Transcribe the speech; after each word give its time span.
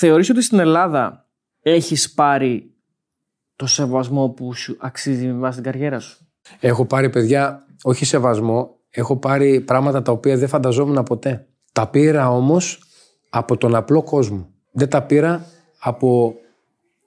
Θεωρείς 0.00 0.30
ότι 0.30 0.42
στην 0.42 0.58
Ελλάδα 0.58 1.26
έχεις 1.62 2.12
πάρει 2.12 2.70
το 3.56 3.66
σεβασμό 3.66 4.28
που 4.28 4.54
σου 4.54 4.76
αξίζει 4.80 5.26
με 5.26 5.32
βάση 5.32 5.54
την 5.54 5.64
καριέρα 5.72 5.98
σου; 5.98 6.26
Έχω 6.60 6.84
πάρει 6.84 7.10
παιδιά, 7.10 7.66
όχι 7.82 8.04
σεβασμό, 8.04 8.76
έχω 8.90 9.16
πάρει 9.16 9.60
πράγματα 9.60 10.02
τα 10.02 10.12
οποία 10.12 10.36
δεν 10.36 10.48
φανταζόμουν 10.48 11.02
ποτέ. 11.02 11.46
Τα 11.72 11.88
πήρα 11.88 12.30
όμως 12.30 12.82
από 13.30 13.56
τον 13.56 13.74
απλό 13.74 14.02
κόσμο. 14.02 14.48
Δεν 14.72 14.88
τα 14.88 15.02
πήρα 15.02 15.44
από 15.80 16.34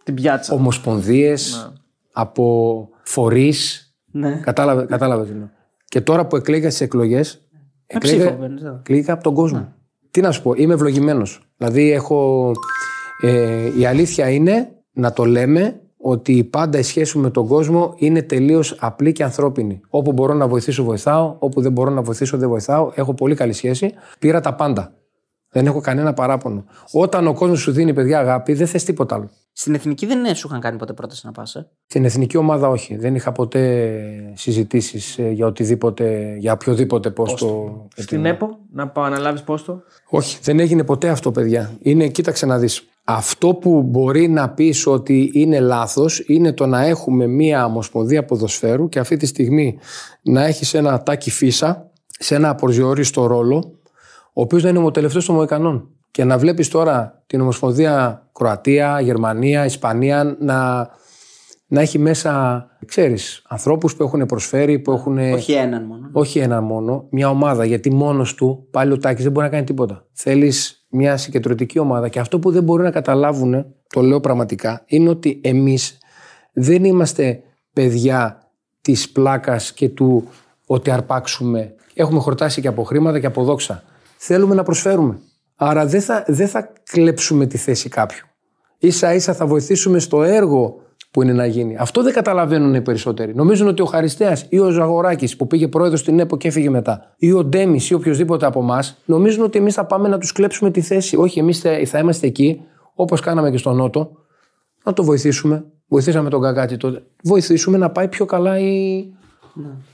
Την 0.04 0.14
πιάτσα. 0.16 0.54
ομοσπονδίες, 0.54 1.68
Ναι. 1.72 1.78
από 2.12 2.90
φορείς. 3.04 3.94
Ναι. 4.12 4.40
Κατάλαβε, 4.44 4.86
κατάλαβε 4.86 5.26
τι 5.26 5.32
εννοώ. 5.32 5.48
Και 5.86 6.02
τώρα 6.02 6.26
που 6.26 6.36
εκλέγα 6.36 6.68
στις 6.70 6.82
εκλογές. 6.82 7.42
Με 7.94 8.00
ψήφο 8.00 8.32
παίρνεις, 8.32 8.62
ε. 8.64 8.76
Εκλέγα 8.80 9.14
από 9.14 9.24
τον 9.24 9.34
κόσμο. 9.34 9.74
Τι 10.12 10.22
να 10.22 10.32
σου 10.32 10.42
πω, 10.42 10.54
είμαι 10.54 10.74
ευλογημένος. 10.74 11.42
Δηλαδή, 11.62 11.92
έχω. 11.92 12.52
Ε, 13.22 13.80
η 13.80 13.86
αλήθεια 13.86 14.30
είναι 14.30 14.72
να 14.92 15.14
το 15.14 15.26
λέμε 15.26 15.82
ότι 15.98 16.44
πάντα 16.44 16.78
η 16.78 16.84
σχέση 16.84 17.18
μου 17.18 17.24
με 17.24 17.30
τον 17.30 17.48
κόσμο 17.48 17.94
είναι 17.98 18.22
τελείως 18.22 18.78
απλή 18.80 19.12
και 19.12 19.24
ανθρώπινη. 19.24 19.82
Όπου 19.90 20.12
μπορώ 20.12 20.34
να 20.34 20.48
βοηθήσω, 20.48 20.84
βοηθάω. 20.84 21.36
Όπου 21.40 21.62
δεν 21.62 21.72
μπορώ 21.72 21.90
να 21.90 22.02
βοηθήσω, 22.02 22.38
δεν 22.38 22.50
βοηθάω. 22.50 22.92
Έχω 22.96 23.14
πολύ 23.14 23.36
καλή 23.36 23.54
σχέση. 23.54 23.94
Πήρα 24.20 24.42
τα 24.42 24.54
πάντα. 24.54 24.94
Δεν 25.52 25.66
έχω 25.66 25.82
κανένα 25.82 26.14
παράπονο. 26.14 26.66
Όταν 26.92 27.28
ο 27.28 27.34
κόσμος 27.34 27.60
σου 27.60 27.72
δίνει 27.72 27.94
παιδιά 27.94 28.20
αγάπη, 28.20 28.54
δεν 28.54 28.68
θες 28.68 28.84
τίποτα 28.84 29.16
άλλο. 29.16 29.30
Στην 29.54 29.74
εθνική 29.74 30.06
δεν 30.06 30.26
ε, 30.26 30.34
σου 30.34 30.48
είχαν 30.48 30.60
κάνει 30.60 30.78
ποτέ 30.78 30.94
πρόταση 30.94 31.26
να 31.26 31.32
πας. 31.32 31.56
Ε; 31.56 31.70
Στην 31.86 32.06
εθνική 32.06 32.38
ομάδα 32.38 32.68
όχι. 32.68 32.96
Δεν 32.96 33.16
είχα 33.16 33.32
ποτέ 33.32 34.34
συζητήσεις 34.36 35.20
για 35.32 35.46
οτιδήποτε, 35.46 36.36
για 36.40 36.54
οποιοδήποτε 36.54 37.12
πόστο. 37.12 37.88
Στην 37.96 38.26
ΕΠΟ, 38.26 38.60
να 38.72 38.88
πάω 38.88 39.04
αναλάβεις 39.04 39.42
πόστο; 39.44 39.82
Όχι, 40.10 40.38
δεν 40.42 40.60
έγινε 40.60 40.84
ποτέ 40.84 41.10
αυτό, 41.10 41.32
παιδιά. 41.32 41.72
Είναι, 41.80 42.08
κοίταξε 42.08 42.46
να 42.46 42.58
δεις. 42.58 42.86
Αυτό 43.04 43.54
που 43.54 43.82
μπορεί 43.82 44.28
να 44.28 44.50
πεις 44.50 44.88
ότι 44.88 45.32
είναι 45.34 45.60
λάθος 45.60 46.24
είναι 46.28 46.54
το 46.54 46.66
να 46.66 46.86
έχουμε 46.86 47.28
μία 47.28 47.66
ομοσπονδία 47.66 48.26
ποδοσφαίρου 48.26 48.90
και 48.90 49.00
αυτή 49.00 49.18
τη 49.18 49.26
στιγμή 49.26 49.80
να 50.22 50.46
έχεις 50.46 50.74
ένα 50.74 51.04
τάκι 51.04 51.32
φύσα 51.32 51.92
σε 52.08 52.36
ένα 52.36 52.50
απορριόριστο 52.50 53.26
ρόλο, 53.26 53.80
ο 54.34 54.42
οποίος 54.42 54.64
να 54.64 54.70
είναι 54.70 54.84
ο 54.84 54.92
τελευταίος 54.92 55.26
των 55.26 55.36
Μοϊκανών. 55.36 55.90
Και 56.12 56.24
να 56.24 56.38
βλέπεις 56.38 56.68
τώρα 56.68 57.24
την 57.28 57.42
Ομοσπονδία 57.42 58.26
Κροατία, 58.34 59.00
Γερμανία, 59.00 59.66
Ισπανία 59.66 60.38
να, 60.40 60.90
να 61.68 61.82
έχει 61.82 62.00
μέσα, 62.00 62.66
ξέρεις, 62.86 63.46
ανθρώπους 63.48 63.96
που 63.96 64.04
έχουν 64.04 64.26
προσφέρει, 64.26 64.80
που 64.80 64.92
έχουν... 64.92 65.18
Όχι 65.18 65.52
έναν 65.52 65.84
μόνο. 65.84 66.10
Όχι 66.12 66.40
ένα 66.40 66.62
μόνο, 66.62 67.08
μια 67.10 67.30
ομάδα. 67.30 67.66
Γιατί 67.66 67.94
μόνος 67.94 68.36
του 68.36 68.68
πάλι 68.72 68.92
ο 68.92 68.98
Τάκης 68.98 69.24
δεν 69.24 69.32
μπορεί 69.32 69.46
να 69.46 69.52
κάνει 69.52 69.66
τίποτα. 69.66 70.06
Θέλεις 70.14 70.86
μια 70.90 71.18
συγκεντρωτική 71.18 71.80
ομάδα. 71.80 72.08
Και 72.08 72.20
αυτό 72.20 72.40
που 72.40 72.52
δεν 72.52 72.64
μπορεί 72.64 72.84
να 72.84 72.92
καταλάβουν, 72.92 73.66
το 73.88 74.02
λέω 74.02 74.20
πραγματικά, 74.20 74.84
είναι 74.86 75.10
ότι 75.10 75.42
εμείς 75.44 75.98
δεν 76.54 76.84
είμαστε 76.84 77.44
παιδιά 77.74 78.52
της 78.82 79.10
πλάκας 79.10 79.74
και 79.74 79.90
του 79.90 80.28
ότι 80.66 80.92
αρπάξουμε. 80.92 81.76
Έχουμε 81.94 82.20
χορτάσει 82.20 82.62
και 82.62 82.68
από 82.68 82.84
χρήματα 82.84 83.20
και 83.20 83.26
από 83.26 83.44
δόξα. 83.44 83.84
Θέλουμε 84.18 84.56
να 84.56 84.64
προσφέρουμε. 84.64 85.20
Άρα 85.64 85.86
δεν 85.86 86.02
θα, 86.02 86.24
δεν 86.28 86.48
θα 86.48 86.74
κλέψουμε 86.92 87.46
τη 87.46 87.58
θέση 87.58 87.90
κάποιου. 87.90 88.26
Ίσα 88.78 89.14
ίσα 89.14 89.34
θα 89.34 89.46
βοηθήσουμε 89.46 90.00
στο 90.00 90.24
έργο 90.24 90.82
που 91.12 91.22
είναι 91.22 91.34
να 91.34 91.46
γίνει. 91.46 91.76
Αυτό 91.80 92.04
δεν 92.04 92.14
καταλαβαίνουν 92.14 92.74
οι 92.74 92.82
περισσότεροι. 92.82 93.36
Νομίζουν 93.36 93.68
ότι 93.68 93.82
ο 93.82 93.86
Χαριστέας 93.86 94.46
ή 94.50 94.60
ο 94.60 94.70
Ζαγοράκης 94.70 95.36
που 95.36 95.48
πήγε 95.48 95.68
πρόεδρος 95.68 96.00
στην 96.00 96.20
ΕΠΟ 96.20 96.38
και 96.38 96.48
έφυγε 96.48 96.70
μετά, 96.70 97.14
ή 97.18 97.32
ο 97.32 97.44
Ντέμις 97.44 97.90
ή 97.90 97.94
οποιοδήποτε 97.94 98.46
από 98.46 98.60
εμάς, 98.60 98.98
νομίζουν 99.06 99.44
ότι 99.44 99.58
εμείς 99.58 99.74
θα 99.74 99.86
πάμε 99.86 100.08
να 100.08 100.18
τους 100.18 100.32
κλέψουμε 100.32 100.72
τη 100.72 100.82
θέση. 100.82 101.16
Όχι, 101.16 101.40
εμείς 101.40 101.60
θα 101.86 102.00
είμαστε 102.00 102.28
εκεί, 102.28 102.62
όπως 102.94 103.22
κάναμε 103.22 103.52
και 103.52 103.58
στον 103.58 103.76
Νότο, 103.76 104.12
να 104.84 104.94
το 104.94 105.04
βοηθήσουμε. 105.04 105.66
Βοηθήσαμε 105.88 106.30
τον 106.30 106.42
Καγκάτη 106.42 106.78
τότε. 106.78 107.04
Βοηθήσουμε 107.24 107.78
να 107.78 107.90
πάει 107.90 108.08
πιο 108.08 108.26
καλά 108.26 108.60
η, 108.60 108.98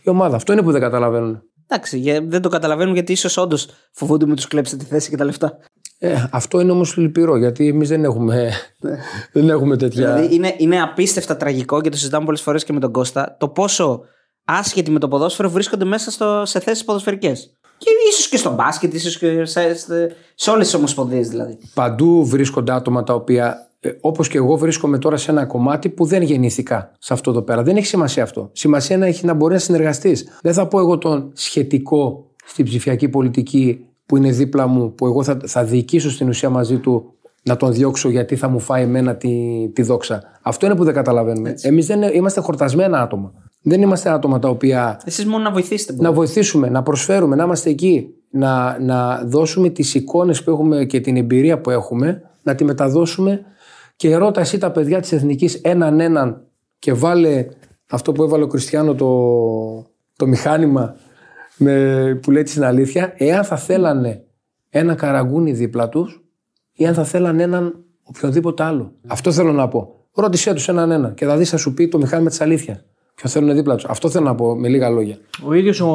η 0.02 0.10
ομάδα. 0.10 0.36
Αυτό 0.36 0.54
είναι 0.54 0.62
που 0.62 0.72
δεν 0.72 0.82
καταλαβαίνουν. 0.82 1.42
Εντάξει, 1.68 1.98
για- 1.98 2.22
δεν 2.28 2.42
το 2.42 2.50
καταλαβαίνουν 2.50 2.94
γιατί 2.94 3.12
ίσως 3.12 3.38
όντως 3.38 3.68
φοβούνται 3.92 4.26
με 4.26 4.36
τους 4.36 4.48
κλέψετε 4.48 4.84
τη 4.84 4.90
θέση 4.90 5.10
και 5.10 5.18
τα 5.18 5.26
λεφτά. 5.26 5.58
Ε, 6.00 6.28
αυτό 6.32 6.60
είναι 6.60 6.72
όμως 6.72 6.98
λυπηρό 6.98 7.38
γιατί 7.38 7.68
εμείς 7.68 7.90
δεν 7.90 8.04
έχουμε, 8.04 8.52
δεν 9.34 9.50
έχουμε 9.50 9.78
τέτοια. 9.78 10.14
Δηλαδή 10.14 10.36
είναι, 10.36 10.54
είναι 10.58 10.82
απίστευτα 10.82 11.38
τραγικό 11.38 11.82
και 11.82 11.90
το 11.90 11.98
συζητάμε 11.98 12.26
πολλές 12.26 12.42
φορές 12.42 12.64
και 12.64 12.74
με 12.74 12.80
τον 12.80 12.92
Κώστα 12.92 13.36
το 13.40 13.48
πόσο 13.48 14.02
άσχετοι 14.46 14.92
με 14.92 15.00
το 15.00 15.08
ποδόσφαιρο 15.08 15.50
βρίσκονται 15.50 15.86
μέσα 15.86 16.12
στο, 16.12 16.44
σε 16.46 16.60
θέσεις 16.60 16.84
ποδοσφαιρικές. 16.84 17.52
Και 17.78 17.90
ίσως 18.10 18.28
και 18.28 18.38
στο 18.38 18.54
μπάσκετ, 18.54 18.94
ίσως 18.94 19.18
και 19.18 19.46
σε, 19.46 19.76
σε, 19.76 20.16
σε 20.36 20.50
όλες 20.50 20.66
τις 20.66 20.76
ομοσπονδίες 20.76 21.28
δηλαδή. 21.30 21.58
Παντού 21.74 22.26
βρίσκονται 22.26 22.72
άτομα 22.72 23.04
τα 23.04 23.14
οποία, 23.14 23.70
ε, 23.77 23.77
όπως 24.02 24.28
και 24.28 24.38
εγώ, 24.38 24.58
βρίσκομαι 24.58 24.98
τώρα 24.98 25.18
σε 25.18 25.32
ένα 25.32 25.46
κομμάτι 25.46 25.90
που 25.90 26.06
δεν 26.06 26.22
γεννήθηκα 26.22 26.92
σε 27.00 27.14
αυτό 27.14 27.32
εδώ 27.32 27.42
πέρα. 27.42 27.64
Δεν 27.64 27.78
έχει 27.78 27.86
σημασία 27.86 28.24
αυτό. 28.24 28.50
Σημασία 28.54 28.98
να 28.98 29.06
έχει 29.06 29.26
να 29.26 29.34
μπορεί 29.34 29.54
να 29.54 29.60
συνεργαστείς. 29.60 30.28
Δεν 30.42 30.54
θα 30.54 30.68
πω 30.68 30.80
εγώ 30.80 30.98
τον 30.98 31.32
σχετικό 31.34 32.26
στην 32.46 32.66
ψηφιακή 32.66 33.10
πολιτική 33.10 33.86
που 34.06 34.18
είναι 34.18 34.32
δίπλα 34.32 34.68
μου, 34.68 34.94
που 34.94 35.06
εγώ 35.06 35.24
θα, 35.24 35.38
θα 35.46 35.64
διοικήσω 35.64 36.12
στην 36.12 36.28
ουσία 36.28 36.50
μαζί 36.50 36.78
του 36.78 37.12
να 37.44 37.58
τον 37.58 37.74
διώξω 37.74 38.10
γιατί 38.10 38.36
θα 38.36 38.48
μου 38.48 38.60
φάει 38.60 38.84
εμένα 38.84 39.16
τη, 39.16 39.30
τη 39.74 39.82
δόξα. 39.82 40.24
Αυτό 40.42 40.66
είναι 40.66 40.76
που 40.76 40.84
δεν 40.84 40.94
καταλαβαίνουμε. 40.94 41.56
Εμείς 41.62 41.86
δεν 41.86 42.02
είμαστε 42.02 42.42
χορτασμένα 42.42 43.02
άτομα. 43.02 43.34
Δεν 43.62 43.82
είμαστε 43.82 44.10
άτομα 44.10 44.40
τα 44.40 44.50
οποία 44.50 45.02
Εσείς 45.06 45.26
μόνο 45.26 45.44
να 45.44 45.52
βοηθήσετε. 45.52 46.02
να 46.02 46.12
βοηθήσουμε, 46.12 46.70
να 46.70 46.84
προσφέρουμε, 46.84 47.36
να 47.36 47.44
είμαστε 47.44 47.70
εκεί. 47.70 48.12
Να, 48.30 48.80
να 48.80 49.24
δώσουμε 49.26 49.70
τις 49.70 49.94
εικόνες 49.94 50.44
που 50.44 50.52
έχουμε 50.52 50.86
και 50.86 51.00
την 51.00 51.18
εμπειρία 51.18 51.62
που 51.62 51.70
έχουμε, 51.70 52.22
να 52.44 52.56
τη 52.56 52.64
μεταδώσουμε 52.64 53.46
και 53.98 54.16
ρώτα 54.16 54.42
εσύ 54.42 54.58
τα 54.58 54.72
παιδιά 54.72 55.00
της 55.00 55.12
Εθνικής 55.12 55.56
έναν 55.56 56.00
έναν 56.00 56.48
και 56.80 56.94
βάλε 56.94 57.46
αυτό 57.90 58.12
που 58.12 58.24
έβαλε 58.24 58.44
ο 58.44 58.48
Κριστιανό 58.48 58.96
το, 58.96 59.10
το 60.16 60.28
μηχάνημα 60.28 60.96
με, 61.58 62.20
που 62.22 62.32
λέει 62.32 62.44
την 62.44 62.64
αλήθεια, 62.64 63.14
εάν 63.18 63.44
θα 63.44 63.58
θέλανε 63.58 64.24
ένα 64.70 64.96
καραγκούνι 64.96 65.52
δίπλα 65.52 65.90
τους 65.90 66.24
ή 66.74 66.88
αν 66.88 66.94
θα 66.94 67.04
θέλανε 67.04 67.44
έναν 67.44 67.84
οποιοδήποτε 68.04 68.64
άλλο. 68.64 68.94
Αυτό 69.08 69.32
θέλω 69.32 69.52
να 69.52 69.68
πω. 69.68 70.06
Ρώτησέ 70.14 70.54
τους 70.54 70.68
έναν 70.68 70.92
έναν 70.92 71.14
και 71.14 71.26
θα 71.26 71.38
δεις 71.38 71.50
θα 71.50 71.58
σου 71.58 71.74
πει 71.74 71.88
το 71.88 71.98
μηχάνημα 71.98 72.30
της 72.30 72.42
αλήθειας. 72.42 72.86
Ποιο 73.22 73.30
θέλουν 73.30 73.56
δίπλα 73.56 73.76
τους. 73.76 73.86
Αυτό 73.86 74.10
θέλω 74.10 74.26
να 74.26 74.36
πω 74.36 74.56
με 74.56 74.68
λίγα 74.68 74.90
λόγια. 74.90 75.18
Ο 75.46 75.54
ίδιος 75.54 75.80
ο, 75.80 75.88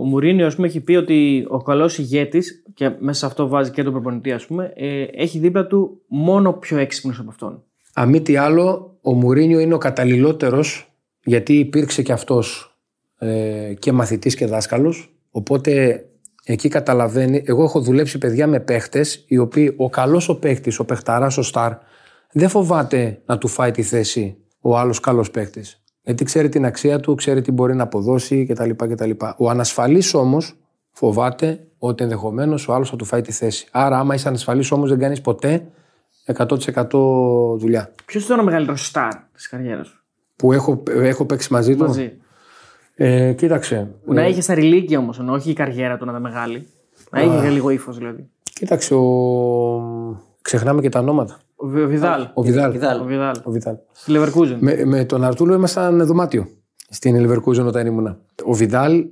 ο 0.00 0.04
Μουρίνιο, 0.04 0.46
ας 0.46 0.54
πούμε, 0.54 0.66
έχει 0.66 0.80
πει 0.80 0.94
ότι 0.94 1.46
ο 1.48 1.62
καλός 1.62 1.98
ηγέτης, 1.98 2.62
και 2.74 2.90
μέσα 2.98 3.18
σε 3.18 3.26
αυτό 3.26 3.48
βάζει 3.48 3.70
και 3.70 3.82
τον 3.82 3.92
προπονητή, 3.92 4.32
ας 4.32 4.46
πούμε, 4.46 4.72
ε, 4.76 5.02
έχει 5.02 5.38
δίπλα 5.38 5.66
του 5.66 6.00
μόνο 6.06 6.52
πιο 6.52 6.78
έξυπνος 6.78 7.18
από 7.18 7.30
αυτόν. 7.30 7.62
Αν 7.94 8.08
μη 8.08 8.20
τι 8.20 8.36
άλλο, 8.36 8.96
ο 9.02 9.12
Μουρίνιο 9.12 9.58
είναι 9.58 9.74
ο 9.74 9.78
καταλληλότερος 9.78 10.92
γιατί 11.24 11.58
υπήρξε 11.58 12.02
και 12.02 12.12
αυτός 12.12 12.76
ε, 13.18 13.74
και 13.78 13.92
μαθητής 13.92 14.34
και 14.34 14.46
δάσκαλος. 14.46 15.12
Οπότε 15.30 16.04
εκεί 16.44 16.68
καταλαβαίνει. 16.68 17.42
Εγώ 17.46 17.62
έχω 17.62 17.80
δουλέψει 17.80 18.18
παιδιά 18.18 18.46
με 18.46 18.60
παίχτες 18.60 19.24
οι 19.28 19.38
οποίοι 19.38 19.74
ο 19.76 19.90
καλός 19.90 20.28
ο 20.28 20.38
παίχτης, 20.38 20.78
ο 20.78 20.84
παιχταράς, 20.84 21.38
ο 21.38 21.42
στάρ 21.42 21.72
δεν 22.32 22.48
φοβάται 22.48 23.22
να 23.26 23.38
του 23.38 23.48
φάει 23.48 23.70
τη 23.70 23.82
θέση 23.82 24.36
ο 24.60 24.78
άλλος 24.78 25.00
καλός 25.00 25.30
παίχτης. 25.30 25.82
Γιατί 26.08 26.24
ξέρει 26.24 26.48
την 26.48 26.64
αξία 26.64 27.00
του, 27.00 27.14
ξέρει 27.14 27.40
τι 27.40 27.52
μπορεί 27.52 27.74
να 27.74 27.82
αποδώσει 27.82 28.46
κτλ. 28.46 28.70
κτλ. 28.70 29.10
Ο 29.36 29.50
ανασφαλής 29.50 30.14
όμως 30.14 30.54
φοβάται 30.92 31.66
ότι 31.78 32.02
ενδεχομένως 32.02 32.68
ο 32.68 32.72
άλλος 32.72 32.90
θα 32.90 32.96
του 32.96 33.04
φάει 33.04 33.20
τη 33.22 33.32
θέση. 33.32 33.66
Άρα, 33.70 33.98
άμα 33.98 34.14
είσαι 34.14 34.28
ανασφαλής 34.28 34.70
όμως, 34.70 34.88
δεν 34.88 34.98
κάνεις 34.98 35.20
ποτέ 35.20 35.66
100% 36.24 37.58
δουλειά. 37.58 37.92
Ποιος 38.04 38.24
ήταν 38.24 38.38
ο 38.38 38.42
μεγαλύτερος 38.42 38.86
στάρ 38.86 39.12
της 39.32 39.48
καριέρας 39.48 39.86
σου, 39.86 40.04
Που 40.36 40.52
έχω, 40.52 40.82
έχω 40.90 41.24
παίξει 41.24 41.52
μαζί 41.52 41.76
του; 41.76 41.84
μαζί. 41.84 42.12
Ε, 42.94 43.32
κοίταξε. 43.32 43.90
Που 44.04 44.12
να 44.12 44.26
είχε 44.26 44.40
στα 44.40 44.54
ρηλίκια 44.54 44.98
όμως, 44.98 45.18
ενώ 45.18 45.32
όχι 45.32 45.50
η 45.50 45.54
καριέρα 45.54 45.96
του 45.96 46.04
να 46.04 46.10
ήταν 46.10 46.22
μεγάλη. 46.22 46.66
Να 47.10 47.22
είχε 47.22 47.40
και 47.40 47.48
λίγο 47.48 47.70
ύφος 47.70 47.98
δηλαδή. 47.98 48.28
Κοίταξε. 48.52 48.94
Ο... 48.94 49.02
Ξεχνάμε 50.42 50.80
και 50.80 50.88
τα 50.88 50.98
ονόματα. 51.00 51.38
Ο 51.60 51.66
Βι- 51.66 51.84
ο 51.84 51.88
Βιδάλ. 51.88 52.22
Ο 52.34 52.42
Βιδάλ. 52.42 52.70
Βιδάλ. 52.72 53.00
Ο 53.00 53.04
Βιδάλ. 53.04 53.34
Ο 53.44 53.50
Βιδάλ. 53.50 53.74
Στη 53.92 54.12
Leverkusen. 54.16 54.56
Με, 54.60 54.84
με 54.84 55.04
τον 55.04 55.24
Αρτούλο 55.24 55.54
ήμασταν 55.54 56.06
δωμάτιο 56.06 56.46
στην 56.88 57.16
Leverkusen 57.30 57.66
όταν 57.66 57.86
ήμουνα. 57.86 58.18
Ο 58.44 58.52
Βιδάλ 58.52 59.04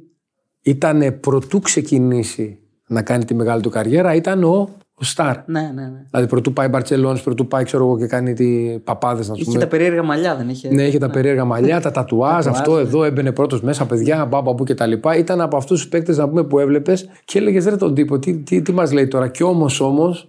ήταν 0.63 1.21
πρωτού 1.21 1.61
ξεκινήσει 1.61 2.59
να 2.89 3.03
κάνει 3.03 3.25
τη 3.25 3.35
μεγάλη 3.35 3.63
του 3.63 3.71
καριέρα, 3.71 4.15
ήταν 4.15 4.45
ο, 4.45 4.69
ο 4.95 5.05
Σταρ. 5.05 5.37
Ναι, 5.47 5.61
ναι, 5.61 5.83
ναι. 5.83 6.03
Δηλαδή 6.11 6.29
πρωτού 6.29 6.53
πάει 6.53 6.69
Μπαρσελόνης, 6.69 7.21
πρωτού 7.23 7.47
πάει 7.49 7.65
ξέρω 7.65 7.85
εγώ 7.85 7.99
και 7.99 8.07
κάνει 8.07 8.33
τι 8.33 8.79
παπάδες 8.85 9.29
να 9.29 9.35
Είχε 9.37 9.45
πούμε. 9.45 9.59
τα 9.59 9.67
περίεργα 9.67 10.03
μαλλιά, 10.03 10.37
δεν 10.37 10.49
είχε; 10.49 10.69
Ναι, 10.69 10.83
είχε 10.87 10.99
τα 10.99 11.11
περίεργα 11.11 11.45
μαλλιά, 11.45 11.81
τα 11.81 11.91
τατουάζ, 11.91 12.47
αυτό 12.47 12.79
εδώ 12.79 13.05
έμπαινε 13.05 13.33
πρώτος 13.33 13.63
μέσα, 13.63 13.87
παιδιά, 13.87 14.25
μπαμπα 14.25 14.55
που 14.55 14.65
κτλ. 14.65 14.93
Ήταν 15.19 15.41
από 15.41 15.57
αυτούς 15.57 15.81
τους 15.81 15.89
παίκτες 15.89 16.17
να 16.17 16.29
πούμε 16.29 16.45
που 16.45 16.59
έβλεπες 16.59 17.09
και 17.25 17.39
έλεγες 17.39 17.65
ρε 17.65 17.77
τον 17.77 17.95
τύπο, 17.95 18.19
τι, 18.19 18.37
τι, 18.37 18.63
τι 18.63 18.73
μας 18.73 18.93
λέει 18.93 19.09
τώρα. 19.09 19.29
Κι 19.29 19.43
όμως 19.43 19.81
όμως 19.81 20.29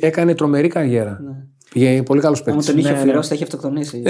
έκανε 0.00 0.34
τρομερή 0.34 0.68
καριέρα. 0.68 1.20
Πήγε 1.72 2.02
πολύ 2.02 2.20
καλό 2.20 2.36
Άμα 2.46 2.54
παίκτη. 2.56 2.66
τον 2.70 2.78
είχε 2.78 2.90
Ναι, 2.92 2.98
αφιερώσει, 2.98 3.28
θα 3.28 3.34
είχε 3.34 3.44
αυτοκτονήσει. 3.44 4.02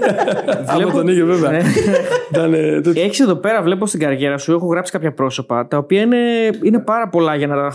Άμα 0.66 0.92
τον 0.92 1.08
είχε 1.08 1.22
βέβαια. 1.24 1.50
Ναι. 1.50 1.60
Ήταν, 2.30 2.54
ε, 2.54 2.80
τέτοιο. 2.80 3.02
Έχεις 3.02 3.20
εδώ 3.20 3.34
πέρα, 3.36 3.62
βλέπω 3.62 3.86
στην 3.86 4.00
καριέρα 4.00 4.38
σου, 4.38 4.52
έχω 4.52 4.66
γράψει 4.66 4.92
κάποια 4.92 5.12
πρόσωπα 5.12 5.66
τα 5.68 5.78
οποία 5.78 6.00
είναι, 6.00 6.16
είναι 6.62 6.78
πάρα 6.78 7.08
πολλά 7.08 7.34
για 7.36 7.46
να. 7.46 7.72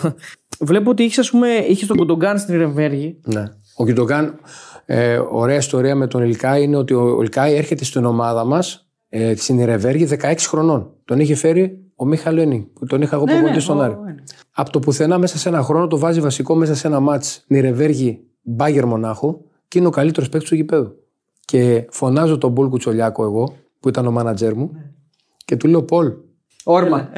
Βλέπω 0.60 0.90
ότι 0.90 1.04
είχε, 1.04 1.20
ας 1.20 1.30
πούμε, 1.32 1.48
είχες 1.48 1.88
τον 1.88 1.98
Κουντογκάν 1.98 2.38
στην 2.40 2.58
Ρεμβέργη. 2.58 3.18
Ναι. 3.24 3.44
Ο 3.76 3.86
Κιντογκάν, 3.86 4.40
ε, 4.86 5.20
ωραία 5.32 5.58
ιστορία 5.58 5.96
με 5.96 6.08
τον 6.08 6.24
Ιλκάη 6.24 6.64
είναι 6.64 6.78
ότι 6.78 6.94
ο 6.94 7.20
Ιλκάη 7.22 7.56
έρχεται 7.56 7.84
στην 7.86 8.06
ομάδα 8.06 8.46
μας 8.46 8.88
ε, 9.10 9.36
στην 9.36 9.60
Ιρεβέργη 9.60 10.08
16 10.22 10.34
χρονών. 10.48 10.92
Τον 11.06 11.20
είχε 11.20 11.36
φέρει 11.36 11.78
ο 11.96 12.06
Μίχαλ 12.06 12.36
Λένι, 12.36 12.68
που 12.74 12.86
τον 12.86 13.02
είχα 13.02 13.16
εγώ 13.16 13.24
Ναι, 13.26 13.32
προπονητή 13.32 13.56
ναι, 13.58 13.62
στον 13.64 13.80
ο- 13.80 13.82
Άρη. 13.82 13.94
ο- 13.94 14.04
ναι. 14.06 14.16
Από 14.52 14.72
το 14.72 14.80
πουθενά 14.80 15.18
μέσα 15.18 15.38
σε 15.38 15.50
ένα 15.50 15.62
χρόνο 15.62 15.88
το 15.88 15.98
βάζει 15.98 16.20
βασικό 16.20 16.56
μέσα 16.56 16.76
σε 16.76 16.88
ένα 16.88 17.00
μάτς 17.00 17.44
Νιρεβέργη 17.48 18.28
Μπάγκερ 18.42 18.86
Μονάχου 18.86 19.42
και 19.68 19.78
είναι 19.78 19.88
ο 19.88 19.92
καλύτερος 19.92 20.30
παίκτης 20.30 20.50
του 20.50 20.56
γηπέδου. 20.56 20.96
Και 21.46 21.88
φωνάζω 21.90 22.38
τον 22.38 22.54
Πολ 22.54 22.70
Κουτσολιάκο 22.70 23.24
εγώ, 23.24 23.56
που 23.80 23.90
ήταν 23.90 24.08
ο 24.08 24.12
μάνατζέρ 24.12 24.56
μου, 24.56 24.72
και 25.46 25.56
του 25.56 25.68
λέω 25.68 25.84
Πολ. 25.84 26.14
Όρμα. 26.64 27.10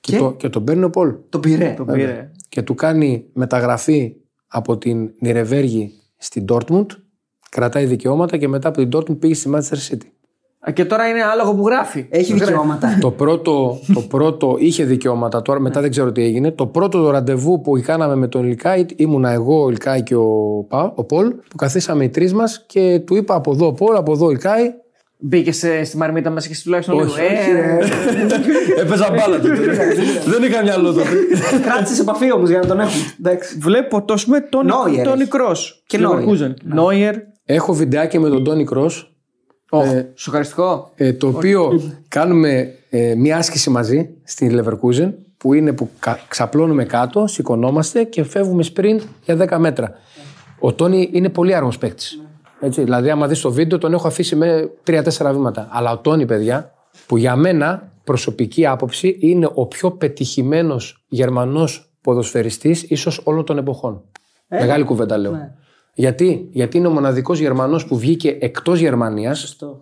Και, 0.00 0.16
το, 0.16 0.32
και 0.32 0.48
τον 0.48 0.64
παίρνει 0.64 0.84
ο 0.84 0.90
Πολ. 0.90 1.14
Το 1.28 1.40
πήρε. 1.40 1.74
Το 1.76 1.84
πήρε. 1.84 2.30
Και 2.48 2.62
του 2.62 2.74
κάνει 2.74 3.26
μεταγραφή 3.32 4.16
από 4.46 4.78
την 4.78 5.10
Νιρεβέργη 5.18 5.92
στην 6.16 6.44
Dortmund, 6.48 6.86
κρατάει 7.50 7.86
δικαιώματα 7.86 8.36
και 8.36 8.48
μετά 8.48 8.68
από 8.68 8.78
την 8.78 8.90
Dortmund 8.92 9.18
πήγε 9.18 9.34
στη 9.34 9.50
Manchester 9.52 9.92
City. 9.92 10.08
Α, 10.68 10.72
Και 10.72 10.84
τώρα 10.84 11.08
είναι 11.08 11.22
άλογο 11.22 11.54
που 11.54 11.66
γράφει. 11.66 12.06
Έχει 12.10 12.32
δικαιώματα. 12.32 12.98
το, 13.00 13.10
πρώτο, 13.10 13.78
το 13.94 14.00
πρώτο 14.00 14.56
είχε 14.58 14.84
δικαιώματα, 14.84 15.42
τώρα 15.42 15.60
μετά 15.60 15.80
δεν 15.80 15.90
ξέρω 15.90 16.12
τι 16.12 16.22
έγινε. 16.22 16.50
Το 16.50 16.66
πρώτο 16.66 17.10
ραντεβού 17.10 17.60
που 17.60 17.80
κάναμε 17.84 18.14
με 18.16 18.28
τον 18.28 18.44
Ιλκάη 18.48 18.86
ήμουνα 18.96 19.30
εγώ, 19.30 19.62
ο 19.64 19.70
Ιλκάη 19.70 20.02
και 20.02 20.14
ο, 20.14 20.64
Πα- 20.68 20.92
ο 20.94 21.04
Πολ, 21.04 21.28
που 21.48 21.56
καθίσαμε 21.56 22.04
οι 22.04 22.08
τρεις 22.08 22.34
μας 22.34 22.64
και 22.66 23.02
του 23.06 23.16
είπα 23.16 23.34
από 23.34 23.52
εδώ 23.52 23.72
Πολ, 23.72 23.96
από 23.96 24.12
εδώ 24.12 24.30
Ιλκάη. 24.30 24.70
Μπήκε 25.18 25.52
σε- 25.52 25.84
στη 25.84 25.96
μαρμίτα 25.96 26.30
μέσα 26.30 26.46
και 26.46 26.52
εσύ 26.52 26.62
τουλάχιστον 26.64 26.94
λίγο. 26.96 27.06
Όχι, 27.12 27.20
Ε, 27.20 28.80
Έπαιζα 28.80 29.08
μπάλα 29.10 29.40
τότε. 29.40 29.56
δεν 30.26 30.42
είχα 30.42 30.62
μυαλό 30.62 30.92
τότε. 30.92 31.08
Κράτησες 31.62 31.98
επαφή 32.00 32.32
όμως 32.32 32.48
για 32.50 32.58
να 32.58 32.66
τον 32.66 32.80
έχουμε. 32.80 33.02
Εντάξει. 33.20 33.58
Βλέπω 33.58 34.04
το 34.04 34.14
πούμε 34.24 34.40
τον 34.40 34.66
Neuer 34.66 35.02
Τόνι 35.04 35.20
έχει. 35.20 35.30
Κρός. 35.30 35.82
Και 35.86 35.98
Neuer. 36.00 36.54
Νόιερ. 36.64 37.14
Έχω 37.44 37.72
βιντεάκι 37.72 38.18
με 38.18 38.28
τον 38.28 38.44
Τόνι 38.44 38.64
Κρός, 38.64 39.15
Σοκαριστικό. 40.14 40.90
ε, 40.94 41.12
το 41.12 41.26
οποίο 41.26 41.80
κάνουμε 42.08 42.74
ε, 42.90 43.14
μία 43.14 43.36
άσκηση 43.36 43.70
μαζί 43.70 44.08
στην 44.24 44.60
Leverkusen 44.64 45.12
που 45.38 45.54
είναι 45.54 45.72
που 45.72 45.88
κα- 45.98 46.18
ξαπλώνουμε 46.28 46.84
κάτω, 46.84 47.26
σηκωνόμαστε 47.26 48.02
και 48.04 48.24
φεύγουμε 48.24 48.64
sprint 48.74 49.00
για 49.24 49.36
10 49.50 49.58
μέτρα. 49.58 49.92
Ο 50.58 50.72
Τόνι 50.72 51.08
είναι 51.12 51.28
πολύ 51.28 51.54
άργο 51.54 51.72
παίκτης. 51.80 52.20
Έτσι, 52.60 52.82
δηλαδή, 52.82 53.10
άμα 53.10 53.26
δεις 53.26 53.40
το 53.40 53.50
βίντεο, 53.52 53.78
τον 53.78 53.92
έχω 53.92 54.06
αφήσει 54.06 54.36
με 54.36 54.70
3-4 54.86 55.02
βήματα. 55.32 55.68
Αλλά 55.70 55.90
ο 55.90 55.98
Τόνι, 55.98 56.26
παιδιά, 56.26 56.70
που 57.06 57.16
για 57.16 57.36
μένα 57.36 57.90
προσωπική 58.04 58.66
άποψη 58.66 59.16
είναι 59.20 59.48
ο 59.54 59.66
πιο 59.66 59.90
πετυχημένος 59.90 61.04
Γερμανός 61.08 61.90
ποδοσφαιριστής 62.00 62.82
ίσως 62.82 63.20
όλων 63.24 63.44
των 63.44 63.58
εποχών. 63.58 64.02
Μεγάλη 64.48 64.84
κουβέντα 64.84 65.16
λέω. 65.18 65.32
Γιατί; 65.98 66.48
Γιατί 66.50 66.76
είναι 66.76 66.86
ο 66.86 66.90
μοναδικός 66.90 67.38
Γερμανός 67.38 67.86
που 67.86 67.98
βγήκε 67.98 68.36
εκτός 68.40 68.78
Γερμανίας 68.78 69.38
Σωστό. 69.38 69.80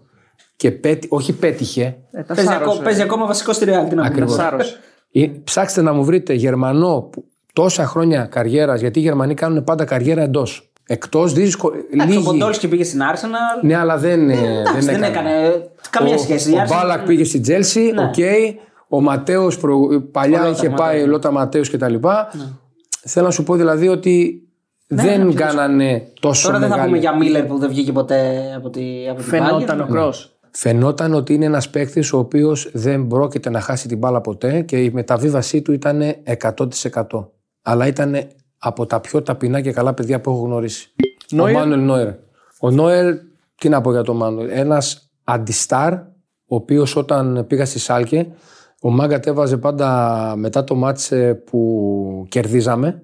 και 0.57 0.71
πέτει, 0.71 1.07
όχι 1.11 1.33
πέτυχε. 1.33 1.97
Ε, 2.13 2.23
τα 2.23 2.35
Παίζει, 2.35 2.51
σάρωσε. 2.51 2.71
ακό- 2.71 2.83
παίζει 2.85 3.03
ακόμα 3.03 3.27
βασικό 3.27 3.53
στη 3.53 3.65
Real. 3.65 3.69
Τι 3.69 3.75
να 3.81 3.85
πούμε. 3.89 4.07
Ακριβώς. 4.07 4.37
Τα 4.37 4.43
σάρωσε. 4.43 4.77
Ε, 5.13 5.27
Ψάξτε 5.45 5.83
να 5.83 5.93
μου 5.93 6.05
βρείτε 6.05 6.33
Γερμανό 6.33 7.09
που 7.13 7.25
τόσα 7.53 7.87
χρόνια 7.87 8.25
καριέρας, 8.31 8.81
γιατί 8.81 8.99
οι 8.99 9.03
Γερμανοί 9.03 9.35
κάνουν 9.35 9.65
πάντα 9.65 9.85
καριέρα 9.85 10.23
εντός. 10.23 10.73
Εκτός 10.87 11.33
δύσκολο. 11.33 11.75
Εντάξει, 11.93 12.13
Ο 12.17 12.21
Λίγοι. 12.21 12.25
Ποντόλσκι 12.25 12.69
πήγε 12.69 12.85
στην 12.85 13.01
Arsenal. 13.15 13.65
Ναι, 13.65 13.77
αλλά 13.77 13.99
δεν, 13.99 14.31
ε, 14.31 14.59
Εντάξει, 14.61 14.87
δεν 14.87 15.03
έκανε 15.03 15.31
καμία 15.91 16.15
ο, 16.15 16.19
σχέση. 16.19 16.51
Η 16.51 16.55
Ο 16.55 16.57
Arsenal- 16.63 16.69
Μπάλακ 16.69 17.07
πήγε 17.07 17.25
στην 17.25 17.43
Τσέλσι, 17.43 17.81
Ναι. 17.95 18.03
οκ. 18.03 18.15
Ο 18.89 19.01
Ματέους 19.01 19.59
παλιά 20.13 20.41
Ο 20.43 20.45
Λότα 20.47 20.57
είχε 20.57 20.69
πάει, 20.71 20.87
Ματέους. 20.95 21.07
Λόταρ 21.09 21.31
Ματέους 21.33 21.71
κτλ. 21.71 21.93
Ναι. 21.95 21.99
Θέλω 23.07 23.27
να 23.27 23.33
σου 23.33 23.43
πω 23.43 23.55
δηλαδή 23.55 23.89
ότι 23.89 24.43
δεν 24.95 25.35
κάνανε 25.35 26.07
τόσο 26.21 26.47
Τώρα 26.47 26.59
δεν 26.59 26.69
θα 26.69 26.75
μεγάλη. 26.75 26.91
πούμε 26.91 27.01
για 27.01 27.17
Μίλλερ 27.17 27.45
που 27.45 27.59
δεν 27.59 27.69
βγήκε 27.69 27.93
ποτέ 27.93 28.53
από, 28.57 28.71
τη, 28.71 29.09
από 29.09 29.21
την 29.21 29.29
Φαινόταν 29.29 29.81
ο 29.81 29.85
Bayern. 29.85 29.91
Κρος. 29.91 30.37
Φαινόταν 30.51 31.15
ότι 31.15 31.35
είναι 31.35 31.45
ένας 31.45 31.71
παίκτης 31.71 32.13
ο 32.13 32.19
οποίος 32.19 32.71
δεν 32.73 33.07
πρόκειται 33.07 33.51
να 33.51 33.61
χάσει 33.61 33.89
την 33.89 33.99
μπάλα 33.99 34.21
ποτέ 34.21 34.61
και 34.61 34.83
η 34.83 34.91
μεταβίβασή 34.91 35.63
του 35.63 35.73
ήταν 35.73 36.03
100%. 36.41 37.27
Αλλά 37.63 37.87
ήταν 37.87 38.17
από 38.59 38.87
τα 38.87 39.01
πιο 39.01 39.23
ταπεινά 39.23 39.61
και 39.61 39.73
καλά 39.73 39.95
παιδιά 39.95 40.21
που 40.21 40.31
έχω 40.31 40.41
γνωρίσει. 40.41 40.95
Νόιερ. 41.31 41.57
Ο 41.57 41.59
Μάνουελ 41.59 41.81
Νόιερ. 41.81 42.09
Ο 42.61 42.71
Νόιερ, 42.71 43.15
τι 43.55 43.69
να 43.69 43.81
πω 43.81 43.91
για 43.91 44.03
τον 44.03 44.17
Μάνουελ. 44.17 44.49
Ένας 44.53 45.11
αντιστάρ, 45.25 45.93
ο 46.47 46.55
οποίος 46.55 46.97
όταν 46.97 47.45
πήγα 47.47 47.65
στη 47.65 47.79
Σάλκε, 47.79 48.27
ο 48.81 48.91
Μάγκατ 48.91 49.27
έβαζε 49.27 49.57
πάντα 49.57 50.33
μετά 50.37 50.65
το 50.65 50.75
μάτσε 50.75 51.35
που 51.35 52.27
κερδίζαμε, 52.29 53.03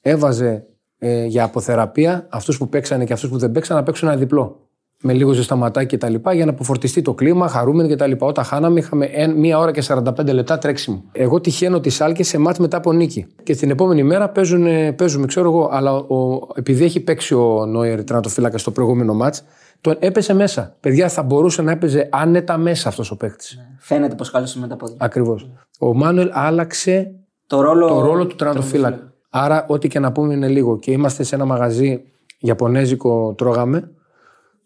έβαζε 0.00 0.66
ε, 1.02 1.24
για 1.24 1.44
αποθεραπεία 1.44 2.26
αυτούς 2.28 2.58
που 2.58 2.68
παίξανε 2.68 3.04
και 3.04 3.12
αυτούς 3.12 3.28
που 3.30 3.38
δεν 3.38 3.52
παίξανε 3.52 3.78
να 3.80 3.84
παίξουν 3.86 4.08
ένα 4.08 4.16
διπλό. 4.16 4.64
Με 5.02 5.12
λίγο 5.12 5.32
ζεσταματάκι 5.32 5.86
και 5.86 5.98
τα 5.98 6.08
λοιπά 6.08 6.32
για 6.34 6.44
να 6.44 6.50
αποφορτιστεί 6.50 7.02
το 7.02 7.14
κλίμα, 7.14 7.48
χαρούμενοι 7.48 7.88
και 7.88 7.96
τα 7.96 8.06
λοιπά. 8.06 8.26
Όταν 8.26 8.44
χάναμε, 8.44 8.78
είχαμε 8.78 9.04
εν- 9.06 9.30
μία 9.32 9.58
ώρα 9.58 9.70
και 9.72 9.82
45 9.82 10.32
λεπτά 10.32 10.58
τρέξιμο. 10.58 11.04
Εγώ 11.12 11.40
τυχαίνω 11.40 11.80
τη 11.80 11.90
Σάλκες 11.90 12.28
σε 12.28 12.38
μάτς 12.38 12.58
μετά 12.58 12.76
από 12.76 12.92
νίκη. 12.92 13.26
Και 13.42 13.54
την 13.54 13.70
επόμενη 13.70 14.02
μέρα 14.02 14.28
παίζουν, 14.28 14.94
παίζουμε, 14.94 15.26
ξέρω 15.26 15.48
εγώ, 15.50 15.68
αλλά 15.72 15.94
ο, 15.94 16.38
επειδή 16.54 16.84
έχει 16.84 17.00
παίξει 17.00 17.34
ο 17.34 17.66
Νόιερ 17.66 18.04
τερματοφύλακα 18.04 18.58
στο 18.58 18.70
προηγούμενο 18.70 19.14
μάτς, 19.14 19.42
τον 19.80 19.96
έπεσε 19.98 20.34
μέσα. 20.34 20.76
Παιδιά, 20.80 21.08
θα 21.08 21.22
μπορούσε 21.22 21.62
να 21.62 21.70
έπαιζε 21.70 22.08
άνετα 22.12 22.56
μέσα 22.58 22.88
αυτός 22.88 23.10
ο 23.10 23.16
παίκτης. 23.16 23.58
Φαίνεται 23.78 24.14
πως 24.14 24.30
κάλεσε 24.30 24.58
με 24.58 24.66
τα 24.68 24.76
πόδια. 24.76 24.96
Ακριβώς. 24.98 25.50
Ο 25.78 25.94
Μάνουελ 25.94 26.30
άλλαξε 26.32 27.14
Το 27.46 27.60
ρόλο, 27.60 27.88
το 27.88 28.00
ρόλο 28.00 28.26
του 28.26 28.36
τερματοφύλακα. 28.36 29.09
Άρα, 29.30 29.66
ό,τι 29.68 29.88
και 29.88 29.98
να 29.98 30.12
πούμε 30.12 30.34
είναι 30.34 30.48
λίγο. 30.48 30.78
Και 30.78 30.90
είμαστε 30.90 31.22
σε 31.22 31.34
ένα 31.34 31.44
μαγαζί 31.44 32.02
Ιαπωνέζικο, 32.38 33.34
τρώγαμε, 33.38 33.90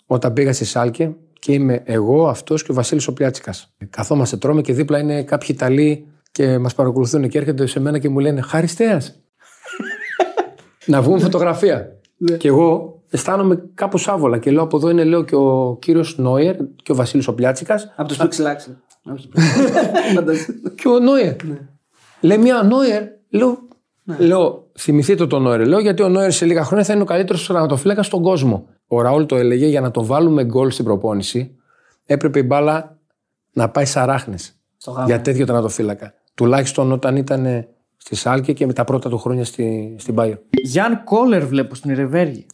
όταν 0.07 0.33
πήγα 0.33 0.53
στη 0.53 0.65
Σάλκε 0.65 1.15
και 1.33 1.53
είμαι 1.53 1.83
εγώ, 1.85 2.29
αυτός 2.29 2.63
και 2.63 2.71
ο 2.71 2.75
Βασίλης 2.75 3.07
ο 3.07 3.13
Πλιάτσικας. 3.13 3.75
Καθόμαστε, 3.91 4.37
τρώμε 4.37 4.61
και 4.61 4.73
δίπλα 4.73 4.99
είναι 4.99 5.23
κάποιοι 5.23 5.49
Ιταλοί 5.53 6.07
και 6.33 6.59
μας 6.59 6.75
παρακολουθούν 6.75 7.29
και 7.29 7.39
έρχονται 7.39 7.67
σε 7.67 7.81
μένα 7.81 7.99
και 7.99 8.09
μου 8.09 8.19
λένε 8.19 8.41
Χαριστέας. 8.41 9.21
να 10.87 11.03
βγούμε 11.03 11.19
φωτογραφία. 11.19 11.99
και 12.39 12.49
εγώ 12.49 12.99
αισθάνομαι 13.11 13.71
κάπως 13.75 14.09
άβολα 14.09 14.39
και 14.39 14.51
λέω 14.51 14.63
από 14.63 14.77
εδώ 14.77 14.91
είναι 14.91 15.05
λέω 15.05 15.25
και 15.25 15.35
ο 15.35 15.77
κύριος 15.81 16.19
Νόιερ 16.19 16.57
και 16.83 16.93
ο 16.93 16.95
Βασίλης 16.95 17.29
ο 17.29 17.35
Πλιάτσικας 17.35 17.93
Από 17.97 18.09
τους 18.09 18.19
Pixel 18.21 18.45
Axel. 18.45 18.75
Όχι. 19.15 19.31
Φαντάζομαι. 20.15 20.47
και 20.75 20.89
ο 20.89 20.99
Νόιερ. 20.99 21.37
Λέει 22.21 22.39
μια 22.39 22.63
Νόιερ, 22.63 23.03
λέω, 23.29 23.59
λέω, 24.19 24.71
θυμηθείτε 24.79 25.27
τον 25.27 25.43
Νόιερ. 25.43 25.67
Λέω 25.67 25.79
γιατί 25.79 26.03
ο 26.03 26.09
Νόιερ 26.09 26.33
σε 26.33 26.45
λίγα 26.45 26.65
χρόνια 26.65 26.85
θα 26.85 26.93
είναι 26.93 27.03
ο 27.03 27.05
καλύτερος 27.05 27.47
τερματοφύλακα 27.47 28.03
στον 28.03 28.23
κόσμο. 28.23 28.67
Ο 28.87 29.01
Ραούλ 29.01 29.25
το 29.25 29.37
έλεγε 29.37 29.67
για 29.67 29.81
να 29.81 29.91
το 29.91 30.05
βάλουμε 30.05 30.45
γκολ 30.45 30.71
στην 30.71 30.85
προπόνηση, 30.85 31.57
έπρεπε 32.05 32.39
η 32.39 32.45
μπάλα 32.47 32.99
να 33.53 33.69
πάει 33.69 33.85
σαράχνε 33.85 34.37
Στο 34.77 34.91
γάμο. 34.91 35.07
για 35.07 35.21
τέτοιο 35.21 35.47
τερματοφύλακα. 35.47 36.15
Τουλάχιστον 36.35 36.93
όταν 36.93 37.17
ήταν 37.17 37.67
στη 37.97 38.15
Σάλκε 38.15 38.53
και 38.53 38.67
με 38.67 38.73
τα 38.73 38.85
πρώτα 38.85 39.09
του 39.09 39.19
χρόνια 39.19 39.45
στη, 39.45 39.97
στην 39.99 40.15
Πάιο. 40.15 40.39
Γιάν 40.51 41.05
Κόλερ 41.05 41.47
βλέπω 41.47 41.75
στην 41.75 41.91
Ιρεβέργη. 41.91 42.47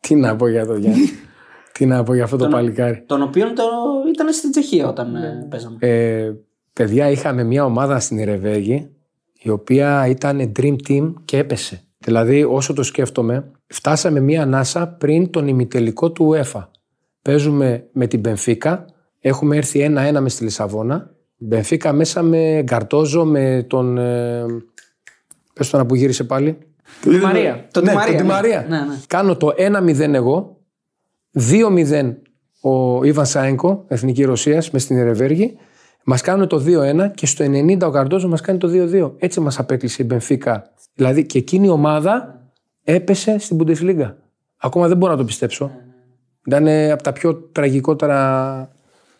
Τι 0.00 0.14
να 0.14 0.36
πω 0.36 0.48
για 0.48 0.66
το 0.66 0.74
Γιάννη. 0.74 1.08
Τι 1.72 1.86
να 1.86 2.02
πω 2.02 2.14
για 2.14 2.24
αυτό 2.24 2.36
το 2.36 2.48
παλικάρι. 2.48 3.04
Τον 3.06 3.22
οποίο 3.22 3.52
το... 3.52 3.62
ήταν 4.14 4.32
στην 4.32 4.50
Τσεχία 4.50 4.88
όταν 4.88 5.14
ε, 5.14 5.46
παίζαμε. 5.50 5.76
Ε, 5.80 6.32
παιδιά, 6.72 7.10
είχαμε 7.10 7.44
μια 7.44 7.64
ομάδα 7.64 8.00
στην 8.00 8.18
Ιρεβέγη 8.18 8.90
η 9.42 9.50
οποία 9.50 10.06
ήταν 10.06 10.52
dream 10.58 10.76
team 10.88 11.12
και 11.24 11.38
έπεσε. 11.38 11.82
Δηλαδή, 11.98 12.44
όσο 12.44 12.72
το 12.72 12.82
σκέφτομαι, 12.82 13.50
φτάσαμε 13.66 14.20
μια 14.20 14.42
ανάσα 14.42 14.88
πριν 14.88 15.30
τον 15.30 15.48
ημιτελικό 15.48 16.10
του 16.12 16.34
UEFA. 16.34 16.66
Παίζουμε 17.22 17.88
με 17.92 18.06
την 18.06 18.20
Μπενφίκα, 18.20 18.84
έχουμε 19.18 19.56
έρθει 19.56 19.80
ένα-ένα 19.80 20.20
μες 20.20 20.32
στη 20.32 20.44
Λισαβόνα. 20.44 21.10
Μπενφίκα 21.36 21.92
μέσα 21.92 22.22
με 22.22 22.62
Γκαρτόζο, 22.62 23.24
με 23.24 23.64
τον. 23.68 23.98
Ε, 23.98 24.44
πες 25.52 25.70
το 25.70 25.76
να 25.76 25.86
που 25.86 25.94
γύρισε 25.94 26.24
πάλι. 26.24 26.58
Τη 27.00 27.10
Μαρία. 27.10 27.68
Τον 27.70 27.84
ναι, 27.84 27.90
Τη 27.90 27.96
Μαρία, 27.96 28.12
τον 28.12 28.20
Τη 28.20 28.26
ναι. 28.26 28.32
Μαρία. 28.32 28.66
Ναι, 28.68 28.78
ναι. 28.78 29.00
Κάνω 29.06 29.36
το 29.36 29.54
1-0 29.56 29.98
εγώ, 29.98 30.60
2-0 31.32 32.14
ο 32.60 33.04
Ιβαν 33.04 33.26
Σάινκο, 33.26 33.84
Εθνική 33.88 34.24
Ρωσίας, 34.24 34.70
μες 34.70 34.82
στην 34.82 34.96
Ερεβέργη. 34.96 35.56
Μας 36.04 36.20
κάνουν 36.20 36.48
το 36.48 36.64
2-1 36.66 37.10
και 37.14 37.26
στο 37.26 37.44
90 37.44 37.82
ο 37.82 37.90
Καρντόζο 37.90 38.28
μας 38.28 38.40
κάνει 38.40 38.58
το 38.58 38.68
2-2. 38.72 39.12
Έτσι 39.18 39.40
μας 39.40 39.58
απέκλεισε 39.58 40.02
η 40.02 40.06
Μπενφίκα. 40.08 40.72
Δηλαδή 40.94 41.26
και 41.26 41.38
εκείνη 41.38 41.66
η 41.66 41.70
ομάδα 41.70 42.40
έπεσε 42.84 43.38
στην 43.38 43.58
Bundesliga. 43.60 44.14
Ακόμα 44.56 44.88
δεν 44.88 44.96
μπορώ 44.96 45.12
να 45.12 45.18
το 45.18 45.24
πιστέψω. 45.24 45.70
Ήταν 46.46 46.68
από 46.68 47.02
τα 47.02 47.12
πιο 47.12 47.34
τραγικότερα 47.34 48.68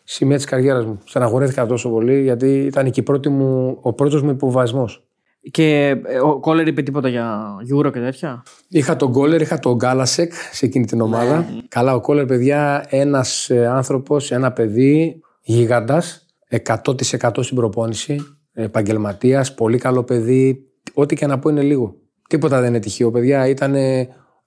σημεία 0.03 0.35
της 0.35 0.45
καριέρας 0.45 0.85
μου. 0.85 1.01
Στεναχωρέθηκα 1.05 1.65
τόσο 1.65 1.89
πολύ 1.89 2.21
γιατί 2.21 2.57
ήταν 2.57 2.91
και 2.91 2.99
η 2.99 3.03
πρώτη 3.03 3.29
μου, 3.29 3.77
ο 3.81 3.93
πρώτος 3.93 4.21
μου 4.21 4.29
υποβασμός. 4.29 5.03
Και 5.51 5.95
ε, 6.05 6.19
ο 6.19 6.39
Κόλερ 6.39 6.67
είπε 6.67 6.81
τίποτα 6.81 7.07
για 7.07 7.55
Euro 7.73 7.91
και 7.91 7.99
τέτοια; 7.99 8.43
Είχα 8.67 8.95
τον 8.95 9.11
Κόλερ, 9.11 9.41
είχα 9.41 9.59
τον 9.59 9.75
Γκάλασεκ 9.75 10.33
σε 10.51 10.65
εκείνη 10.65 10.85
την 10.85 11.01
ομάδα. 11.01 11.45
Καλά, 11.67 11.95
ο 11.95 12.01
Κόλερ, 12.01 12.25
παιδιά, 12.25 12.85
ένας 12.89 13.51
άνθρωπος, 13.51 14.31
ένα 14.31 14.51
παιδί 14.51 15.21
γίγαντας, 15.41 16.25
100% 16.51 17.29
στην 17.39 17.55
προπόνηση, 17.55 18.19
επαγγελματίας, 18.53 19.53
πολύ 19.53 19.77
καλό 19.77 20.03
παιδί. 20.03 20.65
Ό,τι 20.93 21.15
και 21.15 21.27
να 21.27 21.39
πω 21.39 21.49
είναι 21.49 21.61
λίγο. 21.61 21.95
Τίποτα 22.29 22.59
δεν 22.59 22.69
είναι 22.69 22.79
τυχαίο, 22.79 23.11
παιδιά. 23.11 23.47
Ήταν 23.47 23.75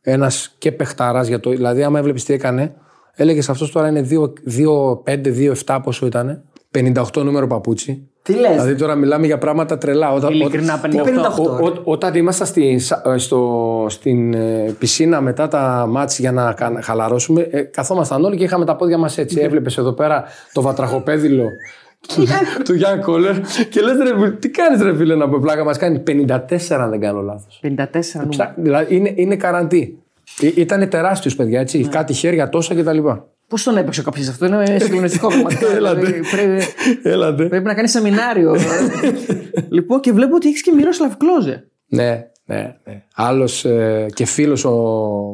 Ένας 0.07 0.55
και 0.59 0.73
παιχταράς 0.73 1.29
για 1.29 1.41
το. 1.41 1.51
Δηλαδή, 1.51 1.83
άμα 1.83 1.99
έβλεπες 1.99 2.25
τι 2.25 2.33
έκανε, 2.33 2.75
έλεγες 3.15 3.49
αυτός 3.49 3.71
τώρα 3.73 3.89
είναι 3.89 4.01
2-5-2-7 5.65 5.79
πόσο 5.83 6.07
ήταν. 6.07 6.43
58 6.71 7.23
νούμερο 7.25 7.47
παπούτσι. 7.47 8.09
Τι 8.23 8.33
λες. 8.35 8.51
Δηλαδή 8.51 8.75
τώρα 8.75 8.95
μιλάμε 8.95 9.27
για 9.27 9.39
πράγματα 9.39 9.79
τρελά. 9.79 10.13
Όταν, 10.13 10.33
Ειλικρινά, 10.33 10.75
όταν- 10.75 10.91
58. 10.91 11.43
ο- 11.61 11.67
ο- 11.67 11.81
όταν 11.85 12.15
ήμασταν 12.15 12.47
στη, 12.47 12.79
σα- 12.79 13.19
στο, 13.19 13.87
στην 13.89 14.35
ε, 14.35 14.75
πισίνα 14.79 15.21
μετά 15.21 15.49
τα 15.49 15.87
μάτς 15.89 16.19
για 16.19 16.33
να 16.33 16.53
κα- 16.53 16.79
χαλαρώσουμε, 16.83 17.49
ε, 17.51 17.63
καθόμασταν 17.63 18.25
όλοι 18.25 18.37
και 18.37 18.45
είχαμε 18.45 18.65
τα 18.65 18.77
πόδια 18.77 18.99
μας 18.99 19.19
έτσι. 19.19 19.41
Έβλεπες 19.41 19.79
εδώ 19.79 19.93
πέρα 19.93 20.25
το 20.53 20.63
βατραχοπέδιλο 20.63 21.45
του, 22.09 22.25
του 22.65 22.75
Γιάνν 22.75 23.01
Κόλλερ 23.01 23.35
και 23.71 23.81
λες 23.81 23.97
ρε, 23.97 24.15
φίλε, 24.15 24.31
τι 24.31 24.49
κάνεις 24.51 24.81
ρε 24.83 24.97
φίλε 24.97 25.15
να 25.15 25.29
πω 25.29 25.39
πλάκα 25.41 25.65
μας 25.65 25.79
κάνει 25.79 26.03
54 26.07 26.37
αν 26.71 26.91
δεν 26.91 27.01
κάνω 27.01 27.21
λάθος. 27.21 27.61
54 27.63 27.67
νούμερο. 28.15 28.29
Ψά- 28.29 28.55
Δηλαδή 28.57 28.95
είναι, 28.97 29.13
είναι 29.17 29.37
καραντί. 29.37 29.99
Ήταν 30.55 30.89
τεράστιος 30.89 31.37
παιδιά, 31.37 31.61
έτσι. 31.61 31.89
Κάτι 31.89 32.13
χέρια 32.13 32.49
τόσα 32.49 32.75
κτλ. 32.75 32.99
Πώς 33.49 33.63
τον 33.63 33.77
έπαιξε 33.77 34.03
κάποιο 34.03 34.25
αυτό, 34.29 34.47
είναι 34.47 34.79
συγκλονιστικό 34.81 35.29
πραγματικά. 35.29 35.67
Έλατε. 35.77 36.01
Δηλαδή, 36.01 36.21
πρέπει, 36.31 36.63
Έλατε. 37.03 37.45
πρέπει 37.45 37.65
να 37.65 37.75
κάνει 37.75 37.89
σεμινάριο. 37.89 38.57
λοιπόν, 39.69 40.01
και 40.01 40.13
βλέπω 40.13 40.35
ότι 40.35 40.49
έχεις 40.49 40.63
και 40.63 40.73
Μυρόσλαβ 40.77 41.13
Κλόζε. 41.17 41.67
Ναι, 41.87 42.27
ναι, 42.47 42.75
ναι. 42.85 43.03
Άλλος 43.15 43.67
και 44.15 44.25
φίλος 44.27 44.65
ο 44.65 44.73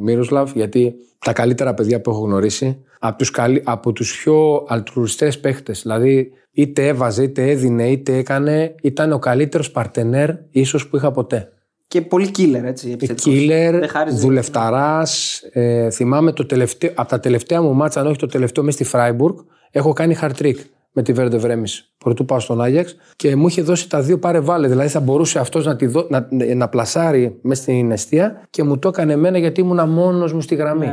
Μύροσλαβ, 0.03 0.51
γιατί 0.55 0.95
τα 1.19 1.33
καλύτερα 1.33 1.75
παιδιά 1.75 2.01
που 2.01 2.11
έχω 2.11 2.21
γνωρίσει, 2.21 2.79
από 3.03 3.19
τους, 3.19 3.31
καλύ, 3.31 3.63
από 3.65 3.93
τους 3.93 4.17
πιο 4.23 4.65
αλτρουριστές 4.69 5.41
παίχτες, 5.41 5.81
δηλαδή 5.83 6.31
είτε 6.53 6.87
έβαζε, 6.87 7.23
είτε 7.23 7.51
έδινε, 7.51 7.91
είτε 7.91 8.17
έκανε, 8.17 8.75
ήταν 8.83 9.13
ο 9.13 9.19
καλύτερος 9.19 9.71
παρτενέρ 9.71 10.31
ίσως 10.51 10.89
που 10.89 10.97
είχα 10.97 11.11
ποτέ. 11.11 11.49
Και 11.89 12.01
πολύ 12.01 12.31
killer, 12.39 12.63
έτσι. 12.65 12.91
επιθετικός. 12.91 13.35
Killer, 13.35 13.71
Δεν 13.81 13.89
χάριζε. 13.89 14.17
δουλευταράς, 14.17 15.41
ε, 15.53 15.91
θυμάμαι 15.91 16.33
το 16.33 16.47
τελευταίο, 16.47 16.91
από 16.95 17.09
τα 17.09 17.21
τελευταία 17.21 17.63
μου 17.63 17.75
μάτσα, 17.75 18.01
αν 18.01 18.07
όχι 18.07 18.19
το 18.19 18.27
τελευταίο 18.27 18.65
μέσα 18.65 18.77
στη 18.77 18.87
Φράιμπουργκ, 18.87 19.37
έχω 19.71 19.93
κάνει 19.93 20.17
hard 20.23 20.33
trick 20.43 20.55
με 20.93 21.03
τη 21.03 21.13
Βέρντε 21.13 21.37
Βρέμι. 21.37 21.69
Πρωτού 21.99 22.25
πάω 22.25 22.41
στον 22.41 22.63
Άγιαξ 22.63 22.97
και 23.17 23.37
μου 23.37 23.47
είχε 23.47 23.63
δώσει 23.63 23.89
τα 23.89 24.01
δύο 24.01 24.19
πάρε 24.19 24.41
βάλε. 24.41 24.69
Δηλαδή 24.69 24.89
θα 24.89 25.01
μπορούσε 25.01 25.39
αυτός 25.39 25.65
να, 25.65 25.77
τη 25.77 25.87
δω- 25.87 26.07
να, 26.11 26.29
να 26.55 26.69
πλασάρει 26.69 27.39
μέσα 27.43 27.63
στην 27.63 27.91
αιστεία 27.91 28.47
και 28.51 28.63
μου 28.63 28.79
το 28.79 28.89
έκανε 28.89 29.13
εμένα 29.13 29.39
γιατί 29.39 29.61
ήμουνα 29.61 29.87
μόνος 29.87 30.33
μου 30.33 30.41
στη 30.41 30.55
γραμμή. 30.55 30.87
Ε, 30.87 30.91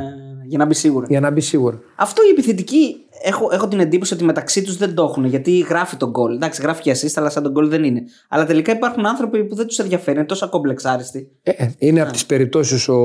για 0.48 0.58
να 0.58 0.66
μπει 0.66 0.74
σίγουρα. 0.74 1.06
Για 1.10 1.20
να 1.20 1.32
μπει 1.32 1.42
σίγουρα. 1.42 1.80
Αυτό 1.96 2.22
οι 2.24 2.30
επιθετικοί 2.30 2.96
έχω, 3.24 3.50
έχω 3.52 3.68
την 3.68 3.80
εντύπωση 3.80 4.14
ότι 4.14 4.24
μεταξύ 4.24 4.62
τους 4.62 4.78
δεν 4.78 4.94
το 4.94 5.04
έχουν 5.04 5.26
γιατί 5.26 5.58
γράφει 5.58 5.96
τον 5.96 6.10
γκολ. 6.10 6.36
Εντάξει, 6.36 6.62
γράφει 6.62 6.82
και 6.82 6.92
assist, 6.92 7.14
αλλά 7.16 7.30
σαν 7.30 7.44
τον 7.44 7.52
γκολ 7.52 7.70
δεν 7.70 7.84
είναι. 7.84 8.02
Αλλά 8.30 8.46
τελικά 8.46 8.72
υπάρχουν 8.72 9.06
άνθρωποι 9.06 9.44
που 9.46 9.56
δεν 9.56 9.68
τους 9.68 9.80
ενδιαφέρει, 9.80 10.18
είναι 10.18 10.26
τόσο 10.26 10.50
κομπλεξάριστοι. 10.50 11.32
Ε, 11.44 11.52
ε, 11.52 11.74
είναι 11.78 12.02
από 12.02 12.12
τις 12.12 12.26
περιπτώσεις 12.26 12.88
ο 12.88 12.98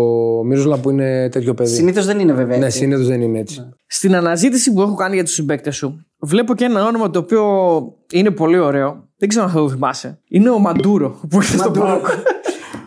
Μύροσλα 0.45 0.79
που 0.79 0.91
είναι 0.91 1.29
τέτοιο 1.29 1.55
παιδί. 1.55 1.75
Συνήθως 1.75 2.07
δεν 2.07 2.19
είναι 2.19 2.33
βέβαια. 2.33 2.59
Ναι, 2.59 2.65
έτσι. 2.65 2.79
συνήθως 2.79 3.07
δεν 3.07 3.21
είναι 3.21 3.39
έτσι. 3.39 3.69
Στην 3.87 4.15
αναζήτηση 4.15 4.73
που 4.73 4.81
έχω 4.81 4.95
κάνει 4.95 5.15
για 5.15 5.25
τους 5.25 5.35
συμπαίκτες 5.35 5.77
σου, 5.77 6.07
βλέπω 6.19 6.55
και 6.55 6.65
ένα 6.65 6.87
όνομα 6.87 7.11
το 7.11 7.19
οποίο 7.19 7.45
είναι 8.13 8.31
πολύ 8.31 8.59
ωραίο. 8.59 9.11
Δεν 9.17 9.29
ξέρω 9.29 9.45
αν 9.45 9.51
θα 9.51 9.59
το 9.59 9.69
θυμάσαι. 9.69 10.21
Είναι 10.29 10.51
ο 10.51 10.59
Μαντούρο 10.59 11.21
που 11.29 11.37
ήρθε 11.37 11.57
στο 11.57 11.71
Πάοκ. 11.71 12.07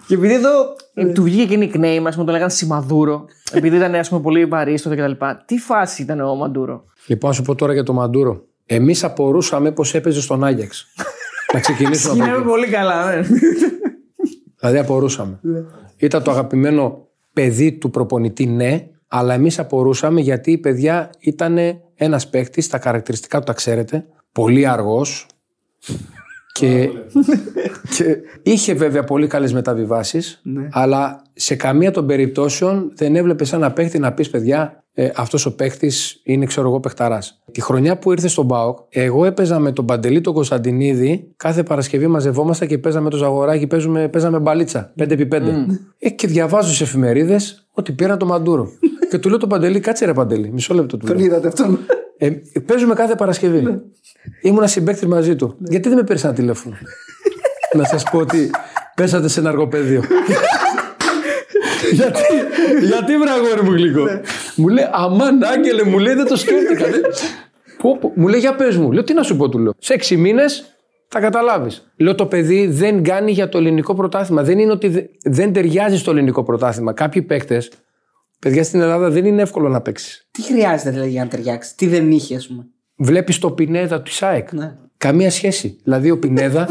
και 0.07 0.13
επειδή 0.13 0.33
εδώ 0.33 0.75
ε, 0.93 1.05
του 1.05 1.23
βγήκε 1.23 1.55
και 1.55 1.69
nickname, 1.73 2.03
α 2.05 2.11
πούμε, 2.11 2.25
το 2.25 2.31
λέγανε 2.31 2.49
Σιμαδούρο, 2.49 3.25
επειδή 3.51 3.75
ήταν 3.75 3.95
ας 3.95 4.09
πούμε, 4.09 4.21
πολύ 4.21 4.45
βαρύ 4.45 4.79
τότε 4.81 4.95
κτλ. 4.95 5.25
Τι 5.45 5.57
φάση 5.57 6.01
ήταν 6.01 6.19
ο 6.19 6.35
Μαντούρο; 6.35 6.83
Λοιπόν, 7.07 7.29
να 7.29 7.35
σου 7.35 7.41
πω 7.41 7.55
τώρα 7.55 7.73
για 7.73 7.83
το 7.83 7.93
Μαντούρο. 7.93 8.43
Εμείς 8.65 9.03
απορούσαμε 9.03 9.71
πώ 9.71 9.83
έπαιζε 9.91 10.21
στον 10.21 10.43
Άγιαξ. 10.43 10.85
να 11.53 11.59
ξεκινήσουμε 11.59 12.13
από 12.13 12.23
Είναι 12.23 12.35
εκεί. 12.35 12.45
πολύ 12.45 12.67
καλά, 12.67 13.15
ναι. 13.15 13.21
Δηλαδή 14.59 14.77
απορούσαμε. 14.79 15.39
Ήταν 15.97 16.23
το 16.23 16.31
αγαπημένο 16.31 17.07
παιδί 17.33 17.71
του 17.71 17.89
προπονητή, 17.89 18.45
ναι, 18.45 18.87
αλλά 19.07 19.33
εμείς 19.33 19.59
απορούσαμε 19.59 20.21
γιατί 20.21 20.51
η 20.51 20.57
παιδιά 20.57 21.09
ήταν 21.19 21.57
ένας 21.95 22.29
παίκτης, 22.29 22.67
τα 22.67 22.79
χαρακτηριστικά 22.79 23.37
του 23.37 23.43
τα 23.43 23.53
ξέρετε, 23.53 24.05
πολύ 24.31 24.67
αργός. 24.67 25.27
Και, 26.59 26.89
και 27.95 28.17
είχε 28.43 28.73
βέβαια 28.73 29.03
πολύ 29.03 29.27
καλές 29.27 29.53
μεταβιβάσεις 29.53 30.41
αλλά 30.71 31.21
σε 31.33 31.55
καμία 31.55 31.91
των 31.91 32.05
περιπτώσεων 32.05 32.91
δεν 32.95 33.15
έβλεπες 33.15 33.53
ένα 33.53 33.71
παίκτη 33.71 33.99
να 33.99 34.13
πεις 34.13 34.29
παιδιά 34.29 34.83
ε, 34.93 35.09
αυτός 35.15 35.45
ο 35.45 35.55
παίκτης 35.55 36.21
είναι 36.23 36.45
ξέρω 36.45 36.67
εγώ 36.67 36.79
παιχταράς. 36.79 37.41
Τη 37.51 37.61
χρονιά 37.61 37.97
που 37.97 38.11
ήρθε 38.11 38.27
στον 38.27 38.47
ΠΑΟΚ 38.47 38.77
εγώ 38.89 39.25
έπαιζα 39.25 39.59
με 39.59 39.71
τον 39.71 39.85
Παντελή 39.85 40.21
τον 40.21 40.33
Κωνσταντινίδη 40.33 41.33
κάθε 41.37 41.63
Παρασκευή 41.63 42.07
μαζευόμαστε 42.07 42.65
και 42.65 42.77
παίζαμε 42.77 43.09
το 43.09 43.17
Ζαγοράκι 43.17 43.67
παίζουμε, 43.67 44.07
παίζαμε 44.07 44.39
μπαλίτσα 44.39 44.93
5x5 44.99 45.31
ε, 45.99 46.09
και 46.09 46.27
διαβάζω 46.27 46.67
στις 46.67 46.81
εφημερίδες 46.81 47.67
ότι 47.71 47.91
πήραν 47.91 48.17
το 48.17 48.25
Μαντούρο 48.25 48.67
και 49.09 49.17
του 49.17 49.29
λέω 49.29 49.37
τον 49.37 49.49
Παντελή 49.49 49.79
κάτσε 49.79 50.05
ρε 50.05 50.13
Παντελή 50.13 50.51
μισό 50.51 50.73
λεπτό 50.73 50.97
του 50.97 51.05
λέω. 51.05 51.15
Τον 51.15 51.25
είδατε 51.25 51.47
αυτόν. 51.47 51.79
Ε, 52.17 52.29
παίζουμε 52.65 52.93
κάθε 52.93 53.15
Παρασκευή. 53.15 53.81
Ήμουνα 54.41 54.67
συμπέκτη 54.67 55.07
μαζί 55.07 55.35
του. 55.35 55.55
Γιατί 55.59 55.87
δεν 55.89 55.97
με 55.97 56.03
πήρες 56.03 56.23
ένα 56.23 56.33
τηλέφωνο; 56.33 56.75
να 57.77 57.83
σας 57.83 58.03
πω 58.03 58.17
ότι 58.17 58.49
πέσατε 58.95 59.27
σε 59.27 59.39
ένα 59.39 59.49
αργοπέδιο. 59.49 60.03
γιατί, 61.91 62.23
γιατί 62.85 63.17
βραγόρι 63.17 63.63
μου 63.63 63.71
γλυκό; 63.71 64.05
μου 64.55 64.67
λέει, 64.67 64.85
αμάν 64.91 65.43
άγγελε, 65.43 65.83
μου 65.83 65.97
λέει, 65.99 66.13
δεν 66.13 66.25
το 66.25 66.35
σκέφτηκα. 66.35 66.85
Δεν- 66.89 67.01
Πω, 67.81 67.97
πω. 67.97 68.11
Μου 68.15 68.27
λέει, 68.27 68.39
για 68.39 68.55
πες 68.55 68.77
μου. 68.77 68.91
Λέω, 68.91 69.03
τι 69.03 69.13
να 69.13 69.23
σου 69.23 69.37
πω, 69.37 69.49
του 69.49 69.59
λέω. 69.59 69.73
Σε 69.77 69.93
έξι 69.93 70.17
μήνες 70.17 70.65
θα 71.07 71.19
καταλάβεις. 71.19 71.91
Λέω, 71.97 72.15
το 72.15 72.25
παιδί 72.25 72.67
δεν 72.67 73.03
κάνει 73.03 73.31
για 73.31 73.49
το 73.49 73.57
ελληνικό 73.57 73.95
πρωτάθλημα. 73.95 74.43
Δεν 74.43 74.59
είναι 74.59 74.71
ότι 74.71 74.87
δε- 74.87 75.03
δεν 75.23 75.53
ταιριάζει 75.53 75.97
στο 75.97 76.11
ελληνικό 76.11 76.43
πρωτάθλημα. 76.43 76.93
Κάποιοι 76.93 77.21
παίκτες, 77.21 77.71
παιδιά 78.39 78.63
στην 78.63 78.81
Ελλάδα 78.81 79.09
δεν 79.09 79.25
είναι 79.25 79.41
εύκολο 79.41 79.69
να 79.69 79.81
παίξεις. 79.81 80.27
Τι 80.31 80.41
χρειάζεται 80.41 80.89
δηλαδή 80.89 81.09
για 81.09 81.23
να 81.23 81.29
ταιριάξεις, 81.29 81.75
τι 81.75 81.87
δεν 81.87 82.11
είχε, 82.11 82.35
ας 82.35 82.47
πούμε; 82.47 82.67
Βλέπεις 82.97 83.39
το 83.39 83.51
Πινέδα 83.51 83.97
του 84.01 84.09
Ισάεκ. 84.09 84.53
Ναι. 84.53 84.75
Καμία 84.97 85.31
σχέση. 85.31 85.77
Δηλαδή 85.83 86.11
ο 86.11 86.19
Πινέδα 86.19 86.67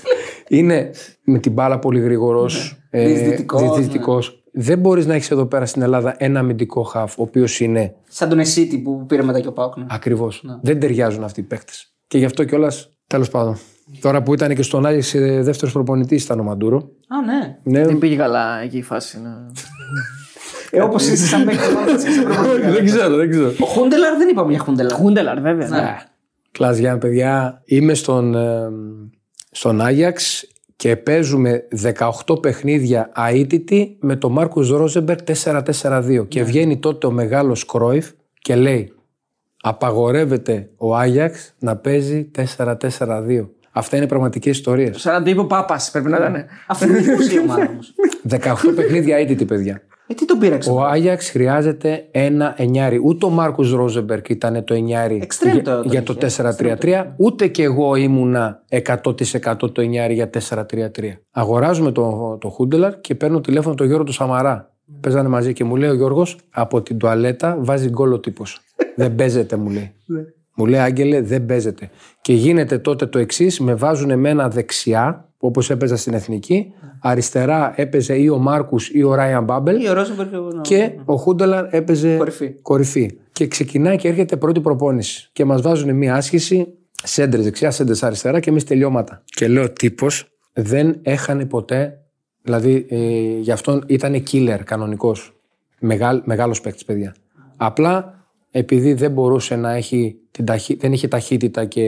είναι 0.48 0.90
με 1.24 1.38
την 1.38 1.52
μπάλα 1.52 1.78
πολύ 1.78 2.00
γρήγορος. 2.00 2.78
Ε, 2.90 3.12
Διαιτητικός, 3.12 4.42
Δεν 4.52 4.78
μπορείς 4.78 5.06
να 5.06 5.14
έχεις 5.14 5.30
εδώ 5.30 5.46
πέρα 5.46 5.66
στην 5.66 5.82
Ελλάδα 5.82 6.14
ένα 6.18 6.38
αμυντικό 6.40 6.82
χαφ, 6.82 7.18
ο 7.18 7.22
οποίος 7.22 7.60
είναι 7.60 7.94
Σαν 8.08 8.28
τον 8.28 8.38
Εσίτη 8.38 8.78
που 8.78 9.04
πήρε 9.06 9.22
μετά 9.22 9.40
και 9.40 9.48
ο 9.48 9.52
Πάουκ. 9.52 9.76
Ναι. 9.76 9.86
ακριβώς. 9.88 10.44
Δεν 10.62 10.80
ταιριάζουν 10.80 11.24
αυτοί 11.24 11.40
οι 11.40 11.42
παίκτες. 11.42 11.92
Και 12.06 12.18
γι' 12.18 12.24
αυτό 12.24 12.44
κιόλας, 12.44 12.90
τέλος 13.06 13.28
πάντων. 13.30 13.56
Τώρα 14.00 14.22
που 14.22 14.34
ήταν 14.34 14.54
και 14.54 14.62
στον 14.62 14.86
Άγιεξ 14.86 15.12
δεύτερος 15.42 15.72
προπονητής 15.72 16.24
ήταν 16.24 16.40
ο 16.40 16.42
Μαντούρο. 16.42 16.76
Α, 17.08 17.22
ναι. 17.24 17.58
Ναι, 17.62 17.84
Δεν 17.86 17.98
πήγε 17.98 18.16
καλά 18.16 18.60
εκεί 18.62 18.76
η 18.76 18.82
φάση. 18.82 19.20
ναι. 19.20 19.28
Ε, 20.70 20.80
Όπως 20.80 21.06
είσαι 21.06 21.26
σαν 21.26 21.44
παίκτη. 21.44 21.60
δεν 22.70 22.84
ξέρω, 22.84 23.16
δεν 23.16 23.30
ξέρω. 23.30 23.52
Ο 23.60 23.64
Χούντελαρ 23.66 24.16
δεν 24.16 24.28
είπαμε 24.28 24.50
για 24.50 24.60
Χούντελαρ. 24.60 24.92
Χούντελαρ, 24.92 25.40
βέβαια. 25.40 25.68
ναι. 25.68 25.96
Κλάς 26.50 26.78
Γιάννη, 26.78 27.00
παιδιά, 27.00 27.62
είμαι 27.64 27.94
στον, 27.94 28.34
ε, 28.34 28.68
στον 29.50 29.80
Άγιαξ 29.80 30.46
και 30.76 30.96
παίζουμε 30.96 31.64
18 32.26 32.42
παιχνίδια 32.42 33.10
αίτητη 33.32 33.96
με 34.00 34.16
τον 34.16 34.32
Μάρκους 34.32 34.70
Ρόζεμπερ 34.70 35.16
4-4-2 35.22 36.24
και 36.28 36.42
βγαίνει 36.42 36.78
τότε 36.78 37.06
ο 37.06 37.10
μεγάλος 37.10 37.64
Κρόιφ 37.66 38.10
και 38.40 38.54
λέει 38.56 38.92
απαγορεύεται 39.62 40.70
ο 40.76 40.96
Άγιαξ 40.96 41.54
να 41.58 41.76
παίζει 41.76 42.30
4-4-2. 42.56 43.48
Αυτά 43.72 43.96
είναι 43.96 44.06
πραγματικές 44.06 44.56
ιστορίες. 44.56 45.00
Σαν 45.00 45.12
να 45.14 45.22
το 45.22 45.30
είπε 45.30 45.40
ο 45.40 45.46
Πάπας, 45.46 45.90
πρέπει 45.90 46.08
να 46.08 46.16
ήταν. 46.16 46.44
Αυτό 46.66 46.86
είναι 46.86 46.98
η 47.34 47.38
ομάδα 47.38 47.68
όμως. 47.70 47.94
18 48.30 48.72
παιχνίδια 48.76 49.16
αίτητη, 49.16 49.44
παιδιά. 49.44 49.82
Ε, 50.10 50.14
τι 50.14 50.24
τον 50.24 50.38
πήραξε. 50.38 50.70
Ο 50.70 50.84
Άγιαξ 50.84 51.30
χρειάζεται 51.30 52.06
ένα 52.10 52.54
εννιάρι. 52.56 53.00
Ούτε 53.04 53.26
ο 53.26 53.28
Μάρκο 53.28 53.62
Ρόζεμπερκ 53.62 54.28
ήταν 54.28 54.64
το 54.64 54.74
εννιάρι 54.74 55.18
Εξτρέμ 55.22 55.52
για, 55.54 55.62
το- 55.62 55.82
το 55.82 55.88
για 55.88 56.02
το 56.02 56.14
είχε. 56.26 56.42
4-3-3, 56.80 57.14
ούτε 57.16 57.46
και 57.46 57.62
εγώ 57.62 57.94
ήμουνα 57.94 58.62
100% 58.68 59.72
το 59.72 59.80
εννιάρι 59.80 60.14
για 60.14 60.30
4-3-3. 60.30 61.20
Αγοράζουμε 61.30 61.92
το, 61.92 62.36
το 62.40 62.48
Χούντελαρ 62.48 63.00
και 63.00 63.14
παίρνω 63.14 63.40
τηλέφωνο 63.40 63.74
τον 63.74 63.86
Γιώργο 63.86 64.04
του 64.04 64.12
Σαμαρά. 64.12 64.72
Παίζανε 65.00 65.28
μαζί 65.28 65.52
και 65.52 65.64
μου 65.64 65.76
λέει 65.76 65.90
ο 65.90 65.94
Γιώργος 65.94 66.38
από 66.50 66.82
την 66.82 66.98
τουαλέτα 66.98 67.56
βάζει 67.60 67.88
γκολ 67.88 68.12
ο 68.12 68.18
τύπος. 68.20 68.60
δεν 68.96 69.14
παίζεται, 69.14 69.56
μου 69.56 69.70
λέει. 69.70 69.92
Μου 70.60 70.66
λέει, 70.66 70.80
Άγγελε, 70.80 71.20
δεν 71.20 71.46
παίζεται. 71.46 71.90
Και 72.20 72.32
γίνεται 72.32 72.78
τότε 72.78 73.06
το 73.06 73.18
εξής: 73.18 73.60
με 73.60 73.74
βάζουν 73.74 74.10
εμένα 74.10 74.48
δεξιά, 74.48 75.28
όπως 75.38 75.70
έπαιζα 75.70 75.96
στην 75.96 76.14
εθνική. 76.14 76.72
Αριστερά 77.00 77.72
έπαιζε 77.76 78.14
ή 78.16 78.28
ο 78.28 78.38
Μάρκους 78.38 78.88
ή 78.90 79.02
ο 79.02 79.14
Ράιαν 79.14 79.44
Μπάμπελ. 79.44 79.82
Ή 79.82 79.88
ο 79.88 79.92
Ρόζεμπεργκ. 79.92 80.30
ναι. 80.32 80.60
Και 80.60 80.92
ο 81.04 81.16
Χούντελαρ 81.16 81.74
έπαιζε 81.74 82.16
Κορυφή. 82.16 82.54
κορυφή. 82.62 83.10
Και 83.32 83.46
ξεκινάει 83.46 83.96
και 83.96 84.08
έρχεται 84.08 84.36
πρώτη 84.36 84.60
προπόνηση. 84.60 85.28
Και 85.32 85.44
μας 85.44 85.62
βάζουν 85.62 85.96
μια 85.96 86.14
άσκηση, 86.14 86.66
σέντρες 87.02 87.44
δεξιά, 87.44 87.70
σέντρες 87.70 88.02
αριστερά 88.02 88.40
και 88.40 88.50
εμείς 88.50 88.64
τελειώματα. 88.64 89.22
Και 89.24 89.48
λέω 89.48 89.70
τύπος 89.72 90.28
δεν 90.52 90.98
έχανε 91.02 91.44
ποτέ. 91.44 91.98
Δηλαδή 92.42 92.86
ε, 92.88 92.96
γι' 93.40 93.50
αυτόν 93.52 93.84
ήταν 93.86 94.22
killer 94.30 94.58
κανονικός. 94.64 95.32
Μεγάλ, 95.80 96.20
Μεγάλος 96.24 96.60
παίκτης, 96.60 96.84
παιδιά. 96.84 97.14
Απλά 97.56 98.24
επειδή 98.50 98.92
δεν 98.92 99.10
μπορούσε 99.10 99.56
να 99.56 99.72
έχει 99.72 100.16
την 100.30 100.44
ταχύ, 100.44 100.74
δεν 100.74 100.92
είχε 100.92 101.08
ταχύτητα 101.08 101.64
και 101.64 101.82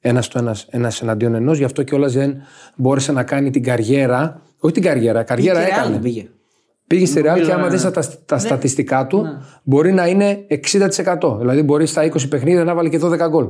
ένας 0.00 0.24
στο 0.24 0.38
ένας 0.38 0.66
ένας 0.70 1.02
εναντίον 1.02 1.34
ενός, 1.34 1.58
γι' 1.58 1.64
αυτό 1.64 1.82
κιόλας 1.82 2.12
δεν 2.12 2.36
μπόρεσε 2.76 3.12
να 3.12 3.22
κάνει 3.22 3.50
την 3.50 3.62
καριέρα. 3.62 4.42
Όχι 4.58 4.72
την 4.74 4.82
καριέρα, 4.82 5.22
καριέρα 5.22 5.60
Και 5.64 5.66
Real 5.70 5.72
έκανε. 5.78 5.90
δεν 5.92 6.00
πήγε. 6.00 6.28
Πήγε 6.86 7.06
στη 7.06 7.18
Real 7.20 7.22
και 7.24 7.30
Νομίζω, 7.30 7.52
άμα 7.52 7.62
ναι. 7.62 7.68
δεις 7.68 7.82
τα, 7.90 8.02
τα 8.26 8.38
στατιστικά 8.38 9.06
του, 9.06 9.26
μπορεί 9.62 9.92
να 9.92 10.06
είναι 10.06 10.38
60%. 10.48 11.38
Δηλαδή 11.38 11.62
μπορεί 11.62 11.86
στα 11.86 12.02
20 12.04 12.28
παιχνίδια 12.28 12.64
να 12.64 12.74
βάλει 12.74 12.88
και 12.90 13.00
12 13.02 13.28
γκολ. 13.28 13.46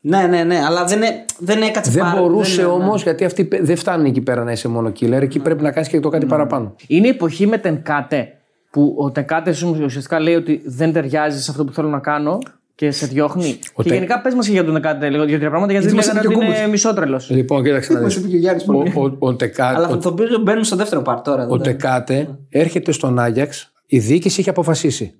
Ναι, 0.00 0.26
ναι, 0.26 0.42
ναι, 0.44 0.58
αλλά 0.66 0.84
δεν, 0.84 1.02
έ- 1.02 1.24
δεν 1.38 1.62
έκατσε 1.62 1.90
Δεν 1.90 2.02
πάρα- 2.02 2.20
μπορούσε 2.20 2.56
δεν- 2.62 2.70
όμως, 2.70 3.02
γιατί 3.02 3.24
αυτή 3.24 3.48
δεν 3.62 3.76
φτάνει 3.76 4.08
εκεί 4.08 4.20
πέρα 4.20 4.44
να 4.44 4.52
είσαι 4.52 4.68
μόνο 4.68 4.88
killer. 5.00 5.20
Εκεί 5.22 5.38
πρέπει 5.38 5.62
να 5.62 5.70
κάνεις 5.72 5.88
και 5.88 6.00
το 6.00 6.08
κάτι 6.08 6.26
παραπάνω. 6.26 6.74
Είναι 6.86 7.06
η 7.06 7.10
εποχή 7.10 7.46
με 7.46 7.58
Τενκάτε 7.58 8.28
που 8.70 8.94
ο 8.98 9.10
Τενκάτε 9.10 9.50
ουσιαστικά 9.84 10.20
λέει 10.20 10.34
ότι 10.34 10.62
δεν 10.64 10.92
ταιριάζει 10.92 11.42
σε 11.42 11.50
αυτό 11.50 11.64
που 11.64 11.72
θέλω 11.72 11.88
να 11.88 11.98
κάνω 11.98 12.38
και 12.80 12.90
σε 12.90 13.06
διώχνει. 13.06 13.58
Ο 13.74 13.82
και 13.82 13.88
Τε- 13.88 13.98
γενικά 13.98 14.20
πες 14.20 14.34
μας 14.34 14.46
και 14.46 14.52
για 14.52 14.64
τον 14.64 14.72
Τενκάτε 14.72 15.08
λίγο 15.10 15.24
δύο-τρία 15.24 15.48
πράγματα 15.48 15.72
γιατί 15.72 15.86
Γιατί 15.86 16.06
μας 16.06 16.14
λέγανε 16.14 16.28
είπε 16.34 16.36
ότι 16.44 16.46
και 16.46 16.58
ο 16.60 16.62
είναι 16.62 16.70
μισότρελος. 16.70 17.30
Λοιπόν, 17.30 17.62
κοίταξε 17.64 17.92
να 17.92 18.00
Μα 18.00 18.06
δεις. 18.06 18.16
είπε 18.16 18.28
και 18.28 18.34
ο 18.36 18.38
Γιάννης 18.38 18.68
Ο, 18.68 18.72
πολύ. 18.72 18.92
ο, 18.96 19.16
ο, 19.18 19.34
Τεκά- 19.34 19.76
Αλλά 19.76 19.86
ο- 19.86 19.90
θα 19.90 19.98
το 19.98 20.12
πει 20.12 20.22
μπαίνουν 20.42 20.64
στο 20.64 20.76
δεύτερο 20.76 21.02
part 21.06 21.20
τώρα. 21.24 21.46
ο 21.46 21.56
δεν- 21.56 21.62
Τεκάτε 21.62 22.38
έρχεται 22.48 22.92
στον 22.92 23.18
Άγιαξ. 23.18 23.72
Η 23.86 23.98
διοίκηση 23.98 24.40
είχε 24.40 24.50
αποφασίσει. 24.50 25.14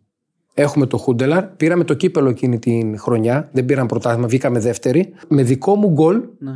Έχουμε 0.55 0.87
το 0.87 0.97
Χούντελαρ, 0.97 1.45
πήραμε 1.47 1.85
το 1.85 1.95
κύπελο 1.95 2.29
εκείνη 2.29 2.59
την 2.59 2.99
χρονιά. 2.99 3.49
Δεν 3.53 3.65
πήραμε 3.65 3.87
πρωτάθλημα, 3.89 4.27
βγήκαμε 4.27 4.59
δεύτερη. 4.59 5.13
Με 5.29 5.43
δικό 5.43 5.75
μου 5.77 5.91
γκολ 5.91 6.21
Ναι. 6.39 6.53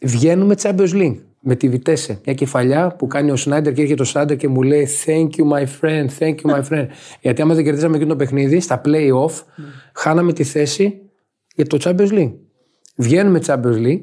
βγαίνουμε 0.00 0.54
Champions 0.62 0.92
League. 0.92 1.16
Με 1.46 1.54
τη 1.54 1.68
Βιτέσε. 1.68 2.20
Μια 2.24 2.34
κεφαλιά 2.34 2.94
που 2.98 3.06
κάνει 3.06 3.30
ο 3.30 3.36
Σνάιντερ 3.36 3.72
και 3.72 3.82
έρχεται 3.82 4.02
ο 4.02 4.04
Σνάιντερ 4.04 4.36
και 4.36 4.48
μου 4.48 4.62
λέει 4.62 4.88
Thank 5.06 5.28
you, 5.28 5.44
my 5.52 5.64
friend, 5.80 6.06
thank 6.18 6.34
you, 6.34 6.54
my 6.54 6.62
friend. 6.70 6.86
Γιατί 7.20 7.42
άμα 7.42 7.54
δεν 7.54 7.64
κερδίσαμε 7.64 7.96
εκείνο 7.96 8.10
το 8.10 8.16
παιχνίδι, 8.16 8.60
στα 8.60 8.80
play-off, 8.84 9.42
χάναμε 9.94 10.32
τη 10.32 10.44
θέση 10.44 11.00
για 11.54 11.66
το 11.66 11.78
Champions 11.80 12.12
League. 12.12 12.32
Βγαίνουμε 12.96 13.40
Champions 13.46 13.86
League 13.86 14.02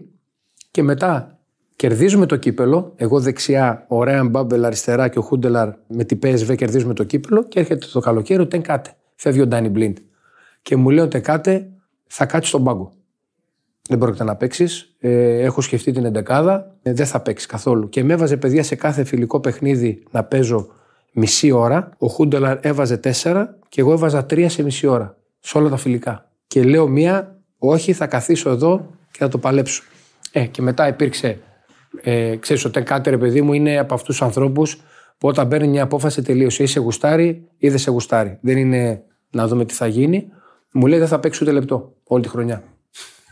και 0.71 0.83
μετά 0.83 1.39
κερδίζουμε 1.75 2.25
το 2.25 2.35
κύπελο. 2.35 2.93
Εγώ 2.95 3.19
δεξιά, 3.19 3.85
ο 3.87 4.03
Ρέαν 4.03 4.29
Μπάμπελ 4.29 4.65
αριστερά 4.65 5.07
και 5.07 5.19
ο 5.19 5.21
Χούντελαρ 5.21 5.69
με 5.87 6.03
την 6.03 6.19
PSV 6.23 6.55
κερδίζουμε 6.55 6.93
το 6.93 7.03
κύπελο 7.03 7.43
και 7.43 7.59
έρχεται 7.59 7.87
το 7.91 7.99
καλοκαίρι 7.99 8.41
ο 8.41 8.47
Τενκάτε. 8.47 8.95
Φεύγει 9.15 9.41
ο 9.41 9.47
Ντάνι 9.47 9.69
Μπλίντ. 9.69 9.97
Και 10.61 10.75
μου 10.75 10.89
λέει 10.89 11.03
ο 11.03 11.07
Τενκάτε 11.07 11.69
θα 12.07 12.25
κάτσεις 12.25 12.49
στον 12.49 12.63
πάγκο. 12.63 12.91
Δεν 13.89 13.97
πρόκειται 13.97 14.23
να 14.23 14.35
παίξεις. 14.35 14.95
Ε, 14.99 15.39
έχω 15.39 15.61
σκεφτεί 15.61 15.91
την 15.91 16.05
εντεκάδα. 16.05 16.75
Ε, 16.81 16.93
δεν 16.93 17.05
θα 17.05 17.19
παίξεις 17.19 17.47
καθόλου. 17.47 17.89
Και 17.89 18.03
με 18.03 18.13
έβαζε 18.13 18.37
παιδιά 18.37 18.63
σε 18.63 18.75
κάθε 18.75 19.03
φιλικό 19.03 19.39
παιχνίδι 19.39 20.03
να 20.11 20.23
παίζω 20.23 20.67
μισή 21.13 21.51
ώρα. 21.51 21.89
Ο 21.97 22.07
Χούντελαρ 22.07 22.57
έβαζε 22.61 22.97
τέσσερα 22.97 23.57
και 23.69 23.81
εγώ 23.81 23.91
έβαζα 23.91 24.25
τρία 24.25 24.49
σε 24.49 24.63
μισή 24.63 24.87
ώρα. 24.87 25.17
Σε 25.39 25.57
όλα 25.57 25.69
τα 25.69 25.77
φιλικά. 25.77 26.29
Και 26.47 26.63
λέω 26.63 26.87
μία, 26.87 27.39
όχι, 27.57 27.93
θα 27.93 28.07
καθίσω 28.07 28.49
εδώ 28.49 28.89
και 29.11 29.17
θα 29.19 29.27
το 29.27 29.37
παλέψω. 29.37 29.83
Ε, 30.31 30.45
και 30.45 30.61
μετά 30.61 30.87
υπήρξε. 30.87 31.39
Ε, 32.01 32.35
ξέρεις, 32.35 32.65
ο 32.65 32.69
Τεκάτερ, 32.69 33.17
παιδί 33.17 33.41
μου, 33.41 33.53
είναι 33.53 33.77
από 33.77 33.93
αυτούς 33.93 34.15
τους 34.17 34.21
ανθρώπους 34.21 34.81
που 35.17 35.27
όταν 35.27 35.47
παίρνει 35.47 35.67
μια 35.67 35.83
απόφαση 35.83 36.21
τελείωσε. 36.21 36.63
Ή 36.63 36.65
σε 36.65 36.79
γουστάρει 36.79 37.47
ή 37.57 37.69
δεν 37.69 37.77
σε 37.77 37.91
γουστάρει. 37.91 38.37
Δεν 38.41 38.57
είναι 38.57 39.03
να 39.31 39.47
δούμε 39.47 39.65
τι 39.65 39.73
θα 39.73 39.87
γίνει. 39.87 40.27
Μου 40.73 40.87
λέει 40.87 40.99
δεν 40.99 41.07
θα 41.07 41.19
παίξει 41.19 41.43
ούτε 41.43 41.53
λεπτό 41.53 41.93
όλη 42.03 42.21
τη 42.21 42.29
χρονιά. 42.29 42.63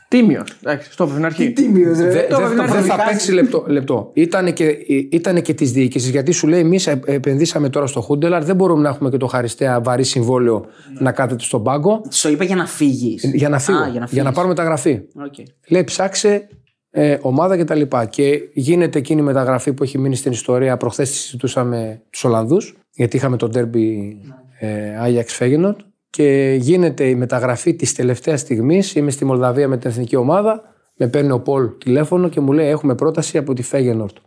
Τίμιο. 0.09 0.43
Εντάξει, 0.63 0.91
στο 0.91 1.03
έπρεπε 1.03 1.21
να 1.21 1.27
αρχίσει. 1.27 1.51
Τίμιος, 1.51 1.97
ρε. 1.99 2.09
Δεν 2.09 2.29
το 2.29 2.35
δεν- 2.37 2.45
έπρεπε 2.45 2.55
να 2.55 2.65
δεν 2.65 2.67
θα 2.67 2.73
προδικάζει. 2.81 3.09
παίξει 3.09 3.31
λεπτό. 3.31 3.63
λεπτό. 3.67 4.11
Ήτανε 4.13 4.51
και, 4.51 4.65
ήτανε 5.11 5.41
και 5.41 5.53
τη 5.53 5.65
διοίκηση 5.65 6.09
γιατί 6.09 6.31
σου 6.31 6.47
λέει: 6.47 6.59
Εμείς 6.59 6.87
επενδύσαμε 6.87 7.69
τώρα 7.69 7.87
στο 7.87 8.01
Χούντελαρ, 8.01 8.43
δεν 8.43 8.55
μπορούμε 8.55 8.81
να 8.81 8.89
έχουμε 8.89 9.09
και 9.09 9.17
το 9.17 9.27
χαριστέα 9.27 9.81
βαρύ 9.81 10.03
συμβόλαιο 10.03 10.65
να 10.99 11.11
κάθεται 11.11 11.43
στον 11.43 11.63
πάγκο 11.63 12.01
Σου 12.11 12.31
είπα 12.31 12.43
για 12.43 12.55
να 12.55 12.65
φύγεις. 12.65 13.23
για 13.33 13.49
να 13.49 13.59
φύγω. 13.59 13.77
Α, 13.77 13.81
για 13.81 13.87
να 13.87 13.91
για 13.91 13.99
να 13.99 14.07
φύγεις. 14.07 14.31
πάρω 14.35 14.47
μεταγραφή. 14.47 14.99
Okay. 15.17 15.43
Λέει 15.67 15.83
ψάξε 15.83 16.47
ε, 16.91 17.17
ομάδα 17.21 17.53
κτλ. 17.55 17.59
Και, 17.59 17.65
τα 17.65 17.75
λοιπά. 17.75 18.05
και 18.05 18.39
γίνεται 18.53 18.97
εκείνη 18.99 19.21
η 19.21 19.23
μεταγραφή 19.23 19.73
που 19.73 19.83
έχει 19.83 19.97
μείνει 19.97 20.15
στην 20.15 20.31
ιστορία. 20.31 20.77
Προχθές 20.77 21.09
τη 21.09 21.15
συζητούσαμε 21.15 22.01
τους 22.09 22.23
Ολλανδούς, 22.23 22.77
γιατί 22.93 23.15
είχαμε 23.17 23.37
το 23.37 23.47
ντέρμπι 23.49 24.17
ε, 24.59 24.97
Άγιαξ 24.99 25.33
Φέγενορτ. 25.33 25.79
Και 26.09 26.55
γίνεται 26.59 27.03
η 27.03 27.15
μεταγραφή 27.15 27.75
της 27.75 27.93
τελευταίας 27.93 28.39
στιγμής. 28.39 28.95
Είμαι 28.95 29.11
στη 29.11 29.25
Μολδαβία 29.25 29.67
με 29.67 29.77
την 29.77 29.89
εθνική 29.89 30.15
ομάδα. 30.15 30.61
Με 30.95 31.07
παίρνει 31.07 31.31
ο 31.31 31.39
Πολ 31.39 31.69
τηλέφωνο 31.77 32.29
και 32.29 32.39
μου 32.39 32.51
λέει: 32.51 32.67
Έχουμε 32.67 32.95
πρόταση 32.95 33.37
από 33.37 33.53
τη 33.53 33.61
Φέγενορτ. 33.63 34.17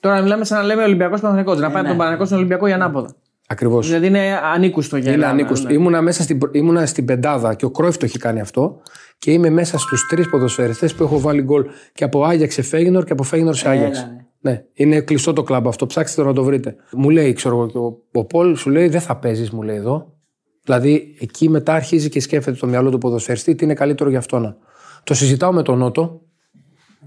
Τώρα 0.00 0.20
μιλάμε 0.22 0.44
σαν 0.44 0.58
να 0.58 0.64
λέμε 0.64 0.82
Ολυμπιακός 0.82 1.20
Παναθηνικό. 1.20 1.54
Να 1.54 1.70
πάει 1.70 1.78
από 1.80 1.88
τον 1.88 1.96
Παναθηνικό 1.96 2.24
στον 2.24 2.38
Ολυμπιακό 2.38 2.66
ή 2.66 2.72
ανάποδα. 2.72 3.14
Ακριβώς. 3.50 3.86
Δηλαδή 3.86 4.06
είναι 4.06 4.40
ανήκουστο 4.54 4.96
για 4.96 5.06
Είναι 5.06 5.14
Ελλάδα, 5.14 5.32
ανήκουστο. 5.32 5.68
ναι. 5.68 5.74
Ήμουνα 5.74 6.02
μέσα 6.02 6.22
στην, 6.22 6.38
ήμουνα 6.52 6.86
στην 6.86 7.04
πεντάδα 7.04 7.54
και 7.54 7.64
ο 7.64 7.70
Κρόιφ 7.70 7.96
το 7.96 8.04
έχει 8.04 8.18
κάνει 8.18 8.40
αυτό. 8.40 8.80
Και 9.18 9.30
είμαι 9.32 9.50
μέσα 9.50 9.78
στους 9.78 10.06
τρεις 10.06 10.28
ποδοσφαιριστές 10.28 10.94
που 10.94 11.02
έχω 11.02 11.20
βάλει 11.20 11.42
γκολ 11.42 11.64
και 11.92 12.04
από 12.04 12.24
Άγιαξ 12.24 12.54
σε 12.54 12.62
Φέγινορ 12.62 13.04
και 13.04 13.12
από 13.12 13.22
Φέγινορ 13.22 13.54
σε 13.54 13.68
Άγιαξ. 13.68 13.98
ναι. 14.02 14.16
Ναι, 14.40 14.62
είναι 14.72 15.00
κλειστό 15.00 15.32
το 15.32 15.42
κλαμπ 15.42 15.68
αυτό. 15.68 15.86
Ψάξτε 15.86 16.22
το 16.22 16.28
να 16.28 16.34
το 16.34 16.42
βρείτε. 16.44 16.76
Μου 16.92 17.10
λέει, 17.10 17.32
ξέρω 17.32 17.54
εγώ, 17.56 17.66
και 17.68 17.78
ο, 17.78 17.98
ο 18.12 18.24
Πολ 18.24 18.56
σου 18.56 18.70
λέει 18.70 18.88
δεν 18.88 19.00
θα 19.00 19.16
παίζεις, 19.16 19.50
μου 19.50 19.62
λέει 19.62 19.76
εδώ. 19.76 20.12
Δηλαδή 20.68 21.14
εκεί 21.20 21.48
μετά 21.48 21.72
αρχίζει 21.74 22.08
και 22.08 22.20
σκέφτεται 22.20 22.56
το 22.56 22.66
μυαλό 22.66 22.90
του 22.90 22.98
ποδοσφαιριστή 22.98 23.54
τι 23.54 23.64
είναι 23.64 23.74
καλύτερο 23.74 24.10
για 24.10 24.18
αυτόν. 24.18 24.56
Το 25.04 25.14
συζητάω 25.14 25.52
με 25.52 25.62
τον 25.62 25.78
Νότο 25.78 26.20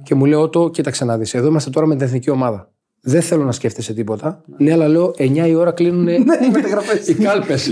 και 0.03 0.15
μου 0.15 0.25
λέει: 0.25 0.39
Ότο, 0.39 0.69
κοίταξε 0.69 1.05
να 1.05 1.17
δεις. 1.17 1.33
Εδώ 1.33 1.47
είμαστε 1.47 1.69
τώρα 1.69 1.85
με 1.87 1.95
την 1.95 2.05
εθνική 2.05 2.29
ομάδα. 2.29 2.71
Δεν 3.01 3.21
θέλω 3.21 3.43
να 3.43 3.51
σκέφτεσαι 3.51 3.93
τίποτα. 3.93 4.41
Ναι, 4.57 4.71
αλλά 4.71 4.87
λέω 4.87 5.13
9 5.17 5.35
η 5.47 5.55
ώρα 5.55 5.71
κλείνουν 5.71 6.07
οι 6.07 7.13
κάλπες. 7.23 7.69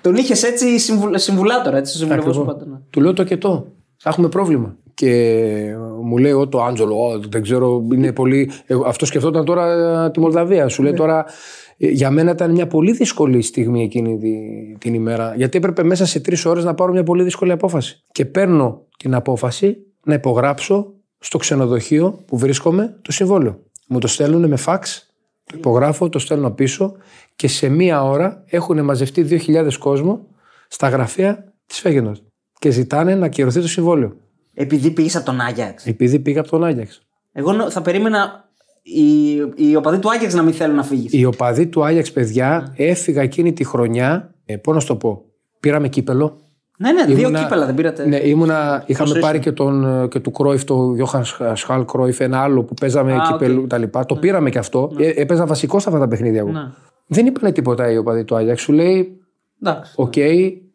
Τον 0.00 0.16
είχες 0.16 0.42
έτσι 0.42 0.78
συμβου... 0.78 1.08
συμβουλάτορα, 1.18 1.76
έτσι, 1.76 1.90
στο 1.90 1.98
συμβουλευτικό 1.98 2.34
σου 2.34 2.44
πάντα. 2.44 2.64
ναι. 2.66 2.76
Του 2.90 3.00
λέω 3.00 3.12
το 3.12 3.24
και 3.24 3.36
το. 3.36 3.66
Θα 3.96 4.08
έχουμε 4.10 4.28
πρόβλημα. 4.28 4.76
Και 4.94 5.08
μου 6.02 6.18
λέει 6.18 6.32
ο 6.32 6.48
το 6.48 6.62
Άντζελο, 6.62 6.94
«Ω, 7.06 7.18
δεν 7.30 7.42
ξέρω, 7.42 7.82
είναι 7.92 8.12
πολύ. 8.12 8.50
Εγώ- 8.66 8.84
Αυτό 8.86 9.06
σκεφτόταν 9.06 9.44
τώρα 9.44 9.72
ε, 10.04 10.10
τη 10.10 10.20
Μολδαβία. 10.20 10.68
Σου 10.68 10.82
λέει 10.82 10.92
τώρα. 10.94 11.24
Ε, 11.78 11.86
Για 11.88 12.10
μένα 12.10 12.30
ήταν 12.30 12.50
μια 12.50 12.66
πολύ 12.66 12.92
δύσκολη 12.92 13.42
στιγμή 13.42 13.82
εκείνη 13.82 14.18
τη- 14.18 14.76
την 14.78 14.94
ημέρα. 14.94 15.34
Γιατί 15.36 15.56
έπρεπε 15.58 15.82
μέσα 15.82 16.06
σε 16.06 16.20
τρεις 16.20 16.44
ώρες 16.44 16.64
να 16.64 16.74
πάρω 16.74 16.92
μια 16.92 17.02
πολύ 17.02 17.22
δύσκολη 17.22 17.52
απόφαση. 17.52 18.02
Και 18.12 18.24
παίρνω 18.24 18.86
την 18.96 19.14
απόφαση 19.14 19.76
να 20.04 20.14
υπογράψω 20.14 20.92
στο 21.18 21.38
ξενοδοχείο 21.38 22.18
που 22.26 22.38
βρίσκομαι 22.38 22.98
το 23.02 23.12
συμβόλαιο. 23.12 23.62
Μου 23.88 23.98
το 23.98 24.06
στέλνουν 24.06 24.48
με 24.48 24.56
φαξ, 24.56 25.12
το 25.44 25.54
υπογράφω, 25.58 26.08
το 26.08 26.18
στέλνω 26.18 26.50
πίσω 26.50 26.96
και 27.36 27.48
σε 27.48 27.68
μία 27.68 28.04
ώρα 28.04 28.42
έχουν 28.46 28.84
μαζευτεί 28.84 29.22
2.000 29.22 29.68
κόσμο 29.78 30.26
στα 30.68 30.88
γραφεία 30.88 31.52
της 31.66 31.78
Φέγενορ 31.78 32.16
και 32.58 32.70
ζητάνε 32.70 33.14
να 33.14 33.26
ακυρωθεί 33.26 33.60
το 33.60 33.68
συμβόλαιο. 33.68 34.16
Επειδή 34.54 34.90
πήγες 34.90 35.16
από 35.16 35.24
τον 35.24 35.40
Άγιαξ. 35.40 35.86
Επειδή 35.86 36.18
πήγα 36.18 36.40
από 36.40 36.48
τον 36.48 36.64
Άγιαξ. 36.64 37.02
Εγώ 37.32 37.52
νο- 37.52 37.70
θα 37.70 37.82
περίμενα 37.82 38.47
οι, 38.94 39.32
οι 39.56 39.76
οπαδοί 39.76 39.98
του 39.98 40.10
Άγιαξ 40.10 40.34
να 40.34 40.42
μην 40.42 40.52
θέλουν 40.54 40.76
να 40.76 40.82
φύγεις. 40.82 41.12
Οι 41.12 41.24
οπαδοί 41.24 41.66
του 41.66 41.84
Άγιαξ, 41.84 42.12
παιδιά, 42.12 42.72
έφυγα 42.76 43.22
εκείνη 43.22 43.52
τη 43.52 43.64
χρονιά. 43.64 44.34
Ε, 44.44 44.56
Πώς 44.56 44.74
να 44.74 44.80
σου 44.80 44.86
το 44.86 44.96
πω, 44.96 45.24
πήραμε 45.60 45.88
κύπελλο. 45.88 46.36
Ναι, 46.80 46.92
ναι, 46.92 47.04
δύο 47.04 47.18
Ήμουνα- 47.18 47.42
κύπελλα 47.42 47.66
δεν 47.66 47.74
πήρατε. 47.74 48.06
Ναι, 48.06 48.16
ήμουνα, 48.16 48.82
είχαμε 48.86 49.08
Πόσο 49.08 49.20
πάρει 49.20 49.38
και, 49.38 49.52
τον, 49.52 50.02
ε, 50.02 50.06
και 50.08 50.20
του 50.20 50.30
Κρόιφ, 50.30 50.64
το 50.64 50.92
Γιόχαν 50.94 51.24
Σχάαλ 51.54 51.84
Κρόιφ, 51.84 52.20
ένα 52.20 52.38
άλλο 52.42 52.62
που 52.64 52.74
παίζαμε 52.74 53.14
Α, 53.14 53.20
κύπελλο 53.32 53.66
τα 53.66 53.78
λοιπά. 53.78 54.06
Το 54.06 54.14
πήραμε 54.16 54.50
και 54.50 54.58
αυτό. 54.58 54.90
Ε, 54.98 55.08
έπαιζα 55.08 55.46
βασικό 55.46 55.78
σε 55.78 55.88
αυτά 55.88 56.00
τα 56.00 56.08
παιχνίδια 56.08 56.40
εγώ. 56.40 56.50
Ναι. 56.50 56.60
Δεν 57.06 57.26
είπανε 57.26 57.52
τίποτα 57.52 57.90
οι 57.90 57.96
οπαδοί 57.96 58.24
του 58.24 58.36
Άγιαξ. 58.36 58.60
Σου 58.62 58.72
λέει, 58.72 59.18
Εντάξει. 59.62 59.92
οκ, 59.96 60.12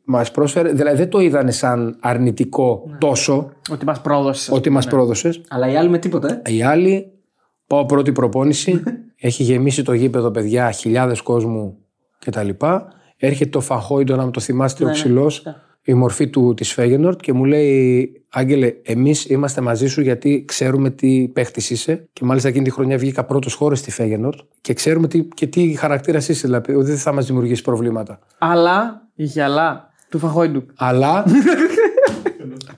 μας 0.06 0.32
πρόσφερε. 0.32 0.71
Δηλαδή 0.71 0.97
δεν 0.97 1.10
το 1.10 1.19
είδανε 1.19 1.52
σαν 1.52 1.97
αρνητικό 1.99 2.84
Ναι. 2.89 2.97
τόσο 2.97 3.49
Ότι 3.71 3.86
μας 3.86 4.02
πρόδωσες. 4.02 4.49
ότι 4.56 4.69
μας 4.69 4.88
πρόδωσες. 4.88 5.41
Αλλά 5.49 5.71
οι 5.71 5.76
άλλοι 5.76 5.89
με 5.89 5.97
τίποτα. 5.97 6.41
Ε. 6.43 6.54
Οι 6.56 6.63
άλλοι, 6.63 7.12
πάω 7.67 7.86
πρώτη 7.86 8.12
προπόνηση, 8.12 8.84
έχει 9.28 9.43
γεμίσει 9.43 9.84
το 9.84 9.93
γήπεδο, 9.93 10.32
παιδιά, 10.32 10.71
χιλιάδες 10.71 11.21
κόσμου 11.21 11.78
κτλ. 12.19 12.49
Έρχεται 13.17 13.49
το 13.49 13.60
Φαχόιντο, 13.60 14.15
να 14.15 14.26
με 14.26 14.32
το 14.32 14.39
θυμάστε, 14.39 14.86
ο 14.86 14.91
ξυλό, 14.91 15.32
η 15.84 15.93
μορφή 15.93 16.30
του 16.30 16.54
της 16.54 16.73
Φέγενορτ 16.73 17.19
και 17.19 17.34
μου 17.34 17.45
λέει 17.45 18.23
Άγγελε, 18.30 18.73
εμείς 18.84 19.26
είμαστε 19.26 19.62
μαζί 19.62 19.88
σου 19.88 20.02
γιατί 20.02 20.45
ξέρουμε 20.47 20.89
τι 20.89 21.28
παίχτης 21.34 21.69
είσαι 21.69 22.10
και 22.13 22.26
μάλιστα 22.26 22.49
εκείνη 22.49 22.63
τη 22.63 22.69
χρονιά 22.69 22.97
βγήκα 22.97 23.23
πρώτος 23.23 23.54
χώρος 23.54 23.80
στη 23.80 23.91
Φέγενορτ 23.91 24.39
και 24.62 24.73
ξέρουμε 24.73 25.08
τι, 25.08 25.23
και 25.23 25.47
τι 25.47 25.76
χαρακτήρας 25.76 26.30
είσαι, 26.30 26.47
δηλαδή 26.47 26.76
ότι 26.76 26.86
δεν 26.86 26.97
θα 26.97 27.13
μας 27.13 27.26
δημιουργήσει 27.26 27.62
προβλήματα. 27.62 28.19
Αλλά, 28.38 29.08
είχε 29.15 29.43
αλλά, 29.43 29.89
του 30.10 30.19
Φαχόιντουκ. 30.19 30.69
Αλλά 30.76 31.26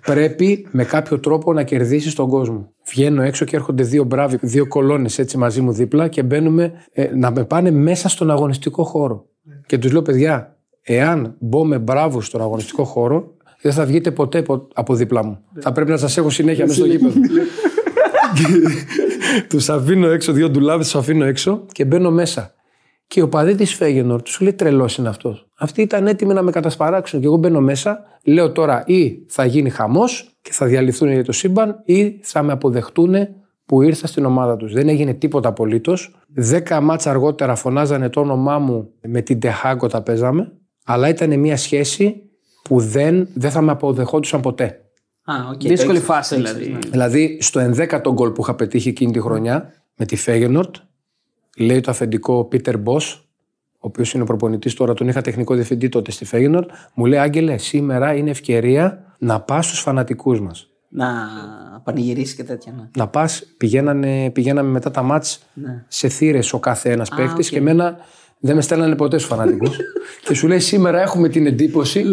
πρέπει 0.05 0.67
με 0.71 0.83
κάποιο 0.83 1.19
τρόπο 1.19 1.53
να 1.53 1.63
κερδίσεις 1.63 2.13
τον 2.13 2.29
κόσμο. 2.29 2.69
Βγαίνω 2.87 3.21
έξω 3.21 3.45
και 3.45 3.55
έρχονται 3.55 3.83
δύο 3.83 4.03
μπράβοι, 4.03 4.37
δύο 4.41 4.67
κολόνες 4.67 5.19
έτσι 5.19 5.37
μαζί 5.37 5.61
μου 5.61 5.71
δίπλα 5.71 6.07
και 6.07 6.23
μπαίνουμε 6.23 6.73
ε, 6.91 7.09
να 7.15 7.31
με 7.31 7.43
πάνε 7.43 7.71
μέσα 7.71 8.09
στον 8.09 8.31
αγωνιστικό 8.31 8.83
χώρο. 8.83 9.25
Και 9.65 9.77
τους 9.77 9.91
λέω, 9.91 10.01
παιδιά, 10.01 10.57
εάν 10.81 11.35
μπω 11.39 11.65
με 11.65 11.79
μπράβου 11.79 12.21
στον 12.21 12.41
αγωνιστικό 12.41 12.83
χώρο, 12.83 13.33
δεν 13.61 13.71
θα 13.73 13.85
βγείτε 13.85 14.11
ποτέ 14.11 14.41
πο- 14.41 14.67
από 14.73 14.95
δίπλα 14.95 15.25
μου. 15.25 15.39
Θα 15.59 15.71
πρέπει 15.71 15.91
να 15.91 15.97
σας 15.97 16.17
έχω 16.17 16.29
συνέχεια 16.29 16.65
μέσα 16.65 16.77
στο 16.77 16.85
γήπεδο. 16.85 17.19
τους 19.49 19.69
αφήνω 19.69 20.07
έξω, 20.07 20.31
δύο 20.31 20.49
ντουλάδε 20.49 20.83
τους 20.83 20.95
αφήνω 20.95 21.25
έξω 21.25 21.65
και 21.71 21.85
μπαίνω 21.85 22.11
μέσα. 22.11 22.54
Και 23.07 23.21
ο 23.21 23.29
παδί 23.29 23.55
της 23.55 23.73
Φέγενορ 23.75 24.21
του 24.21 24.43
λέει 24.43 24.53
τρελός 24.53 24.97
είναι 24.97 25.09
αυτός. 25.09 25.47
Αυτοί 25.57 25.81
ήταν 25.81 26.07
έτοιμοι 26.07 26.33
να 26.33 26.41
με 26.41 26.51
κατασπαράξουν. 26.51 27.19
Και 27.19 27.25
εγώ 27.25 27.35
μπαίνω 27.37 27.61
μέσα, 27.61 27.99
λέω 28.23 28.51
τώρα 28.51 28.83
ή 28.85 29.25
θα 29.27 29.45
γίνει 29.45 29.69
χαμός 29.69 30.29
και 30.41 30.51
θα 30.53 30.65
διαλυθούν 30.65 31.11
για 31.11 31.23
το 31.23 31.31
σύμπαν 31.31 31.81
ή 31.85 32.19
θα 32.23 32.43
με 32.43 32.51
αποδεχτούν 32.51 33.15
που 33.65 33.81
ήρθα 33.81 34.07
στην 34.07 34.25
ομάδα 34.25 34.55
τους. 34.55 34.73
Δεν 34.73 34.89
έγινε 34.89 35.13
τίποτα 35.13 35.49
απολύτως. 35.49 36.15
Δέκα 36.27 36.81
μάτσα 36.81 37.09
αργότερα 37.09 37.55
φωνάζανε 37.55 38.09
το 38.09 38.19
όνομά 38.19 38.59
μου 38.59 38.89
με 39.01 39.21
την 39.21 39.39
Ντεν 39.39 39.59
Χάαγκ 39.59 39.87
όταν 39.87 40.01
παίζαμε. 40.01 40.51
Αλλά 40.85 41.09
ήταν 41.09 41.39
μια 41.39 41.57
σχέση 41.57 42.15
που 42.63 42.79
δεν, 42.79 43.27
δεν 43.33 43.51
θα 43.51 43.61
με 43.61 43.71
αποδεχόντουσαν 43.71 44.41
ποτέ. 44.41 44.79
Α, 45.23 45.33
οκ, 45.51 45.57
το 45.61 45.67
Δύσκολη 45.67 45.95
έχεις- 45.97 46.07
φάση 46.09 46.35
το 46.35 46.41
έχεις, 46.41 46.53
δηλαδή. 46.53 46.71
ναι. 46.71 46.79
Δηλαδή, 46.91 47.37
στο 47.41 47.59
11ο 47.59 48.11
γκολ 48.13 48.29
που 48.31 48.41
είχα 48.41 48.55
πετύχει 48.55 48.89
εκείνη 48.89 49.11
τη 49.11 49.19
χρονιά 49.21 49.73
με 49.95 50.05
τη 50.05 50.15
Φέγενορτ, 50.15 50.75
λέει 51.55 51.79
το 51.81 51.91
αφεντικό 51.91 52.43
Πίτερ 52.45 52.77
Μπος, 52.77 52.95
ο 52.95 53.87
οποίος 53.87 54.13
είναι 54.13 54.25
προπονητής 54.25 54.73
τώρα, 54.73 54.93
τον 54.93 55.07
είχα 55.07 55.21
τεχνικό 55.21 55.53
διευθυντή 55.53 55.89
τότε 55.89 56.11
στη 56.11 56.25
Φέγενορτ, 56.25 56.69
μου 56.93 57.05
λέει: 57.05 57.19
Άγγελε, 57.19 57.57
σήμερα 57.57 58.13
είναι 58.13 58.29
ευκαιρία 58.29 59.15
να 59.17 59.41
πας 59.41 59.65
στους 59.65 59.79
φανατικούς 59.79 60.41
μας. 60.41 60.69
Να 60.89 61.07
πανηγυρίσεις 61.83 62.35
και 62.35 62.43
τέτοια. 62.43 62.73
Ναι. 62.77 62.83
Να 62.97 63.07
πας, 63.07 63.43
πηγαίναμε, 63.57 64.29
πηγαίναμε 64.33 64.69
μετά 64.69 64.91
τα 64.91 65.01
ματς 65.01 65.43
Ναι. 65.53 65.83
σε 65.87 66.07
θύρες 66.07 66.53
ο 66.53 66.59
κάθε 66.59 66.91
ένας 66.91 67.09
παίκτη 67.09 67.41
οκ. 67.41 67.49
και 67.49 67.57
εμένα 67.57 67.97
δεν 68.39 68.55
με 68.55 68.61
στέλνανε 68.61 68.95
ποτέ 68.95 69.17
στους 69.17 69.29
φανατικούς. 69.29 69.77
και 70.25 70.33
σου 70.33 70.47
λέει: 70.47 70.59
Σήμερα 70.59 71.01
έχουμε 71.01 71.29
την 71.29 71.45
εντύπωση 71.45 72.05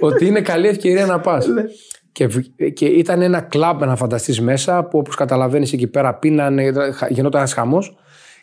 ότι 0.00 0.26
είναι 0.26 0.40
καλή 0.40 0.68
ευκαιρία 0.68 1.06
να 1.06 1.20
πας. 1.20 1.46
Και, 2.14 2.26
β- 2.26 2.62
και 2.74 2.86
ήταν 2.86 3.22
ένα 3.22 3.40
κλαμπ 3.40 3.80
να 3.82 3.96
φανταστείς 3.96 4.40
μέσα 4.40 4.84
που 4.84 4.98
όπως 4.98 5.14
καταλαβαίνεις 5.14 5.72
εκεί 5.72 5.86
πέρα 5.86 6.14
πίνανε, 6.14 6.72
χα- 6.92 7.08
γινόταν 7.08 7.40
ένας 7.40 7.52
χαμός. 7.52 7.96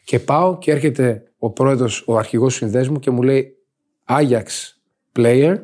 Και 0.04 0.20
πάω 0.20 0.58
και 0.58 0.72
έρχεται 0.72 1.24
ο 1.38 1.50
πρόεδρος, 1.50 2.04
ο 2.08 2.18
αρχηγός 2.18 2.52
του 2.54 2.58
συνδέσμου 2.58 3.00
και 3.00 3.12
μου 3.12 3.22
λέει 3.22 3.54
Ajax 4.08 4.44
player, 5.16 5.56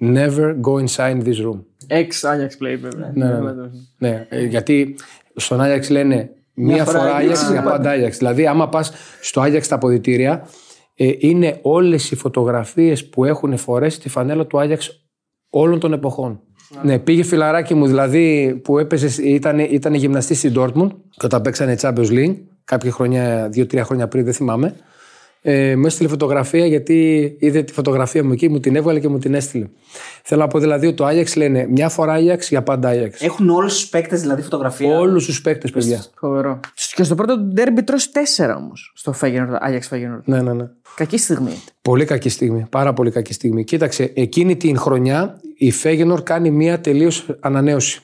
never 0.00 0.54
go 0.60 0.84
inside 0.86 1.22
this 1.24 1.36
room. 1.44 1.62
Ex 1.88 2.06
Ajax 2.06 2.50
play, 2.62 2.78
βέβαια. 2.80 3.12
Ναι, 3.14 3.26
ναι, 3.26 3.52
ναι. 3.52 3.68
Ναι, 3.98 4.26
ε, 4.28 4.44
γιατί 4.44 4.94
στον 5.36 5.58
Ajax 5.62 5.90
λένε 5.90 6.30
μία 6.54 6.84
φορά 6.84 6.98
φορά 6.98 7.20
Ajax, 7.20 7.30
Ajax 7.48 7.50
για 7.52 7.62
πάντα 7.62 7.94
Ajax. 7.94 8.10
Δηλαδή, 8.10 8.46
άμα 8.46 8.68
πας 8.68 8.92
στο 9.20 9.42
Ajax 9.42 9.62
τα 9.66 9.74
αποδητήρια, 9.74 10.46
ε, 10.94 11.12
είναι 11.18 11.58
όλες 11.62 12.10
οι 12.10 12.14
φωτογραφίες 12.16 13.08
που 13.08 13.24
έχουν 13.24 13.56
φορέσει 13.56 14.00
τη 14.00 14.08
φανέλα 14.08 14.46
του 14.46 14.58
Ajax 14.58 14.78
όλων 15.50 15.78
των 15.80 15.92
εποχών. 15.92 16.40
Ναι, 16.82 16.98
πήγε 16.98 17.22
φιλαράκι 17.22 17.74
μου 17.74 17.86
δηλαδή 17.86 18.54
που 18.64 18.78
έπαιζε, 18.78 19.22
ήταν, 19.22 19.58
ήταν 19.58 19.94
γυμναστής 19.94 20.38
στην 20.38 20.52
Dortmund 20.56 20.88
και 21.10 21.24
όταν 21.24 21.42
παίξανε 21.42 21.76
Champions 21.80 22.10
League, 22.10 22.36
κάποια 22.64 22.90
χρόνια, 22.90 23.48
δύο-τρία 23.48 23.84
χρόνια 23.84 24.08
πριν, 24.08 24.24
δεν 24.24 24.34
θυμάμαι. 24.34 24.74
Ε, 25.40 25.76
μου 25.76 25.86
έστειλε 25.86 26.08
φωτογραφία 26.08 26.66
γιατί 26.66 27.36
είδε 27.40 27.62
τη 27.62 27.72
φωτογραφία 27.72 28.24
μου 28.24 28.32
εκεί, 28.32 28.48
μου 28.48 28.60
την 28.60 28.76
έβγαλε 28.76 29.00
και 29.00 29.08
μου 29.08 29.18
την 29.18 29.34
έστειλε. 29.34 29.66
Θέλω 30.22 30.40
να 30.40 30.46
πω 30.48 30.58
δηλαδή 30.58 30.86
ότι 30.86 30.96
το 30.96 31.06
Ajax 31.06 31.36
λένε 31.36 31.66
μια 31.70 31.88
φορά 31.88 32.16
Ajax 32.16 32.40
για 32.40 32.62
πάντα 32.62 32.92
Ajax. 32.92 33.10
Έχουν 33.18 33.50
όλους 33.50 33.74
τους 33.74 33.88
παίκτες 33.88 34.20
δηλαδή 34.20 34.42
φωτογραφία. 34.42 34.98
Όλους 34.98 35.26
τους 35.26 35.40
παίκτες, 35.40 35.70
παιδιά. 35.70 36.04
Φοβερό. 36.18 36.60
Και 36.94 37.02
στο 37.02 37.14
πρώτο 37.14 37.38
ντέρμπι 37.38 37.82
τρως 37.82 38.10
4 38.36 38.54
όμως. 38.56 38.92
Στο 38.94 39.14
Feyenoord, 39.20 39.68
Ajax 39.68 39.94
Feyenoord. 39.96 40.22
Ναι, 40.24 40.42
ναι, 40.42 40.52
ναι. 40.52 40.64
Κακή 40.94 41.18
στιγμή. 41.18 41.62
Πολύ 41.82 42.04
κακή 42.04 42.28
στιγμή. 42.28 42.66
Πάρα 42.70 42.92
πολύ 42.92 43.10
κακή 43.10 43.32
στιγμή. 43.32 43.64
Κοίταξε, 43.64 44.12
εκείνη 44.14 44.56
την 44.56 44.78
χρονιά 44.78 45.40
η 45.56 45.70
Φέγενορ 45.70 46.22
κάνει 46.22 46.50
μία 46.50 46.80
τελείως 46.80 47.26
ανανέωση. 47.40 48.00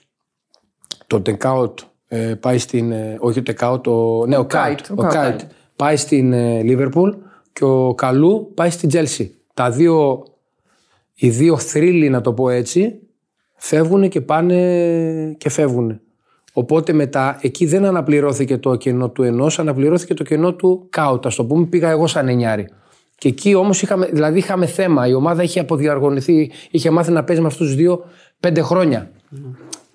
Το 1.07 1.21
Τεκάουτ 1.21 1.79
ε, 2.09 2.35
πάει 2.41 2.59
στην. 2.59 2.93
ε, 2.93 3.17
όχι 3.21 3.35
το 3.35 3.43
Τεκάουτ, 3.43 3.87
ο, 3.87 4.25
ναι, 4.27 4.37
ο, 4.37 4.45
Κάιτ. 4.45 4.81
Ο 5.77 5.85
Ο 5.85 5.87
Κάιτ. 5.87 5.97
Κάιτ 5.97 5.97
πάει 5.97 5.97
στην 5.97 6.33
ε, 6.33 6.63
Λίβερπουλ 6.63 7.11
και 7.53 7.65
ο 7.65 7.95
Καλού 7.95 8.53
πάει 8.55 8.71
στην 8.71 8.89
Τσέλσι. 8.89 9.35
Τα 9.55 9.71
δύο, 9.71 10.25
οι 11.15 11.31
δύο 11.31 11.59
θρύλοι, 11.59 12.09
να 12.09 12.21
το 12.21 12.33
πω 12.33 12.49
έτσι, 12.49 12.99
φεύγουν 13.57 14.09
και 14.09 14.21
πάνε 14.21 15.35
και 15.39 15.49
φεύγουν. 15.49 16.01
Οπότε 16.53 16.93
μετά 16.93 17.39
εκεί 17.43 17.67
δεν 17.67 17.85
αναπληρώθηκε 17.85 18.59
το 18.59 18.77
κενό 18.77 19.11
του 19.11 19.23
ενός, 19.23 19.59
αναπληρώθηκε 19.59 20.15
το 20.15 20.25
κενό 20.25 20.55
του 20.55 20.87
Κάουτ, 20.91 21.31
ας 21.31 21.38
το 21.38 21.45
πούμε 21.45 21.67
πήγα 21.67 21.91
εγώ 21.91 22.07
σαν 22.07 22.29
εννιάρη. 22.29 22.69
Και 23.17 23.29
εκεί 23.29 23.55
όμως 23.55 23.83
είχαμε, 23.83 24.07
δηλαδή 24.07 24.39
είχαμε 24.39 24.67
θέμα. 24.67 25.07
Η 25.07 25.15
ομάδα 25.15 25.43
είχε 25.43 25.61
αποδιοργανωθεί, 25.61 26.51
είχε 26.71 26.91
μάθει 26.91 27.13
να 27.13 27.25
παίζει 27.25 27.43
με 27.43 27.47
αυτούς 27.47 27.67
τους 27.67 27.77
δύο 27.77 28.05
πέντε 28.41 28.61
χρόνια. 28.61 29.11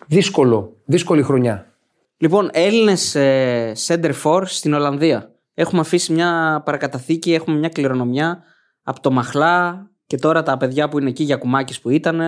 Δύσκολο, 0.08 0.76
δύσκολη 0.86 1.24
χρονιά. 1.24 1.74
Λοιπόν, 2.18 2.50
Έλληνες 2.54 3.16
ε, 3.16 3.72
center 3.88 4.12
for 4.24 4.42
στην 4.46 4.74
Ολλανδία. 4.74 5.29
Έχουμε 5.60 5.82
αφήσει 5.82 6.14
μια 6.14 6.62
παρακαταθήκη, 6.66 7.34
έχουμε 7.34 7.58
μια 7.58 7.70
κληρονομιά 7.70 8.44
από 8.84 9.00
το 9.00 9.12
Μαχλά 9.12 9.90
και 10.08 10.18
τώρα 10.18 10.44
τα 10.44 10.58
παιδιά 10.58 10.90
που 10.90 11.00
είναι 11.00 11.10
εκεί, 11.10 11.24
Γιακουμάκης 11.24 11.80
που 11.80 11.90
ήταν, 11.90 12.22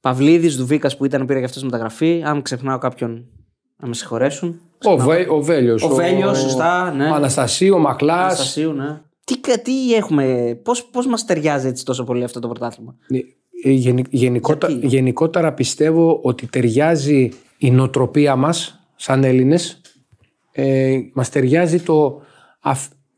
Παυλίδης, 0.00 0.56
Δουβίκας 0.56 0.96
που 0.96 1.04
ήταν, 1.04 1.26
πήρε 1.26 1.38
για 1.38 1.48
αυτό 1.48 1.64
μεταγραφή. 1.64 2.22
Αν 2.26 2.42
ξεχνάω 2.42 2.78
κάποιον 2.78 3.24
να 3.76 3.88
με 3.88 3.94
συγχωρέσουν. 3.94 4.60
Ο, 4.84 4.96
Βέ, 4.96 5.26
ο 5.28 5.40
Βέλιος. 5.42 5.82
Ο 5.82 5.88
Βέλιος, 5.88 6.38
σωστά, 6.38 6.92
ναι. 6.92 7.10
Ο 7.10 7.14
Αναστασίου, 7.14 7.74
ο 7.74 7.78
Μαχλάς. 7.78 8.24
Αναστασίου, 8.24 8.72
ναι. 8.72 9.00
Τι, 9.24 9.40
κα- 9.40 9.60
τι 9.62 9.94
έχουμε, 9.94 10.58
πώς, 10.62 10.84
πώς 10.84 11.06
μας 11.06 11.24
ταιριάζει 11.24 11.68
έτσι 11.68 11.84
τόσο 11.84 12.04
πολύ 12.04 12.24
αυτό 12.24 12.40
το 12.40 12.48
πρωτάθλημα; 12.48 12.94
Ε, 13.64 13.70
γενι- 13.70 14.08
γενικότερα, 14.10 14.72
Γιατί; 14.72 14.86
γενικότερα 14.86 15.52
πιστεύω 15.52 16.20
ότι 16.22 16.46
ταιριάζει 16.46 17.30
η 17.58 17.70
νοοτροπία 17.70 18.36
μας 18.36 18.80
σαν 18.96 19.24
Έλληνες. 19.24 19.80
Ε, 20.52 20.98
μας 21.14 21.28
ταιριάζει 21.30 21.80
το 21.80 22.06
αφ- 22.06 22.26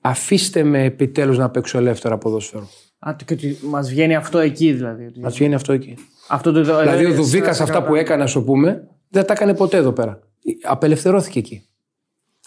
αφήστε 0.00 0.62
με 0.62 0.82
επιτέλους 0.84 1.38
να 1.38 1.50
παίξω 1.50 1.78
ελεύθερα 1.78 2.18
ποδόσφαιρο. 2.18 2.68
Α, 2.98 3.14
και 3.24 3.34
ότι 3.34 3.58
μας 3.62 3.88
βγαίνει 3.90 4.14
αυτό 4.14 4.38
εκεί 4.38 4.72
δηλαδή. 4.72 5.04
ότι- 5.06 5.20
Μας 5.20 5.34
βγαίνει 5.34 5.54
αυτό 5.54 5.72
εκεί. 5.72 5.94
Αυτό 6.28 6.52
το, 6.52 6.62
δηλαδή 6.62 7.04
ο 7.04 7.08
ε, 7.08 7.12
Δουβίκας 7.12 7.56
σε- 7.56 7.62
αυτά 7.62 7.82
που 7.82 7.94
έκανε, 7.94 8.22
ας 8.22 8.32
πούμε, 8.32 8.88
δεν 9.08 9.24
τα 9.26 9.32
έκανε 9.32 9.54
ποτέ 9.54 9.76
εδώ 9.76 9.92
πέρα. 9.92 10.20
Απελευθερώθηκε 10.62 11.38
εκεί. 11.38 11.62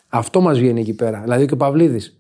Αυτό 0.08 0.42
μας 0.42 0.60
βγαίνει 0.60 0.80
εκεί 0.80 0.94
πέρα. 0.94 1.22
Δηλαδή 1.22 1.46
και 1.46 1.54
ο 1.54 1.58
Παυλίδης. 1.58 2.18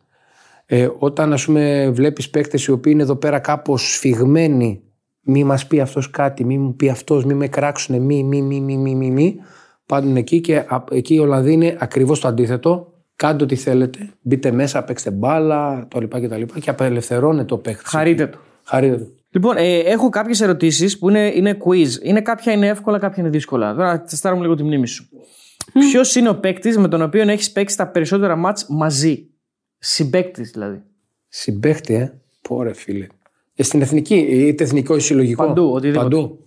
Ε, 0.66 0.90
όταν 1.00 1.34
ας 1.34 1.46
πούμε 1.46 1.90
βλέπεις 1.94 2.30
παίκτες 2.30 2.66
οι 2.66 2.72
οποίοι 2.72 2.92
είναι 2.96 3.04
εδώ 3.04 3.16
πέρα 3.16 3.40
κάπως 3.40 3.94
σφιγμένοι 3.94 4.82
μη 5.22 5.44
μας 5.44 5.68
πει 5.68 5.80
αυτός 5.80 6.10
κάτι, 6.10 6.46
μη 6.46 6.58
μου 6.58 6.76
πει 6.76 6.90
αυτός, 6.90 7.26
μη 7.26 7.34
με 7.34 7.48
κράξουνε, 7.48 8.00
μη, 8.00 8.24
μη, 8.24 8.42
μη, 8.42 8.60
μη, 8.62 8.78
μη, 8.78 8.96
μη, 8.96 9.12
μη. 9.12 9.36
Πάντων 9.86 10.16
εκεί 10.16 10.42
και 10.42 10.58
α- 10.58 10.84
εκεί 10.92 11.14
η 11.14 11.20
Ολλανδοί 11.20 11.52
είναι 11.54 11.78
ακριβώς 11.80 12.20
το 12.20 12.28
αντίθετο. 12.28 12.93
Κάντε 13.16 13.44
ό,τι 13.44 13.56
θέλετε, 13.56 14.10
μπείτε 14.22 14.52
μέσα, 14.52 14.84
παίξτε 14.84 15.12
μπάλα, 15.12 15.88
το 15.88 16.00
λοιπά 16.00 16.20
και 16.20 16.28
τα 16.28 16.38
λοιπά 16.38 16.60
και 16.60 16.70
απελευθερώνεται 16.70 17.54
ο 17.54 17.58
παίκτη. 17.58 17.84
Χαρείτε 17.86 18.28
το. 18.28 18.38
Χαρείτε 18.64 18.98
το. 18.98 19.08
Λοιπόν, 19.30 19.58
ε, 19.58 19.78
έχω 19.78 20.10
κάποιες 20.10 20.42
ερωτήσεις 20.42 21.00
που 21.00 21.10
είναι, 21.10 21.32
είναι 21.36 21.58
quiz. 21.66 21.88
Είναι 22.04 22.22
κάποια 22.22 22.54
είναι 22.54 22.68
εύκολα, 22.68 23.00
κάποια 23.00 23.24
είναι 23.24 23.32
δύσκολα. 23.32 23.76
Τώρα 23.76 23.92
θα 23.92 24.02
τεστάρουμε 24.02 24.42
λίγο 24.42 24.56
τη 24.56 24.64
μνήμη 24.64 24.88
σου. 24.88 25.10
Ποιος 25.74 26.16
είναι 26.16 26.30
ο 26.30 26.36
παίκτης 26.36 26.78
με 26.78 26.88
τον 26.88 27.02
οποίο 27.02 27.30
έχεις 27.30 27.52
παίξει 27.52 27.78
τα 27.78 27.88
περισσότερα 27.88 28.36
μάτς 28.36 28.66
μαζί; 28.70 29.28
Συμπαίκτης 29.78 30.52
δηλαδή. 30.52 30.82
Συμπαίχτη, 31.28 31.94
ε. 31.94 32.14
Πόρε 32.42 32.74
φίλε. 32.74 33.08
Ε, 33.56 33.64
στην 33.64 33.82
εθνική, 33.82 34.16
είτε 34.16 34.64
εθνικό 34.64 34.96
ή 34.96 35.00
συλλογικό. 35.00 35.46
Παντού, 35.46 35.72
οτιδήποτε. 35.72 36.04
Παντού. 36.04 36.40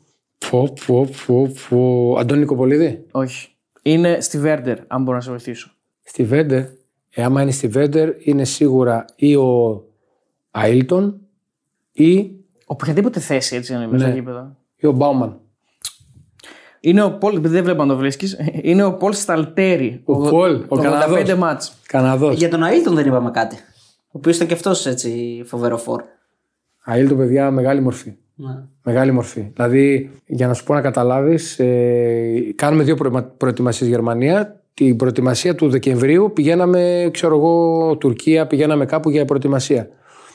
Πω, 0.50 0.72
πω, 0.86 1.08
πω, 1.26 1.52
πω. 1.68 2.14
Αντώνη 2.18 2.44
Κοπολίδη. 2.44 3.04
Όχι. 3.10 3.48
Είναι 3.82 4.20
στη 4.20 4.38
Βέρντερ, 4.38 4.78
αν 4.86 5.02
μπορώ 5.02 5.16
να 5.16 5.22
σε 5.22 5.30
βοηθήσω. 5.30 5.75
Στη 6.08 6.24
Βέντερ. 6.24 6.62
Ε, 7.10 7.22
άμα 7.22 7.42
είναι 7.42 7.50
στη 7.50 7.68
Βέντερ, 7.68 8.10
είναι 8.18 8.44
σίγουρα 8.44 9.04
ή 9.16 9.36
ο 9.36 9.82
Αίλτον 10.50 11.20
ή, 11.92 12.30
Οποιαδήποτε 12.66 13.20
θέση 13.20 13.56
έτσι 13.56 13.72
είναι 13.74 13.86
μέσα 13.86 14.04
Ναι. 14.04 14.10
στο 14.10 14.18
γήπεδο. 14.20 14.56
ή 14.76 14.86
ο 14.86 14.92
Μπάουμαν. 14.92 15.40
Είναι 16.80 17.02
ο 17.02 17.12
Πολ, 17.18 17.36
επειδή 17.36 17.54
δεν 17.54 17.62
βλέπω 17.64 17.84
να 17.84 17.88
το 17.94 17.98
βρίσκεις, 17.98 18.36
είναι 18.62 18.84
ο 18.84 18.94
Πολ 18.94 19.12
Σταλτέρη. 19.12 20.00
Ο 20.04 20.28
Πολ, 20.28 20.54
ο 20.54 20.64
85 20.68 20.82
Καναδός. 20.82 21.34
μάτς. 21.34 21.76
Καναδός. 21.86 22.36
Για 22.36 22.48
τον 22.48 22.62
Αίλτον 22.62 22.94
δεν 22.94 23.06
είπαμε 23.06 23.30
κάτι. 23.30 23.56
Ο 24.06 24.18
οποίος 24.18 24.36
ήταν 24.36 24.48
και 24.48 24.54
αυτός 24.54 24.86
έτσι 24.86 25.42
φοβερό 25.46 25.76
φόρ. 25.78 26.02
Αίλτον, 26.84 27.16
παιδιά, 27.16 27.50
μεγάλη 27.50 27.80
μορφή. 27.80 28.14
Ναι. 28.34 28.62
Μεγάλη 28.82 29.12
μορφή. 29.12 29.50
Δηλαδή, 29.54 30.10
για 30.26 30.46
να 30.46 30.54
σου 30.54 30.64
πω 30.64 30.74
να 30.74 30.80
καταλάβεις, 30.80 31.58
ε, 31.58 32.52
κάνουμε 32.54 32.82
δύο 32.82 32.96
προετοιμασίες 33.36 33.88
Γερμανία. 33.90 34.60
Την 34.76 34.96
προετοιμασία 34.96 35.54
του 35.54 35.68
Δεκεμβρίου 35.68 36.32
πηγαίναμε, 36.34 37.08
ξέρω 37.12 37.36
εγώ, 37.36 37.96
Τουρκία, 37.96 38.46
πηγαίναμε 38.46 38.86
κάπου 38.86 39.10
για 39.10 39.24
προετοιμασία. 39.24 39.88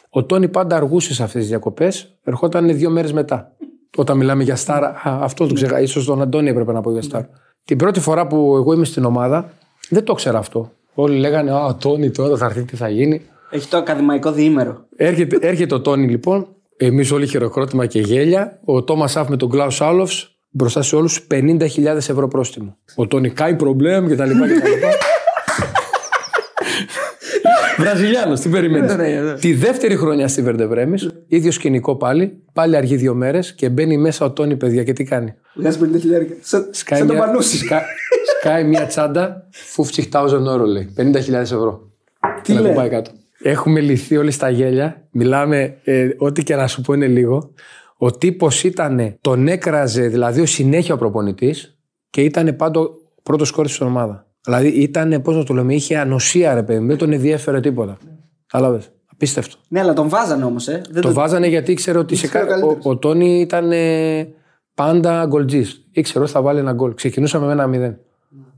Ο 0.09 0.23
Τόνι 0.23 0.47
πάντα 0.47 0.75
αργούσε 0.75 1.13
σε 1.13 1.23
αυτές 1.23 1.41
τις 1.41 1.49
διακοπές, 1.49 2.17
ερχόταν 2.23 2.77
δύο 2.77 2.89
μέρες 2.89 3.13
μετά. 3.13 3.51
Όταν 3.97 4.17
μιλάμε 4.17 4.43
για 4.43 4.55
Σταρ, 4.55 4.83
α, 4.83 4.99
αυτό 5.03 5.47
το 5.47 5.53
ξέχασα. 5.53 5.85
σω 5.85 6.03
τον 6.03 6.21
Αντώνη 6.21 6.49
έπρεπε 6.49 6.71
να 6.71 6.81
πω 6.81 6.91
για 6.91 7.01
Σταρ. 7.01 7.21
Την 7.65 7.77
πρώτη 7.77 7.99
φορά 7.99 8.27
που 8.27 8.55
εγώ 8.55 8.73
είμαι 8.73 8.85
στην 8.85 9.05
ομάδα, 9.05 9.49
δεν 9.89 10.03
το 10.03 10.11
ήξερα 10.13 10.37
αυτό. 10.37 10.71
Όλοι 10.93 11.17
λέγανε 11.17 11.51
Α, 11.51 11.65
ο 11.65 11.75
Τόνι 11.75 12.11
τώρα 12.11 12.37
θα 12.37 12.45
έρθει, 12.45 12.63
τι 12.63 12.75
θα 12.75 12.89
γίνει. 12.89 13.21
Έχει 13.49 13.67
το 13.67 13.77
ακαδημαϊκό 13.77 14.31
διήμερο. 14.31 14.85
Έρχεται, 14.95 15.37
έρχεται 15.47 15.75
ο 15.75 15.81
Τόνι 15.81 16.07
λοιπόν, 16.07 16.47
εμείς 16.77 17.11
όλοι 17.11 17.27
χειροκρότημα 17.27 17.85
και 17.85 17.99
γέλια. 17.99 18.59
Ο 18.65 18.83
Τόμας 18.83 19.11
Σαφ 19.11 19.29
με 19.29 19.37
τον 19.37 19.49
Κλάους 19.49 19.75
Σάλοφς 19.75 20.30
μπροστά 20.51 20.81
σε 20.81 20.95
όλους 20.95 21.27
50.000 21.31 21.85
ευρώ 21.95 22.27
πρόστιμο. 22.27 22.77
Ο 22.95 23.07
Τόνι 23.07 23.29
κάει 23.29 23.55
προβλέμ 23.55 24.07
και 24.07 24.15
τα 24.15 24.25
λοιπά. 24.25 24.47
Και 24.47 24.59
τα 24.59 24.69
λοιπά. 24.69 24.87
Βραζιλιάνος, 27.77 28.39
τι 28.39 28.49
περιμένεις; 28.49 28.95
Ναι, 28.95 29.07
ναι, 29.09 29.21
ναι. 29.21 29.33
Τη 29.33 29.53
δεύτερη 29.53 29.95
χρονιά 29.95 30.27
στη 30.27 30.41
Βερντεβρέμι, 30.41 30.97
ίδιο 31.27 31.51
σκηνικό 31.51 31.95
πάλι, 31.95 32.41
πάλι 32.53 32.75
αργεί 32.75 32.95
δύο 32.95 33.13
μέρες 33.13 33.53
και 33.55 33.69
μπαίνει 33.69 33.97
μέσα 33.97 34.25
ο 34.25 34.31
Τόνι, 34.31 34.55
παιδιά, 34.57 34.83
και 34.83 34.93
τι 34.93 35.03
κάνει; 35.03 35.33
Βγάζει 35.55 35.77
50 35.95 35.99
χιλιάρικα. 35.99 36.33
Σαν 36.41 36.67
Σκάει 36.71 36.99
σαν 36.99 37.07
το 37.07 37.13
μια, 37.13 37.23
πανούσι. 37.25 37.57
σκα- 37.57 37.85
σκάει 38.39 38.63
μια 38.63 38.85
τσάντα 38.85 39.47
50.000 39.75 40.29
euro 40.53 40.65
λέει. 40.65 40.93
50.000 40.97 41.33
ευρώ. 41.41 41.89
Τι 42.41 42.53
να 42.53 42.59
λέει; 42.61 42.71
το 42.73 42.77
πάει 42.79 42.89
κάτω. 42.89 43.11
Έχουμε 43.43 43.79
λυθεί 43.79 44.17
όλοι 44.17 44.31
στα 44.31 44.49
γέλια. 44.49 45.01
Μιλάμε, 45.11 45.77
ε, 45.83 46.09
ό,τι 46.17 46.43
και 46.43 46.55
να 46.55 46.67
σου 46.67 46.81
πω 46.81 46.93
είναι 46.93 47.07
λίγο. 47.07 47.53
Ο 48.03 48.11
τύπος 48.11 48.63
ήταν, 48.63 49.17
τον 49.21 49.47
έκραζε 49.47 50.07
δηλαδή 50.07 50.41
ο 50.41 50.45
συνέχεια 50.45 50.93
ο 50.93 50.97
προπονητής 50.97 51.77
και 52.09 52.21
ήταν 52.21 52.55
πάντο 52.55 52.89
πρώτος 53.23 53.51
κόρης 53.51 53.73
στην 53.73 53.87
ομάδα. 53.87 54.27
Δηλαδή 54.43 54.67
ήταν, 54.67 55.21
πώς 55.21 55.35
να 55.35 55.43
το 55.43 55.53
λέμε, 55.53 55.73
είχε 55.73 55.97
ανοσία 55.97 56.53
ρε 56.53 56.63
παιδί 56.63 56.79
μου, 56.79 56.87
δεν 56.87 56.97
τον 56.97 57.11
ενδιέφερε 57.11 57.59
τίποτα. 57.59 57.97
Κατάλαβες; 58.47 58.91
Απίστευτο. 59.11 59.55
Ναι, 59.67 59.79
αλλά 59.79 59.93
τον 59.93 60.09
βάζανε 60.09 60.43
όμως, 60.43 60.67
ε. 60.67 60.81
Δεν 60.89 61.01
Το 61.01 61.13
βάζανε 61.13 61.47
γιατί 61.47 61.71
ήξερε 61.71 61.97
ότι 61.97 62.15
σε 62.15 62.25
Ήξερε 62.25 62.43
ο 62.43 62.47
κα... 62.47 62.55
ο, 62.55 62.59
καλύτερος. 62.59 62.85
ο 62.85 62.97
Τόνι 62.97 63.39
ήταν 63.39 63.71
ε, 63.71 64.27
πάντα 64.73 65.25
γκολτζή. 65.25 65.65
Ήξερε 65.91 66.23
ότι 66.23 66.33
θα 66.33 66.41
βάλει 66.41 66.59
ένα 66.59 66.73
γκολ. 66.73 66.93
Ξεκινούσαμε 66.93 67.45
με 67.45 67.51
ένα 67.51 67.67
μηδέν. 67.67 67.99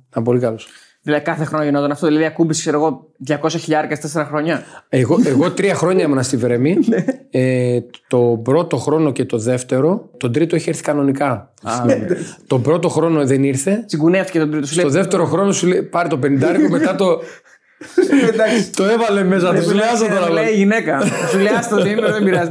Ήταν 0.09 0.23
πολύ 0.23 0.39
καλός. 0.39 0.67
Δηλαδή 1.03 1.23
κάθε 1.23 1.45
χρόνο 1.45 1.63
γινόταν 1.63 1.91
αυτό. 1.91 2.07
Δηλαδή 2.07 2.25
ακούμπησε, 2.25 2.61
ξέρω 2.61 2.77
εγώ, 2.77 3.07
200 3.41 3.49
χιλιάρικα 3.49 3.95
σε 4.07 4.19
4 4.21 4.25
χρόνια. 4.27 4.63
Εγώ, 4.89 5.17
εγώ 5.31 5.51
τρία 5.51 5.75
χρόνια 5.75 6.03
ήμουνα 6.03 6.23
στη 6.23 6.37
Βρεμή. 6.37 6.77
ε, 7.31 7.79
το 8.07 8.39
πρώτο 8.43 8.77
χρόνο 8.77 9.11
και 9.11 9.25
το 9.25 9.37
δεύτερο. 9.37 10.09
Τον 10.17 10.31
τρίτο 10.31 10.55
είχε 10.55 10.69
έρθει 10.69 10.81
κανονικά. 10.83 11.53
τον 12.47 12.61
πρώτο 12.61 12.89
χρόνο 12.89 13.25
δεν 13.25 13.43
ήρθε. 13.43 13.83
Τσιγκουνεύτηκε 13.85 14.39
τον 14.39 14.51
τρίτο. 14.51 14.65
Σου 14.67 14.73
Στο 14.73 14.81
λέει, 14.81 14.91
δεύτερο 14.91 15.25
χρόνο 15.25 15.51
σου 15.51 15.67
λέει 15.67 15.81
πάρε 15.83 16.07
το 16.07 16.17
πενιντάρικο, 16.17 16.69
μετά 16.69 16.95
το. 16.95 17.05
το 18.75 18.83
έβαλε 18.83 19.23
μέσα 19.23 19.53
του. 19.53 19.63
Σου 19.63 19.73
λέει 19.73 19.87
άστα 19.93 20.07
τώρα. 20.07 20.29
λέει 20.31 20.51
η 20.51 20.55
γυναίκα. 20.55 21.01
Σου 21.31 21.37
λέει 21.37 21.53
άστο 21.53 21.75
το 21.75 21.83
διήμερο, 21.83 22.11
δεν 22.11 22.23
πειράζει. 22.23 22.49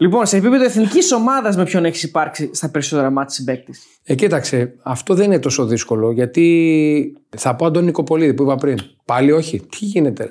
Λοιπόν, 0.00 0.26
σε 0.26 0.36
επίπεδο 0.36 0.64
εθνικής 0.64 1.12
ομάδας 1.12 1.56
με 1.56 1.64
ποιον 1.64 1.84
έχεις 1.84 2.02
υπάρξει 2.02 2.50
στα 2.52 2.68
περισσότερα 2.70 3.10
μάτια 3.10 3.34
συμπαίκτη. 3.34 3.72
Ε, 4.04 4.14
κοίταξε, 4.14 4.74
αυτό 4.82 5.14
δεν 5.14 5.24
είναι 5.24 5.38
τόσο 5.38 5.66
δύσκολο 5.66 6.12
γιατί 6.12 7.16
θα 7.36 7.56
πω 7.56 7.66
Αντώνη 7.66 7.86
Νικοπολίδη 7.86 8.34
που 8.34 8.42
είπα 8.42 8.54
πριν. 8.54 8.78
Πάλι 9.04 9.32
όχι. 9.32 9.60
Τι 9.60 9.84
γίνεται. 9.84 10.22
ρε; 10.24 10.30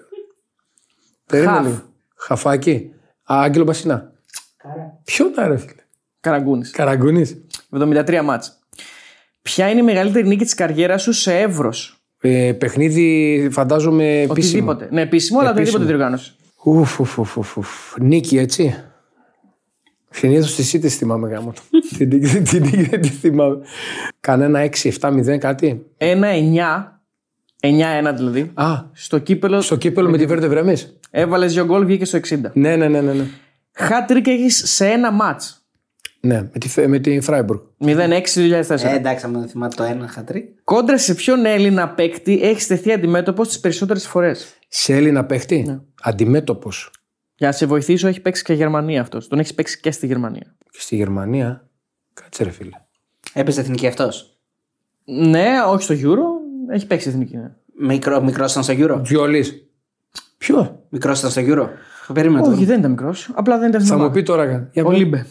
Περίμενε 1.25 1.55
Χαφ. 1.58 1.65
λίγο. 1.67 1.82
Χαφάκι. 2.15 2.91
Α, 3.23 3.41
Άγγελο 3.41 3.63
Μπασινά. 3.63 4.12
Ποιον 5.03 5.32
να 5.36 5.47
ρε 5.47 5.58
φίλε; 5.58 5.82
Καραγκούνης. 6.19 6.71
Καραγκούνης. 6.71 7.38
73 7.69 8.21
μάτς. 8.23 8.60
Ποια 9.41 9.69
είναι 9.69 9.79
η 9.79 9.84
μεγαλύτερη 9.84 10.27
νίκη 10.27 10.43
της 10.43 10.53
καριέρας 10.53 11.01
σου 11.01 11.12
σε 11.13 11.39
εύρος; 11.39 11.97
Ε, 12.21 12.51
παιχνίδι 12.60 13.47
φαντάζομαι 13.51 14.21
επίσημο. 14.21 14.32
Οτιδήποτε. 14.71 14.88
Ναι, 14.91 15.01
επίσημο, 15.01 15.39
αλλά 15.39 15.49
Επίσημο. 15.49 15.67
οτιδήποτε 15.77 15.97
διοργάνωση. 15.97 16.34
Ουφ, 16.63 16.99
ουφ, 16.99 17.17
ουφ, 17.17 17.38
ουφ, 17.38 17.58
ουφ. 17.58 17.95
Νίκη, 17.99 18.38
έτσι. 18.38 18.84
Συνήθως 20.12 20.56
τις 20.55 20.77
ήττες 20.77 20.88
θυμάμαι 20.88 21.30
γαμώ. 21.29 21.51
το. 21.51 21.62
Την 21.98 22.08
νίκη 22.08 22.41
την 22.41 22.62
νίκη 22.63 22.84
δεν 22.84 23.02
τη 23.02 23.08
θυμάμαι. 23.08 23.58
Κανένα 24.19 24.69
6-7-0 25.00 25.38
κάτι. 25.39 25.86
Ένα 25.98 26.28
9, 27.62 28.10
9-1 28.12 28.13
δηλαδή, 28.15 28.52
Α, 28.54 28.67
στο 28.93 29.17
κύπελο 29.19 29.62
στο 29.62 29.76
κύπελο 29.76 30.10
με 30.10 30.17
τη 30.17 30.26
Βέρντερ 30.25 30.47
Βρέμης. 30.47 30.99
έβαλες 31.12 31.54
δύο 31.54 31.65
γκολ, 31.65 31.86
βγήκε 31.86 32.06
στο 32.06 32.19
60. 32.30 32.38
Ναι, 32.54 32.76
ναι, 32.76 32.88
ναι, 32.88 33.02
ναι. 33.02 33.13
ναι. 33.13 33.24
Χατ 33.73 34.00
τρικ 34.00 34.27
έχεις 34.28 34.62
σε 34.65 34.86
ένα 34.88 35.12
ματς. 35.12 35.63
Ναι, 36.22 36.36
με 36.41 36.60
τη, 36.60 36.69
Φε- 36.69 36.88
με 36.88 37.00
τη 37.00 37.22
Φράιμπουργκ. 37.22 37.60
0-6 37.86 37.88
2004. 37.88 38.84
Ε, 38.84 38.95
εντάξει, 38.95 39.26
αν 39.26 39.32
δεν 39.34 39.48
θυμάται 39.48 39.76
το 39.76 39.84
ένα 39.84 40.08
χατ 40.08 40.29
τρικ. 40.29 40.55
Κόντρα 40.63 40.98
σε 40.98 41.13
ποιον 41.15 41.45
Έλληνα 41.45 41.89
παίκτη 41.89 42.39
έχει 42.43 42.62
σταθεί 42.62 42.91
αντιμέτωπος 42.91 43.48
τις 43.48 43.60
περισσότερες 43.60 44.08
φορές; 44.08 44.56
Σε 44.67 44.93
Έλληνα 44.95 45.26
παίχτη. 45.26 45.63
Ναι. 45.67 45.80
Αντιμέτωπος. 46.02 46.91
Για 47.39 47.47
να 47.47 47.54
σε 47.54 47.65
βοηθήσω, 47.65 48.08
έχει 48.08 48.21
παίξει 48.21 48.43
και 48.43 48.54
Γερμανία 48.54 49.02
αυτός. 49.02 49.28
Τον 49.28 49.39
έχεις 49.39 49.54
παίξει 49.54 49.80
και 49.80 49.91
στη 49.91 50.06
Γερμανία. 50.08 50.56
Και 50.71 50.80
στη 50.80 50.95
Γερμανία. 50.95 51.67
Κάτσε 52.13 52.43
ρε 52.43 52.49
φίλε. 52.49 52.69
Έπαιζε 53.34 53.60
εθνική 53.62 53.88
αυτός; 53.88 54.38
Ναι, 55.06 55.47
όχι 55.67 55.84
στο 55.84 55.95
Euro, 55.95 56.23
έχει 56.73 56.88
παίξει 56.88 57.10
εθνική. 57.10 57.38
Ναι. 57.38 57.52
Μικρό 57.88 58.21
μικρός 58.21 58.52
ήταν 58.52 58.63
στο 58.63 58.73
Euro; 58.78 58.99
Βιολί. 59.04 59.67
Ποιος; 60.38 60.73
Μικρός 60.89 61.19
ήταν 61.19 61.32
στο 61.32 61.41
Euro; 61.45 61.67
Περίμενε 62.13 62.45
το. 62.45 62.52
Όχι, 62.52 62.65
δεν 62.65 62.80
ήταν 62.80 62.91
μικρός. 62.91 63.30
Απλά 63.34 63.58
δεν 63.58 63.67
ήταν 63.69 63.82
στην 63.82 63.91
Θα 63.93 63.97
μου 63.99 64.04
ομάδα. 64.06 64.19
πει 64.19 64.25
τώρα. 64.25 64.69
Για 64.71 64.84
Ο 64.86 64.91
Λίμπε. 64.91 65.25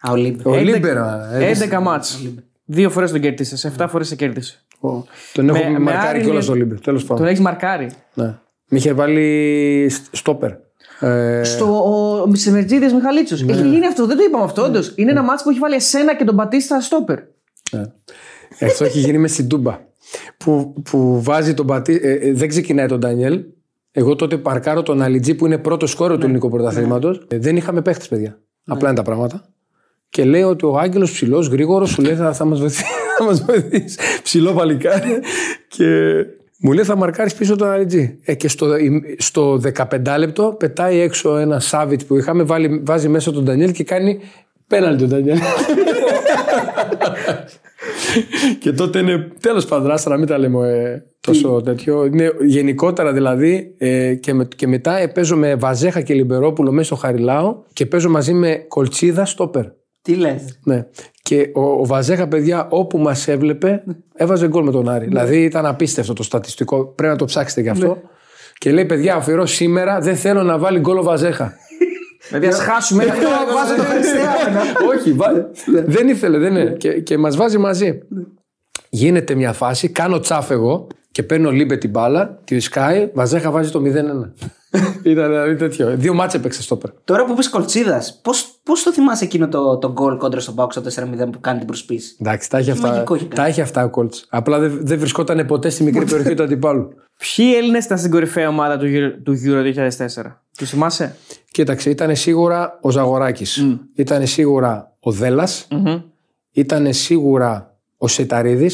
Α, 0.00 0.12
ο 0.12 0.16
Λίμπε. 0.16 0.48
Ο 0.48 0.52
11 0.54 0.62
Λίμπερα. 0.64 1.30
ε, 1.34 1.44
11 1.48 1.80
ματς. 1.80 2.28
Δύο 2.64 2.90
φορές 2.90 3.10
τον 3.10 3.20
κέρδισε. 3.20 3.56
Σε 3.56 3.68
7 3.78 3.86
φορές 3.88 4.08
σε 4.08 4.14
κέρδισε. 4.16 4.58
ο- 4.80 5.04
Τον 5.32 5.48
έχω 5.48 5.64
Με- 5.64 5.70
με 5.70 5.78
μαρκάρει 5.78 6.08
άρρη 6.08 6.20
κιόλας 6.20 6.44
είναι- 6.46 6.54
το 6.54 6.60
Λίμπερ. 6.62 6.80
Τέλος 6.80 7.00
Τον 7.06 7.08
πάντων. 7.16 7.26
έχεις 7.26 7.40
μαρκάρει. 7.40 7.90
Ναι. 8.14 8.24
Με 8.68 8.78
είχε 8.78 8.92
βάλει 8.92 9.86
στ- 9.90 10.16
στόπερ. 10.16 10.52
Ε, 11.00 11.44
Στο 11.44 11.84
ο, 12.24 12.34
σε 12.34 12.50
Μερτζίδες 12.50 12.92
Μιχαλίτσο. 12.92 13.36
Ναι. 13.44 13.52
Έχει 13.52 13.68
γίνει 13.68 13.86
αυτό, 13.86 14.06
δεν 14.06 14.16
το 14.16 14.22
είπαμε 14.22 14.44
αυτό. 14.44 14.62
Όντως. 14.62 14.92
Είναι 14.96 15.10
ένα 15.10 15.22
μάτς 15.22 15.42
που 15.42 15.50
έχει 15.50 15.58
βάλει 15.58 15.74
εσένα 15.74 16.16
και 16.16 16.24
τον 16.24 16.36
Πατίστα 16.36 16.80
στόπερ. 16.80 17.18
Ναι. 17.70 17.82
Αυτό 18.60 18.84
έχει 18.84 18.98
γίνει 18.98 19.18
με 19.18 19.28
στην 19.28 19.48
Τούμπα. 19.48 19.78
Που, 20.36 20.74
που 20.90 21.22
βάζει 21.22 21.54
τον 21.54 21.66
πατή. 21.66 22.00
ε, 22.02 22.12
ε, 22.12 22.32
δεν 22.32 22.48
ξεκινάει 22.48 22.86
τον 22.86 22.98
Ντανιέλ. 22.98 23.44
Εγώ 23.90 24.14
τότε 24.14 24.36
παρκάρω 24.36 24.82
τον 24.82 25.02
Αλιτζή 25.02 25.34
που 25.34 25.46
είναι 25.46 25.58
πρώτο 25.58 25.86
σκόρο 25.86 26.18
του 26.18 26.24
ελληνικού 26.24 26.48
πρωταθλήματος. 26.48 27.26
Δεν 27.28 27.56
είχαμε 27.56 27.82
παίχτες, 27.82 28.08
παιδιά. 28.08 28.38
Απλά 28.66 28.88
είναι 28.88 28.96
τα 28.96 29.02
πράγματα. 29.02 29.48
Και 30.08 30.24
λέει 30.24 30.42
ότι 30.42 30.64
ο 30.66 30.78
Άγγελος 30.78 31.12
ψηλός, 31.12 31.46
γρήγορος, 31.48 31.90
σου 31.90 32.02
λέει 32.02 32.14
θα, 32.14 32.32
θα 32.32 32.44
μας 32.44 32.60
βοηθήσει. 32.60 32.84
Θα 33.18 33.24
μας 33.24 33.44
βοηθήσει. 33.44 33.98
Ψηλό 34.22 34.52
παλικάρι. 34.52 35.20
και 35.68 35.86
μου 36.66 36.72
λέει 36.72 36.84
θα 36.84 36.96
μαρκάρεις 36.96 37.34
πίσω 37.34 37.56
τον 37.56 37.68
Αλιτζή. 37.68 38.18
Ε, 38.24 38.34
και 38.34 38.48
στο, 38.48 38.66
στο 39.18 39.60
15 39.74 39.84
λεπτό 40.18 40.56
πετάει 40.58 40.98
έξω 40.98 41.36
ένα 41.36 41.60
Σάβιτ 41.60 42.00
που 42.06 42.16
είχαμε, 42.16 42.42
βάλει, 42.42 42.82
βάζει 42.84 43.08
μέσα 43.08 43.32
τον 43.32 43.44
Ντανιέλ 43.44 43.72
και 43.72 43.84
κάνει 43.84 44.18
πέναλτι 44.66 44.98
τον 44.98 45.08
Ντανιέλ. 45.08 45.38
και 48.60 48.72
τότε 48.72 48.98
είναι 48.98 49.32
τέλος 49.40 49.66
πάντων, 49.66 49.90
άστα 49.90 50.10
να 50.10 50.16
μην 50.16 50.26
τα 50.26 50.38
λέμε 50.38 50.68
ε, 50.68 51.02
τόσο 51.20 51.60
τέτοιο. 51.64 52.04
Είναι 52.04 52.32
γενικότερα 52.46 53.12
δηλαδή 53.12 53.74
ε, 53.78 54.14
και, 54.14 54.34
με, 54.34 54.48
και 54.56 54.66
μετά 54.66 54.98
ε, 54.98 55.06
παίζω 55.06 55.36
με 55.36 55.54
Βαζέχα 55.54 56.00
και 56.00 56.14
Λιμπερόπουλο 56.14 56.72
μέσα 56.72 56.86
στο 56.86 56.96
Χαριλάο 56.96 57.62
και 57.72 57.86
παίζω 57.86 58.08
μαζί 58.08 58.32
με 58.32 58.64
Κολτσίδα 58.68 59.24
στόπερ. 59.24 59.64
Τι 60.02 60.14
λες; 60.14 60.58
Ναι. 60.64 60.86
Και 61.28 61.50
ο, 61.54 61.60
ο 61.62 61.86
Βαζέχα, 61.86 62.28
παιδιά, 62.28 62.66
όπου 62.70 62.98
μας 62.98 63.28
έβλεπε, 63.28 63.82
έβαζε 64.14 64.48
γκολ 64.48 64.64
με 64.64 64.70
τον 64.70 64.88
Άρη. 64.88 65.06
Δηλαδή 65.06 65.42
ήταν 65.42 65.66
απίστευτο 65.66 66.12
το 66.12 66.22
στατιστικό. 66.22 66.84
Πρέπει 66.84 67.12
να 67.12 67.18
το 67.18 67.24
ψάξετε 67.24 67.60
γι' 67.60 67.68
αυτό. 67.68 67.98
Και 68.58 68.72
λέει, 68.72 68.84
παιδιά, 68.84 69.14
αφιερώ 69.14 69.46
σήμερα 69.46 70.00
δεν 70.00 70.16
θέλω 70.16 70.42
να 70.42 70.58
βάλει 70.58 70.78
γκολ 70.78 70.98
ο 70.98 71.02
Βαζέχα. 71.02 71.52
Δηλαδή, 72.28 72.46
ας 72.46 72.58
χάσουμε. 72.58 73.04
θα 73.04 73.12
Βάζω 73.54 73.76
το 73.76 73.82
Χριστιανό. 73.82 74.60
Όχι, 74.94 75.12
βα- 75.12 75.50
δεν 75.86 76.08
ήθελε, 76.08 76.38
δεν 76.38 76.56
είναι. 76.56 76.70
Και, 76.70 77.00
και 77.00 77.18
μας 77.18 77.36
βάζει 77.36 77.58
μαζί. 77.58 77.98
Γίνεται 78.88 79.34
μια 79.34 79.52
φάση, 79.52 79.88
κάνω 79.88 80.20
τσάφ 80.20 80.50
εγώ 80.50 80.86
και 81.14 81.22
παίρνω 81.22 81.50
λίμπε 81.50 81.76
την 81.76 81.90
μπάλα, 81.90 82.38
τη 82.44 82.60
σκάει, 82.60 83.10
Βαζέχα 83.12 83.50
βάζει 83.50 83.70
το 83.70 83.80
0-1. 83.84 83.84
Ήταν 85.02 85.28
δηλαδή 85.28 85.56
τέτοιο. 85.56 85.96
Δύο 85.96 86.14
μάτσε 86.14 86.36
έπαιξε 86.36 86.62
στο 86.62 86.76
πέρα. 86.76 86.94
Τώρα 87.04 87.24
που 87.24 87.34
πει 87.34 87.50
Κολτσίδας, 87.50 88.20
πώς 88.62 88.82
το 88.82 88.92
θυμάσαι 88.92 89.24
εκείνο 89.24 89.48
το, 89.48 89.78
το 89.78 89.92
γκολ 89.92 90.16
κόντρα 90.16 90.40
στον 90.40 90.54
Πάουξ 90.54 90.74
στο 90.74 91.04
4-0 91.04 91.28
που 91.32 91.40
κάνει 91.40 91.58
την 91.58 91.66
προσπίση. 91.66 92.16
Εντάξει, 92.20 92.50
τα 92.50 92.58
έχει 92.58 92.70
αυτά, 92.70 92.88
Μαγικό 92.88 93.14
έχει 93.14 93.24
κάνει. 93.24 93.34
τα 93.34 93.46
έχει 93.46 93.60
αυτά 93.60 93.84
ο 93.84 93.88
Κόλτς. 93.88 94.26
Απλά 94.30 94.58
δεν, 94.58 94.78
δεν 94.82 94.98
βρισκόταν 94.98 95.46
ποτέ 95.46 95.68
στη 95.68 95.82
μικρή 95.82 96.04
περιοχή 96.04 96.34
του 96.34 96.42
αντιπάλου. 96.42 96.88
Ποιοι 97.36 97.52
Έλληνες 97.56 97.84
ήταν 97.84 97.98
στην 97.98 98.10
κορυφαία 98.10 98.48
ομάδα 98.48 98.78
του 98.78 98.86
Euro, 98.86 99.18
του 99.22 99.34
Euro 99.46 99.88
2004. 99.88 100.06
Τους 100.56 100.70
θυμάσαι; 100.70 101.16
Κοίταξε, 101.50 101.90
ήταν 101.90 102.16
σίγουρα 102.16 102.78
ο 102.80 102.90
Ζαγοράκης. 102.90 103.64
Ήταν 103.94 104.26
σίγουρα 104.26 104.92
ο 105.00 105.10
δελα 105.10 105.48
Ήταν 106.52 106.92
σίγουρα 106.92 107.76
ο 107.96 108.08
σεταριδη 108.08 108.70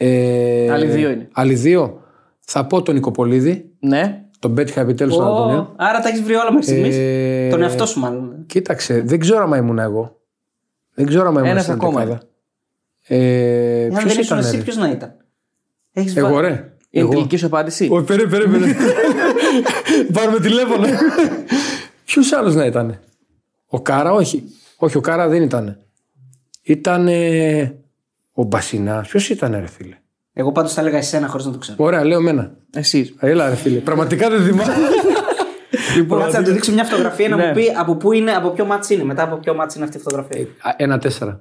Ε, 0.00 0.70
Άλλοι 0.72 0.86
δύο 0.86 1.10
είναι. 1.10 1.28
Άλλοι 1.32 1.54
δύο. 1.54 2.02
Θα 2.40 2.66
πω 2.66 2.82
τον 2.82 2.94
Νικοπολίδη. 2.94 3.70
Ναι. 3.80 4.22
Τον 4.38 4.54
πέτυχα 4.54 4.80
επιτέλου 4.80 5.12
στον 5.12 5.26
Αντωνίο. 5.26 5.58
Ω, 5.58 5.74
Άρα 5.76 6.00
τα 6.00 6.08
έχεις 6.08 6.22
βρει 6.22 6.34
όλα 6.34 6.52
μέχρι 6.52 6.66
στιγμής. 6.66 6.96
Ε, 6.98 7.48
Τον 7.50 7.62
εαυτό 7.62 7.86
σου, 7.86 8.00
μάλλον. 8.00 8.44
Κοίταξε, 8.46 9.00
δεν 9.00 9.18
ξέρω 9.18 9.42
άμα 9.42 9.56
ήμουν 9.56 9.78
εγώ. 9.78 10.20
Δεν 10.94 11.06
ξέρω 11.06 11.26
άμα 11.28 11.38
ήμουν 11.40 11.50
Ένας 11.50 11.62
στην 11.62 11.74
ακόμα 11.74 11.98
δεκάδα. 12.04 12.20
Ε, 13.06 13.84
Αν 13.84 13.88
ποιος 13.90 14.02
δεν 14.02 14.10
ήσουν 14.22 14.22
ήταν, 14.22 14.38
εσύ, 14.38 14.56
ρε; 14.56 14.62
ποιος 14.62 14.76
να 14.76 14.90
ήταν; 14.90 15.14
Έχεις 15.92 16.16
Εγώ 16.16 16.28
βάλει- 16.28 16.40
ρε. 16.48 16.72
Είναι 16.90 17.04
Εγώ. 17.04 17.10
τελική 17.12 17.36
σου 17.36 17.46
απάντηση. 17.46 17.88
Όχι, 17.90 18.04
περίμενε, 18.04 18.30
περίμενε. 18.36 18.76
Πάρουμε 20.12 20.40
τηλέφωνο. 20.40 20.86
Ποιος 22.04 22.32
άλλος 22.32 22.54
να 22.54 22.64
ήταν. 22.66 22.98
Ο 23.66 23.80
Κάρα, 23.80 24.12
όχι. 24.12 24.42
Όχι, 24.76 24.96
ο 24.96 25.00
Κάρα 25.00 25.28
δεν 25.28 25.42
ήταν. 25.42 25.78
Ήταν 26.62 27.08
ο 28.38 28.42
Μπασινά. 28.42 29.00
Ποιος 29.08 29.28
ήταν, 29.28 29.52
ρε 29.52 29.66
φίλε; 29.66 29.96
Εγώ 30.32 30.52
πάντως 30.52 30.72
θα 30.72 30.80
έλεγα 30.80 30.96
εσένα 30.98 31.26
χωρίς 31.28 31.46
να 31.46 31.52
το 31.52 31.58
ξέρω. 31.58 31.76
Ωραία, 31.80 32.04
λέω 32.04 32.20
μένα. 32.20 32.56
Εσύ. 32.74 33.14
Έλα, 33.20 33.48
ρε 33.48 33.54
φίλε. 33.54 33.78
Πραγματικά 33.78 34.30
δεν 34.30 34.42
θυμάμαι. 34.42 34.72
Λοιπόν, 35.96 36.20
κάτσε 36.20 36.38
να 36.38 36.44
του 36.44 36.52
δείξω 36.52 36.72
μια 36.72 36.84
φωτογραφία 36.84 37.28
να 37.28 37.36
Ναι. 37.36 37.46
μου 37.46 37.52
πει 37.52 37.64
από, 37.78 37.94
πού 37.96 38.12
είναι, 38.12 38.32
από 38.32 38.50
ποιο 38.50 38.64
μάτσο 38.64 38.94
είναι. 38.94 39.04
Μετά 39.04 39.22
από 39.22 39.36
ποιο 39.36 39.54
μάτσο 39.54 39.74
είναι 39.78 39.86
αυτή 39.86 39.98
η 39.98 40.00
φωτογραφία. 40.00 40.40
Α, 40.40 40.74
Ένα 40.76 40.98
τέσσερα. 40.98 41.40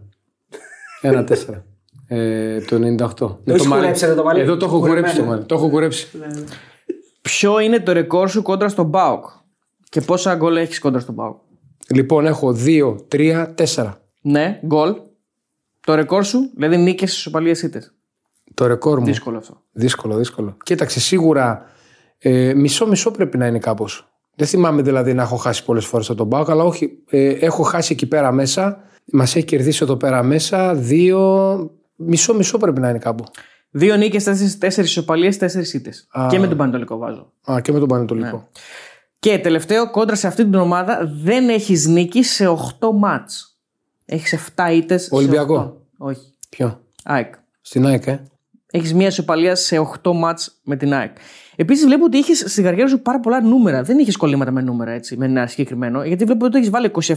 Ένα 1.01 1.23
τέσσερα. 1.23 1.65
Ε, 2.07 2.59
το 2.61 2.75
98. 2.75 3.13
Το 3.17 3.39
έχεις 3.45 3.65
μαλλί. 3.67 3.81
κουρέψει 3.81 4.05
εδώ 4.05 4.15
το 4.15 4.23
μαλλί. 4.23 4.39
Εδώ 4.39 4.57
το 4.57 4.65
έχω 4.65 4.79
Κουρεμένο. 4.79 5.01
κουρέψει 5.01 5.21
το 5.21 5.29
μαλλί. 5.29 5.43
Το 5.45 5.55
έχω 5.55 5.69
κουρέψει. 5.69 6.07
Ποιο 7.21 7.59
είναι 7.59 7.79
το 7.79 7.91
ρεκόρ 7.91 8.29
σου 8.29 8.41
κόντρα 8.41 8.69
στον 8.69 8.85
Μπάουκ 8.85 9.25
και 9.89 10.01
πόσα 10.01 10.35
γκολ 10.35 10.55
έχεις 10.57 10.79
κόντρα 10.79 10.99
στον 10.99 11.13
Μπάουκ. 11.15 11.37
Λοιπόν, 11.89 12.25
έχω 12.25 12.55
2, 12.65 12.95
3, 13.11 13.45
4. 13.75 13.93
Ναι, 14.21 14.59
γκολ. 14.65 14.95
Το 15.87 15.95
ρεκόρ 15.95 16.23
σου, 16.23 16.51
δηλαδή 16.55 16.77
νίκες 16.77 17.17
ισοπαλίε 17.17 17.51
ήττες. 17.63 17.93
Το 18.53 18.67
ρεκόρ 18.67 18.99
μου. 18.99 19.05
Δύσκολο 19.05 19.37
αυτό. 19.37 19.61
Δύσκολο, 19.71 20.17
δύσκολο. 20.17 20.57
Κοίταξε, 20.63 20.99
σίγουρα 20.99 21.65
ε, 22.17 22.53
μισό-μισό 22.53 23.11
πρέπει 23.11 23.37
να 23.37 23.47
είναι 23.47 23.59
κάπως. 23.59 24.07
Δεν 24.35 24.47
θυμάμαι 24.47 24.81
δηλαδή 24.81 25.13
να 25.13 25.21
έχω 25.21 25.35
χάσει 25.35 25.65
πολλές 25.65 25.85
φορές 25.85 26.09
από 26.09 26.17
τον 26.17 26.29
Πάοκ, 26.29 26.49
αλλά 26.49 26.63
όχι. 26.63 27.03
Ε, 27.09 27.29
έχω 27.29 27.63
χάσει 27.63 27.93
εκεί 27.93 28.05
πέρα 28.05 28.31
μέσα. 28.31 28.83
Μας 29.11 29.35
έχει 29.35 29.45
κερδίσει 29.45 29.79
εδώ 29.83 29.95
πέρα 29.95 30.23
μέσα. 30.23 30.75
Δύο. 30.75 31.71
Μισό-μισό 31.95 32.57
πρέπει 32.57 32.79
να 32.79 32.89
είναι 32.89 32.99
κάπου. 32.99 33.23
Δύο 33.69 33.95
νίκες, 33.95 34.23
τέσσερις 34.57 34.89
ισοπαλίε, 34.89 35.35
τέσσερις 35.35 35.73
ήττες. 35.73 36.07
Α. 36.11 36.27
Και 36.29 36.39
με 36.39 36.47
τον 36.47 36.57
Πανετολικό 36.57 36.97
βάζω. 36.97 37.31
Α, 37.51 37.61
και 37.61 37.71
με 37.71 37.79
τον 37.79 37.87
Πανετολικό. 37.87 38.37
Ναι. 38.37 38.43
Και 39.19 39.37
τελευταίο, 39.37 39.91
κόντρα 39.91 40.15
σε 40.15 40.27
αυτή 40.27 40.43
την 40.43 40.55
ομάδα 40.55 41.11
δεν 41.23 41.49
έχεις 41.49 41.87
νίκη 41.87 42.23
σε 42.23 42.47
8 42.47 42.91
μάτς. 42.93 43.57
Έχεις 44.05 44.33
7 44.33 44.71
ήττες. 44.73 45.07
Ολυμπιακό. 45.11 45.76
Όχι. 45.97 46.33
Ποιο; 46.49 46.81
ΑΕΚ. 47.03 47.33
Στην 47.61 47.85
ΑΕΚ, 47.85 48.07
ε. 48.07 48.21
Έχεις 48.71 48.93
μία 48.93 49.07
ισοπαλία 49.07 49.55
σε 49.55 49.79
8 50.03 50.11
μάτς 50.13 50.59
με 50.63 50.75
την 50.75 50.93
ΑΕΚ. 50.93 51.15
Επίσης 51.55 51.85
βλέπω 51.85 52.05
ότι 52.05 52.17
είχες 52.17 52.43
στην 52.47 52.63
καριέρα 52.63 52.89
σου 52.89 53.01
πάρα 53.01 53.19
πολλά 53.19 53.41
νούμερα. 53.41 53.83
Δεν 53.83 53.97
είχες 53.97 54.17
κολλήματα 54.17 54.51
με 54.51 54.61
νούμερα 54.61 54.91
έτσι, 54.91 55.17
με 55.17 55.25
ένα 55.25 55.47
συγκεκριμένο. 55.47 56.03
Γιατί 56.03 56.23
βλέπω 56.23 56.45
ότι 56.45 56.57
έχεις 56.57 56.69
βάλει 56.69 56.91
27, 57.03 57.13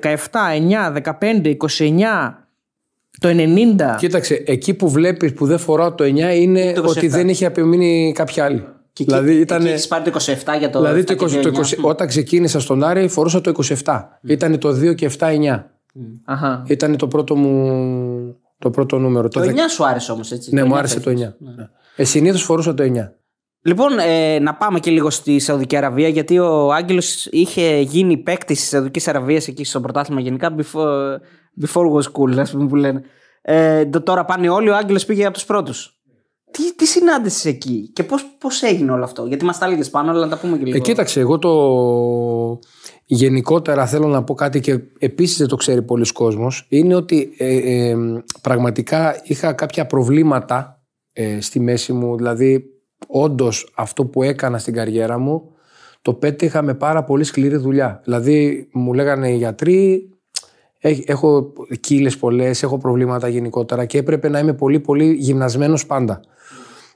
17, 0.00 0.16
9, 0.52 0.92
15, 1.20 1.56
29, 1.78 2.46
το 3.18 3.28
90. 3.28 3.96
Κοίταξε, 3.98 4.42
εκεί 4.46 4.74
που 4.74 4.90
βλέπεις 4.90 5.32
που 5.32 5.46
δεν 5.46 5.58
φοράω 5.58 5.94
το 5.94 6.04
9 6.04 6.36
είναι 6.36 6.72
Το 6.72 6.82
27. 6.82 6.86
ότι 6.86 7.08
δεν 7.08 7.28
είχε 7.28 7.46
απομείνει 7.46 8.12
κάποια 8.14 8.44
άλλη. 8.44 8.66
Και 8.92 9.04
δηλαδή 9.04 9.30
εκεί, 9.30 9.40
ήταν. 9.40 9.60
εκεί 9.60 9.68
έχεις 9.68 9.86
πάρει 9.86 10.10
το 10.10 10.18
27 10.20 10.58
για 10.58 10.70
το. 10.70 10.80
Δηλαδή 10.80 11.00
7 11.00 11.04
το 11.04 11.14
και 11.14 11.24
20, 11.24 11.42
το 11.42 11.50
το 11.50 11.60
9. 11.60 11.62
20 11.62 11.76
όταν 11.80 12.06
ξεκίνησα 12.06 12.60
στον 12.60 12.84
Άρη 12.84 13.08
φορούσα 13.08 13.40
το 13.40 13.52
27. 13.84 14.02
Ήταν 14.22 14.58
το 14.58 14.68
2 14.68 14.94
και 14.94 15.10
7, 15.18 15.26
9. 15.26 15.62
Αχα. 16.24 16.62
Ήταν 16.66 16.96
το 16.96 17.08
πρώτο 17.08 17.36
μου 17.36 18.36
το 18.58 18.70
πρώτο 18.70 18.98
νούμερο. 18.98 19.28
Το 19.28 19.40
9 19.40 19.54
σου 19.70 19.86
άρεσε 19.86 20.12
όμως 20.12 20.30
έτσι. 20.32 20.54
Ναι, 20.54 20.60
Το 20.60 20.66
μου 20.66 20.74
9 20.74 20.76
άρεσε 20.78 21.00
το 21.00 21.10
9. 21.10 21.14
φεύγεις. 21.14 21.34
Ναι. 21.38 21.68
Ε, 21.96 22.04
Συνήθως 22.04 22.42
φορούσα 22.42 22.74
το 22.74 22.82
9. 22.82 23.12
Λοιπόν, 23.62 23.98
ε, 23.98 24.38
να 24.38 24.54
πάμε 24.54 24.80
και 24.80 24.90
λίγο 24.90 25.10
στη 25.10 25.38
Σαουδική 25.38 25.76
Αραβία, 25.76 26.08
γιατί 26.08 26.38
ο 26.38 26.72
Άγγελος 26.72 27.26
είχε 27.26 27.80
γίνει 27.80 28.16
παίκτης 28.16 28.60
της 28.60 28.68
Σαουδικής 28.68 29.08
Αραβίας 29.08 29.48
εκεί 29.48 29.64
στο 29.64 29.80
πρωτάθλημα 29.80 30.20
γενικά. 30.20 30.54
Before, 30.58 31.16
before 31.66 31.92
was 31.92 32.02
cool, 32.12 32.38
ας 32.38 32.50
πούμε 32.50 32.66
που 32.66 32.76
λένε. 32.76 33.02
Ε, 33.42 33.86
το- 33.86 34.02
τώρα 34.02 34.24
πάνε 34.24 34.48
όλοι, 34.48 34.68
ο 34.68 34.76
Άγγελος 34.76 35.04
πήγε 35.04 35.24
από 35.24 35.34
τους 35.34 35.44
πρώτους. 35.44 35.90
Τι, 36.50 36.74
τι 36.74 36.86
συνάντησες 36.86 37.44
εκεί 37.44 37.90
και 37.92 38.02
πώς 38.02 38.24
πώς 38.40 38.62
έγινε 38.62 38.92
όλο 38.92 39.04
αυτό, 39.04 39.24
Γιατί 39.26 39.44
μας 39.44 39.58
τα 39.58 39.66
έλεγες 39.66 39.90
πάνω, 39.90 40.10
αλλά 40.10 40.20
να 40.20 40.28
τα 40.28 40.38
πούμε 40.38 40.56
και 40.58 40.64
λίγο. 40.64 40.76
Ε, 40.76 40.80
κοίταξε, 40.80 41.20
εγώ 41.20 41.38
το 41.38 41.50
γενικότερα 43.08 43.86
θέλω 43.86 44.06
να 44.06 44.24
πω 44.24 44.34
κάτι 44.34 44.60
και 44.60 44.80
επίσης 44.98 45.36
δεν 45.38 45.46
το 45.48 45.56
ξέρει 45.56 45.82
πολλοί 45.82 46.12
κόσμος 46.12 46.66
είναι 46.68 46.94
ότι 46.94 47.34
ε, 47.38 47.56
ε, 47.56 47.96
πραγματικά 48.42 49.20
είχα 49.24 49.52
κάποια 49.52 49.86
προβλήματα 49.86 50.82
ε, 51.12 51.40
στη 51.40 51.60
μέση 51.60 51.92
μου. 51.92 52.16
Δηλαδή 52.16 52.64
όντως 53.06 53.72
αυτό 53.76 54.04
που 54.04 54.22
έκανα 54.22 54.58
στην 54.58 54.74
καριέρα 54.74 55.18
μου 55.18 55.50
το 56.02 56.14
πέτυχα 56.14 56.62
με 56.62 56.74
πάρα 56.74 57.04
πολύ 57.04 57.24
σκληρή 57.24 57.56
δουλειά. 57.56 58.00
Δηλαδή 58.04 58.68
μου 58.72 58.92
λέγανε 58.94 59.30
οι 59.30 59.36
γιατροί 59.36 60.10
«Έχ- 60.78 61.08
έχω 61.08 61.52
κύλες 61.80 62.16
πολλές, 62.16 62.62
έχω 62.62 62.78
προβλήματα 62.78 63.28
γενικότερα 63.28 63.84
και 63.84 63.98
έπρεπε 63.98 64.28
να 64.28 64.38
είμαι 64.38 64.52
πολύ 64.54 64.80
πολύ 64.80 65.12
γυμνασμένος 65.12 65.86
πάντα 65.86 66.20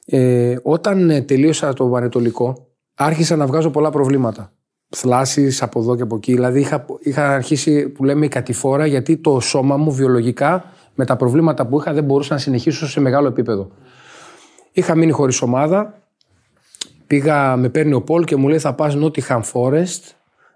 ε, 0.06 0.56
όταν 0.62 1.10
ε, 1.10 1.20
τελείωσα 1.22 1.72
το 1.72 1.84
πανετολικό, 1.84 2.66
άρχισα 2.94 3.36
να 3.36 3.46
βγάζω 3.46 3.70
πολλά 3.70 3.90
προβλήματα. 3.90 4.52
Θλάσεις 4.90 5.62
από 5.62 5.80
εδώ 5.80 5.96
και 5.96 6.02
από 6.02 6.16
εκεί. 6.16 6.32
Δηλαδή 6.32 6.60
είχα, 6.60 6.86
είχα 7.00 7.30
αρχίσει 7.30 7.88
που 7.88 8.04
λέμε 8.04 8.24
η 8.24 8.28
κατηφόρα 8.28 8.86
γιατί 8.86 9.16
το 9.16 9.40
σώμα 9.40 9.76
μου 9.76 9.92
βιολογικά 9.92 10.64
με 10.94 11.04
τα 11.04 11.16
προβλήματα 11.16 11.66
που 11.66 11.78
είχα 11.78 11.92
δεν 11.92 12.04
μπορούσα 12.04 12.34
να 12.34 12.40
συνεχίσω 12.40 12.88
σε 12.88 13.00
μεγάλο 13.00 13.28
επίπεδο. 13.28 13.70
Είχα 14.72 14.94
μείνει 14.94 15.12
χωρίς 15.12 15.42
ομάδα. 15.42 16.02
Πήγα, 17.06 17.56
με 17.56 17.68
παίρνει 17.68 17.92
ο 17.92 18.02
Πολ 18.02 18.24
και 18.24 18.36
μου 18.36 18.48
λέει 18.48 18.58
θα 18.58 18.74
πας 18.74 18.96
Nottingham 18.96 19.40
Forest 19.52 20.14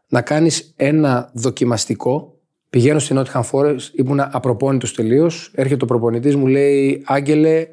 να 0.08 0.20
κάνεις 0.20 0.72
ένα 0.76 1.30
δοκιμαστικό. 1.32 2.38
Πηγαίνω 2.70 2.98
στη 2.98 3.14
Nottingham 3.18 3.42
Forest, 3.50 3.78
ήμουν 3.92 4.20
απροπόνητος 4.20 4.94
τελείως. 4.94 5.52
Έρχεται 5.54 5.84
ο 5.84 5.86
προπονητής 5.86 6.36
μου 6.36 6.46
λέει 6.46 7.02
Άγγελε 7.06 7.66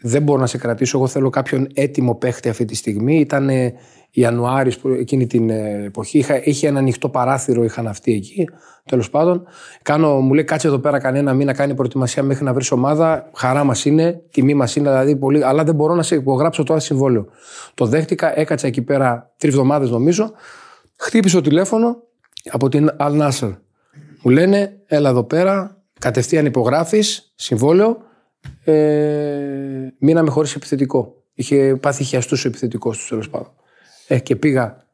δεν 0.00 0.22
μπορώ 0.22 0.40
να 0.40 0.46
σε 0.46 0.58
κρατήσω. 0.58 0.98
Εγώ 0.98 1.06
θέλω 1.06 1.30
κάποιον 1.30 1.66
έτοιμο 1.74 2.14
παίχτη 2.14 2.48
αυτή 2.48 2.64
τη 2.64 2.74
στιγμή. 2.74 3.20
Ήταν 3.20 3.50
Ιανουάρη 4.20 4.72
εκείνη 4.98 5.26
την 5.26 5.50
ε, 5.50 5.82
εποχή. 5.84 6.18
Είχα, 6.18 6.44
είχε 6.44 6.68
ένα 6.68 6.78
ανοιχτό 6.78 7.08
παράθυρο, 7.08 7.64
είχαν 7.64 7.86
αυτοί 7.86 8.12
εκεί. 8.12 8.48
Τέλος 8.84 9.10
πάντων, 9.10 9.46
κάνω, 9.82 10.20
μου 10.20 10.34
λέει 10.34 10.44
κάτσε 10.44 10.66
εδώ 10.66 10.78
πέρα 10.78 10.98
κανένα 10.98 11.34
μήνα, 11.34 11.52
κάνει 11.52 11.74
προετοιμασία 11.74 12.22
μέχρι 12.22 12.44
να 12.44 12.52
βρεις 12.52 12.70
ομάδα. 12.70 13.30
Χαρά 13.34 13.64
μας 13.64 13.84
είναι, 13.84 14.22
τιμή 14.30 14.54
μας 14.54 14.76
είναι, 14.76 14.88
δηλαδή 14.88 15.16
πολύ. 15.16 15.44
Αλλά 15.44 15.64
δεν 15.64 15.74
μπορώ 15.74 15.94
να 15.94 16.02
σε 16.02 16.14
υπογράψω 16.14 16.62
τώρα 16.62 16.80
συμβόλαιο. 16.80 17.26
Το 17.74 17.86
δέχτηκα, 17.86 18.38
έκατσα 18.38 18.66
εκεί 18.66 18.82
πέρα 18.82 19.34
τρεις 19.36 19.52
εβδομάδες 19.52 19.90
νομίζω. 19.90 20.32
Χτύπησε 20.96 21.36
το 21.36 21.42
τηλέφωνο 21.42 21.96
από 22.50 22.68
την 22.68 22.90
Al 22.98 23.20
Nasser. 23.20 23.56
Μου 24.22 24.30
λένε, 24.30 24.80
έλα 24.86 25.08
εδώ 25.08 25.24
πέρα, 25.24 25.82
κατευθείαν 25.98 26.46
υπογράφεις 26.46 27.32
συμβόλαιο 27.34 27.98
ε, 28.64 29.94
μείναμε 29.98 30.30
χωρίς 30.30 30.54
επιθετικό. 30.54 31.22
Είχε 31.34 31.76
πάθει 31.76 32.04
χιαστούς 32.04 32.44
ο 32.44 32.48
επιθετικός 32.48 32.96
τους 32.96 33.08
τέλος 33.08 33.30
πάντων. 33.30 33.52
Ε, 34.06 34.18
και 34.18 34.36
πήγα. 34.36 34.84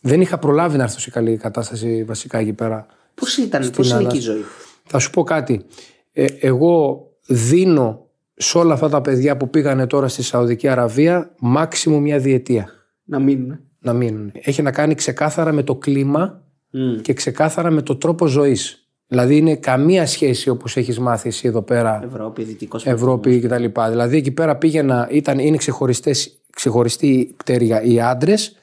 Δεν 0.00 0.20
είχα 0.20 0.38
προλάβει 0.38 0.76
να 0.76 0.82
έρθω 0.82 0.98
σε 0.98 1.10
καλή 1.10 1.36
κατάσταση 1.36 2.04
βασικά 2.04 2.38
εκεί 2.38 2.52
πέρα. 2.52 2.86
Πώς 3.14 3.36
ήταν, 3.36 3.70
πώς 3.70 3.86
είναι 3.88 3.96
άλλα. 3.98 4.08
εκεί 4.08 4.16
η 4.16 4.20
ζωή; 4.20 4.44
Θα 4.84 4.98
σου 4.98 5.10
πω 5.10 5.22
κάτι. 5.22 5.64
Ε, 6.12 6.24
εγώ 6.40 7.00
δίνω 7.26 8.06
σε 8.34 8.58
όλα 8.58 8.74
αυτά 8.74 8.88
τα 8.88 9.00
παιδιά 9.00 9.36
που 9.36 9.50
πήγανε 9.50 9.86
τώρα 9.86 10.08
στη 10.08 10.22
Σαουδική 10.22 10.68
Αραβία 10.68 11.34
μάξιμου 11.38 12.00
μια 12.00 12.18
διετία 12.18 12.68
Να 13.04 13.18
μείνουν. 13.18 13.60
να 13.78 13.92
μείνουν. 13.92 14.30
Έχει 14.34 14.62
να 14.62 14.70
κάνει 14.70 14.94
ξεκάθαρα 14.94 15.52
με 15.52 15.62
το 15.62 15.74
κλίμα 15.76 16.42
Μμ. 16.70 17.00
και 17.00 17.12
ξεκάθαρα 17.12 17.70
με 17.70 17.82
το 17.82 17.96
τρόπο 17.96 18.26
ζωής. 18.26 18.88
Δηλαδή 19.06 19.36
είναι 19.36 19.56
καμία 19.56 20.06
σχέση 20.06 20.48
όπως 20.48 20.76
έχεις 20.76 20.98
μάθει 20.98 21.28
εσύ 21.28 21.48
εδώ 21.48 21.62
πέρα 21.62 22.00
Ευρώπη, 22.04 22.42
Δυτικός 22.42 22.86
Ευρώπη 22.86 23.40
κτλ. 23.40 23.64
Δηλαδή 23.90 24.16
εκεί 24.16 24.30
πέρα 24.30 24.56
πήγαινα, 24.56 25.08
ήταν, 25.10 25.38
είναι 25.38 25.56
ξεχωριστές, 25.56 26.40
ξεχωριστή 26.54 27.34
πτέρυγα 27.36 27.82
οι 27.82 28.00
άντρες, 28.00 28.56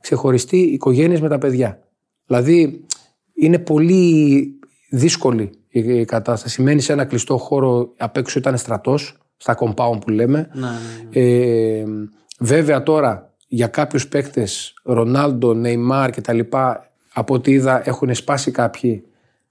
ξεχωριστή 0.00 0.58
οικογένειες 0.58 1.20
με 1.20 1.28
τα 1.28 1.38
παιδιά. 1.38 1.82
Δηλαδή 2.26 2.84
είναι 3.34 3.58
πολύ 3.58 4.46
δύσκολη 4.90 5.50
η 5.68 5.98
η 5.98 6.04
κατάσταση. 6.04 6.62
Μένει 6.62 6.80
σε 6.80 6.92
ένα 6.92 7.04
κλειστό 7.04 7.36
χώρο, 7.38 7.92
απ' 7.96 8.16
έξω 8.16 8.38
ήταν 8.38 8.58
στρατός, 8.58 9.18
στα 9.36 9.58
compound 9.58 10.00
που 10.00 10.10
λέμε. 10.10 10.48
Ναι, 10.52 10.60
ναι, 10.60 10.70
ναι. 11.10 11.20
Ε, 11.20 11.84
βέβαια 12.38 12.82
τώρα 12.82 13.34
για 13.48 13.66
κάποιους 13.66 14.08
παίκτες, 14.08 14.74
Ρονάλντο, 14.84 15.54
Νεϊμάρ 15.54 16.10
και 16.10 16.20
τα 16.20 16.32
λοιπά, 16.32 16.86
από 17.12 17.34
ό,τι 17.34 17.50
είδα 17.50 17.88
έχουν 17.88 18.14
σπάσει 18.14 18.50
κάποιοι 18.50 19.04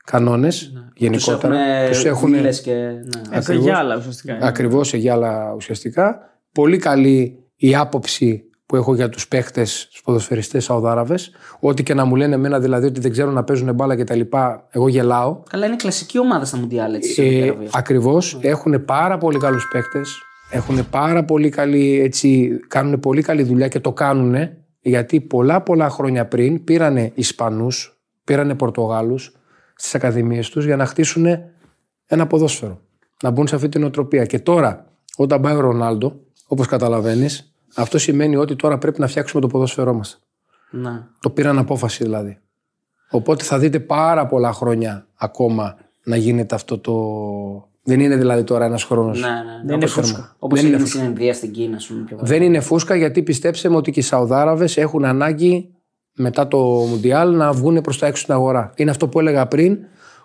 κανόνες 0.06 0.74
γενικότερα. 0.96 1.88
Τους 1.88 2.06
έχουν 2.06 2.32
βίλες 2.32 2.62
και... 2.62 2.74
Ναι. 2.74 3.38
Ε, 3.48 3.54
για 3.54 3.78
άλλα 3.78 3.98
ουσιαστικά. 3.98 4.36
είναι. 4.36 4.48
Ακριβώς 4.48 4.88
σε 4.88 4.98
γυάλα 4.98 5.54
ουσιαστικά. 5.56 6.20
Πολύ 6.52 6.78
καλή 6.78 7.44
η 7.63 7.76
άποψη 7.76 8.43
που 8.65 8.76
έχω 8.76 8.95
για 8.95 9.10
τους 9.10 9.28
παίχτες, 9.28 9.88
τους 9.91 10.02
ποδοσφαιριστές 10.02 10.63
Σαουδάραβες. 10.63 11.32
Ό,τι 11.60 11.84
και 11.84 11.93
να 11.93 12.06
μου 12.06 12.15
λένε 12.15 12.36
εμένα 12.36 12.60
δηλαδή 12.60 12.86
ότι 12.86 13.00
δεν 13.00 13.12
ξέρουν 13.12 13.34
να 13.34 13.43
παίζουν 13.43 13.74
μπάλα 13.74 13.95
και 13.95 14.04
τα 14.04 14.15
λοιπά, 14.15 14.67
εγώ 14.69 14.88
γελάω. 14.88 15.43
Καλά, 15.50 15.65
είναι 15.65 15.76
κλασική 15.76 16.19
ομάδα 16.19 16.45
στα 16.45 16.58
Μουντιάλ 16.58 16.93
έτσι. 16.93 17.12
στη 17.12 17.21
Σαουδική 17.21 17.39
Ε, 17.41 17.50
Αραβία. 17.50 17.69
ακριβώς, 17.74 18.38
έχουν 18.41 18.86
πάρα 18.86 19.17
πολύ 19.17 19.39
καλούς 19.39 19.67
παίχτες, 19.71 20.17
έχουν 20.52 20.89
πάρα 20.89 21.24
πολύ 21.26 21.50
καλή, 21.50 22.00
έτσι, 22.00 22.60
κάνουν 22.67 23.00
πολύ 23.00 23.21
καλή 23.21 23.43
δουλειά 23.43 23.67
και 23.67 23.80
το 23.80 23.93
κάνουν 23.93 24.36
γιατί 24.82 25.21
πολλά 25.21 25.62
πολλά 25.62 25.89
χρόνια 25.89 26.26
πριν 26.28 26.63
πήρανε 26.63 27.12
Ισπανούς, 27.13 28.02
πήρανε 28.24 28.56
Πορτογάλους 28.56 29.36
στις 29.76 29.95
ακαδημίες 29.95 30.50
τους 30.50 30.65
για 30.65 30.76
να 30.76 30.86
χτίσουν 30.86 31.26
ένα 32.05 32.28
ποδόσφαιρο. 32.28 32.80
Να 33.24 33.30
μπουν 33.30 33.47
σε 33.47 33.55
αυτή 33.55 33.70
την 33.70 33.84
οτροπία. 33.84 34.26
Και 34.26 34.39
τώρα, 34.39 34.86
όταν 35.18 35.41
πάει 35.41 35.55
ο 35.55 35.59
Ρονάλντο, 35.59 36.20
όπως 36.47 36.68
καταλαβαίνεις, 36.68 37.51
αυτό 37.76 37.97
σημαίνει 37.97 38.36
ότι 38.36 38.55
τώρα 38.55 38.78
πρέπει 38.78 38.99
να 38.99 39.07
φτιάξουμε 39.07 39.41
το 39.41 39.47
ποδόσφαιρό 39.47 39.93
μας. 39.93 40.22
Ναι. 40.72 41.03
Το 41.19 41.30
πήραν 41.30 41.57
απόφαση 41.57 42.03
δηλαδή. 42.03 42.39
Οπότε 43.09 43.43
θα 43.43 43.59
δείτε 43.59 43.80
πάρα 43.80 44.28
πολλά 44.28 44.53
χρόνια 44.53 45.07
ακόμα 45.15 45.78
να 46.03 46.15
γίνεται 46.15 46.55
αυτό 46.55 46.78
το. 46.78 46.93
Δεν 47.84 47.99
είναι 47.99 48.15
δηλαδή 48.15 48.43
τώρα 48.43 48.65
ένας 48.65 48.84
χρόνος. 48.84 49.19
Ναι, 49.19 49.28
ναι. 49.28 49.61
Δεν 49.65 49.76
είναι 49.76 49.86
φούσκα. 49.86 50.36
Όπως 50.39 50.59
Δεν 50.59 50.67
είναι 50.67 50.78
είναι 50.78 50.88
στην 50.88 51.03
Ινδία, 51.03 51.34
στην 51.34 51.51
Κίνα, 51.51 51.76
ας 51.76 51.86
πούμε. 51.88 52.03
πιο 52.03 52.15
πολύ. 52.15 52.30
Δεν 52.30 52.41
είναι 52.41 52.59
φούσκα 52.59 52.95
γιατί 52.95 53.24
πιστέψτε 53.24 53.69
με 53.69 53.76
ότι 53.76 53.91
και 53.91 53.99
οι 53.99 54.03
Σαουδάραβες 54.03 54.78
έχουν 54.78 55.05
ανάγκη 55.05 55.69
μετά 56.13 56.47
το 56.47 56.57
Μουντιάλ 56.59 57.36
να 57.36 57.53
βγουν 57.53 57.82
προς 57.82 57.97
τα 57.97 58.07
έξω 58.07 58.22
στην 58.22 58.34
αγορά. 58.34 58.74
Είναι 58.76 58.91
αυτό 58.91 59.07
που 59.07 59.19
έλεγα 59.19 59.47
πριν, 59.47 59.78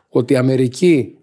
ότι 0.08 0.32
η 0.32 0.36
Αμερική 0.36 1.18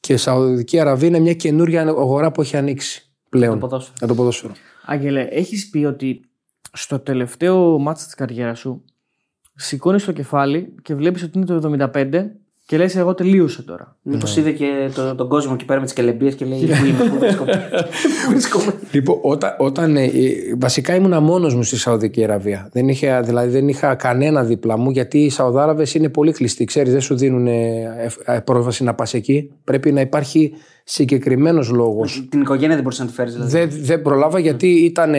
και 0.00 0.12
η 0.12 0.16
Σαουδική 0.16 0.78
Αραβία 0.80 1.08
είναι 1.08 1.18
μια 1.18 1.34
καινούργια 1.34 1.82
αγορά 1.82 2.32
που 2.32 2.40
έχει 2.40 2.56
ανοίξει 2.56 3.10
πλέον. 3.28 3.58
Το 3.58 3.66
ποδόσφαιρο. 3.66 3.94
Για 3.98 4.06
το 4.06 4.14
ποδόσφαιρο. 4.14 4.52
Άγγελε, 4.84 5.20
έχεις 5.30 5.68
πει 5.70 5.84
ότι 5.84 6.20
στο 6.72 6.98
τελευταίο 6.98 7.78
μάτς 7.78 8.04
της 8.04 8.14
καριέρας 8.14 8.58
σου 8.58 8.84
σηκώνεις 9.54 10.04
το 10.04 10.12
κεφάλι 10.12 10.74
και 10.82 10.94
βλέπεις 10.94 11.22
ότι 11.22 11.38
είναι 11.38 11.46
το 11.46 11.90
75 11.94 12.24
και 12.70 12.76
λες 12.76 12.96
εγώ 12.96 13.14
τελείωσα 13.14 13.64
τώρα. 13.64 13.96
Μήπως 14.02 14.36
είδε 14.36 14.50
και 14.50 14.90
το, 14.94 15.14
τον 15.14 15.28
κόσμο 15.28 15.52
εκεί 15.54 15.64
πέρα 15.64 15.78
με 15.78 15.84
τις 15.84 15.94
κελεμπίες 15.94 16.34
και 16.34 16.44
λέει 16.44 16.58
Πού 16.58 16.86
είμαι, 16.86 17.10
πού 17.10 17.18
βρίσκομαι. 17.18 17.52
Πού 18.24 18.30
βρίσκομαι. 18.30 18.74
Λοιπόν, 18.92 19.18
όταν, 19.22 19.54
όταν 19.58 19.96
ε, 19.96 20.04
ε, 20.04 20.10
βασικά 20.58 20.94
ήμουν 20.94 21.22
μόνος 21.22 21.54
μου 21.54 21.62
στη 21.62 21.76
Σαουδική 21.76 22.24
Αραβία. 22.24 22.68
Δεν 22.72 22.88
είχα, 22.88 23.22
δηλαδή 23.22 23.50
δεν 23.50 23.68
είχα 23.68 23.94
κανένα 23.94 24.44
δίπλα 24.44 24.78
μου 24.78 24.90
γιατί 24.90 25.18
οι 25.18 25.30
Σαουδάραβες 25.30 25.94
είναι 25.94 26.08
πολύ 26.08 26.32
κλειστοί. 26.32 26.64
Ξέρεις, 26.64 26.92
δεν 26.92 27.00
σου 27.00 27.16
δίνουν 27.16 27.46
ε, 27.46 28.10
ε, 28.24 28.38
πρόσβαση 28.38 28.84
να 28.84 28.94
πας 28.94 29.14
εκεί. 29.14 29.52
Πρέπει 29.64 29.92
να 29.92 30.00
υπάρχει 30.00 30.52
συγκεκριμένος 30.90 31.70
λόγος. 31.70 32.26
Την 32.30 32.40
οικογένεια 32.40 32.74
δεν 32.74 32.82
μπορούσε 32.82 33.02
να 33.02 33.08
τη 33.08 33.14
φέρεις. 33.14 33.32
Δηλαδή. 33.32 33.50
Δεν, 33.50 33.68
δεν 33.82 34.02
προλάβα 34.02 34.38
γιατί 34.38 34.68
ήταν, 34.68 35.14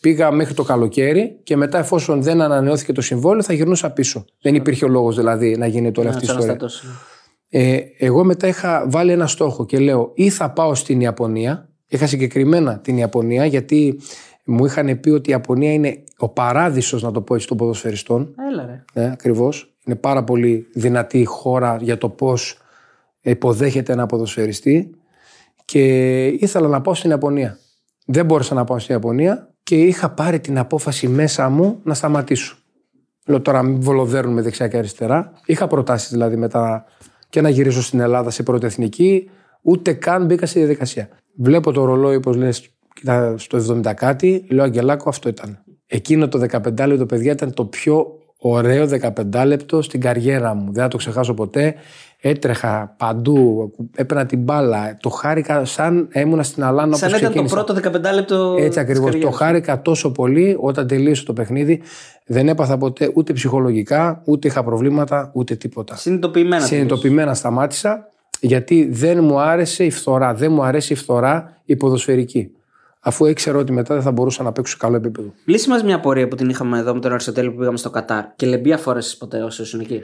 πήγα 0.00 0.30
μέχρι 0.30 0.54
το 0.54 0.62
καλοκαίρι 0.62 1.38
και 1.42 1.56
μετά, 1.56 1.78
εφόσον 1.78 2.22
δεν 2.22 2.40
ανανεώθηκε 2.40 2.92
το 2.92 3.00
συμβόλαιο, 3.00 3.42
θα 3.42 3.52
γυρνούσα 3.52 3.90
πίσω. 3.90 4.24
Δεν 4.42 4.54
υπήρχε 4.54 4.84
ο 4.84 4.88
λόγος 4.88 5.16
δηλαδή 5.16 5.56
να 5.56 5.66
γίνει 5.66 5.92
τώρα 5.92 6.08
αυτή 6.08 6.24
η 6.24 6.26
Σαν 6.26 6.38
ιστορία. 6.38 6.56
στάτος. 6.56 6.84
Ε, 7.48 7.78
εγώ 7.98 8.24
μετά 8.24 8.46
είχα 8.46 8.86
βάλει 8.88 9.12
ένα 9.12 9.26
στόχο 9.26 9.66
και 9.66 9.78
λέω 9.78 10.10
ή 10.14 10.30
θα 10.30 10.50
πάω 10.50 10.74
στην 10.74 11.00
Ιαπωνία. 11.00 11.68
Είχα 11.86 12.06
συγκεκριμένα 12.06 12.78
την 12.78 12.96
Ιαπωνία 12.96 13.46
γιατί 13.46 14.00
μου 14.44 14.64
είχαν 14.64 15.00
πει 15.00 15.10
ότι 15.10 15.30
η 15.30 15.32
Ιαπωνία 15.32 15.72
είναι 15.72 16.04
ο 16.16 16.28
παράδεισος 16.28 17.02
να 17.02 17.12
το 17.12 17.20
πω 17.20 17.34
έτσι 17.34 17.46
των 17.46 17.56
ποδοσφαιριστών. 17.56 18.34
Έλα 18.52 18.66
ρε. 18.66 18.84
Ναι, 19.02 19.10
ακριβώς. 19.12 19.74
Είναι 19.84 19.96
πάρα 19.96 20.24
πολύ 20.24 20.66
δυνατή 20.74 21.24
χώρα 21.24 21.78
για 21.80 21.98
το 21.98 22.08
πώς 22.08 22.58
υποδέχεται 23.20 23.92
ένα 23.92 24.06
ποδοσφαιριστή 24.06 24.90
και 25.66 26.26
ήθελα 26.26 26.68
να 26.68 26.80
πάω 26.80 26.94
στην 26.94 27.10
Ιαπωνία. 27.10 27.58
Δεν 28.06 28.24
μπόρεσα 28.24 28.54
να 28.54 28.64
πάω 28.64 28.78
στην 28.78 28.94
Ιαπωνία 28.94 29.54
και 29.62 29.76
είχα 29.76 30.10
πάρει 30.10 30.40
την 30.40 30.58
απόφαση 30.58 31.08
μέσα 31.08 31.48
μου 31.48 31.80
να 31.82 31.94
σταματήσω. 31.94 32.56
Λέω 33.26 33.40
τώρα 33.40 33.62
μην 33.62 33.80
βολοδέρνουμε 33.80 34.42
δεξιά 34.42 34.68
και 34.68 34.76
αριστερά. 34.76 35.32
Είχα 35.46 35.66
προτάσεις 35.66 36.10
δηλαδή 36.10 36.36
μετά 36.36 36.84
και 37.28 37.40
να 37.40 37.48
γυρίσω 37.48 37.82
στην 37.82 38.00
Ελλάδα 38.00 38.30
σε 38.30 38.42
πρώτη 38.42 38.66
εθνική. 38.66 39.30
Ούτε 39.62 39.92
καν 39.92 40.24
μπήκα 40.24 40.46
στη 40.46 40.58
διαδικασία. 40.58 41.08
Βλέπω 41.36 41.72
το 41.72 41.84
ρολόι, 41.84 42.16
όπως 42.16 42.36
λες, 42.36 42.70
στο 43.36 43.58
70 43.58 43.94
κάτι. 43.94 44.46
Λέω 44.50 44.64
Αγγελάκο, 44.64 45.08
αυτό 45.08 45.28
ήταν. 45.28 45.64
Εκείνο 45.86 46.28
το 46.28 46.38
15 46.38 46.86
λεπτό, 46.86 47.06
παιδιά, 47.06 47.32
ήταν 47.32 47.54
το 47.54 47.64
πιο 47.64 48.06
ωραίο 48.38 48.86
15 48.86 49.44
λεπτό 49.46 49.82
στην 49.82 50.00
καριέρα 50.00 50.54
μου. 50.54 50.72
Δεν 50.72 50.82
θα 50.82 50.88
το 50.88 50.96
ξεχάσω 50.96 51.34
ποτέ. 51.34 51.74
Έτρεχα 52.28 52.94
παντού, 52.98 53.70
έπαιρνα 53.94 54.26
την 54.26 54.38
μπάλα. 54.38 54.96
Το 55.00 55.08
χάρηκα 55.08 55.64
σαν 55.64 56.08
ήμουνα 56.12 56.42
στην 56.42 56.64
Αλάνα 56.64 56.96
Σαν 56.96 57.08
όπως 57.08 57.20
ήταν 57.20 57.32
το 57.32 57.42
ξεκίνησα. 57.42 57.82
πρώτο 57.82 57.98
15 58.10 58.14
λεπτό. 58.14 58.54
Έτσι 58.56 58.68
της 58.68 58.78
ακριβώς. 58.78 59.04
Το 59.04 59.10
καριέρας. 59.10 59.36
χάρηκα 59.36 59.82
τόσο 59.82 60.12
πολύ 60.12 60.56
όταν 60.60 60.86
τελείωσε 60.86 61.24
το 61.24 61.32
παιχνίδι. 61.32 61.82
Δεν 62.26 62.48
έπαθα 62.48 62.78
ποτέ 62.78 63.10
ούτε 63.14 63.32
ψυχολογικά, 63.32 64.22
ούτε 64.24 64.48
είχα 64.48 64.64
προβλήματα, 64.64 65.30
ούτε 65.34 65.54
τίποτα. 65.54 65.96
Συνειδητοποιημένα. 65.96 66.64
Συνειδητοποιημένα 66.64 67.34
σταμάτησα 67.34 68.08
γιατί 68.40 68.88
δεν 68.92 69.24
μου 69.24 69.40
άρεσε 69.40 69.84
η 69.84 69.90
φθορά. 69.90 70.34
Δεν 70.34 70.52
μου 70.52 70.62
αρέσει 70.62 70.92
η 70.92 70.96
φθορά 70.96 71.60
η 71.64 71.76
ποδοσφαιρική. 71.76 72.50
Αφού 73.00 73.26
ήξερα 73.26 73.58
ότι 73.58 73.72
μετά 73.72 73.94
δεν 73.94 74.02
θα 74.02 74.12
μπορούσα 74.12 74.42
να 74.42 74.52
παίξω 74.52 74.72
σε 74.72 74.78
καλό 74.78 74.96
επίπεδο. 74.96 75.32
Λύση 75.44 75.68
μας 75.68 75.82
μια 75.82 76.00
πορεία 76.00 76.28
που 76.28 76.36
την 76.36 76.48
είχαμε 76.48 76.78
εδώ 76.78 76.94
με 76.94 77.00
τον 77.00 77.10
Αριστοτέλη 77.10 77.50
που 77.50 77.56
πήγαμε 77.56 77.76
στο 77.76 77.90
Κατάρ. 77.90 78.24
Και 78.36 78.46
λεμπία 78.46 78.78
φόρεσες 78.78 79.16
ποτέ 79.16 79.42
όσο 79.42 79.62
ήσουν 79.62 79.80
εκεί. 79.80 80.00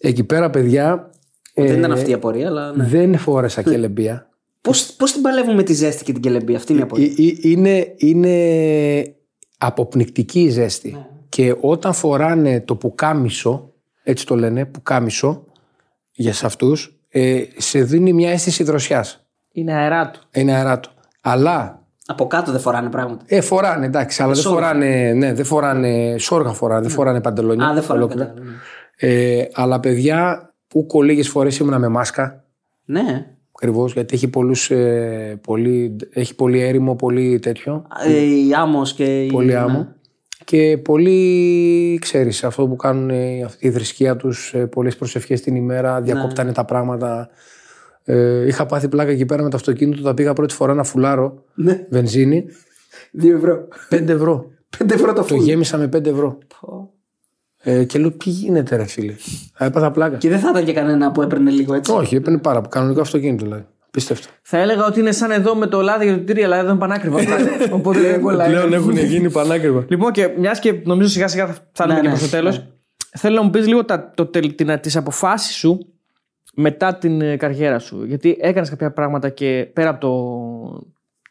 Εκεί 0.00 0.24
πέρα, 0.24 0.50
παιδιά. 0.50 1.10
Δεν 1.54 1.66
ε, 1.66 1.78
ήταν 1.78 1.92
αυτή 1.92 2.10
η 2.10 2.12
απορία, 2.12 2.46
αλλά. 2.48 2.72
Ναι. 2.76 2.84
Δεν 2.84 3.18
φόρεσα 3.18 3.62
κελεμπία. 3.62 4.28
Πώς, 4.60 4.92
πώς 4.92 5.12
την 5.12 5.22
παλεύουμε 5.22 5.62
τη 5.62 5.72
ζέστη 5.72 6.04
και 6.04 6.12
την 6.12 6.22
κελεμπία, 6.22 6.56
αυτή 6.56 6.72
είναι 6.72 6.80
η 6.80 6.84
απορία. 6.84 7.06
Ε, 7.06 7.22
ε, 7.22 7.32
είναι, 7.40 7.94
είναι 7.96 9.14
αποπνικτική 9.58 10.40
η 10.40 10.48
ζέστη. 10.48 10.90
Ναι. 10.92 11.06
Και 11.28 11.56
όταν 11.60 11.92
φοράνε 11.92 12.60
το 12.60 12.74
πουκάμισο, 12.76 13.72
έτσι 14.02 14.26
το 14.26 14.36
λένε, 14.36 14.64
πουκάμισο, 14.64 15.44
για 16.12 16.32
σε 16.32 16.46
αυτούς, 16.46 16.98
ε, 17.08 17.42
σε 17.56 17.82
δίνει 17.82 18.12
μια 18.12 18.30
αίσθηση 18.30 18.64
δροσιάς. 18.64 19.26
Είναι 19.52 19.72
αερά 19.74 20.10
του. 20.10 20.20
Είναι 20.32 20.54
αεράτο. 20.54 20.90
Αλλά 21.20 21.82
Από 22.06 22.26
κάτω 22.26 22.50
δεν 22.50 22.60
φοράνε 22.60 22.88
πράγματα. 22.90 23.24
ε, 23.26 23.40
φοράνε, 23.40 23.86
εντάξει, 23.86 24.22
αλλά 24.22 24.32
δεν 24.32 24.42
Σόργα. 24.42 24.58
φοράνε, 24.58 25.12
ναι, 25.12 25.32
δεν 25.34 25.44
φοράνε, 25.44 26.16
σόργα 26.18 26.52
φοράνε, 26.52 26.80
δεν 26.80 26.90
φοράνε 26.90 27.20
παντελόνια. 27.20 27.66
Α, 27.66 27.74
δεν 27.74 27.82
φοράνε 27.82 28.04
ολόκληρα. 28.04 28.26
κατάλαβα, 28.28 28.50
ναι. 29.00 29.12
Ε, 29.14 29.48
αλλά 29.54 29.80
παιδιά, 29.80 30.53
που 30.88 31.02
λίγες 31.02 31.28
φορές 31.28 31.58
ήμουνα 31.58 31.78
με 31.78 31.88
μάσκα, 31.88 32.44
Ναι. 32.84 33.26
ακριβώς, 33.52 33.92
γιατί 33.92 34.14
έχει, 34.14 34.28
πολλούς, 34.28 34.70
ε, 34.70 35.40
πολύ, 35.42 35.96
έχει 36.12 36.34
πολύ 36.34 36.60
έρημο, 36.60 36.94
πολύ 36.96 37.38
τέτοιο. 37.38 37.86
Ε, 38.06 38.20
η 38.22 38.54
άμμος 38.56 38.92
και 38.94 39.24
η. 39.24 39.30
πολύ 39.30 39.46
ναι. 39.46 39.54
άμμο. 39.56 39.88
Και 40.44 40.78
πολλοί, 40.78 41.98
ξέρεις, 42.00 42.44
αυτό 42.44 42.66
που 42.68 42.76
κάνουν 42.76 43.10
ε, 43.10 43.42
αυτή 43.44 43.66
η 43.66 43.70
θρησκεία 43.70 44.16
τους, 44.16 44.54
ε, 44.54 44.66
πολλές 44.66 44.96
προσευχές 44.96 45.40
την 45.40 45.54
ημέρα, 45.56 46.00
διακόπτανε 46.00 46.52
τα 46.52 46.64
πράγματα. 46.64 47.28
Ε, 48.04 48.46
είχα 48.46 48.66
πάθει 48.66 48.88
πλάκα 48.88 49.10
εκεί 49.10 49.26
πέρα 49.26 49.42
με 49.42 49.50
το 49.50 49.56
αυτοκίνητο, 49.56 50.02
τα 50.02 50.14
πήγα 50.14 50.32
πρώτη 50.32 50.54
φορά 50.54 50.74
να 50.74 50.84
φουλάρω 50.84 51.44
Ναι. 51.54 51.86
βενζίνη, 51.90 52.44
Δύο 53.10 53.36
ευρώ. 53.36 53.68
5 53.90 54.08
ευρώ. 54.08 54.50
Πέντε 54.78 54.94
ευρώ 54.94 55.12
το 55.12 55.20
το 55.20 55.26
φούλ. 55.26 55.38
γέμισα 55.44 55.78
με 55.78 55.88
5 55.96 56.06
ευρώ. 56.06 56.38
Ε, 57.66 57.84
και 57.84 57.98
λέω, 57.98 58.10
τι 58.12 58.30
γίνεται 58.30 58.76
ρε 58.76 58.84
φίλε; 58.84 59.12
Α, 59.58 59.64
Έπαθα 59.64 59.90
πλάκα. 59.90 60.16
Και 60.16 60.28
δεν 60.28 60.38
θα 60.38 60.48
ήταν 60.50 60.64
και 60.64 60.72
κανένα 60.72 61.12
που 61.12 61.22
έπαιρνε 61.22 61.50
λίγο 61.50 61.74
έτσι. 61.74 61.92
Όχι, 61.92 62.16
έπαιρνε 62.16 62.38
πάρα 62.38 62.58
πολύ. 62.58 62.68
Κανονικό 62.70 63.00
αυτοκίνητο 63.00 63.44
δηλαδή. 63.44 63.64
Πίστευτο. 63.90 64.28
Θα 64.42 64.58
έλεγα 64.58 64.86
ότι 64.86 65.00
είναι 65.00 65.12
σαν 65.12 65.30
εδώ 65.30 65.54
με 65.54 65.66
το 65.66 65.80
λάδι 65.80 66.04
για 66.04 66.14
το 66.16 66.24
τυρί, 66.24 66.44
αλλά 66.44 66.56
εδώ 66.56 66.68
είναι 66.70 66.78
πανάκριβο. 66.78 67.18
Οπότε 67.76 68.00
δεν 68.00 68.20
κολλάει. 68.20 68.52
έχουν 68.72 68.96
γίνει 68.96 69.30
πανάκριβα. 69.30 69.84
Λοιπόν, 69.88 70.12
και 70.12 70.28
μιας 70.38 70.58
και 70.58 70.74
νομίζω 70.84 71.08
σιγά 71.08 71.28
σιγά 71.28 71.46
θα 71.46 71.56
φτάνουμε 71.72 71.94
Ναι, 72.00 72.04
και 72.04 72.08
ναι, 72.12 72.18
προς 72.18 72.30
το 72.30 72.36
τέλος. 72.36 72.58
ναι. 72.58 72.64
Θέλω 73.16 73.36
να 73.36 73.42
μου 73.42 73.50
πεις 73.50 73.66
λίγο 73.66 73.84
τα, 73.84 74.10
το, 74.14 74.26
τελ- 74.26 74.54
την, 74.54 74.80
τις 74.80 74.96
αποφάσεις 74.96 75.56
σου 75.56 75.78
μετά 76.54 76.94
την 76.94 77.20
ε, 77.20 77.36
καριέρα 77.36 77.78
σου. 77.78 78.04
Γιατί 78.04 78.36
έκανες 78.40 78.68
κάποια 78.68 78.92
πράγματα 78.92 79.28
και 79.28 79.68
πέρα 79.72 79.88
από 79.88 80.00
το, 80.00 80.12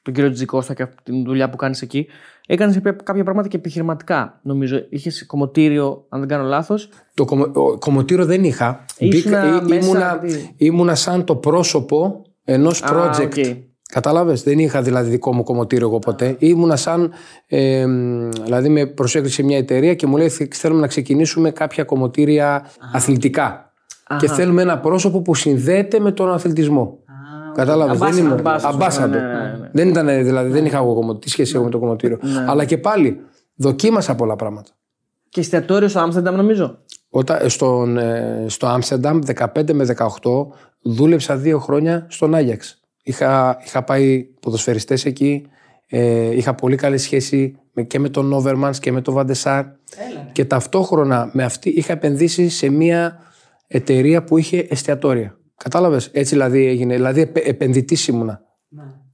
τον 0.04 0.14
κύριο 0.14 0.32
Τζικώστα 0.32 0.74
και 0.74 0.84
από 0.84 0.96
την 1.04 1.24
δουλειά 1.24 1.50
που 1.50 1.56
κάνεις 1.56 1.82
εκεί, 1.82 2.08
έκανες 2.48 2.76
κάποια, 2.76 2.92
κάποια 3.04 3.24
πράγματα 3.24 3.48
και 3.48 3.58
επιχειρηματικά. 3.58 4.40
Νομίζω 4.44 4.86
είχες 4.90 5.26
κομμωτήριο, 5.26 6.06
αν 6.10 6.20
δεν 6.20 6.30
κάνω 6.30 6.44
λάθος. 6.44 6.90
Το 7.14 7.26
κομμω... 7.26 7.44
ο- 7.54 7.78
κομμωτήριο 7.78 8.26
δεν 8.26 8.44
είχα. 8.44 8.86
Ήσουνα 8.98 9.42
Μπήκα- 9.44 9.64
μέσα, 9.70 9.86
ήμουνα, 9.86 10.18
δηλαδή. 10.18 10.54
ήμουνα 10.58 10.96
σαν 10.96 11.24
το 11.24 11.36
πρόσωπο 11.36 12.22
ενός 12.44 12.84
Α, 12.84 12.90
project. 12.94 13.26
OK. 13.26 13.56
Κατάλαβες, 13.92 14.44
δεν 14.44 14.60
είχα 14.60 14.82
δηλαδή 14.82 15.10
δικό 15.10 15.34
μου 15.34 15.44
κομμωτήριο 15.44 15.88
εγώ 15.88 16.00
ποτέ. 16.00 16.36
Ήμουνα 16.40 16.76
σαν, 16.76 17.12
ε, 17.48 17.86
μ, 17.86 18.30
δηλαδή 18.44 18.70
με 18.70 18.86
προσέγγισε 18.86 19.44
μια 19.44 19.58
εταιρεία 19.58 19.94
και 19.96 20.08
μου 20.08 20.18
λέει 20.18 20.30
«Θε- 20.30 20.54
θέλουμε 20.56 20.80
να 20.82 20.88
ξεκινήσουμε 20.88 21.52
κάποια 21.52 21.84
κομμωτήρια 21.84 22.66
αθλητικά. 22.94 23.68
Και 24.20 24.28
θέλουμε 24.28 24.62
ένα 24.62 24.80
πρόσωπο 24.80 25.22
που 25.22 25.36
συνδέεται 25.36 26.00
με 26.00 26.12
τον 26.12 26.32
αθλητισμό. 26.32 26.98
Κατάλαβες, 27.56 27.98
δεν 27.98 28.10
Ambassador, 28.14 28.18
ήμουν 28.18 28.42
ambassador, 28.44 28.74
ambassador. 28.74 29.10
ναι, 29.10 29.18
ναι, 29.18 29.58
ναι. 29.60 29.70
Δεν 29.72 29.90
ήταν 29.90 30.06
δηλαδή, 30.06 30.50
δεν 30.50 30.66
είχα 30.66 30.78
εγώ 30.78 30.94
κομμωτήριο. 30.94 31.20
Τι 31.20 31.30
σχέση 31.30 31.56
έχω 31.56 31.64
με 31.64 31.70
το 31.70 31.80
κομμωτήριο. 31.80 32.20
Αλλά 32.48 32.66
και 32.66 32.78
πάλι 32.78 33.20
δοκίμασα 33.56 34.16
πολλά 34.16 34.36
πράγματα. 34.36 34.72
Και 35.30 35.40
εστιατόριο 35.40 35.88
στο 35.88 36.00
Άμστερνταμ 36.00 36.36
νομίζω; 36.36 36.78
Όταν, 37.10 37.50
στον, 37.50 37.98
ε, 37.98 38.46
στο 38.48 38.68
Άμστερνταμ 38.68 39.20
15 39.54 39.74
με 39.74 39.96
18 39.98 40.48
δούλεψα 40.82 41.38
δύο 41.38 41.60
χρόνια 41.60 42.06
στον 42.10 42.36
Άγιαξ. 42.36 42.82
Είχα, 43.04 43.58
είχα 43.66 43.84
πάει 43.84 44.24
ποδοσφαιριστές 44.40 45.06
εκεί, 45.06 45.46
ε, 45.88 46.36
είχα 46.36 46.54
πολύ 46.54 46.76
καλή 46.76 46.98
σχέση 46.98 47.56
με, 47.74 47.84
και 47.84 48.00
με 48.00 48.10
τον 48.10 48.34
Όβερμανς 48.34 48.80
και 48.80 48.92
με 48.92 49.02
τον 49.02 49.14
Βαντεσάρ 49.14 49.66
και 50.32 50.46
ταυτόχρονα 50.46 51.30
με 51.34 51.44
αυτή 51.44 51.70
είχα 51.70 51.94
επενδύσει 51.94 52.50
σε 52.50 52.70
μια 52.70 53.18
εταιρεία 53.68 54.24
που 54.24 54.38
είχε 54.38 54.68
εστιατόρια. 54.70 55.38
Κατάλαβες, 55.64 56.10
έτσι 56.12 56.34
δηλαδή 56.34 56.66
έγινε, 56.66 56.96
δηλαδή 56.96 57.22
επε, 57.22 57.40
επενδυτής 57.40 58.08
ήμουνα. 58.08 58.42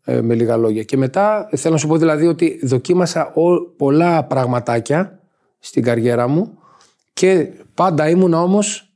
Ε, 0.04 0.22
με 0.22 0.36
λίγα 0.36 0.58
λόγια. 0.58 0.84
Και 0.84 0.98
μετά 0.98 1.48
ε, 1.52 1.58
θέλω 1.58 1.74
να 1.74 1.80
σου 1.80 1.88
πω 1.88 1.98
δηλαδή 1.98 2.28
ότι 2.28 2.60
δοκίμασα 2.64 3.34
ό, 3.34 3.62
πολλά 3.78 4.24
πραγματάκια 4.24 5.20
στην 5.60 5.84
καριέρα 5.84 6.28
μου 6.28 6.58
και 7.14 7.50
πάντα 7.74 8.10
ήμουνα 8.10 8.42
όμως 8.42 8.94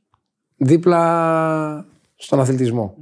δίπλα 0.56 1.86
στον 2.14 2.40
αθλητισμό. 2.40 2.94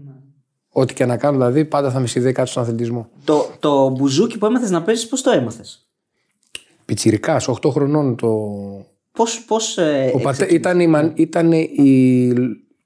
Ό,τι 0.69 0.95
και 0.95 1.05
να 1.07 1.17
κάνω 1.17 1.37
δηλαδή 1.37 1.65
πάντα 1.65 1.91
θα 1.91 2.01
με 2.01 2.07
συνδέει 2.07 2.33
κάτι 2.33 2.49
στον 2.49 2.63
αθλητισμό. 2.63 3.09
Το, 3.25 3.47
το 3.59 3.89
μπουζούκι 3.89 4.39
που 4.39 4.47
έμαθες 4.47 4.71
να 4.71 4.83
παίζεις, 4.83 5.09
πώς 5.09 5.23
το 5.23 5.31
έμαθες; 5.31 5.89
Πιτσιρικάς, 6.85 7.49
8 7.49 7.71
χρονών 7.71 8.17
το... 8.17 8.29
Πώς. 9.13 9.45
Πώς, 9.45 9.79
ε, 9.79 10.13
Ο 10.15 10.19
πατέ... 10.19 10.45
εξεκίνησες; 10.45 10.57
ήταν, 10.57 10.81
η... 10.81 10.87
μαν- 10.87 11.19
ήταν 11.19 11.53
η... 11.53 12.33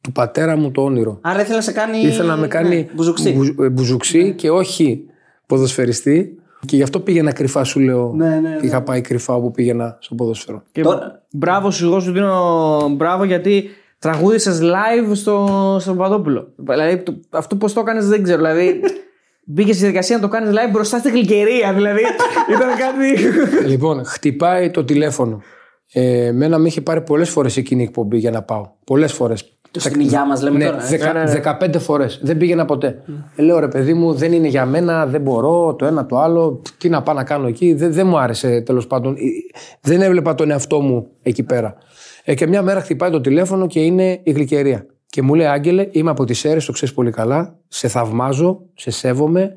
του 0.06 0.12
πατέρα 0.12 0.56
μου 0.56 0.70
το 0.70 0.82
όνειρο. 0.82 1.18
Άρα 1.20 1.40
ήθελα 1.40 1.56
να 1.56 1.62
σε 1.62 1.72
κάνει. 1.72 1.98
Ήθελα 1.98 2.28
να 2.28 2.36
με 2.36 2.46
κάνει 2.48 2.76
Ναι, 2.76 2.86
μπουζουξί. 2.94 3.32
μπουζ- 3.32 3.60
ε, 3.60 3.68
μπουζουξί 3.68 4.32
και 4.36 4.50
όχι 4.50 5.04
ποδοσφαιριστή. 5.46 6.38
Και 6.66 6.76
γι' 6.76 6.82
αυτό 6.82 7.00
πήγαινα 7.00 7.32
κρυφά, 7.32 7.64
σου 7.64 7.80
λέω. 7.80 8.12
Ναι, 8.16 8.28
ναι, 8.28 8.38
ναι. 8.38 8.58
Είχα 8.60 8.82
πάει 8.82 9.00
κρυφά 9.00 9.34
όπου 9.34 9.50
πήγαινα 9.50 9.96
στο 10.00 10.14
ποδόσφαιρο. 10.14 10.62
Και 10.72 10.82
Τώρα- 10.82 11.22
μπράβο 11.30 11.70
σου, 11.70 11.84
εγώ 11.86 12.00
σου 12.00 12.12
δίνω 12.12 12.88
μπράβο 12.96 13.24
γιατί 13.24 13.64
τραγούδισες 13.98 14.60
live 14.62 15.10
στο, 15.12 15.46
στο 15.80 15.94
Παπαδόπουλο. 15.94 16.52
Δηλαδή 16.56 16.96
το- 17.02 17.20
αυτό 17.30 17.56
πώς 17.56 17.72
το 17.72 17.80
έκανες 17.80 18.08
δεν 18.08 18.22
ξέρω. 18.22 18.36
Δηλαδή 18.38 18.80
Μπήκες 19.48 19.70
στη 19.74 19.80
διαδικασία 19.84 20.16
να 20.16 20.22
το 20.22 20.28
κάνεις 20.28 20.50
live 20.50 20.70
μπροστά 20.72 20.98
στη 20.98 21.10
γλυκερία. 21.10 21.72
Δηλαδή 21.72 22.00
ήταν 22.54 22.68
κάτι. 22.78 23.22
λοιπόν, 23.68 24.04
χτυπάει 24.04 24.70
το 24.70 24.84
τηλέφωνο. 24.84 25.40
Ε, 25.92 26.32
μένα 26.32 26.58
με 26.58 26.68
είχε 26.68 26.80
πάρει 26.80 27.00
πολλές 27.00 27.30
φορές 27.30 27.56
εκείνη 27.56 27.80
η 27.82 27.84
εκπομπή 27.84 28.18
για 28.18 28.30
να 28.30 28.42
πάω. 28.42 28.66
Πολλές 28.84 29.12
φορές. 29.12 29.55
Στην 29.76 30.00
υγειά 30.00 30.26
μας 30.26 30.42
λέμε 30.42 30.58
Ναι, 30.58 30.64
τώρα. 30.64 30.82
ε. 30.82 31.26
δεκα- 31.26 31.58
15 31.60 31.78
φορές. 31.78 32.20
Δεν 32.22 32.36
πήγαινα 32.36 32.64
ποτέ. 32.64 33.02
Ε, 33.36 33.42
λέω 33.42 33.58
ρε 33.58 33.68
παιδί 33.68 33.94
μου, 33.94 34.14
δεν 34.14 34.32
είναι 34.32 34.48
για 34.48 34.66
μένα, 34.66 35.06
δεν 35.06 35.20
μπορώ 35.20 35.74
το 35.74 35.84
ένα 35.86 36.06
το 36.06 36.18
άλλο. 36.18 36.62
Τι 36.78 36.88
να 36.88 37.02
πάω 37.02 37.14
να 37.14 37.24
κάνω 37.24 37.46
εκεί. 37.46 37.74
Δεν, 37.74 37.92
δεν 37.92 38.06
μου 38.06 38.18
άρεσε 38.18 38.60
τέλος 38.60 38.86
πάντων. 38.86 39.14
Ε, 39.14 39.18
Δεν 39.80 40.00
έβλεπα 40.02 40.34
τον 40.34 40.50
εαυτό 40.50 40.80
μου 40.80 41.06
εκεί 41.22 41.42
πέρα. 41.42 41.74
Ε, 42.24 42.34
και 42.34 42.46
μια 42.46 42.62
μέρα 42.62 42.80
χτυπάει 42.80 43.10
το 43.10 43.20
τηλέφωνο 43.20 43.66
και 43.66 43.80
είναι 43.80 44.20
η 44.22 44.30
γλυκερία. 44.30 44.86
Και 45.06 45.22
μου 45.22 45.34
λέει, 45.34 45.46
Άγγελε, 45.46 45.88
είμαι 45.90 46.10
από 46.10 46.24
τις 46.24 46.44
αίρες, 46.44 46.64
το 46.64 46.72
ξέρεις 46.72 46.94
πολύ 46.94 47.10
καλά. 47.10 47.58
Σε 47.68 47.88
θαυμάζω, 47.88 48.60
σε 48.74 48.90
σέβομαι. 48.90 49.54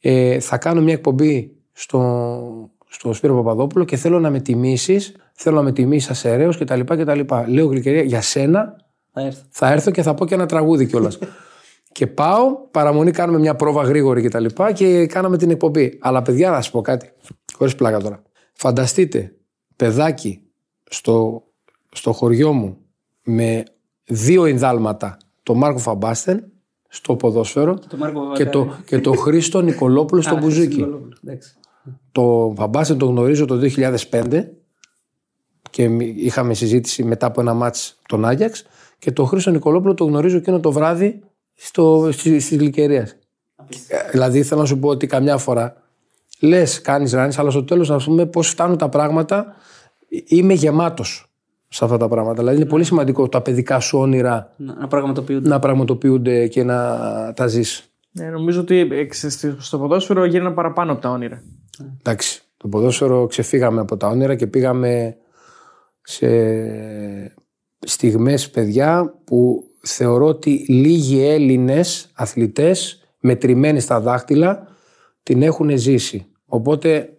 Ε, 0.00 0.40
θα 0.40 0.58
κάνω 0.58 0.80
μια 0.80 0.92
εκπομπή 0.94 1.50
στο, 1.72 2.40
στο 2.88 3.12
Σπύρο 3.12 3.34
Παπαδόπουλο 3.34 3.84
και 3.84 3.96
θέλω 3.96 4.20
να 4.20 4.30
με 4.30 4.40
τιμήσεις. 4.40 5.14
Θέλω 5.32 5.56
να 5.56 5.62
με 5.62 5.72
τιμήσεις 5.72 6.10
ασαιρέω 6.10 6.50
κτλ. 6.58 6.80
κτλ. 6.80 7.20
Λέω 7.46 7.66
γλυκερία 7.66 8.02
για 8.02 8.20
σένα 8.20 8.76
Θα 9.18 9.24
έρθω. 9.24 9.42
θα 9.50 9.72
έρθω 9.72 9.90
και 9.90 10.02
θα 10.02 10.14
πω 10.14 10.26
και 10.26 10.34
ένα 10.34 10.46
τραγούδι 10.46 10.86
κιόλας. 10.86 11.18
και 11.92 12.06
πάω, 12.06 12.56
παραμονή 12.70 13.10
κάνουμε 13.10 13.38
μια 13.38 13.54
πρόβα 13.56 13.82
γρήγορη 13.82 14.22
και 14.22 14.28
τα 14.28 14.40
λοιπά 14.40 14.72
και 14.72 15.06
κάναμε 15.06 15.36
την 15.36 15.50
εκπομπή. 15.50 15.98
Αλλά 16.00 16.22
παιδιά, 16.22 16.50
να 16.50 16.60
σα 16.62 16.70
πω 16.70 16.80
κάτι, 16.80 17.12
χωρίς 17.52 17.74
πλάκα 17.74 18.00
τώρα. 18.00 18.22
Φανταστείτε, 18.52 19.34
παιδάκι 19.76 20.42
στο, 20.90 21.42
στο 21.92 22.12
χωριό 22.12 22.52
μου 22.52 22.76
με 23.24 23.62
δύο 24.04 24.44
ενδάλματα, 24.44 25.16
το 25.42 25.54
Μάρκο 25.54 25.78
Φαμπάστεν 25.78 26.52
στο 26.88 27.16
ποδόσφαιρο 27.16 27.78
Το 27.88 27.96
Μάρκο 27.96 28.32
και 28.32 28.46
το, 28.46 28.76
και 28.86 28.98
το 29.00 29.12
Χρήστο 29.12 29.60
Νικολόπουλο 29.60 30.22
στο 30.22 30.36
μπουζούκι. 30.40 30.86
Εντάξει. 31.24 31.54
Το 32.12 32.54
Φαμπάστεν 32.56 32.98
το 32.98 33.06
γνωρίζω 33.06 33.44
το 33.44 33.60
2005 34.10 34.44
και 35.70 35.88
μη- 35.88 36.14
είχαμε 36.16 36.54
συζήτηση 36.54 37.04
μετά 37.04 37.26
από 37.26 37.40
ένα 37.40 37.54
μάτς 37.54 38.00
τον 38.08 38.24
Άγιαξ 38.24 38.64
και 38.98 39.12
το 39.12 39.24
Χρήστο 39.24 39.50
Νικολόπουλο 39.50 39.94
το 39.94 40.04
γνωρίζω 40.04 40.36
εκείνο 40.36 40.60
το 40.60 40.72
βράδυ 40.72 41.20
στο, 41.54 42.08
στη, 42.12 42.40
στη 42.40 42.56
Γλυκερίας. 42.56 43.10
Ε, 43.88 44.10
Δηλαδή 44.10 44.42
θέλω 44.42 44.60
να 44.60 44.66
σου 44.66 44.78
πω 44.78 44.88
ότι 44.88 45.06
καμιά 45.06 45.36
φορά 45.38 45.82
λες, 46.40 46.80
κάνεις 46.80 47.12
ράνις, 47.12 47.38
αλλά 47.38 47.50
στο 47.50 47.64
τέλος 47.64 47.88
να 47.88 47.96
πούμε 47.96 48.26
πώς 48.26 48.48
φτάνουν 48.48 48.76
τα 48.78 48.88
πράγματα. 48.88 49.54
Ε, 50.08 50.18
Είμαι 50.36 50.52
γεμάτος 50.52 51.30
σε 51.68 51.84
αυτά 51.84 51.96
τα 51.96 52.08
πράγματα. 52.08 52.38
Δηλαδή 52.38 52.56
είναι 52.56 52.68
πολύ 52.68 52.84
σημαντικό 52.84 53.28
τα 53.28 53.40
παιδικά 53.42 53.80
σου 53.80 53.98
όνειρα 53.98 54.52
Να, 54.56 54.74
να 54.74 54.88
πραγματοποιούνται. 54.88 55.48
να 55.48 55.58
πραγματοποιούνται 55.58 56.46
και 56.46 56.62
να 56.64 56.98
τα 57.36 57.46
ζεις. 57.46 57.90
Ναι, 58.10 58.24
νομίζω 58.30 58.60
ότι 58.60 58.88
ε, 58.92 59.04
ξε- 59.04 59.54
στο 59.60 59.78
ποδόσφαιρο 59.78 60.24
γίνανε 60.24 60.54
παραπάνω 60.54 60.92
από 60.92 61.00
τα 61.00 61.10
όνειρα. 61.10 61.42
Εντάξει, 61.98 62.42
το 62.56 62.68
ποδόσφαιρο 62.68 63.26
ξεφύγαμε 63.26 63.80
από 63.80 63.96
τα 63.96 64.08
όνειρα 64.08 64.34
και 64.34 64.46
πήγαμε 64.46 65.16
σε 66.02 66.26
στιγμές 67.86 68.50
παιδιά 68.50 69.14
που 69.24 69.64
θεωρώ 69.82 70.26
ότι 70.26 70.50
λίγοι 70.68 71.24
Έλληνες 71.24 72.10
αθλητές 72.14 73.06
μετρημένοι 73.20 73.80
στα 73.80 74.00
δάχτυλα 74.00 74.66
την 75.22 75.42
έχουν 75.42 75.78
ζήσει. 75.78 76.26
Οπότε 76.46 77.16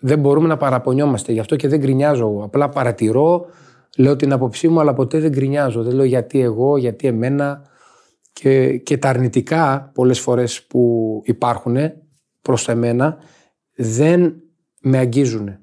δεν 0.00 0.18
μπορούμε 0.18 0.48
να 0.48 0.56
παραπονιόμαστε. 0.56 1.32
Γι' 1.32 1.38
αυτό 1.38 1.56
και 1.56 1.68
δεν 1.68 1.78
γκρινιάζω 1.78 2.26
εγώ. 2.26 2.44
Απλά 2.44 2.68
παρατηρώ, 2.68 3.46
λέω 3.96 4.16
την 4.16 4.32
άποψή 4.32 4.68
μου, 4.68 4.80
αλλά 4.80 4.94
ποτέ 4.94 5.18
δεν 5.18 5.30
γκρινιάζω. 5.30 5.82
Δεν 5.82 5.94
λέω 5.94 6.04
γιατί 6.04 6.40
εγώ, 6.40 6.76
γιατί 6.76 7.06
εμένα. 7.06 7.62
Και, 8.32 8.76
και 8.76 8.98
τα 8.98 9.08
αρνητικά 9.08 9.90
πολλές 9.94 10.20
φορές 10.20 10.62
που 10.62 11.22
υπάρχουν 11.24 11.76
προς 12.42 12.68
εμένα 12.68 13.16
δεν 13.74 14.42
με 14.80 14.98
αγγίζουν. 14.98 15.58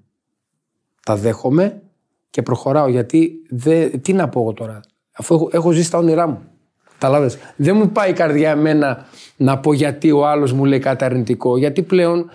Τα 1.05 1.15
δέχομαι 1.15 1.82
και 2.33 2.41
προχωράω 2.41 2.87
γιατί 2.87 3.31
δεν, 3.49 4.01
τι 4.01 4.13
να 4.13 4.29
πω 4.29 4.39
εγώ 4.39 4.53
τώρα 4.53 4.79
αφού 5.17 5.35
έχω, 5.35 5.49
έχω 5.51 5.71
ζήσει 5.71 5.91
τα 5.91 5.97
όνειρά 5.97 6.27
μου. 6.27 6.41
Καταλάβες. 6.99 7.37
Δεν 7.55 7.75
μου 7.75 7.89
πάει 7.89 8.09
η 8.09 8.13
καρδιά 8.13 8.49
εμένα 8.51 9.05
να 9.37 9.59
πω 9.59 9.73
γιατί 9.73 10.11
ο 10.11 10.27
άλλος 10.27 10.53
μου 10.53 10.65
λέει 10.65 10.79
κάτι 10.79 11.03
αρνητικό 11.05 11.57
γιατί 11.57 11.81
πλέον 11.81 12.29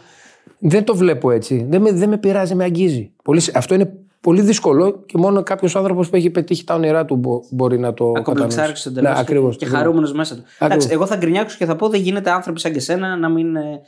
δεν 0.58 0.84
το 0.84 0.96
βλέπω 0.96 1.30
έτσι. 1.30 1.66
Δεν 1.68 1.80
με, 1.82 1.92
δεν 1.92 2.08
με 2.08 2.16
πειράζει, 2.18 2.54
με 2.54 2.64
αγγίζει. 2.64 3.12
Πολύ, 3.24 3.42
αυτό 3.54 3.74
είναι 3.74 3.92
πολύ 4.20 4.40
δύσκολο 4.40 5.02
και 5.06 5.18
μόνο 5.18 5.42
κάποιος 5.42 5.76
άνθρωπος 5.76 6.08
που 6.10 6.16
έχει 6.16 6.30
πετύχει 6.30 6.64
τα 6.64 6.74
όνειρά 6.74 7.04
του 7.04 7.16
μπο- 7.16 7.40
μπορεί 7.50 7.78
να 7.78 7.94
το 7.94 8.12
Ακομπλεξάρει 8.16 8.72
εντελώ. 8.86 9.08
Ναι, 9.08 9.18
ακριβώς. 9.18 9.56
Και 9.56 9.66
χαρούμενος 9.66 10.12
μέσα 10.12 10.34
του. 10.34 10.42
Εντάξει, 10.58 10.88
εγώ 10.90 11.06
θα 11.06 11.16
γκρινιάξω 11.16 11.56
και 11.58 11.64
θα 11.64 11.76
πω 11.76 11.88
δεν 11.88 12.00
γίνεται 12.00 12.30
άνθρωποι 12.30 12.60
σαν 12.60 12.72
και 12.72 12.80
σένα 12.80 13.16
να 13.16 13.28
μην 13.28 13.56
ε, 13.56 13.80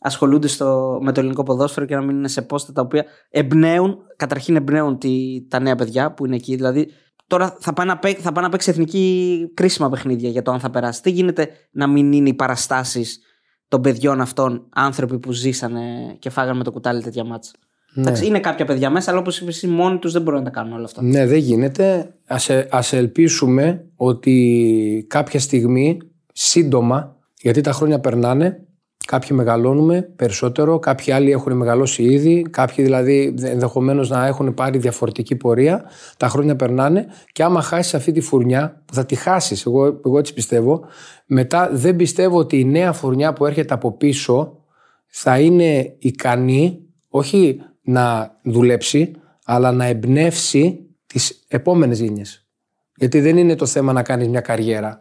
ασχολούνται 0.00 0.48
στο, 0.48 0.98
με 1.02 1.12
το 1.12 1.20
ελληνικό 1.20 1.42
ποδόσφαιρο 1.42 1.86
και 1.86 1.94
να 1.94 2.02
μην 2.02 2.16
είναι 2.16 2.28
σε 2.28 2.42
πόστα 2.42 2.72
τα 2.72 2.80
οποία 2.82 3.04
εμπνέουν, 3.30 3.98
καταρχήν 4.16 4.56
εμπνέουν 4.56 4.98
τη, 4.98 5.10
τα 5.48 5.60
νέα 5.60 5.74
παιδιά 5.76 6.12
που 6.12 6.26
είναι 6.26 6.36
εκεί. 6.36 6.54
Δηλαδή, 6.56 6.88
τώρα 7.26 7.56
θα 7.60 7.72
πάει, 7.72 7.86
να 7.86 7.98
παί- 7.98 8.18
θα 8.20 8.32
πάει 8.32 8.44
να 8.44 8.50
παίξει 8.50 8.70
εθνική 8.70 9.50
κρίσιμα 9.54 9.88
παιχνίδια 9.88 10.28
για 10.28 10.42
το 10.42 10.50
αν 10.50 10.60
θα 10.60 10.70
περάσει. 10.70 11.02
Τι 11.02 11.10
γίνεται 11.10 11.48
να 11.70 11.86
μην 11.86 12.12
είναι 12.12 12.28
οι 12.28 12.34
παραστάσεις 12.34 13.20
των 13.68 13.80
παιδιών 13.80 14.20
αυτών 14.20 14.68
άνθρωποι 14.74 15.18
που 15.18 15.32
ζήσανε 15.32 15.80
και 16.18 16.30
φάγανε 16.30 16.58
με 16.58 16.64
το 16.64 16.72
κουτάλι 16.72 17.02
τέτοια 17.02 17.24
μάτσα; 17.24 17.52
Εντάξει, 17.96 18.26
είναι 18.26 18.40
κάποια 18.40 18.64
παιδιά 18.64 18.90
μέσα, 18.90 19.10
αλλά 19.10 19.20
όπως 19.20 19.40
είπες 19.40 19.56
εσύ, 19.56 19.66
μόνοι 19.66 19.98
τους 19.98 20.12
δεν 20.12 20.22
μπορούν 20.22 20.38
να 20.38 20.44
τα 20.44 20.50
κάνουν 20.50 20.72
όλα 20.72 20.84
αυτά. 20.84 21.02
Ναι, 21.02 21.26
δεν 21.26 21.38
γίνεται. 21.38 22.14
Ας, 22.26 22.48
ε- 22.48 22.68
ας 22.70 22.92
ελπίσουμε 22.92 23.84
ότι 23.96 25.06
κάποια 25.08 25.40
στιγμή, 25.40 25.98
σύντομα, 26.32 27.16
γιατί 27.40 27.60
τα 27.60 27.72
χρόνια 27.72 28.00
περνάνε, 28.00 28.66
κάποιοι 29.08 29.28
μεγαλώνουμε 29.32 30.02
περισσότερο, 30.16 30.78
κάποιοι 30.78 31.12
άλλοι 31.12 31.30
έχουν 31.30 31.56
μεγαλώσει 31.56 32.02
ήδη, 32.02 32.42
κάποιοι 32.50 32.84
δηλαδή 32.84 33.34
ενδεχομένως 33.42 34.10
να 34.10 34.26
έχουν 34.26 34.54
πάρει 34.54 34.78
διαφορετική 34.78 35.36
πορεία, 35.36 35.84
τα 36.16 36.28
χρόνια 36.28 36.56
περνάνε 36.56 37.06
και 37.32 37.42
άμα 37.42 37.62
χάσεις 37.62 37.94
αυτή 37.94 38.12
τη 38.12 38.20
φουρνιά, 38.20 38.82
που 38.84 38.94
θα 38.94 39.06
τη 39.06 39.14
χάσεις, 39.14 39.66
εγώ, 39.66 39.84
εγώ 39.84 40.18
έτσι 40.18 40.34
πιστεύω, 40.34 40.84
μετά 41.26 41.70
δεν 41.72 41.96
πιστεύω 41.96 42.38
ότι 42.38 42.58
η 42.58 42.64
νέα 42.64 42.92
φουρνιά 42.92 43.32
που 43.32 43.46
έρχεται 43.46 43.74
από 43.74 43.92
πίσω 43.92 44.64
θα 45.06 45.38
είναι 45.38 45.94
ικανή 45.98 46.78
όχι 47.08 47.60
να 47.82 48.36
δουλέψει, 48.42 49.12
αλλά 49.44 49.72
να 49.72 49.84
εμπνεύσει 49.84 50.86
τις 51.06 51.44
επόμενες 51.48 52.00
γενιές. 52.00 52.46
Γιατί 52.96 53.20
δεν 53.20 53.36
είναι 53.36 53.54
το 53.54 53.66
θέμα 53.66 53.92
να 53.92 54.02
κάνεις 54.02 54.28
μια 54.28 54.40
καριέρα 54.40 54.98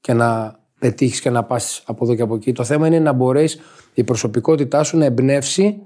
και 0.00 0.12
να 0.12 0.60
πετύχεις 0.82 1.20
και 1.20 1.30
να 1.30 1.44
πας 1.44 1.82
από 1.86 2.04
εδώ 2.04 2.14
και 2.14 2.22
από 2.22 2.34
εκεί. 2.34 2.52
Το 2.52 2.64
θέμα 2.64 2.86
είναι 2.86 2.98
να 2.98 3.12
μπορέσει 3.12 3.58
η 3.94 4.04
προσωπικότητά 4.04 4.82
σου 4.82 4.96
να 4.98 5.04
εμπνεύσει 5.04 5.82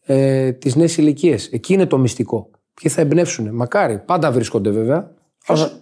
ε, 0.00 0.52
τις 0.52 0.74
νέες 0.76 0.96
ηλικίες. 0.96 1.48
Εκεί 1.52 1.72
είναι 1.72 1.86
το 1.86 1.98
μυστικό. 1.98 2.50
Ποιοι 2.74 2.90
θα 2.90 3.00
εμπνεύσουν. 3.00 3.54
Μακάρι. 3.54 3.98
Πάντα 3.98 4.32
βρίσκονται 4.32 4.70
βέβαια. 4.70 5.10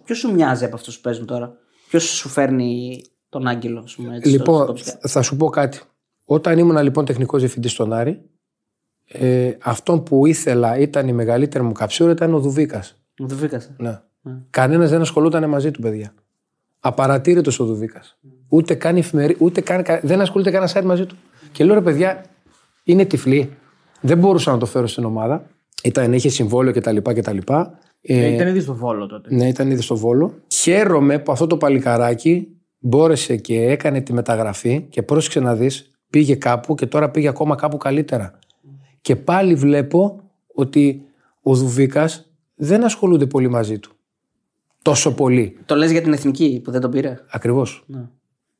Ποιο 0.05 0.14
σου 0.14 0.32
μοιάζει 0.34 0.64
από 0.64 0.74
αυτούς 0.74 0.97
που 0.97 1.01
παίζουν 1.03 1.26
τώρα, 1.26 1.57
Ποιος 1.88 2.03
σου 2.05 2.28
φέρνει 2.28 3.03
τον 3.28 3.47
Άγγελο, 3.47 3.80
ας 3.84 3.95
πούμε. 3.95 4.16
Έτσι, 4.16 4.28
στο- 4.28 4.38
Λοιπόν, 4.38 4.57
στο 4.57 4.66
κοψιά. 4.66 4.99
θα 5.01 5.22
σου 5.22 5.36
πω 5.36 5.49
κάτι. 5.49 5.80
Όταν 6.24 6.59
ήμουν 6.59 6.82
λοιπόν 6.82 7.05
τεχνικός 7.05 7.40
διευθυντής 7.40 7.70
στον 7.72 7.92
Άρη, 7.92 8.20
ε, 9.07 9.53
αυτόν 9.62 10.03
που 10.03 10.26
ήθελα 10.26 10.78
ήταν 10.78 11.09
η 11.09 11.12
μεγαλύτερη 11.12 11.64
μου 11.64 11.72
καψούρα 11.72 12.11
ήταν 12.11 12.34
ο 12.34 12.38
Δουβίκας. 12.40 12.97
Μου 13.18 13.26
το 13.28 13.36
βρήκασε. 13.36 13.74
Ναι. 13.78 14.01
Κανένας 14.51 14.90
δεν 14.90 15.01
ασχολούταν 15.01 15.49
μαζί 15.49 15.70
του, 15.70 15.80
παιδιά. 15.80 16.14
Απαρατήρητος 16.80 17.61
ο 17.61 17.64
Δουβίκας. 17.64 18.18
Ούτε 18.49 18.74
καν 18.74 18.97
εφημερί, 18.97 19.36
ούτε 19.38 19.61
καν, 19.61 19.82
κα- 19.82 20.01
δεν 20.03 20.20
ασχολείται 20.20 20.51
κανένα 20.51 20.72
site 20.74 20.84
μαζί 20.84 21.07
του. 21.07 21.16
Και 21.53 21.64
λέω 21.64 21.74
ρε 21.74 21.80
παιδιά, 21.80 22.24
είναι 22.84 23.05
τυφλή. 23.05 23.51
Δεν 24.01 24.18
μπορούσα 24.18 24.51
να 24.51 24.59
το 24.59 24.66
φέρω 24.66 24.86
στην 24.86 25.05
ομάδα. 25.05 25.47
Ήταν, 25.84 26.12
είχε 26.12 26.28
συμβόλαιο 26.28 26.72
κτλ. 26.72 26.97
κτλ. 26.97 27.36
Ε, 28.01 28.26
Ήταν 28.34 28.49
ήδη 28.49 28.61
στο 28.61 28.74
βόλο 28.74 29.07
τότε. 29.07 29.34
ναι, 29.34 29.49
ήταν 29.49 29.70
ήδη 29.70 29.82
στο 29.82 29.97
Βόλο. 29.97 30.34
Χαίρομαι 30.53 31.18
που 31.18 31.32
αυτό 31.32 31.47
το 31.47 31.57
παλικαράκι 31.57 32.49
μπόρεσε 32.78 33.36
και 33.36 33.62
έκανε 33.62 34.01
τη 34.01 34.12
μεταγραφή 34.12 34.80
και 34.90 35.03
πρόσεξε 35.03 35.40
να 35.40 35.55
δεις, 35.55 35.90
πήγε 36.11 36.34
κάπου 36.34 36.74
και 36.74 36.86
τώρα 36.86 37.11
πήγε 37.11 37.28
ακόμα 37.28 37.55
κάπου 37.55 37.76
καλύτερα. 37.76 38.38
Και 39.01 39.16
πάλι 39.16 39.55
βλέπω 39.55 40.20
ότι 40.55 41.03
ο 41.42 41.55
Δουβίκας 41.55 42.30
δεν 42.55 42.84
ασχολούνται 42.84 43.26
πολύ 43.26 43.49
μαζί 43.49 43.78
του. 43.78 43.90
Τόσο 44.82 45.14
πολύ. 45.14 45.57
Το 45.66 45.74
λες 45.76 45.90
για 45.90 46.03
την 46.03 46.12
εθνική 46.12 46.61
που 46.64 46.70
δεν 46.70 46.80
τον 46.80 46.90
πήρε; 46.90 47.16
Ακριβώς. 47.30 47.84
Ναι. 47.86 48.09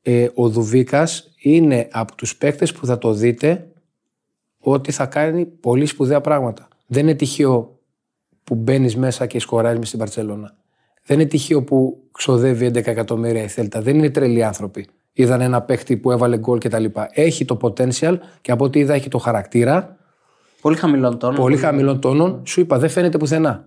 Ε, 0.07 0.29
ο 0.35 0.49
Δουβίκας 0.49 1.31
είναι 1.39 1.89
από 1.93 2.15
τους 2.15 2.37
παίκτες 2.37 2.73
που 2.73 2.87
θα 2.87 2.99
το 2.99 3.13
δείτε 3.13 3.69
ότι 4.59 4.93
θα 4.93 5.07
κάνει 5.07 5.47
πολύ 5.47 5.87
σπουδαία 5.87 6.21
πράγματα. 6.21 6.69
Δεν 6.87 7.03
είναι 7.03 7.15
τυχαίο 7.15 7.79
που 8.45 8.55
μπαίνεις 8.55 8.97
μέσα 8.97 9.27
και 9.27 9.39
σκοράζει 9.39 9.79
μες 9.79 9.87
στην 9.87 9.99
Παρσελώνα. 9.99 10.57
Δεν 11.05 11.21
είναι 11.21 11.29
τυχαίο 11.29 11.63
που 11.63 12.03
ξοδεύει 12.13 12.67
11 12.67 12.87
εκατομμύρια 12.87 13.43
η 13.43 13.49
Θέλτα. 13.49 13.83
Δεν 13.83 13.99
είναι 13.99 14.11
τρελοί 14.11 14.45
άνθρωποι. 14.45 14.87
Είδαν 15.13 15.41
ένα 15.41 15.63
παίκτη 15.63 15.97
που 15.97 16.11
έβαλε 16.11 16.39
γκολ 16.39 16.59
κτλ. 16.59 16.85
Έχει 17.11 17.45
το 17.45 17.59
potential 17.61 18.19
και 18.41 18.53
από 18.53 18.65
ό,τι 18.65 18.79
είδα 18.79 18.95
έχει 18.95 19.09
το 19.09 19.19
χαρακτήρα. 19.19 19.97
Πολύ 20.61 20.77
χαμηλών 20.77 21.19
τόνων. 21.19 21.37
Πολύ 21.37 21.57
χαμηλών 21.57 22.01
τόνων. 22.01 22.43
Σου 22.47 22.61
είπα 22.61 22.79
δεν 22.79 22.89
φαίνεται 22.89 23.19
πουθενά. 23.19 23.65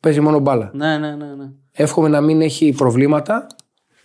Παίζει 0.00 0.20
μόνο 0.20 0.38
μπάλα. 0.38 0.70
Ναι, 0.74 0.98
ναι, 0.98 1.14
ναι. 1.14 1.34
ναι. 1.34 1.50
Εύχομαι 1.72 2.08
να 2.08 2.20
μην 2.20 2.40
έχει 2.40 2.72
προβλήματα 2.72 3.46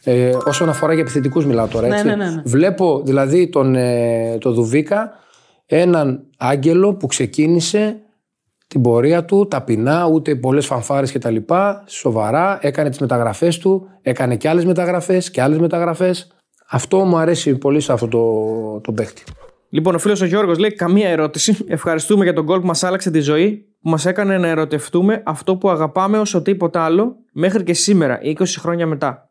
Ε, 0.07 0.37
όσον 0.45 0.69
αφορά 0.69 0.93
για 0.93 1.01
επιθετικούς, 1.01 1.45
μιλάω 1.45 1.67
τώρα. 1.67 1.87
Ναι, 1.87 1.95
Έτσι. 1.95 2.07
ναι, 2.07 2.15
ναι, 2.15 2.29
ναι. 2.29 2.41
Βλέπω 2.45 3.01
δηλαδή 3.05 3.49
τον 3.49 3.75
ε, 3.75 4.37
το 4.39 4.51
Δουβίκα, 4.51 5.11
έναν 5.65 6.27
άγγελο 6.37 6.93
που 6.93 7.07
ξεκίνησε 7.07 7.99
την 8.67 8.81
πορεία 8.81 9.25
του 9.25 9.47
ταπεινά, 9.47 10.05
ούτε 10.05 10.35
πολλές 10.35 10.65
φανφάρες 10.65 11.11
κτλ. 11.11 11.35
Σοβαρά, 11.85 12.59
έκανε 12.61 12.89
τις 12.89 12.99
μεταγραφές 12.99 13.57
του, 13.57 13.87
έκανε 14.01 14.35
και 14.35 14.49
άλλες 14.49 14.65
μεταγραφές 14.65 15.31
και 15.31 15.41
άλλες 15.41 15.57
μεταγραφές. 15.57 16.27
Αυτό 16.69 16.97
μου 16.97 17.17
αρέσει 17.17 17.57
πολύ 17.57 17.79
σε 17.79 17.93
αυτό 17.93 18.07
το, 18.07 18.21
το 18.81 18.91
παίχτη. 18.91 19.23
Λοιπόν, 19.69 19.95
ο 19.95 19.99
φίλος 19.99 20.21
ο 20.21 20.25
Γιώργος 20.25 20.57
λέει: 20.57 20.73
Καμία 20.73 21.09
ερώτηση. 21.09 21.57
Ευχαριστούμε 21.67 22.23
για 22.23 22.33
τον 22.33 22.43
γκολ 22.43 22.59
που 22.59 22.65
μας 22.65 22.83
άλλαξε 22.83 23.11
τη 23.11 23.19
ζωή, 23.19 23.65
που 23.81 23.89
μας 23.89 24.05
έκανε 24.05 24.37
να 24.37 24.47
ερωτευτούμε 24.47 25.21
αυτό 25.25 25.55
που 25.55 25.69
αγαπάμε 25.69 26.19
όσο 26.19 26.41
τίποτα 26.41 26.83
άλλο 26.83 27.15
μέχρι 27.31 27.63
και 27.63 27.73
σήμερα, 27.73 28.19
20 28.23 28.43
χρόνια 28.59 28.87
μετά. 28.87 29.24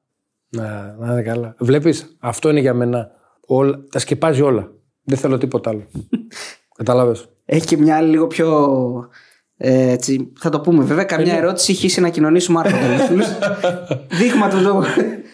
Να, 0.54 0.96
να 0.98 1.12
είναι 1.12 1.22
καλά. 1.22 1.54
Βλέπεις, 1.58 2.16
αυτό 2.18 2.50
είναι 2.50 2.60
για 2.60 2.74
μένα. 2.74 3.10
Όλα, 3.46 3.84
τα 3.90 3.98
σκεπάζει 3.98 4.42
όλα. 4.42 4.70
Δεν 5.02 5.18
θέλω 5.18 5.38
τίποτα 5.38 5.70
άλλο. 5.70 5.82
Κατάλαβες. 6.78 7.28
Έχει 7.44 7.66
και 7.66 7.76
μια 7.76 7.96
άλλη 7.96 8.10
λίγο 8.10 8.26
πιο. 8.26 8.68
Ε, 9.56 9.90
έτσι, 9.90 10.32
θα 10.40 10.50
το 10.50 10.60
πούμε 10.60 10.84
βέβαια. 10.84 11.04
Καμιά 11.04 11.36
ερώτηση 11.36 11.72
έχει 11.72 11.86
ήσει 11.86 12.00
να 12.00 12.08
κοινωνήσουμε 12.08 12.60
άρχοντα. 12.60 12.88
λέει 12.88 12.98
φίλος. 13.06 13.26
Δείγμα 14.18 14.48
του 14.48 14.60
λόγου. 14.60 14.82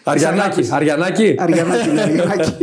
Αριανάκη, 0.03 0.67
Αριανάκη. 0.71 1.35
Αριανάκης, 1.39 1.91
ναι, 1.93 2.01
Αριανάκη. 2.01 2.53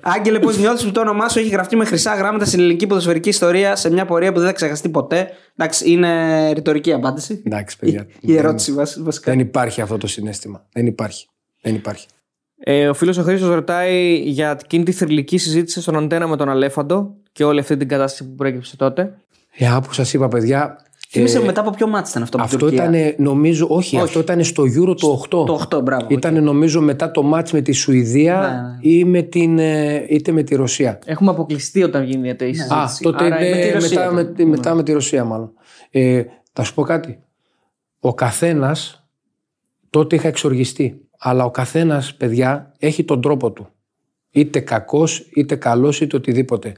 Άγγελε, 0.00 0.38
πώς 0.38 0.58
νιώθεις 0.58 0.84
που 0.84 0.90
το 0.92 1.00
όνομά 1.00 1.28
σου 1.28 1.38
έχει 1.38 1.48
γραφτεί 1.48 1.76
με 1.76 1.84
χρυσά 1.84 2.14
γράμματα 2.14 2.44
στην 2.44 2.60
ελληνική 2.60 2.86
ποδοσφαιρική 2.86 3.28
ιστορία 3.28 3.76
σε 3.76 3.90
μια 3.92 4.04
πορεία 4.04 4.32
που 4.32 4.38
δεν 4.38 4.46
θα 4.48 4.52
ξεχαστεί 4.54 4.88
ποτέ; 4.88 5.28
Εντάξει, 5.56 5.90
είναι 5.90 6.50
ρητορική 6.52 6.92
απάντηση. 6.92 7.42
Εντάξει, 7.46 7.78
παιδιά. 7.78 8.06
Η, 8.20 8.32
η 8.32 8.36
ερώτηση 8.36 8.72
βασ- 8.72 9.02
βασικά. 9.02 9.30
Δεν 9.30 9.40
υπάρχει 9.40 9.80
αυτό 9.80 9.98
το 9.98 10.06
συνέστημα. 10.06 10.66
Δεν 10.72 10.86
υπάρχει. 10.86 11.28
Δεν 11.64 11.74
υπάρχει. 11.74 12.06
Ε, 12.56 12.88
ο 12.88 12.94
φίλος 12.94 13.18
ο 13.18 13.22
Χρήστος 13.22 13.48
ρωτάει 13.48 14.16
για 14.16 14.58
εκείνη 14.62 14.84
τη 14.84 14.92
θρηλυκή 14.92 15.38
συζήτηση 15.38 15.80
στον 15.80 15.96
Αντένα 15.96 16.26
με 16.26 16.36
τον 16.36 16.48
Αλέφαντο 16.48 17.14
και 17.32 17.44
όλη 17.44 17.60
αυτή 17.60 17.76
την 17.76 17.88
κατάσταση 17.88 18.28
που 18.28 18.34
προέκυψε 18.34 18.76
τότε. 18.76 19.14
Ε, 19.56 19.78
που 19.86 19.92
σας 19.92 20.14
είπα, 20.14 20.28
παιδιά. 20.28 20.78
Θύμισε 21.08 21.36
ε, 21.36 21.40
μου 21.40 21.46
μετά 21.46 21.60
από 21.60 21.70
ποιο 21.70 21.86
μάτι 21.86 22.10
ήταν 22.10 22.22
αυτό. 22.22 22.38
με 22.38 22.46
την 22.46 22.54
αυτό 22.54 22.66
Τουρκία; 22.66 22.98
ήταν, 22.98 23.24
νομίζω, 23.24 23.66
όχι, 23.70 23.98
αυτό 23.98 24.18
ήταν 24.18 24.44
στο 24.44 24.62
Euro 24.62 24.96
το 25.00 25.22
8. 25.24 25.28
Το 25.28 25.66
8, 25.70 25.82
μπράβο. 25.82 26.06
Ήταν 26.08 26.44
νομίζω 26.44 26.80
μετά 26.80 27.10
το 27.10 27.22
μάτς 27.22 27.52
με 27.52 27.60
τη 27.60 27.72
Σουηδία 27.72 28.38
Ναι, 28.80 28.90
ή 28.90 29.04
με 29.04 29.22
την, 29.22 29.58
ε, 29.58 30.04
είτε 30.08 30.32
με 30.32 30.42
τη 30.42 30.54
Ρωσία. 30.54 30.98
Έχουμε 31.04 31.30
αποκλειστεί 31.30 31.82
όταν 31.82 32.02
γίνει 32.04 32.28
η 32.28 32.34
συζήτηση. 32.38 32.74
Α, 32.74 32.88
τότε 33.00 33.24
Άρα 33.24 33.46
είναι 33.46 33.56
με 33.56 33.62
τη 33.62 33.70
Ρωσία 33.72 34.10
μετά, 34.10 34.30
ήταν. 34.30 34.46
με, 34.46 34.56
μετά 34.56 34.74
με 34.74 34.82
τη 34.82 34.92
Ρωσία 34.92 35.24
μάλλον. 35.24 35.52
Ε, 35.90 36.22
θα 36.52 36.64
σου 36.64 36.74
πω 36.74 36.82
κάτι. 36.82 37.18
Ο 38.00 38.14
καθένας 38.14 39.06
τότε 39.90 40.16
είχα 40.16 40.28
εξοργιστεί. 40.28 41.03
Αλλά 41.26 41.44
ο 41.44 41.50
καθένας, 41.50 42.14
παιδιά, 42.14 42.72
έχει 42.78 43.04
τον 43.04 43.20
τρόπο 43.20 43.50
του. 43.52 43.68
Είτε 44.30 44.60
κακός, 44.60 45.18
είτε 45.34 45.56
καλός, 45.56 46.00
είτε 46.00 46.16
οτιδήποτε. 46.16 46.72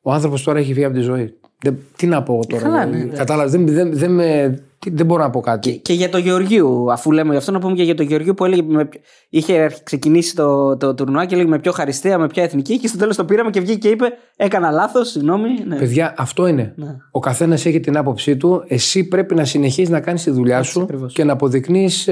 Ο 0.00 0.12
άνθρωπος 0.12 0.42
τώρα 0.42 0.58
έχει 0.58 0.72
βγει 0.72 0.84
από 0.84 0.94
τη 0.94 1.00
ζωή. 1.00 1.34
Δεν, 1.62 1.78
τι 1.96 2.06
να 2.06 2.22
πω 2.22 2.32
εγώ 2.32 2.42
τώρα. 2.48 2.62
Καλά, 2.62 2.84
ναι, 2.86 2.98
ναι. 2.98 3.14
Κατάλαβες, 3.16 3.52
δεν, 3.52 3.66
δεν, 3.66 3.96
δεν, 3.96 4.10
με- 4.14 4.62
τι- 4.69 4.69
δεν 4.86 5.06
μπορώ 5.06 5.22
να 5.22 5.30
πω 5.30 5.40
κάτι. 5.40 5.70
Και, 5.70 5.76
και 5.78 5.92
για 5.92 6.08
τον 6.08 6.20
Γεωργίου, 6.20 6.92
αφού 6.92 7.12
λέμε 7.12 7.30
γι' 7.30 7.36
αυτό, 7.36 7.52
να 7.52 7.58
πούμε 7.58 7.74
και 7.74 7.82
για 7.82 7.94
τον 7.94 8.06
Γεωργίου 8.06 8.34
που 8.34 8.44
έλεγε. 8.44 8.62
Με, 8.62 8.84
ποιο- 8.84 9.00
είχε 9.28 9.70
ξεκινήσει 9.82 10.34
το, 10.34 10.76
το 10.76 10.94
τουρνουά 10.94 11.24
και 11.24 11.34
έλεγε 11.34 11.48
με 11.50 11.58
ποιο 11.58 11.72
χαριστέα, 11.72 12.18
με 12.18 12.26
ποια 12.26 12.42
εθνική. 12.42 12.78
Και 12.78 12.86
στο 12.86 12.98
τέλος 12.98 13.16
το 13.16 13.24
πήραμε 13.24 13.50
και 13.50 13.60
βγήκε 13.60 13.78
και 13.78 13.88
είπε: 13.88 14.04
Έκανα 14.36 14.70
λάθος, 14.70 15.08
συγγνώμη. 15.10 15.48
Ναι. 15.66 15.76
Παιδιά, 15.76 16.14
αυτό 16.16 16.46
είναι. 16.46 16.72
Ναι. 16.76 16.96
Ο 17.10 17.18
καθένας 17.20 17.66
έχει 17.66 17.80
την 17.80 17.96
άποψή 17.96 18.36
του. 18.36 18.64
Εσύ 18.66 19.04
πρέπει 19.08 19.34
να 19.34 19.44
συνεχίσεις 19.44 19.88
να 19.88 20.00
κάνεις 20.00 20.22
τη 20.22 20.30
δουλειά 20.30 20.62
σου 20.62 20.82
ακριβώς. 20.82 21.12
και 21.12 21.24
να 21.24 21.32
αποδεικνύεις 21.32 22.04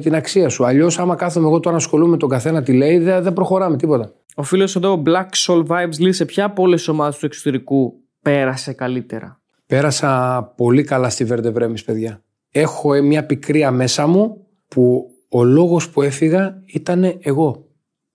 την 0.00 0.14
αξία 0.14 0.48
σου. 0.48 0.66
Αλλιώς, 0.66 0.98
άμα 0.98 1.14
κάθομαι 1.14 1.46
εγώ 1.46 1.60
τώρα 1.60 1.76
να 1.76 1.82
ασχολούμαι 1.82 2.10
με 2.10 2.16
τον 2.16 2.28
καθένα 2.28 2.62
τι 2.62 2.72
λέει, 2.72 2.98
δεν, 2.98 3.22
δεν 3.22 3.32
προχωράμε 3.32 3.76
τίποτα. 3.76 4.12
Ο 4.34 4.42
φίλος 4.42 4.76
εδώ, 4.76 5.02
Black 5.06 5.26
Soul 5.46 5.66
Vibes, 5.66 6.00
λέει 6.00 6.12
σε 6.12 6.24
ποια 6.24 6.44
από 6.44 6.62
όλες 6.62 6.78
τις 6.78 6.88
ομάδες 6.88 7.16
του 7.18 7.26
εξωτερικού 7.26 7.92
πέρασε 8.22 8.72
καλύτερα; 8.72 9.40
Πέρασα 9.66 10.42
πολύ 10.56 10.82
καλά 10.82 11.08
στη 11.08 11.24
Βέρντε 11.24 11.50
Βρέμις, 11.50 11.84
παιδιά. 11.84 12.22
Έχω 12.50 12.94
ε, 12.94 13.00
μια 13.00 13.26
πικρία 13.26 13.70
μέσα 13.70 14.06
μου 14.06 14.46
που 14.68 15.10
ο 15.28 15.44
λόγος 15.44 15.90
που 15.90 16.02
έφυγα 16.02 16.62
ήταν 16.66 17.18
εγώ. 17.20 17.66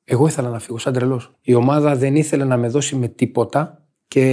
Εγώ 0.03 0.27
ήθελα 0.27 0.49
να 0.49 0.59
φύγω 0.59 0.77
σαν 0.77 0.93
τρελός. 0.93 1.31
Η 1.41 1.53
ομάδα 1.53 1.95
δεν 1.95 2.15
ήθελε 2.15 2.43
να 2.43 2.57
με 2.57 2.67
δώσει 2.67 2.95
με 2.95 3.07
τίποτα 3.07 3.85
και 4.07 4.27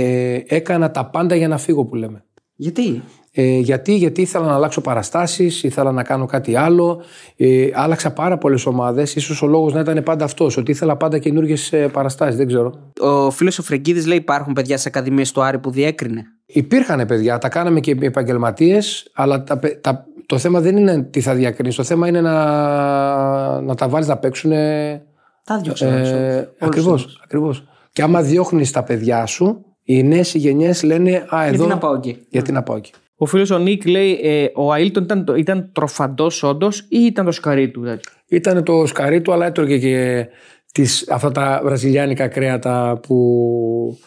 έκανα 0.49 0.91
τα 0.91 1.07
πάντα 1.07 1.35
για 1.35 1.49
να 1.49 1.59
φύγω 1.59 1.85
που 1.85 1.95
λέμε. 1.95 2.25
Γιατί; 2.55 3.03
Ε, 3.33 3.59
γιατί, 3.59 3.95
γιατί 3.95 4.21
ήθελα 4.21 4.47
να 4.47 4.55
αλλάξω 4.55 4.81
παραστάσεις, 4.81 5.63
ήθελα 5.63 5.93
να 5.93 6.03
κάνω 6.03 6.27
κάτι 6.27 6.57
άλλο. 6.57 7.03
Ε, 7.37 7.69
άλλαξα 7.73 8.13
πάρα 8.13 8.39
πολλές 8.39 8.67
ομάδες. 8.67 9.15
Ίσως 9.15 9.43
ο 9.43 9.47
λόγος 9.47 9.73
να 9.73 9.81
ήταν 9.81 10.03
πάντα 10.03 10.25
αυτός, 10.25 10.57
ότι 10.57 10.71
ήθελα 10.71 10.97
πάντα 10.97 11.19
καινούργιες 11.19 11.73
ε, 11.73 11.89
παραστάσεις, 11.89 12.37
δεν 12.37 12.47
ξέρω. 12.47 12.93
Ο 13.01 13.31
φίλος 13.31 13.59
ο 13.59 13.63
Φρεγκίδης 13.63 14.07
λέει: 14.07 14.17
Υπάρχουν 14.17 14.53
παιδιά 14.53 14.77
σε 14.77 14.89
ακαδημίες 14.89 15.33
του 15.33 15.43
Άρη 15.43 15.59
που 15.59 15.71
διέκρινε. 15.71 16.25
Υπήρχαν 16.53 17.07
παιδιά, 17.07 17.39
τα 17.39 17.49
κάναμε 17.49 17.81
και 17.81 17.97
επαγγελματίες, 18.01 19.11
αλλά 19.15 19.45
τα, 19.45 19.59
παι- 19.59 19.81
τα- 19.81 20.07
το 20.27 20.39
θέμα 20.39 20.61
δεν 20.61 20.77
είναι 20.77 21.03
τι 21.03 21.21
θα 21.21 21.35
διακρίνεις. 21.35 21.77
Το 21.77 21.83
θέμα 21.85 22.09
είναι 22.09 22.21
να, 22.21 23.61
να 23.61 23.75
τα 23.75 23.89
βάλεις 23.89 24.09
να 24.09 24.17
παίξουν. 24.17 24.53
Ε, 24.53 25.03
Τα 25.45 25.59
διώξα. 25.59 25.87
όλους, 25.87 26.11
όλους. 26.11 26.47
Ακριβώς. 26.59 27.21
Ακριβώς. 27.25 27.65
Και 27.93 28.03
άμα 28.03 28.23
διώχνεις 28.23 28.71
τα 28.71 28.83
παιδιά 28.83 29.27
σου, 29.27 29.65
οι 29.83 30.03
νέες 30.03 30.35
γενιές 30.35 30.83
λένε 30.83 31.27
Α, 31.29 31.43
εδώ. 31.45 31.55
Γιατί 31.55 31.67
να 31.69 31.79
πάω 31.79 31.95
εκεί. 31.95 32.19
Γιατί 32.29 32.53
να 32.53 32.63
πάω 32.63 32.77
εκεί. 32.77 32.93
Ο 33.17 33.27
φίλος 33.27 33.51
ο 33.51 33.59
Νίκ 33.59 33.87
λέει: 33.87 34.21
ε, 34.23 34.47
Ο 34.55 34.75
Αίλτον 34.75 35.03
ήταν, 35.03 35.25
το- 35.25 35.35
ήταν 35.35 35.71
τροφαντός 35.73 36.43
όντως 36.43 36.79
ή 36.81 36.99
ήταν 36.99 37.25
το 37.25 37.31
σκαρί 37.33 37.71
του. 37.71 37.83
τέτοιο; 37.83 38.11
Ήταν 38.29 38.63
το 38.65 38.87
σκαρί 38.87 39.21
του, 39.23 39.33
αλλά 39.33 39.47
έτρωγε 39.47 39.79
και 39.79 40.27
τις, 40.73 41.11
αυτά 41.11 41.31
τα 41.33 41.61
βραζιλιάνικα 41.65 42.29
κρέατα 42.29 42.99
που, 43.03 43.99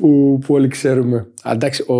που, 0.00 0.38
που 0.46 0.54
όλοι 0.54 0.68
ξέρουμε. 0.68 1.26
Α, 1.42 1.50
Εντάξει, 1.52 1.82
ο, 1.82 1.94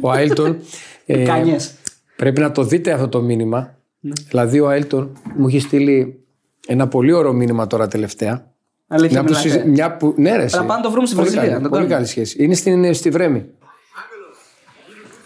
ο 0.00 0.12
Αίλτον. 0.16 0.58
ε, 1.06 1.24
Κάνιες. 1.24 1.74
Πρέπει 2.16 2.40
να 2.40 2.52
το 2.52 2.62
δείτε 2.62 2.92
αυτό 2.92 3.08
το 3.08 3.20
μήνυμα. 3.20 3.74
Ναι. 4.00 4.12
Δηλαδή, 4.28 4.60
ο 4.60 4.70
Αίλτον 4.70 5.16
μου 5.36 5.46
έχει 5.46 5.58
στείλει 5.60 6.24
ένα 6.66 6.88
πολύ 6.88 7.12
ωραίο 7.12 7.32
μήνυμα 7.32 7.66
τώρα 7.66 7.88
τελευταία. 7.88 8.46
Αλήθεια, 8.88 9.22
Μια 9.22 9.22
που, 9.22 9.28
μιλάτε. 9.28 9.48
συζη- 9.48 9.64
μια 9.66 9.96
που, 9.96 10.14
ναι, 10.16 10.36
ρε, 10.36 10.42
εσύ. 10.42 10.56
Να 10.56 10.60
πάμε 10.64 10.74
να 10.74 10.80
το 10.82 10.90
βρούμε 10.90 11.06
στη 11.06 11.16
Πολύ 11.16 11.28
Βραζιλία, 11.28 11.52
καλή- 11.52 11.62
να 11.64 11.68
το 11.70 11.76
Πολύ 11.76 11.88
κάνουμε. 11.90 11.94
καλή 11.94 12.06
σχέση. 12.24 12.42
Είναι 12.44 12.54
στην, 12.54 12.94
στη 12.94 13.10
Βρέμη. 13.10 13.46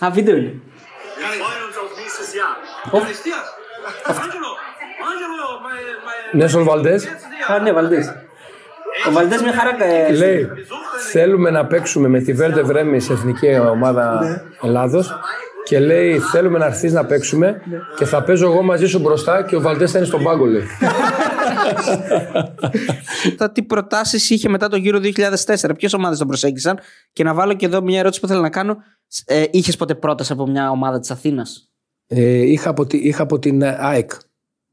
Α, 0.05 0.11
βίντεο 0.11 0.37
είναι. 0.37 0.53
Wir 0.55 1.35
freuen 1.41 1.63
uns 1.69 1.77
auf 1.83 1.91
nächstes 2.01 2.31
Jahr. 2.39 2.55
Cristian, 3.07 3.45
Angelo, 4.23 4.51
Angelo, 5.11 5.49
mein, 5.65 5.87
mein, 6.07 6.37
Νέσολ 6.37 6.63
Βαλντέ. 6.65 7.01
Α, 7.49 7.59
ναι, 7.59 7.73
Βαλντέ. 7.73 8.27
Ο 9.09 9.13
Βαλντέ 9.13 9.41
μια 9.43 9.53
χαρά. 9.53 9.85
ε, 9.85 10.13
Λέει, 10.13 10.49
θέλουμε 11.13 11.51
να 11.51 11.67
παίξουμε 11.67 12.09
με 12.09 12.21
τη 12.21 12.33
Βέρντε 12.33 12.63
Βρέμη 12.63 13.01
σε 13.01 13.13
εθνική 13.13 13.59
ομάδα 13.59 14.21
Ελλάδος. 14.63 15.13
Και 15.65 15.79
λέει, 15.81 16.19
θέλουμε 16.19 16.59
να 16.59 16.65
έρθεις 16.67 16.93
να 16.93 17.05
παίξουμε 17.07 17.61
και 17.97 18.05
θα 18.05 18.23
παίζω 18.23 18.45
εγώ 18.47 18.63
μαζί 18.63 18.87
σου 18.87 18.99
μπροστά 18.99 19.43
και 19.45 19.57
ο 19.57 19.61
Βαλντέ 19.61 19.87
θα 19.87 19.99
είναι 19.99 20.07
στον 20.07 20.23
πάγκο, 20.23 20.45
λέει. 20.45 20.63
Τα 23.37 23.51
τι 23.53 23.63
προτάσεις 23.63 24.31
είχε 24.31 24.49
μετά 24.49 24.69
το 24.69 24.77
γύρο 24.77 24.99
2004, 24.99 25.71
ποιες 25.77 25.93
ομάδες 25.93 26.19
τον 26.19 26.27
προσέγγισαν; 26.27 26.79
Και 27.13 27.25
να 27.25 27.35
βάλω 27.35 27.55
και 27.55 27.67
εδώ 27.67 27.83
μια 27.83 27.99
ερώτηση 27.99 28.21
που 28.21 28.27
θέλω 28.27 28.41
να 28.41 28.51
κάνω. 28.51 28.77
Ε, 29.25 29.45
είχες 29.51 29.77
ποτέ 29.77 29.95
πρόταση 29.95 30.33
από 30.33 30.47
μια 30.47 30.71
ομάδα 30.71 30.99
της 31.01 31.11
Αθήνας; 31.11 31.71
Ε, 32.07 32.51
είχα, 32.51 32.71
από 32.71 32.87
τη- 32.87 32.97
είχα 32.97 33.23
από 33.23 33.39
την 33.39 33.63
ΑΕΚ. 33.65 34.11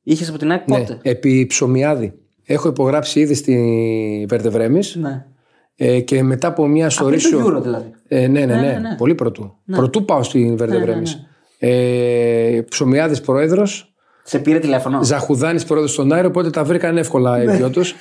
Είχες 0.03 0.29
από 0.29 0.37
την 0.37 0.51
ΑΕΚ 0.51 0.67
Ναι, 0.69 0.77
πότε; 0.79 0.99
επί 1.01 1.45
ψωμιάδη. 1.45 2.13
Έχω 2.45 2.67
υπογράψει 2.67 3.19
ήδη 3.19 3.33
στη 3.33 4.25
Βέρντε 4.29 4.49
Βρέμη 4.49 4.79
Ναι. 4.93 5.25
Ε, 5.81 5.99
και 5.99 6.23
μετά 6.23 6.47
από 6.47 6.67
μια 6.67 6.85
Πριν 6.87 6.97
το 6.97 7.03
σωρίσιο. 7.03 7.39
γύρο 7.41 7.61
δηλαδή. 7.61 7.91
Ε, 8.07 8.27
ναι, 8.27 8.39
ναι, 8.39 8.45
ναι, 8.45 8.61
ναι, 8.61 8.67
ναι. 8.67 8.95
Πολύ 8.97 9.15
πρωτού. 9.15 9.53
Πρωτού 9.71 10.05
πάω 10.05 10.23
στην 10.23 10.57
Βέρντε 10.57 10.77
Ναι, 10.77 10.85
ναι, 10.85 10.91
Βρέμη. 10.91 11.05
Ε, 11.59 12.61
Ψωμιάδης 12.69 13.21
πρόεδρος, 13.21 13.93
Σε 14.23 14.39
πήρε 14.39 14.59
τηλέφωνο; 14.59 15.03
Ζαχουδάνης 15.03 15.65
πρόεδρος 15.65 15.91
στον 15.91 16.13
Άριο, 16.13 16.29
οπότε 16.29 16.49
τα 16.49 16.63
βρήκαν 16.63 16.97
εύκολα 16.97 17.37
Ναι. 17.37 17.53
οι 17.53 17.55
δυο 17.55 17.69
τους. 17.69 17.95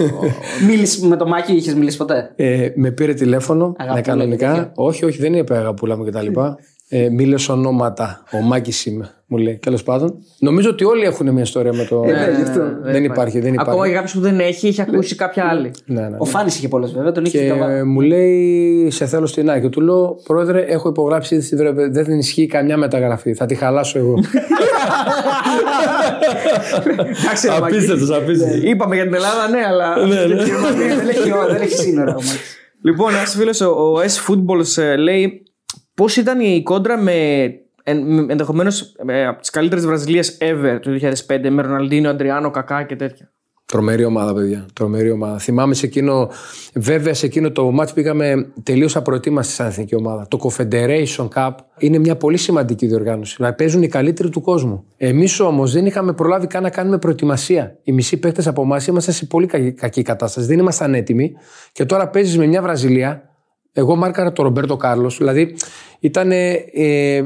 Μίλησε 0.68 1.06
με 1.06 1.16
το 1.16 1.26
Μάκη, 1.26 1.52
είχες 1.52 1.74
μιλήσει 1.74 1.96
ποτέ; 1.96 2.32
Ε, 2.36 2.68
με 2.74 2.90
πήρε 2.90 3.14
τηλέφωνο, 3.14 3.64
Αγαπούλα 3.78 3.94
ναι, 3.94 4.00
και 4.00 4.10
κανονικά. 4.10 4.48
τέτοια. 4.48 4.72
όχι, 4.74 5.04
όχι, 5.04 5.18
δεν 5.18 5.34
είπε 5.34 5.56
αγαπούλα 5.56 5.96
μου 5.96 6.04
κτλ. 6.04 6.26
Ε, 6.88 7.08
μίλησε 7.08 7.52
ονόματα. 7.52 8.22
Ο 8.32 8.40
Μάκης 8.40 8.86
είμαι, 8.86 9.10
μου 9.26 9.36
λέει. 9.36 9.58
Τέλος 9.62 9.82
πάντων. 9.82 10.14
Νομίζω 10.38 10.70
ότι 10.70 10.84
όλοι 10.84 11.04
έχουν 11.04 11.32
μια 11.32 11.42
ιστορία 11.42 11.72
με 11.72 11.84
το. 11.84 12.04
ναι, 12.04 12.10
γι' 12.36 12.42
αυτό. 12.42 12.60
δεν 12.82 13.04
υπάρχει, 13.04 13.40
δεν 13.40 13.52
υπάρχει. 13.52 13.70
Ακόμα 13.70 13.88
και 13.88 13.94
κάποιο 13.94 14.10
που 14.14 14.20
δεν 14.20 14.40
έχει, 14.40 14.66
έχει 14.68 14.80
ακούσει 14.80 15.14
κάποια 15.14 15.44
άλλη. 15.48 15.70
Ναι, 15.86 16.00
ναι. 16.08 16.16
Ο 16.18 16.24
Φάνης 16.24 16.56
είχε 16.56 16.68
πολλές 16.68 16.92
βέβαια, 16.92 17.12
τον 17.12 17.24
είχε 17.24 17.38
Και 17.38 17.44
και 17.44 17.82
μου 17.84 18.00
λέει, 18.00 18.90
σε 18.90 19.06
θέλω 19.06 19.26
στην 19.26 19.50
ΑΕΚ. 19.50 19.62
Και 19.62 19.68
του 19.68 19.80
λέω, 19.80 20.16
Πρόεδρε, 20.24 20.60
έχω 20.60 20.88
υπογράψει 20.88 21.34
ήδη 21.34 21.44
στη 21.44 21.56
Βρε- 21.56 21.90
Δεν 21.92 22.18
ισχύει 22.18 22.46
καμιά 22.46 22.76
μεταγραφή. 22.76 23.34
Θα 23.34 23.46
τη 23.46 23.54
χαλάσω 23.54 23.98
εγώ. 23.98 24.14
Εντάξει, 27.24 27.46
ρε, 27.46 27.60
Μάκη. 27.60 27.74
απίστευτος, 27.74 28.10
απίστευτος. 28.10 28.62
Είπαμε 28.62 28.94
για 28.94 29.04
την 29.04 29.14
Ελλάδα, 29.14 29.48
ναι, 29.48 29.60
αλλά. 29.66 29.94
δεν 30.06 31.08
έχει 31.08 31.32
ώρα, 31.32 31.46
δεν 31.52 31.60
έχει 31.62 31.74
σύνορα. 31.86 32.10
ο 32.10 32.14
Μάκης. 32.14 32.54
Λοιπόν, 32.82 33.14
ένας 33.14 33.34
φίλος, 33.34 33.60
ο 33.60 33.92
S 34.00 34.30
Footballs, 34.32 34.82
ε, 34.82 34.96
λέει 34.96 35.42
πώς 35.96 36.16
ήταν 36.16 36.40
η 36.40 36.62
κόντρα 36.62 36.98
με 36.98 37.12
ενδεχομένως 38.28 38.94
από 39.28 39.40
τις 39.40 39.50
καλύτερες 39.50 39.86
Βραζιλίε 39.86 40.22
ever 40.38 40.78
το 40.82 40.90
2005 41.26 41.50
με 41.50 41.62
Ροναλντίνο, 41.62 42.08
Αντριάνο, 42.08 42.50
Κακά 42.50 42.82
και 42.82 42.96
τέτοια; 42.96 43.30
Τρομερή 43.66 44.04
ομάδα, 44.04 44.34
παιδιά. 44.34 44.66
Τρομερή 44.72 45.10
ομάδα. 45.10 45.38
Θυμάμαι 45.38 45.74
σε 45.74 45.86
εκείνο, 45.86 46.30
βέβαια 46.74 47.14
σε 47.14 47.26
εκείνο 47.26 47.50
το 47.50 47.70
μάτς 47.70 47.92
πήγαμε 47.92 48.52
τελείως 48.62 48.96
απροετοίμαστοι 48.96 49.52
σαν 49.52 49.66
εθνική 49.66 49.94
ομάδα. 49.94 50.26
Το 50.28 50.38
Confederation 50.42 51.28
Cup 51.34 51.50
είναι 51.78 51.98
μια 51.98 52.16
πολύ 52.16 52.36
σημαντική 52.36 52.86
διοργάνωση. 52.86 53.42
Να 53.42 53.52
παίζουν 53.52 53.82
οι 53.82 53.88
καλύτεροι 53.88 54.28
του 54.28 54.40
κόσμου. 54.40 54.84
Εμείς 54.96 55.40
όμως 55.40 55.72
δεν 55.72 55.86
είχαμε 55.86 56.12
προλάβει 56.12 56.46
καν 56.46 56.62
να 56.62 56.70
κάνουμε 56.70 56.98
προετοιμασία. 56.98 57.78
Οι 57.82 57.92
μισοί 57.92 58.16
παίχτε 58.16 58.42
από 58.46 58.62
εμάς 58.62 58.86
ήμασταν 58.86 59.14
σε 59.14 59.26
πολύ 59.26 59.46
κακή, 59.46 59.72
κακή 59.72 60.02
κατάσταση. 60.02 60.46
Δεν 60.46 60.58
ήμασταν 60.58 60.94
έτοιμοι. 60.94 61.32
Και 61.72 61.84
τώρα 61.84 62.08
παίζεις 62.08 62.38
με 62.38 62.46
μια 62.46 62.62
Βραζιλία. 62.62 63.30
Εγώ 63.78 63.96
μάρκαρα 63.96 64.32
τον 64.32 64.44
Ρομπέρτο 64.44 64.76
Κάρλος. 64.76 65.16
Δηλαδή 65.16 65.56
ήταν 66.00 66.32
ε, 66.32 66.52
ε, 66.72 67.22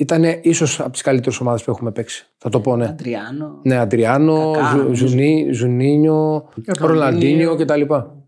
ήτανε 0.00 0.40
ίσως 0.42 0.80
από 0.80 0.90
τις 0.90 1.02
καλύτερες 1.02 1.40
ομάδες 1.40 1.64
που 1.64 1.70
έχουμε 1.70 1.90
παίξει. 1.90 2.26
Θα 2.38 2.48
το 2.48 2.60
πω, 2.60 2.76
ναι. 2.76 2.84
Αντριάνο. 2.84 3.60
Ναι, 3.62 3.76
Αντριάνο, 3.76 4.50
Κακά, 4.50 4.70
Ζου, 4.70 4.76
νομίζω. 4.76 5.06
Ζουνί, 5.06 5.48
Ζουνίνιο, 5.52 6.48
Ροναλντίνιο 6.78 7.56
κτλ. 7.56 7.80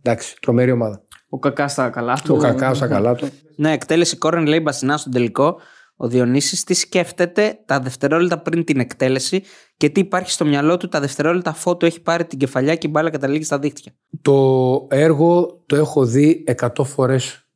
Εντάξει, 0.02 0.36
τρομερή 0.40 0.70
ομάδα. 0.70 1.02
Ο 1.28 1.38
Κακά 1.38 1.68
στα 1.68 1.88
καλά 1.90 2.18
του. 2.24 2.34
Ο 2.34 2.38
Κακά 2.38 2.74
στα 2.74 2.86
καλά 2.86 3.14
του. 3.14 3.28
Ναι, 3.56 3.72
εκτέλεση 3.72 4.16
κόρνερ 4.16 4.46
λέει 4.46 4.60
Μπασινά 4.62 4.96
στον 4.96 5.12
τελικό. 5.12 5.56
Ο 5.96 6.08
Διονύσης 6.08 6.64
τι 6.64 6.74
σκέφτεται 6.74 7.58
τα 7.64 7.80
δευτερόλεπτα 7.80 8.38
πριν 8.38 8.64
την 8.64 8.80
εκτέλεση 8.80 9.42
και 9.76 9.88
τι 9.88 10.00
υπάρχει 10.00 10.30
στο 10.30 10.44
μυαλό 10.44 10.76
του 10.76 10.88
τα 10.88 11.00
δευτερόλεπτα 11.00 11.50
αφού 11.50 11.76
του 11.76 11.86
έχει 11.86 12.00
πάρει 12.02 12.24
την 12.24 12.38
κεφαλιά 12.38 12.74
και 12.74 12.86
η 12.86 12.90
μπάλα 12.92 13.10
καταλήγει 13.10 13.44
στα 13.44 13.58
δίχτυα. 13.58 13.92
Το 14.22 14.86
έργο 14.90 15.62
το 15.66 15.76
έχω 15.76 16.04
δει 16.04 16.44
100 16.60 16.84
φορές 16.84 17.47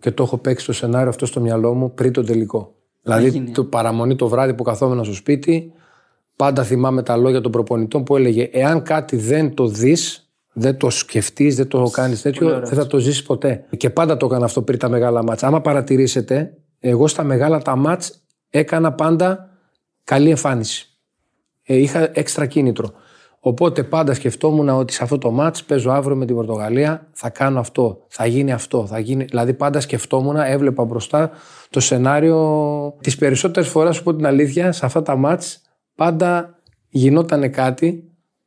και 0.00 0.10
το 0.10 0.22
έχω 0.22 0.38
παίξει 0.38 0.66
το 0.66 0.72
σενάριο 0.72 1.08
αυτό 1.08 1.26
στο 1.26 1.40
μυαλό 1.40 1.74
μου 1.74 1.94
πριν 1.94 2.12
το 2.12 2.22
τελικό. 2.22 2.74
Δηλαδή, 3.02 3.26
Έγινε. 3.26 3.50
το 3.50 3.64
παραμονή 3.64 4.16
το 4.16 4.28
βράδυ 4.28 4.54
που 4.54 4.62
καθόμουν 4.62 5.04
στο 5.04 5.14
σπίτι, 5.14 5.72
πάντα 6.36 6.62
θυμάμαι 6.62 7.02
τα 7.02 7.16
λόγια 7.16 7.40
των 7.40 7.52
προπονητών 7.52 8.04
που 8.04 8.16
έλεγε: 8.16 8.48
Εάν 8.52 8.82
κάτι 8.82 9.16
δεν 9.16 9.54
το 9.54 9.66
δεις, 9.66 10.30
δεν 10.52 10.76
το 10.76 10.90
σκεφτείς, 10.90 11.56
δεν 11.56 11.68
το 11.68 11.90
κάνεις 11.92 12.22
τέτοιο, 12.22 12.48
δεν 12.48 12.74
θα 12.74 12.86
το 12.86 12.98
ζήσεις 12.98 13.22
ποτέ. 13.22 13.64
Και 13.76 13.90
πάντα 13.90 14.16
το 14.16 14.26
έκανα 14.26 14.44
αυτό 14.44 14.62
πριν 14.62 14.78
τα 14.78 14.88
μεγάλα 14.88 15.22
μάτσα. 15.22 15.46
Άμα 15.46 15.60
παρατηρήσετε, 15.60 16.54
εγώ 16.78 17.06
στα 17.06 17.22
μεγάλα 17.22 17.62
τα 17.62 17.76
μάτς 17.76 18.20
έκανα 18.50 18.92
πάντα 18.92 19.48
καλή 20.04 20.30
εμφάνιση. 20.30 20.84
Ε, 21.62 21.76
είχα 21.76 22.10
έξτρα 22.12 22.46
κίνητρο. 22.46 22.92
Οπότε 23.42 23.82
πάντα 23.82 24.14
σκεφτόμουν 24.14 24.68
ότι 24.68 24.92
σε 24.92 25.02
αυτό 25.02 25.18
το 25.18 25.30
μάτς 25.30 25.64
παίζω 25.64 25.90
αύριο 25.90 26.16
με 26.16 26.26
την 26.26 26.34
Πορτογαλία, 26.34 27.08
θα 27.12 27.30
κάνω 27.30 27.60
αυτό, 27.60 28.04
θα 28.08 28.26
γίνει 28.26 28.52
αυτό, 28.52 28.86
θα 28.86 28.98
γίνει... 28.98 29.24
Δηλαδή 29.24 29.54
πάντα 29.54 29.80
σκεφτόμουν, 29.80 30.36
έβλεπα 30.36 30.84
μπροστά 30.84 31.30
το 31.70 31.80
σενάριο. 31.80 32.94
Τις 33.00 33.16
περισσότερες 33.16 33.68
φορές, 33.68 33.96
σου 33.96 34.02
πω 34.02 34.14
την 34.14 34.26
αλήθεια, 34.26 34.72
σε 34.72 34.86
αυτά 34.86 35.02
τα 35.02 35.16
μάτς 35.16 35.62
πάντα 35.94 36.58
γινόταν 36.88 37.50
κάτι 37.50 38.04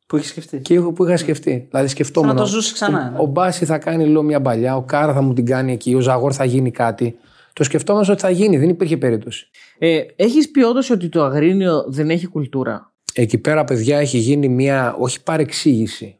Που 0.07 0.15
έχεις 0.15 0.29
σκεφτεί. 0.29 0.57
και 0.57 0.73
εγώ 0.73 0.91
που 0.91 1.05
είχα 1.05 1.17
σκεφτεί. 1.17 1.67
Δηλαδή 1.69 1.87
σκεφτόμουν. 1.87 2.29
Σαν 2.29 2.37
να 2.37 2.43
το 2.43 2.49
ζούσες 2.49 2.73
ξανά, 2.73 3.09
ναι. 3.09 3.17
Ο, 3.17 3.21
ο 3.21 3.25
Μπάση 3.25 3.65
θα 3.65 3.77
κάνει 3.77 4.05
λέω 4.05 4.23
μια 4.23 4.41
παλιά, 4.41 4.75
ο 4.75 4.81
Κάρα 4.83 5.13
θα 5.13 5.21
μου 5.21 5.33
την 5.33 5.45
κάνει 5.45 5.71
εκεί, 5.71 5.93
ο 5.93 5.99
Ζαγόρ 5.99 6.31
θα 6.35 6.45
γίνει 6.45 6.71
κάτι. 6.71 7.15
Το 7.53 7.63
σκεφτόμαστε 7.63 8.11
ότι 8.11 8.21
θα 8.21 8.29
γίνει, 8.29 8.57
δεν 8.57 8.69
υπήρχε 8.69 8.97
περίπτωση. 8.97 9.47
Ε, 9.77 9.99
Έχεις 10.15 10.51
πει 10.51 10.61
όντως 10.63 10.89
ότι 10.89 11.09
το 11.09 11.23
Αγρίνιο 11.23 11.85
δεν 11.87 12.09
έχει 12.09 12.27
κουλτούρα; 12.27 12.92
Εκεί 13.13 13.37
πέρα, 13.37 13.63
παιδιά, 13.63 13.97
έχει 13.97 14.17
γίνει 14.17 14.47
μια, 14.47 14.95
όχι 14.99 15.23
παρεξήγηση. 15.23 16.19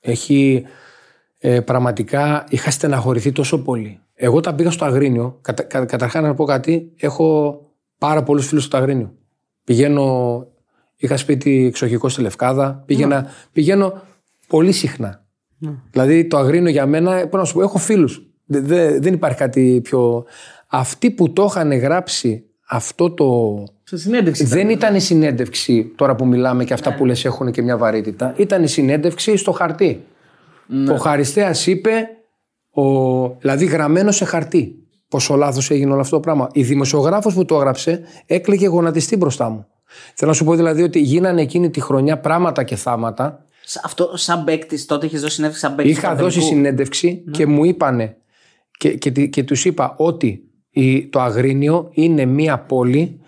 Έχει 0.00 0.64
ε, 1.38 1.60
πραγματικά, 1.60 2.46
είχα 2.48 2.70
στεναχωρηθεί 2.70 3.32
τόσο 3.32 3.62
πολύ. 3.62 4.00
Εγώ 4.14 4.36
όταν 4.36 4.54
πήγα 4.54 4.70
στο 4.70 4.84
Αγρίνιο, 4.84 5.38
κατα, 5.40 5.62
κα, 5.62 5.84
καταρχά 5.84 6.20
να 6.20 6.34
πω 6.34 6.44
κάτι, 6.44 6.92
έχω 6.96 7.60
πάρα 7.98 8.22
πολλούς 8.22 8.46
φίλους 8.46 8.64
στο 8.64 8.76
Αγρίνιο. 8.76 9.14
Πηγαίνω, 9.64 10.46
είχα 10.96 11.16
σπίτι 11.16 11.64
εξοχικό 11.66 12.08
στη 12.08 12.22
Λευκάδα, 12.22 12.82
πήγαινα, 12.86 13.30
πηγαίνω 13.52 14.02
πολύ 14.46 14.72
συχνά. 14.72 15.26
Δηλαδή 15.90 16.26
το 16.26 16.36
Αγρίνιο 16.36 16.70
για 16.70 16.86
μένα, 16.86 17.14
πρέπει 17.16 17.36
να 17.36 17.44
σου 17.44 17.54
πω, 17.54 17.62
έχω 17.62 17.78
φίλους. 17.78 18.26
δεν 18.46 19.14
υπάρχει 19.14 19.38
κάτι 19.38 19.80
πιο. 19.82 20.24
Αυτοί 20.66 21.10
που 21.10 21.32
το 21.32 21.44
είχαν 21.44 21.72
γράψει 21.72 22.44
αυτό 22.68 23.10
το, 23.10 23.58
Σε 23.96 23.98
συνέντευξη. 23.98 24.44
δεν 24.44 24.68
ήταν 24.70 24.94
η 24.94 25.00
συνέντευξη 25.00 25.92
τώρα 25.96 26.14
που 26.14 26.26
μιλάμε 26.26 26.64
και 26.64 26.72
αυτά 26.72 26.94
που 26.94 27.04
λες 27.04 27.24
έχουν 27.24 27.50
και 27.52 27.62
μια 27.62 27.76
βαρύτητα. 27.76 28.34
Ήταν 28.36 28.62
η 28.62 28.68
συνέντευξη 28.68 29.36
στο 29.36 29.52
χαρτί. 29.52 30.04
Ο 30.90 30.96
Χαριστέας 30.96 31.66
είπε, 31.66 31.92
ο, 32.70 33.28
δηλαδή 33.28 33.64
γραμμένος 33.64 34.16
σε 34.16 34.24
χαρτί. 34.24 34.74
Πόσο 35.08 35.36
λάθος 35.36 35.70
έγινε 35.70 35.92
όλο 35.92 36.00
αυτό 36.00 36.14
το 36.16 36.20
πράγμα. 36.20 36.48
Η 36.52 36.62
δημοσιογράφος 36.62 37.34
που 37.34 37.44
το 37.44 37.54
έγραψε 37.54 38.00
έκλαιγε 38.26 38.66
γονατιστή 38.66 39.16
μπροστά 39.16 39.48
μου. 39.48 39.66
Θέλω 40.14 40.30
να 40.30 40.36
σου 40.36 40.44
πω 40.44 40.54
δηλαδή 40.54 40.82
ότι 40.82 40.98
γίνανε 41.00 41.40
εκείνη 41.42 41.70
τη 41.70 41.80
χρονιά 41.80 42.18
πράγματα 42.18 42.62
και 42.62 42.76
θάματα. 42.76 43.44
Σ- 43.64 43.80
Αυτό 43.84 44.10
σαν 44.14 44.44
παίκτης, 44.44 44.86
τότε 44.86 45.06
είχες 45.06 45.20
δώσει 45.20 45.34
συνέντευξη 45.34 45.66
σαν 45.66 45.74
παίκτης. 45.74 45.96
Είχα 45.96 46.14
δώσει 46.14 46.40
συνέντευξη 46.40 47.24
και 47.30 47.46
μου 47.46 47.64
είπανε 47.64 48.16
και, 48.78 48.94
και, 48.94 49.10
τι- 49.10 49.28
και 49.28 49.42
τους 49.44 49.64
είπα 49.64 49.94
ότι 49.96 50.42
η, 50.70 51.06
το 51.06 51.20
Αγρίνιο 51.20 51.88
είναι 51.92 52.24
μία 52.24 52.58
πόλη 52.58 53.20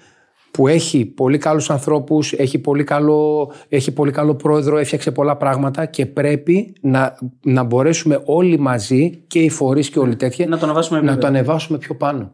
που 0.56 0.68
έχει 0.68 1.04
πολύ 1.04 1.38
καλούς 1.38 1.70
ανθρώπους, 1.70 2.32
έχει 2.32 2.58
πολύ 2.58 2.84
καλό, 2.84 3.52
έχει 3.68 3.92
πολύ 3.92 4.10
καλό 4.12 4.34
πρόεδρο, 4.34 4.78
έφτιαξε 4.78 5.10
πολλά 5.10 5.36
πράγματα 5.36 5.86
και 5.86 6.06
πρέπει 6.06 6.74
να, 6.80 7.18
να 7.44 7.62
μπορέσουμε 7.62 8.22
όλοι 8.24 8.58
μαζί 8.58 9.10
και 9.26 9.38
οι 9.38 9.48
φορείς 9.50 9.90
και 9.90 9.98
όλοι 9.98 10.16
τέτοια 10.16 10.46
Να 10.46 10.58
το 10.58 10.64
ανεβάσουμε 10.64 10.98
να 10.98 11.04
το 11.06 11.10
επίπεδο. 11.12 11.28
ανεβάσουμε 11.28 11.78
πιο 11.78 11.94
πάνω. 11.94 12.32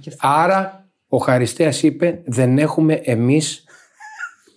και 0.00 0.08
αυτό. 0.08 0.28
Άρα 0.28 0.88
ο 1.08 1.16
Χαριστέας 1.16 1.82
είπε 1.82 2.22
δεν 2.24 2.58
έχουμε 2.58 2.92
εμείς 2.94 3.64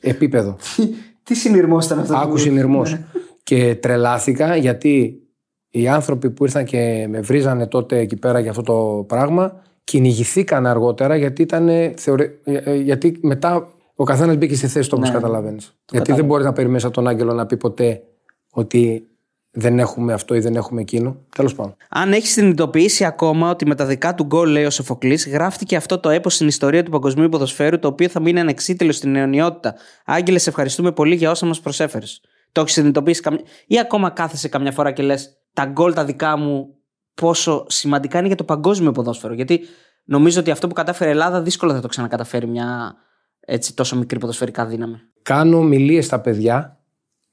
επίπεδο. 0.01 0.55
Τι 1.23 1.35
συνειρμό 1.35 1.77
ήταν 1.83 1.99
αυτό. 1.99 2.15
Άκου 2.17 2.29
που- 2.29 2.37
συνειρμός. 2.37 2.97
και 3.43 3.75
τρελάθηκα 3.75 4.55
γιατί 4.55 5.21
οι 5.69 5.87
άνθρωποι 5.87 6.29
που 6.31 6.43
ήρθαν 6.45 6.65
και 6.65 7.05
με 7.09 7.19
βρίζανε 7.21 7.67
τότε 7.67 7.97
εκεί 7.99 8.15
πέρα 8.15 8.39
για 8.39 8.49
αυτό 8.49 8.61
το 8.61 9.03
πράγμα 9.07 9.61
κυνηγηθήκαν 9.87 10.65
αργότερα 10.65 11.15
γιατί 11.15 11.41
ήταν. 11.41 11.69
Θεωρε... 11.97 12.39
ε, 12.43 12.55
ε, 12.55 12.75
γιατί 12.75 13.19
μετά 13.21 13.67
ο 13.95 14.03
καθένας 14.03 14.35
μπήκε 14.37 14.55
στη 14.55 14.67
θέση 14.67 14.89
του 14.89 14.95
όπως 14.97 15.09
Ναι. 15.09 15.15
καταλαβαίνεις. 15.15 15.73
Γιατί 15.91 16.13
δεν 16.13 16.25
μπορείς 16.25 16.45
να 16.45 16.53
περιμένεις 16.53 16.83
από 16.83 16.93
τον 16.93 17.07
Άγγελο 17.07 17.33
να 17.33 17.45
πει 17.45 17.57
ποτέ 17.57 18.01
ότι 18.49 19.07
δεν 19.51 19.79
έχουμε 19.79 20.13
αυτό 20.13 20.35
ή 20.35 20.39
δεν 20.39 20.55
έχουμε 20.55 20.81
εκείνο. 20.81 21.17
Τέλος 21.35 21.55
πάντων. 21.55 21.75
Αν 21.89 22.11
έχεις 22.13 22.31
συνειδητοποιήσει 22.31 23.05
ακόμα 23.05 23.49
ότι 23.49 23.65
με 23.65 23.75
τα 23.75 23.85
δικά 23.85 24.15
του 24.15 24.23
γκολ, 24.23 24.49
λέει 24.49 24.65
ο 24.65 24.69
Σοφοκλής, 24.69 25.27
γράφτηκε 25.27 25.75
αυτό 25.75 25.99
το 25.99 26.09
έπος 26.09 26.33
στην 26.33 26.47
ιστορία 26.47 26.83
του 26.83 26.91
παγκοσμίου 26.91 27.29
ποδοσφαίρου, 27.29 27.79
το 27.79 27.87
οποίο 27.87 28.09
θα 28.09 28.19
μείνει 28.19 28.39
ανεξίτηλο 28.39 28.91
στην 28.91 29.15
αιωνιότητα. 29.15 29.75
Άγγελε, 30.05 30.37
σε 30.37 30.49
ευχαριστούμε 30.49 30.91
πολύ 30.91 31.15
για 31.15 31.31
όσα 31.31 31.45
μας 31.45 31.59
προσέφερες. 31.59 32.21
Το 32.51 32.61
έχεις 32.61 32.73
συνειδητοποιήσει 32.73 33.21
καμιά... 33.21 33.41
ή 33.67 33.79
ακόμα 33.79 34.09
κάθεσαι 34.09 34.47
καμιά 34.47 34.71
φορά 34.71 34.91
και 34.91 35.03
λες 35.03 35.37
τα 35.53 35.65
γκολ 35.65 35.93
τα 35.93 36.05
δικά 36.05 36.37
μου 36.37 36.76
πόσο 37.21 37.65
σημαντικά 37.67 38.17
είναι 38.17 38.27
για 38.27 38.35
το 38.35 38.43
παγκόσμιο 38.43 38.91
ποδόσφαιρο. 38.91 39.33
Γιατί 39.33 39.59
νομίζω 40.03 40.39
ότι 40.39 40.51
αυτό 40.51 40.67
που 40.67 40.73
κατάφερε 40.73 41.09
η 41.09 41.13
Ελλάδα 41.13 41.41
δύσκολα 41.41 41.73
θα 41.73 41.81
το 41.81 41.87
ξανακαταφέρει 41.87 42.47
μια 42.47 42.95
έτσι, 43.39 43.75
τόσο 43.75 43.97
μικρή 43.97 44.19
ποδοσφαιρικά 44.19 44.65
δύναμη. 44.65 44.95
Κάνω 45.21 45.61
μιλίες 45.61 46.05
στα 46.05 46.19
παιδιά 46.19 46.79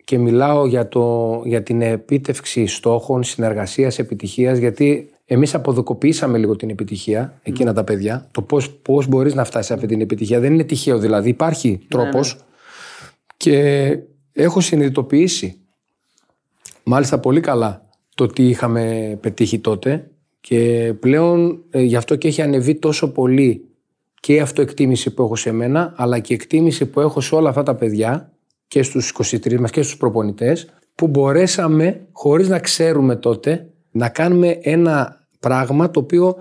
και 0.04 0.18
μιλάω 0.18 0.66
για, 0.66 0.88
το, 0.88 1.42
για 1.44 1.62
την 1.62 1.82
επίτευξη 1.82 2.66
στόχων, 2.66 3.22
συνεργασίας, 3.22 3.98
επιτυχίας 3.98 4.58
γιατί 4.58 5.08
εμείς 5.24 5.54
αποδοκοποιήσαμε 5.54 6.38
λίγο 6.38 6.56
την 6.56 6.70
επιτυχία 6.70 7.38
εκείνα 7.42 7.72
τα 7.72 7.84
παιδιά 7.84 8.28
το 8.30 8.42
πώς, 8.42 8.70
πώς 8.70 9.06
μπορείς 9.06 9.34
να 9.34 9.44
φτάσεις 9.44 9.66
σε 9.66 9.74
αυτή 9.74 9.86
την 9.86 10.00
επιτυχία 10.00 10.40
δεν 10.40 10.52
είναι 10.52 10.64
τυχαίο 10.64 10.98
δηλαδή 10.98 11.28
υπάρχει 11.28 11.86
τρόπος 11.88 12.44
και 13.36 13.98
έχω 14.32 14.60
συνειδητοποιήσει 14.60 15.60
μάλιστα 16.82 17.18
πολύ 17.18 17.40
καλά 17.40 17.83
το 18.14 18.26
τι 18.26 18.48
είχαμε 18.48 19.16
πετύχει 19.20 19.58
τότε 19.58 20.10
και 20.40 20.92
πλέον 21.00 21.62
ε, 21.70 21.82
γι' 21.82 21.96
αυτό 21.96 22.16
και 22.16 22.28
έχει 22.28 22.42
ανεβεί 22.42 22.74
τόσο 22.74 23.12
πολύ 23.12 23.68
και 24.20 24.34
η 24.34 24.40
αυτοεκτίμηση 24.40 25.14
που 25.14 25.22
έχω 25.22 25.36
σε 25.36 25.52
μένα, 25.52 25.92
αλλά 25.96 26.18
και 26.18 26.32
η 26.32 26.36
εκτίμηση 26.36 26.86
που 26.86 27.00
έχω 27.00 27.20
σε 27.20 27.34
όλα 27.34 27.48
αυτά 27.48 27.62
τα 27.62 27.74
παιδιά 27.74 28.32
και 28.68 28.82
στους 28.82 29.14
23 29.30 29.58
μας 29.58 29.70
και 29.70 29.82
στους 29.82 29.96
προπονητές, 29.96 30.68
που 30.94 31.06
μπορέσαμε, 31.06 32.06
χωρίς 32.12 32.48
να 32.48 32.58
ξέρουμε 32.58 33.16
τότε, 33.16 33.68
να 33.90 34.08
κάνουμε 34.08 34.58
ένα 34.62 35.26
πράγμα 35.40 35.90
το 35.90 36.00
οποίο 36.00 36.36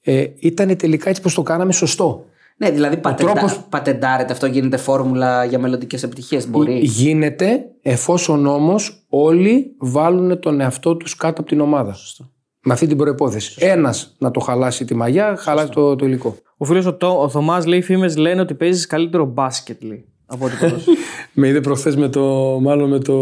ε, 0.00 0.26
ήταν 0.38 0.76
τελικά 0.76 1.08
έτσι 1.08 1.22
πως 1.22 1.34
το 1.34 1.42
κάναμε 1.42 1.72
σωστό. 1.72 2.24
Ναι, 2.58 2.70
δηλαδή 2.70 2.96
πατεντα... 2.96 3.32
τρόπος- 3.32 3.60
πατεντάρεται 3.68 4.32
αυτό, 4.32 4.46
γίνεται 4.46 4.76
φόρμουλα 4.76 5.44
για 5.44 5.58
μελλοντικές 5.58 6.02
επιτυχίες. 6.02 6.48
Μπορεί. 6.48 6.78
Γίνεται 6.78 7.64
εφόσον 7.82 8.46
όμως 8.46 9.06
όλοι 9.08 9.74
βάλουν 9.78 10.40
τον 10.40 10.60
εαυτό 10.60 10.96
τους 10.96 11.16
κάτω 11.16 11.40
από 11.40 11.50
την 11.50 11.60
ομάδα. 11.60 11.92
Σωστό. 11.92 12.30
Με 12.62 12.72
αυτή 12.72 12.86
την 12.86 12.96
προπόθεση. 12.96 13.56
Ένας 13.58 14.14
να 14.18 14.30
το 14.30 14.40
χαλάσει 14.40 14.84
τη 14.84 14.94
μαγιά, 14.94 15.36
χαλάσει 15.38 15.70
το, 15.70 15.96
το 15.96 16.06
υλικό. 16.06 16.36
Ο 16.56 16.64
φίλος 16.64 16.86
ο, 16.86 16.96
ο 17.06 17.28
Θωμάς 17.28 17.66
λέει: 17.66 17.78
Οι 17.78 17.82
φήμες 17.82 18.16
λένε 18.16 18.40
ότι 18.40 18.54
παίζεις 18.54 18.86
καλύτερο 18.86 19.24
μπάσκετ. 19.24 19.82
Λέει, 19.82 20.04
από 20.26 20.44
ό,τι 20.44 20.54
ποδόσφαιρο. 20.60 20.96
Με 21.32 21.48
είδε 21.48 21.60
προχθές 21.60 21.96
με 21.96 22.08
το, 22.08 22.24
μάλλον 22.62 22.88
με 22.88 22.98
το 22.98 23.16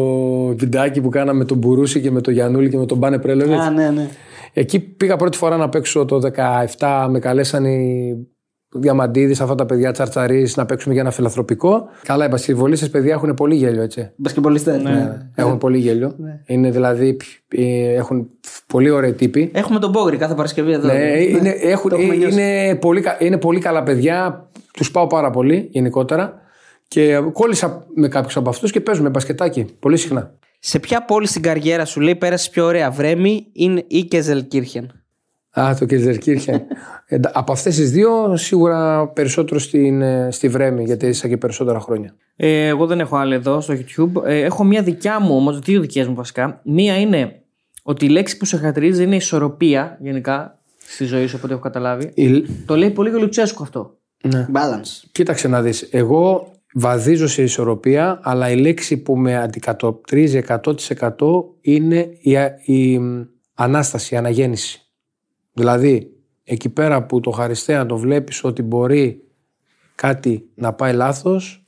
βιντεάκι 0.57 1.01
που 1.01 1.09
κάναμε 1.09 1.39
με 1.39 1.45
τον 1.45 1.57
Μπουρούση 1.57 2.01
και 2.01 2.11
με 2.11 2.20
τον 2.20 2.32
Γιανούλη 2.32 2.68
και 2.68 2.76
με 2.76 2.87
τον 2.87 2.99
Μπάνε 2.99 3.18
Πρέλεβιτ. 3.18 3.59
Α, 3.59 3.70
ναι, 3.70 3.91
ναι. 3.91 4.09
Εκεί 4.53 4.80
πήγα 4.80 5.16
πρώτη 5.16 5.37
φορά 5.37 5.57
να 5.57 5.68
παίξω 5.68 6.05
το 6.05 6.20
17, 6.78 7.07
με 7.11 7.18
καλέσαν 7.18 7.64
οι 7.64 8.14
Διαμαντίδης, 8.77 9.41
αυτά 9.41 9.55
τα 9.55 9.66
παιδιά 9.66 9.93
τσαρτσαρί 9.93 10.49
να 10.57 10.66
παίξουμε 10.66 10.93
για 10.95 11.03
ένα 11.03 11.11
φιλανθρωπικό. 11.11 11.89
Καλά, 12.05 12.25
οι 12.25 12.29
μπασκετβολίστε 12.29 12.87
παιδιά 12.87 13.12
έχουν 13.12 13.35
πολύ 13.35 13.55
γέλιο, 13.55 13.83
έτσι. 13.83 14.11
Μπασκετμπολιστέ. 14.16 14.77
Ναι. 14.79 15.29
Έχουν 15.35 15.59
πολύ 15.59 15.79
γέλιο. 15.79 16.14
Είναι 16.47 16.70
δηλαδή. 16.70 17.16
ε, 17.49 17.93
Έχουν 17.95 18.29
πολύ 18.66 18.91
ωραίοι 18.91 19.12
τύποι. 19.12 19.51
Έχουμε 19.55 19.79
τον 19.79 19.91
Μπόγρι 19.91 20.16
κάθε 20.16 20.35
Παρασκευή 20.35 20.72
εδώ. 20.72 20.87
Ναι, 20.87 21.03
είναι, 21.22 21.49
έχουν, 21.51 21.91
το 21.91 21.97
έχουμε 21.97 22.14
ε, 22.14 22.16
νιώσει. 22.16 22.35
είναι, 22.41 22.75
πολύ, 22.75 23.01
κα- 23.01 23.16
είναι 23.20 23.39
πολύ 23.39 23.61
καλά 23.61 23.83
παιδιά. 23.83 24.49
Τους 24.72 24.91
πάω 24.91 25.07
πάρα 25.07 25.31
πολύ 25.31 25.68
γενικότερα. 25.70 26.43
Και 26.89 27.20
κόλλησα 27.33 27.87
με 27.95 28.09
κάποιους 28.09 28.37
από 28.37 28.49
αυτούς 28.51 28.70
και 28.70 28.81
παίζουμε 28.81 29.09
μπασκετάκι 29.09 29.66
πολύ 29.79 29.97
συχνά. 29.97 30.35
Σε 30.59 30.79
ποια 30.79 31.05
πόλη 31.05 31.27
στην 31.27 31.43
καριέρα 31.43 31.85
σου 31.85 32.01
λέει 32.01 32.14
πέρασες 32.14 32.51
πιο 32.51 32.64
ωραία, 32.64 32.91
Βρέμι 32.91 33.47
ή 33.87 34.03
Κεζελκύρχεν. 34.05 35.04
Α, 35.61 35.75
το 35.79 35.85
Κιζερκύρχεν. 35.87 36.63
Εντα- 37.07 37.31
από 37.35 37.53
αυτές 37.53 37.77
τις 37.77 37.91
δύο, 37.91 38.37
σίγουρα 38.37 39.09
περισσότερο 39.09 39.61
στην, 39.61 40.03
ε, 40.03 40.29
στη 40.31 40.49
Βρέμη, 40.49 40.85
γιατί 40.85 41.07
ίσα 41.07 41.29
και 41.29 41.37
περισσότερα 41.37 41.81
χρόνια. 41.81 42.15
Ε, 42.37 42.67
εγώ 42.67 42.87
δεν 42.87 43.01
έχω 43.01 43.17
άλλη 43.17 43.35
εδώ 43.35 43.61
στο 43.61 43.75
YouTube. 43.75 44.25
Ε, 44.25 44.39
έχω 44.41 44.65
μία 44.65 44.83
δικιά 44.83 45.21
μου 45.21 45.37
όμως, 45.37 45.59
δύο 45.59 45.81
δικές 45.81 46.07
μου 46.09 46.15
βασικά. 46.15 46.61
Μία 46.65 47.01
είναι 47.01 47.43
ότι 47.83 48.05
η 48.05 48.09
λέξη 48.09 48.37
που 48.37 48.45
σε 48.45 48.57
χαρακτηρίζει 48.57 49.03
είναι 49.03 49.17
ισορροπία 49.17 49.99
γενικά 50.01 50.59
στη 50.87 51.05
ζωή 51.05 51.27
σου, 51.27 51.37
από 51.37 51.45
ό,τι 51.45 51.55
έχω 51.55 51.63
καταλάβει. 51.63 52.11
Η- 52.15 52.43
Το 52.67 52.77
λέει 52.77 52.91
πολύ 52.91 53.11
και 53.11 53.17
ο 53.17 53.21
Λουτσέσκου 53.21 53.63
αυτό. 53.63 53.97
Balance. 54.33 55.09
Κοίταξε 55.13 55.49
να 55.49 55.63
δεις, 55.63 55.89
εγώ 55.91 56.53
βαδίζω 56.75 57.27
σε 57.27 57.43
ισορροπία, 57.43 58.21
αλλά 58.23 58.51
η 58.51 58.57
λέξη 58.57 58.97
που 58.97 59.17
με 59.17 59.37
αντικατοπτρίζει 59.37 60.37
100% 60.39 61.45
είναι 61.61 62.09
η, 62.21 62.37
α- 62.37 62.55
η 62.65 62.99
μ, 62.99 63.23
ανάσταση, 63.55 64.15
η 64.15 64.17
αναγέννηση. 64.17 64.79
Δηλαδή, 65.55 66.13
εκεί 66.45 66.69
πέρα 66.69 67.03
που 67.07 67.21
το 67.21 67.31
χαριστέα 67.31 67.87
το 67.87 67.97
βλέπεις 67.97 68.45
ότι 68.45 68.63
μπορεί 68.63 69.23
κάτι 69.95 70.49
να 70.55 70.73
πάει 70.73 70.93
λάθος, 70.93 71.67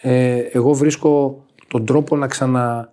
ε, 0.00 0.36
εγώ 0.36 0.72
βρίσκω 0.74 1.44
τον 1.68 1.84
τρόπο 1.84 2.16
να, 2.16 2.26
ξανα, 2.26 2.92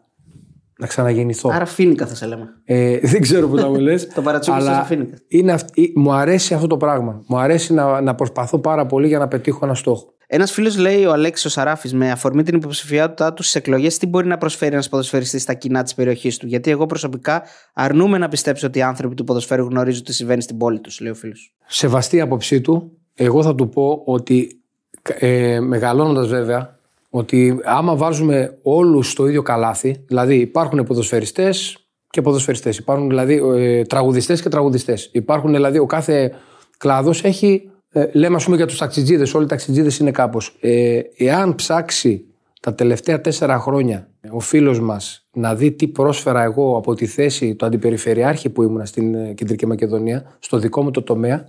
να 0.80 0.88
ξαναγεννηθώ. 0.88 1.50
Άρα 1.54 1.66
φίνικα 1.66 2.08
θα 2.08 2.16
σε 2.16 2.26
λέμε. 2.26 2.48
Ε, 2.66 3.00
δεν 3.00 3.22
ξέρω 3.22 3.48
που 3.48 3.58
θα 3.58 3.68
μου 3.70 3.76
λες. 3.80 4.08
Το 4.16 4.22
παρατσούκι 4.22 4.60
σας 4.60 4.68
αλλά 4.68 4.80
αφήνεται. 4.80 5.18
είναι 5.28 5.52
αυ- 5.52 5.78
ε, 5.78 5.82
μου 5.96 6.14
αρέσει 6.14 6.54
αυτό 6.54 6.68
το 6.68 6.78
πράγμα. 6.78 7.24
Μου 7.28 7.38
αρέσει 7.38 7.74
να, 7.74 8.02
να 8.02 8.16
προσπαθώ 8.16 8.60
πάρα 8.60 8.86
πολύ 8.86 9.08
για 9.08 9.20
να 9.20 9.28
πετύχω 9.28 9.66
ένα 9.66 9.74
στόχο. 9.76 10.14
Ένας 10.36 10.52
φίλος 10.52 10.78
λέει, 10.78 11.06
ο 11.06 11.12
Αλέξης 11.12 11.46
ο 11.46 11.50
Σαράφης, 11.50 11.94
με 11.94 12.12
αφορμή 12.12 12.44
την 12.44 12.56
υποψηφιότητά 12.56 13.34
του 13.34 13.42
στις 13.42 13.56
εκλογές, 13.56 13.98
τι 13.98 14.08
μπορεί 14.08 14.28
να 14.28 14.38
προσφέρει 14.38 14.74
ένας 14.74 14.90
ποδοσφαιριστής 14.90 15.42
στα 15.42 15.54
κοινά 15.54 15.84
της 15.84 15.94
περιοχής 15.94 16.38
του; 16.38 16.48
Γιατί 16.48 16.72
εγώ 16.72 16.86
προσωπικά 16.86 17.44
αρνούμαι 17.74 18.18
να 18.18 18.28
πιστέψω 18.28 18.68
ότι 18.68 18.80
οι 18.80 18.82
άνθρωποι 18.82 19.16
του 19.16 19.24
ποδοσφαίρου 19.24 19.66
γνωρίζουν 19.66 20.04
τι 20.04 20.14
συμβαίνει 20.14 20.42
στην 20.42 20.58
πόλη 20.58 20.80
τους, 20.80 21.00
λέει 21.00 21.12
ο 21.12 21.16
φίλος. 21.16 21.54
Σεβαστή 21.66 22.16
η 22.16 22.22
άποψή 22.22 22.62
του, 22.62 22.98
εγώ 23.14 23.44
θα 23.44 23.56
του 23.56 23.70
πω 23.70 24.02
ότι 24.06 24.62
ε, 25.04 25.60
μεγαλώνοντας 25.60 26.28
βέβαια, 26.28 26.80
ότι 27.10 27.60
άμα 27.64 27.96
βάζουμε 27.96 28.58
όλους 28.62 29.12
στο 29.12 29.28
ίδιο 29.28 29.42
καλάθι, 29.42 30.04
δηλαδή 30.08 30.36
υπάρχουν 30.36 30.84
ποδοσφαιριστές 30.84 31.78
και 32.10 32.22
ποδοσφαιριστές, 32.22 32.78
υπάρχουν 32.78 33.08
δηλαδή 33.08 33.42
ε, 33.56 33.84
τραγουδιστές 33.84 34.42
και 34.42 34.50
τραγουδιστές. 34.50 35.10
Υπάρχουν 35.12 35.52
δηλαδή 35.52 35.78
ο 35.78 35.86
κάθε 35.86 36.34
κλάδος 36.78 37.24
έχει, 37.24 37.68
ε, 37.94 38.10
λέμε 38.14 38.36
ας 38.36 38.44
πούμε 38.44 38.56
για 38.56 38.66
τους 38.66 38.78
ταξιτζίδες, 38.78 39.34
όλοι 39.34 39.46
οι 39.46 39.48
ταξιτζίδες 39.48 39.98
είναι 39.98 40.12
κάπως. 40.12 40.58
Ε, 40.60 41.02
εάν 41.18 41.56
ψάξει 41.56 42.26
τα 42.62 42.74
τελευταία 42.74 43.22
τέσσερα 43.22 43.60
χρόνια 43.60 44.08
ο 44.32 44.40
φίλος 44.40 44.80
μας 44.80 45.28
να 45.34 45.56
δει 45.56 45.72
τι 45.72 45.88
πρόσφερα 45.88 46.44
εγώ 46.44 46.78
από 46.78 46.94
τη 46.96 47.06
θέση 47.06 47.56
του 47.56 47.66
αντιπεριφερειάρχη 47.66 48.50
που 48.50 48.64
ήμουν 48.64 48.86
στην 48.86 49.16
ε, 49.16 49.34
Κεντρική 49.34 49.66
Μακεδονία, 49.66 50.36
στο 50.40 50.58
δικό 50.58 50.84
μου 50.84 50.92
το 50.92 51.02
τομέα, 51.02 51.46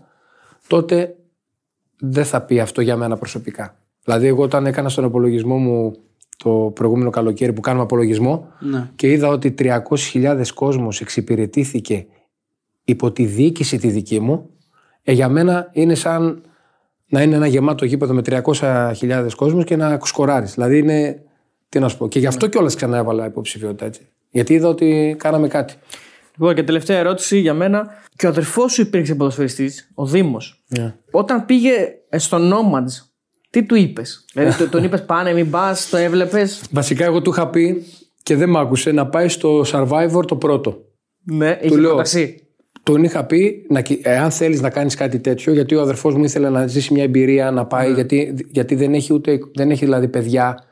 τότε 0.66 1.16
δεν 2.00 2.24
θα 2.24 2.40
πει 2.42 2.60
αυτό 2.60 2.80
για 2.80 2.96
μένα 2.96 3.16
προσωπικά. 3.16 3.76
Δηλαδή, 4.04 4.26
εγώ 4.26 4.42
όταν 4.42 4.66
έκανα 4.66 4.88
στον 4.88 5.04
απολογισμό 5.04 5.56
μου 5.56 5.96
το 6.36 6.50
προηγούμενο 6.74 7.10
καλοκαίρι 7.10 7.52
που 7.52 7.60
κάνουμε 7.60 7.82
απολογισμό 7.82 8.48
Ναι. 8.60 8.90
και 8.96 9.10
είδα 9.10 9.28
ότι 9.28 9.54
300.000 9.58 10.42
κόσμος 10.54 11.00
εξυπηρετήθηκε 11.00 12.06
υπό 12.84 13.12
τη 13.12 13.24
διοίκηση 13.24 13.78
τη 13.78 13.88
δική 13.88 14.20
μου, 14.20 14.50
ε, 15.04 15.12
για 15.12 15.28
μένα 15.28 15.68
είναι 15.72 15.94
σαν 15.94 16.42
να 17.08 17.22
είναι 17.22 17.34
ένα 17.36 17.46
γεμάτο 17.46 17.84
γήπεδο 17.84 18.14
με 18.14 18.22
300.000 18.26 19.26
κόσμους 19.36 19.64
και 19.64 19.76
να 19.76 19.98
σκοράρεις. 20.02 20.54
Δηλαδή 20.54 20.78
είναι, 20.78 21.22
τι 21.68 21.78
να 21.78 21.88
σου 21.88 21.96
πω. 21.98 22.08
Και 22.08 22.18
γι' 22.18 22.26
αυτό 22.26 22.46
κιόλας 22.46 22.74
ξανά 22.74 22.96
έβαλα 22.96 23.26
υποψηφιότητα 23.26 23.84
έτσι. 23.84 24.08
Γιατί 24.30 24.54
είδα 24.54 24.68
ότι 24.68 25.16
κάναμε 25.18 25.48
κάτι. 25.48 25.74
Λοιπόν, 26.38 26.54
και 26.54 26.62
τελευταία 26.62 26.98
ερώτηση 26.98 27.38
για 27.38 27.54
μένα. 27.54 27.88
Και 28.16 28.26
ο 28.26 28.28
αδερφός 28.28 28.72
σου 28.72 28.80
υπήρξε 28.80 29.14
ποδοσφαιριστής, 29.14 29.90
ο 29.94 30.06
Δήμος. 30.06 30.64
Όταν 31.10 31.44
πήγε 31.44 31.72
στο 32.16 32.38
Nomads, 32.40 33.06
τι 33.50 33.62
του 33.62 33.74
είπες; 33.74 34.24
δηλαδή, 34.32 34.56
το- 34.64 34.68
τον 34.68 34.84
είπες 34.84 35.04
πάνε, 35.04 35.32
μην 35.32 35.50
πας, 35.50 35.88
το 35.88 35.96
έβλεπες; 35.96 36.62
Βασικά 36.70 37.04
εγώ 37.04 37.22
του 37.22 37.30
είχα 37.30 37.48
πει 37.48 37.84
και 38.22 38.36
δεν 38.36 38.48
μ' 38.50 38.56
άκουσε 38.56 38.92
να 38.92 39.06
πάει 39.06 39.28
στο 39.28 39.64
Survivor 39.66 40.22
το 40.26 40.36
πρώτο. 40.36 40.84
Ναι, 41.24 41.58
είχε 41.62 41.76
λέω. 41.76 41.88
προταξεί. 41.88 42.43
Τον 42.84 43.04
είχα 43.04 43.24
πει, 43.24 43.66
να, 43.68 43.80
κυ- 43.80 44.06
εάν 44.06 44.30
θέλεις 44.30 44.60
να 44.60 44.70
κάνεις 44.70 44.94
κάτι 44.94 45.18
τέτοιο, 45.18 45.52
γιατί 45.52 45.74
ο 45.74 45.80
αδερφός 45.80 46.14
μου 46.14 46.24
ήθελε 46.24 46.48
να 46.48 46.66
ζήσει 46.66 46.92
μια 46.92 47.02
εμπειρία 47.02 47.50
να 47.50 47.64
πάει, 47.66 47.92
γιατί, 47.92 48.34
γιατί 48.50 48.74
δεν 48.74 48.94
έχει 48.94 49.12
ούτε 49.12 49.38
δεν 49.54 49.70
έχει 49.70 49.84
δηλαδή 49.84 50.08
παιδιά. 50.08 50.64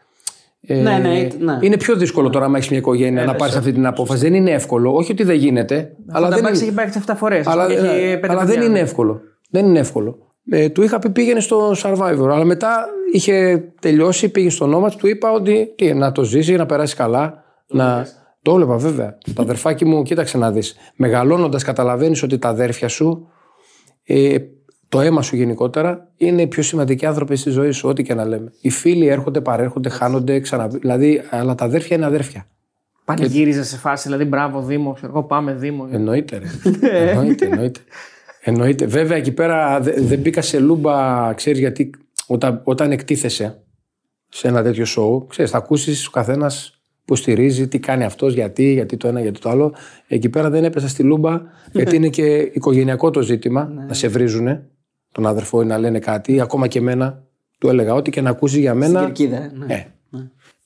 Ε, 0.67 0.75
Ναι, 0.75 0.99
ναι, 0.99 1.29
ναι. 1.39 1.59
Είναι 1.61 1.77
πιο 1.77 1.97
δύσκολο 1.97 2.31
τώρα, 2.31 2.45
άμα 2.45 2.57
έχεις 2.57 2.69
μια 2.71 2.79
οικογένεια, 2.79 3.25
να 3.25 3.35
πάρεις 3.35 3.57
αυτή 3.57 3.73
την 3.73 3.87
απόφαση. 3.87 4.23
Δεν 4.23 4.35
είναι 4.35 4.51
εύκολο. 4.51 4.95
Όχι 4.95 5.13
ότι 5.13 5.23
δεν 5.25 5.37
γίνεται, 5.37 5.75
αλλά, 5.75 6.27
Αλλά 6.27 6.29
δεν 6.37 6.45
δεν 6.45 6.55
είναι, 6.55 6.63
έχει 6.65 6.73
πάει 6.73 6.87
7 7.07 7.13
φορές. 7.17 7.47
αλλά, 7.47 7.71
ε, 7.73 8.21
αλλά 8.29 8.45
δεν 8.45 8.61
είναι 8.63 8.79
εύκολο. 8.79 9.21
Δεν 9.51 9.67
είναι 9.67 9.79
εύκολο. 9.79 10.19
Ε, 10.51 10.69
του 10.69 10.83
είχα 10.83 10.99
πει 10.99 11.11
πήγαινε 11.11 11.41
στο 11.41 11.71
Survivor, 11.83 12.29
αλλά 12.31 12.45
μετά 12.45 12.87
είχε 13.13 13.65
τελειώσει, 13.81 14.29
πήγε 14.29 14.51
στο 14.51 14.67
νόμα 14.67 14.91
του 14.91 15.07
είπα 15.07 15.33
ότι 15.33 15.73
τι, 15.77 15.95
να 15.95 16.13
το 16.13 16.23
ζήσει, 16.25 16.55
να 16.57 16.67
περάσει 16.67 16.97
καλά. 16.97 17.45
να... 17.67 18.07
Το 18.43 18.53
έβλεπα 18.53 18.77
βέβαια. 18.77 19.19
το 19.35 19.43
αδερφάκι 19.43 19.85
μου, 19.85 20.03
κοίταξε 20.03 20.39
να 20.39 20.51
δεις. 20.53 20.77
Μεγαλώνοντας, 20.97 21.63
καταλαβαίνεις 21.65 22.23
ότι 22.23 22.39
τα 22.39 22.49
αδέρφια 22.49 22.89
σου, 22.89 23.29
ε, 24.05 24.37
το 24.89 25.01
αίμα 25.01 25.23
σου 25.23 25.37
γενικότερα, 25.37 26.09
είναι 26.17 26.43
οι 26.43 26.47
πιο 26.47 26.63
σημαντικοί 26.63 27.07
άνθρωποι 27.07 27.37
στη 27.37 27.51
ζωή 27.51 27.71
σου, 27.71 27.89
ό,τι 27.89 28.03
και 28.03 28.15
να 28.15 28.25
λέμε. 28.25 28.53
Οι 28.61 28.71
φίλοι 28.71 29.07
έρχονται, 29.07 29.41
παρέρχονται, 29.41 29.89
χάνονται, 29.89 30.41
ξανα... 30.41 30.69
Δηλαδή, 30.69 31.23
αλλά 31.31 31.55
τα 31.55 31.65
αδέρφια 31.65 31.97
είναι 31.97 32.07
αδέρφια. 32.07 32.47
Πανηγύριζε 33.05 33.65
σε 33.65 33.77
φάση, 33.77 34.03
δηλαδή 34.09 34.25
μπράβο 34.25 34.63
Δήμο, 34.63 34.93
ξέρω 34.93 35.13
εγώ 35.13 35.23
πάμε 35.23 35.55
Δήμο. 35.55 35.89
Εννοείται, 35.91 36.39
ρε. 36.39 36.47
εννοείται, 37.11 37.47
εννοείται. 37.47 37.81
εννοείται. 38.43 38.87
Βέβαια, 38.87 39.17
εκεί 39.17 39.33
πέρα 39.33 39.81
δε- 39.81 40.01
δεν 40.01 40.19
μπήκα 40.19 40.43
σε 40.43 40.59
λούμπα, 40.59 41.33
ξέρεις 41.35 41.59
γιατί 41.59 41.91
όταν, 42.27 42.61
όταν 42.65 42.93
εκτίθεσαι 42.93 43.63
σε 44.29 44.49
ένα 44.49 44.63
τέτοιο 44.63 44.85
show, 44.97 45.29
ξέρεις, 45.29 45.51
θα 45.51 45.59
ακούσεις 45.59 46.07
ο 46.07 46.11
καθένας 46.11 46.82
που 47.05 47.17
στηρίζει, 47.17 47.69
τι 47.69 47.79
κάνει 47.79 48.05
αυτός, 48.05 48.35
γιατί, 48.35 48.73
γιατί 48.73 48.97
το 48.97 49.09
ένα, 49.09 49.21
γιατί 49.21 49.41
το 49.41 49.51
άλλο. 49.51 49.75
Εκεί 50.09 50.29
πέρα 50.29 50.51
δεν 50.51 50.65
έπεσα 50.65 50.89
στη 50.89 51.03
λούμπα, 51.03 51.43
γιατί 51.73 51.97
είναι 51.97 52.09
και 52.09 52.37
οικογενειακό 52.37 53.11
το 53.11 53.23
ζήτημα, 53.23 53.73
να 53.89 53.95
σε 53.95 54.09
βρίζουνε 54.09 54.67
τον 55.13 55.27
αδερφό 55.27 55.63
ή 55.63 55.65
να 55.65 55.79
λένε 55.79 55.99
κάτι. 55.99 56.41
Ακόμα 56.41 56.67
και 56.67 56.79
εμένα 56.79 57.25
του 57.59 57.69
έλεγα 57.69 57.95
ό,τι 57.95 58.11
και 58.11 58.21
να 58.21 58.31
ακούσει 58.31 58.61
για 58.61 58.75
μένα. 58.75 59.01
Κερκίδα, 59.01 59.37
ε, 59.37 59.53
ναι. 59.55 59.75
Ε, 59.75 59.87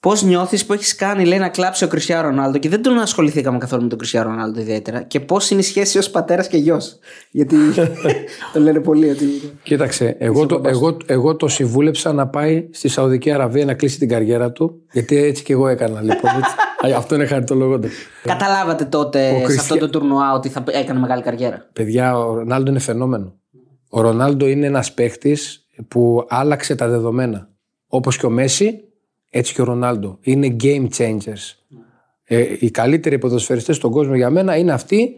Πώς 0.07 0.22
νιώθεις 0.22 0.66
που 0.66 0.72
έχεις 0.72 0.94
κάνει, 0.94 1.24
λέει, 1.24 1.38
να 1.38 1.48
κλάψει 1.48 1.84
ο 1.84 1.88
Κρισιά 1.88 2.22
Ρονάλντο; 2.22 2.59
Και 2.59 2.68
δεν 2.68 2.82
τον 2.82 2.98
ασχοληθήκαμε 2.98 3.59
καθόλου 3.59 3.82
με 3.82 3.88
τον 3.88 3.98
Κρισιά 3.98 4.22
Ρονάλντο 4.22 4.61
ιδιαίτερα. 4.61 5.02
Και 5.02 5.20
πώς 5.20 5.50
είναι 5.50 5.61
η 5.61 5.62
σχέση 5.62 5.98
ως 5.98 6.11
πατέρας 6.11 6.48
και 6.48 6.57
γιος; 6.57 6.98
Γιατί 7.30 7.57
το 8.52 8.61
λένε 8.61 8.80
πολύ 8.80 9.11
ότι. 9.11 9.24
Κοίταξε, 9.62 10.16
εγώ 10.18 10.46
το, 10.46 10.61
εγώ, 10.64 10.96
εγώ 11.07 11.36
το 11.36 11.48
συμβούλεψα 11.48 12.12
να 12.12 12.26
πάει 12.28 12.68
στη 12.72 12.88
Σαουδική 12.88 13.30
Αραβία 13.30 13.64
να 13.64 13.74
κλείσει 13.74 13.98
την 13.98 14.09
καριέρα 14.09 14.52
του, 14.52 14.82
γιατί 14.92 15.16
έτσι 15.16 15.42
και 15.42 15.52
εγώ 15.52 15.68
έκανα 15.68 16.00
λοιπόν. 16.00 16.30
έτσι. 16.36 16.54
Α, 16.94 16.96
Αυτό 16.96 17.14
είναι 17.14 17.26
χαριτολογώντα. 17.26 17.88
Καταλάβατε 18.22 18.84
τότε 18.84 19.28
σε 19.28 19.42
Κριστια- 19.42 19.61
αυτό 19.62 19.78
το 19.78 19.90
τουρνουά 19.90 20.32
ότι 20.32 20.48
θα 20.48 20.64
έκανε 20.66 21.00
μεγάλη 21.00 21.22
καριέρα; 21.22 21.68
Παιδιά, 21.72 22.18
ο 22.18 22.34
Ρονάλντο 22.34 22.70
είναι 22.70 22.80
φαινόμενο. 22.80 23.34
Ο 23.90 24.00
Ρονάλντο 24.00 24.46
είναι 24.46 24.66
ένας 24.66 24.92
παίχτης 24.92 25.66
που 25.88 26.24
άλλαξε 26.28 26.74
τα 26.74 26.88
δεδομένα. 26.88 27.48
Όπως 27.86 28.16
και 28.16 28.26
ο 28.26 28.30
Μέση, 28.30 28.80
έτσι 29.30 29.54
και 29.54 29.60
ο 29.60 29.64
Ρονάλντο. 29.64 30.18
Είναι 30.20 30.56
game 30.62 30.88
changers. 30.96 31.54
Ε, 32.24 32.56
οι 32.58 32.70
καλύτεροι 32.70 33.18
ποδοσφαιριστές 33.18 33.76
στον 33.76 33.90
κόσμο 33.90 34.14
για 34.14 34.30
μένα 34.30 34.56
είναι 34.56 34.72
αυτοί 34.72 35.16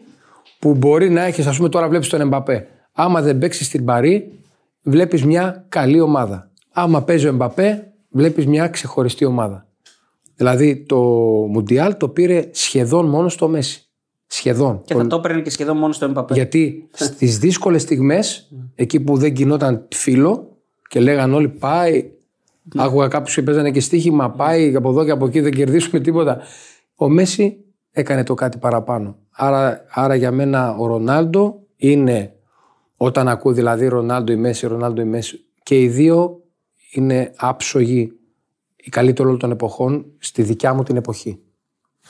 που 0.59 0.75
μπορεί 0.75 1.11
να 1.11 1.23
έχεις, 1.23 1.47
ας 1.47 1.57
πούμε, 1.57 1.69
τώρα 1.69 1.89
βλέπεις 1.89 2.09
τον 2.09 2.21
Εμπαπέ. 2.21 2.69
Άμα 2.93 3.23
δεν 3.23 3.39
παίξεις 3.39 3.67
στην 3.67 3.85
Παρή, 3.85 4.33
βλέπεις 4.83 5.25
μια 5.25 5.65
καλή 5.69 6.01
ομάδα. 6.01 6.51
Άμα 6.73 7.03
παίζει 7.03 7.27
ο 7.27 7.29
Εμπαπέ, 7.29 7.93
βλέπεις 8.11 8.47
μια 8.47 8.69
ξεχωριστή 8.69 9.25
ομάδα. 9.25 9.67
Δηλαδή 10.37 10.77
το 10.77 10.99
Μουντιάλ 11.51 11.97
το 11.97 12.09
πήρε 12.09 12.49
σχεδόν 12.51 13.07
μόνο 13.09 13.29
στο 13.29 13.49
Μέση. 13.49 13.83
Σχεδόν. 14.27 14.83
Και 14.85 14.95
θα 14.95 15.07
το 15.07 15.17
έπαιρνε 15.17 15.41
και 15.41 15.51
σχεδόν 15.51 15.77
μόνο 15.77 15.93
στο 15.93 16.05
Εμπαπέ. 16.05 16.35
Γιατί 16.35 16.89
στις 16.93 17.39
δύσκολες 17.39 17.83
στιγμές, 17.83 18.51
εκεί 18.75 19.01
που 19.01 19.17
δεν 19.17 19.35
γινόταν 19.35 19.87
φίλο 19.95 20.57
και 20.89 21.01
λέγαν 21.01 21.35
όλοι 21.35 21.49
πάει. 21.49 22.11
Άκουγα 22.77 23.09
κάποιους 23.09 23.35
που 23.35 23.43
παίζανε 23.43 23.71
και 23.71 23.81
στοίχημα, 23.81 24.31
πάει 24.31 24.75
από 24.75 24.89
εδώ 24.89 25.05
και 25.05 25.11
από 25.11 25.27
εκεί, 25.27 25.41
δεν 25.41 25.53
κερδίσουμε 25.53 26.01
τίποτα. 26.01 26.41
Ο 26.95 27.09
Μέση 27.09 27.65
έκανε 27.91 28.23
το 28.23 28.35
κάτι 28.35 28.59
παραπάνω. 28.59 29.17
Άρα, 29.31 29.85
άρα 29.91 30.15
για 30.15 30.31
μένα 30.31 30.77
ο 30.77 30.87
Ρονάλντο 30.87 31.63
είναι 31.77 32.33
Όταν 32.97 33.29
ακούω 33.29 33.53
δηλαδή 33.53 33.87
Ρονάλντο 33.87 34.33
ή 34.33 34.37
Μέση, 34.37 34.67
Ρονάλντο 34.67 35.01
ή 35.01 35.05
Μέση, 35.05 35.45
και 35.63 35.81
οι 35.81 35.89
δύο 35.89 36.43
είναι 36.93 37.33
άψογοι 37.37 38.13
οι 38.77 38.89
καλύτεροι 38.89 39.29
όλων 39.29 39.41
των 39.41 39.51
εποχών 39.51 40.07
στη 40.19 40.43
δικιά 40.43 40.75
μου 40.75 40.83
την 40.83 40.97
εποχή. 40.97 41.43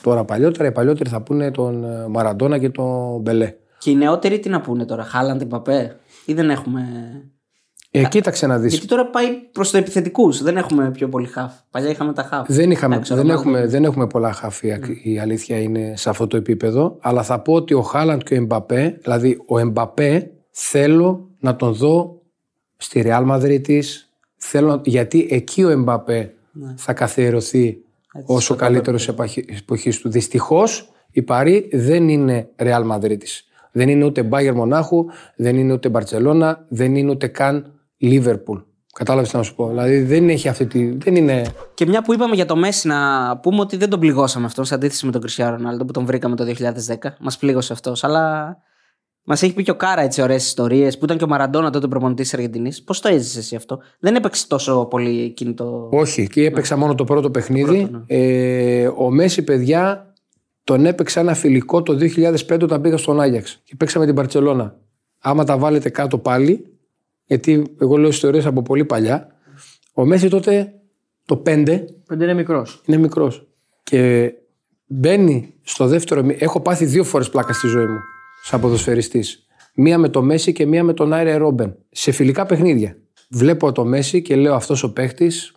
Τώρα 0.01 0.25
παλιότερα, 0.25 0.67
οι 0.67 0.71
παλιότεροι 0.71 1.09
θα 1.09 1.21
πούνε 1.21 1.51
τον 1.51 1.83
ε, 1.83 2.07
Μαραντόνα 2.07 2.57
και 2.57 2.69
τον 2.69 3.19
Μπελέ. 3.19 3.55
Και 3.79 3.89
οι 3.89 3.95
νεότεροι 3.95 4.39
τι 4.39 4.49
να 4.49 4.61
πούνε 4.61 4.85
τώρα, 4.85 5.03
Χάλαντ, 5.03 5.43
Παπέ, 5.43 5.99
ή 6.25 6.33
δεν 6.33 6.49
έχουμε. 6.49 6.81
Ε, 7.91 8.03
κοίταξε 8.03 8.47
να 8.47 8.57
δεις. 8.59 8.71
Γιατί 8.71 8.87
τώρα 8.87 9.05
πάει 9.09 9.27
προς 9.51 9.71
το 9.71 9.77
επιθετικούς. 9.77 10.43
Δεν 10.43 10.57
έχουμε 10.57 10.91
πιο 10.91 11.07
πολύ 11.09 11.27
χαφ. 11.27 11.53
Παλιά 11.71 11.89
είχαμε 11.89 12.13
τα 12.13 12.23
χαφ. 12.23 12.47
Δεν, 12.47 12.71
είχαμε, 12.71 12.93
Εντάξει, 12.95 13.13
ο 13.13 13.15
δεν, 13.15 13.25
Ρονάλντο. 13.25 13.49
έχουμε, 13.49 13.67
δεν 13.67 13.83
έχουμε 13.83 14.07
πολλά 14.07 14.31
χάφη, 14.31 14.79
η 15.03 15.19
αλήθεια 15.19 15.57
είναι 15.57 15.93
σε 15.95 16.09
αυτό 16.09 16.27
το 16.27 16.37
επίπεδο. 16.37 16.97
Αλλά 17.01 17.23
θα 17.23 17.39
πω 17.39 17.53
ότι 17.53 17.73
ο 17.73 17.81
Χάλαντ 17.81 18.21
και 18.21 18.33
ο 18.33 18.37
Εμπαπέ, 18.37 18.97
δηλαδή 19.01 19.41
ο 19.47 19.59
Εμπαπέ 19.59 20.31
θέλω 20.51 21.29
να 21.39 21.55
τον 21.55 21.73
δω 21.73 22.21
στη 22.77 23.01
Ρεάλ 23.01 23.23
Μαδρίτης, 23.23 24.13
θέλω, 24.37 24.81
γιατί 24.85 25.27
εκεί 25.31 25.63
ο 25.63 25.69
Εμπαπέ 25.69 26.33
θα 26.75 26.93
καθιερωθεί 26.93 27.77
ως 28.25 28.49
ο 28.49 28.55
καλύτερος 28.55 29.07
εποχής 29.57 29.99
του. 29.99 30.09
Δυστυχώς 30.09 30.91
η 31.11 31.21
Παρή 31.21 31.69
δεν 31.71 32.09
είναι 32.09 32.49
Ρεάλ 32.57 32.85
Μαδρίτης. 32.85 33.43
Δεν 33.71 33.89
είναι 33.89 34.05
ούτε 34.05 34.23
Μπάγερ 34.23 34.53
Μονάχου, 34.53 35.05
δεν 35.35 35.57
είναι 35.57 35.73
ούτε 35.73 35.89
Μπαρτσελώνα, 35.89 36.65
δεν 36.67 36.95
είναι 36.95 37.11
ούτε 37.11 37.27
καν 37.27 37.78
Λίβερπουλ. 37.99 38.59
Κατάλαβες 38.93 39.29
τι 39.29 39.37
να 39.37 39.43
σου 39.43 39.55
πω. 39.55 39.67
Δηλαδή 39.67 40.01
δεν 40.01 40.29
έχει 40.29 40.47
αυτή 40.47 40.65
τη... 40.65 40.89
Δεν 40.97 41.15
είναι... 41.15 41.45
Και 41.73 41.85
μια 41.85 42.01
που 42.01 42.13
είπαμε 42.13 42.35
για 42.35 42.45
το 42.45 42.55
Μέση, 42.55 42.87
να 42.87 43.37
πούμε 43.37 43.59
ότι 43.59 43.77
δεν 43.77 43.89
τον 43.89 43.99
πληγώσαμε 43.99 44.45
αυτό 44.45 44.63
σε 44.63 44.73
αντίθεση 44.73 45.05
με 45.05 45.11
τον 45.11 45.21
Κριστιανό 45.21 45.55
Ρονάλντο 45.55 45.85
που 45.85 45.91
τον 45.91 46.05
βρήκαμε 46.05 46.35
το 46.35 46.45
2010. 46.87 47.09
Μας 47.19 47.37
πλήγωσε 47.37 47.73
αυτός. 47.73 48.03
Αλλά 48.03 48.57
μας 49.23 49.43
έχει 49.43 49.53
πει 49.53 49.63
και 49.63 49.71
ο 49.71 49.75
Κάρα 49.75 50.01
έτσι 50.01 50.21
ωραίες 50.21 50.45
ιστορίες 50.45 50.97
που 50.97 51.05
ήταν 51.05 51.17
και 51.17 51.23
ο 51.23 51.27
Μαραντόνα 51.27 51.69
τότε 51.69 51.87
προπονητής 51.87 52.25
της 52.29 52.33
Αργεντινής. 52.33 52.83
Πώς 52.83 52.99
το 52.99 53.07
έζησες 53.07 53.37
εσύ 53.37 53.55
αυτό; 53.55 53.79
Δεν 53.99 54.15
έπαιξε 54.15 54.47
τόσο 54.47 54.85
πολύ 54.85 55.21
εκείνη 55.21 55.53
το. 55.53 55.89
Όχι, 55.91 56.27
και 56.27 56.45
έπαιξα 56.45 56.77
μόνο 56.77 56.95
το 56.95 57.03
πρώτο 57.03 57.31
παιχνίδι. 57.31 57.89
ε, 58.05 58.87
ο 58.87 59.09
Μέση, 59.09 59.43
παιδιά, 59.43 60.13
τον 60.63 60.85
έπαιξα 60.85 61.19
ένα 61.19 61.33
φιλικό 61.33 61.81
το 61.83 61.97
2005 62.15 62.61
όταν 62.61 62.81
πήγα 62.81 62.97
στον 62.97 63.21
Άγιαξ. 63.21 63.61
Και 63.63 63.75
παίξαμε 63.75 64.05
την 64.05 64.15
Παρσελώνα. 64.15 64.75
Άμα 65.19 65.43
τα 65.43 65.57
βάλετε 65.57 65.89
κάτω 65.89 66.17
πάλι, 66.17 66.78
γιατί 67.29 67.75
εγώ 67.79 67.97
λέω 67.97 68.09
ιστορίες 68.09 68.45
από 68.45 68.61
πολύ 68.61 68.85
παλιά, 68.85 69.27
ο 69.93 70.05
Μέση 70.05 70.27
τότε 70.29 70.73
το 71.25 71.35
5 71.35 71.85
Πέντε 72.07 72.23
είναι 72.23 72.33
μικρός. 72.33 72.81
είναι 72.85 72.97
μικρός. 72.97 73.47
Και 73.83 74.31
μπαίνει 74.85 75.53
στο 75.61 75.87
δεύτερο. 75.87 76.23
μη- 76.23 76.41
Έχω 76.41 76.59
πάθει 76.61 76.85
δύο 76.85 77.03
φορές 77.03 77.29
πλάκα 77.29 77.53
στη 77.53 77.67
ζωή 77.67 77.85
μου, 77.85 77.99
σαν 78.43 78.59
ποδοσφαιριστής. 78.61 79.45
Μία 79.73 79.97
με 79.97 80.09
το 80.09 80.21
Μέση 80.21 80.53
και 80.53 80.65
μία 80.65 80.83
με 80.83 80.93
τον 80.93 81.13
Άιρε 81.13 81.35
Ρόμπεν. 81.35 81.75
Σε 81.89 82.11
φιλικά 82.11 82.45
παιχνίδια. 82.45 82.97
Βλέπω 83.29 83.71
το 83.71 83.85
Μέση 83.85 84.21
και 84.21 84.35
λέω 84.35 84.53
αυτός 84.53 84.83
ο 84.83 84.93
παίχτης 84.93 85.53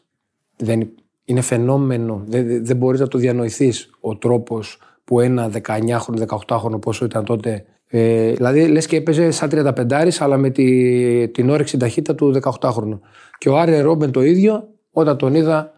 δεν 0.56 0.90
είναι 1.24 1.40
φαινόμενο. 1.40 2.22
Δεν, 2.26 2.46
δεν- 2.46 2.64
δεν 2.64 2.76
μπορείς 2.76 3.00
να 3.00 3.08
το 3.08 3.18
διανοηθείς 3.18 3.90
ο 4.00 4.16
τρόπος 4.16 4.78
που 5.04 5.20
ένα 5.20 5.48
19χρονο, 5.48 6.18
18χρονο, 6.18 6.78
πόσο 6.80 7.04
ήταν 7.04 7.24
τότε. 7.24 7.64
Ε, 7.94 8.32
δηλαδή 8.32 8.66
λες 8.66 8.86
και 8.86 8.96
έπαιζε 8.96 9.30
σαν 9.30 9.50
35 9.52 10.08
αλλά 10.18 10.36
με 10.36 10.50
τη, 10.50 11.28
την 11.28 11.50
όρεξη 11.50 11.76
ταχύτητα 11.76 12.14
του 12.14 12.40
18χρονου. 12.42 12.98
Και 13.38 13.48
ο 13.48 13.58
Άρε 13.58 13.80
Ρόμπεν 13.80 14.10
το 14.10 14.22
ίδιο, 14.22 14.68
όταν 14.90 15.16
τον 15.16 15.34
είδα 15.34 15.72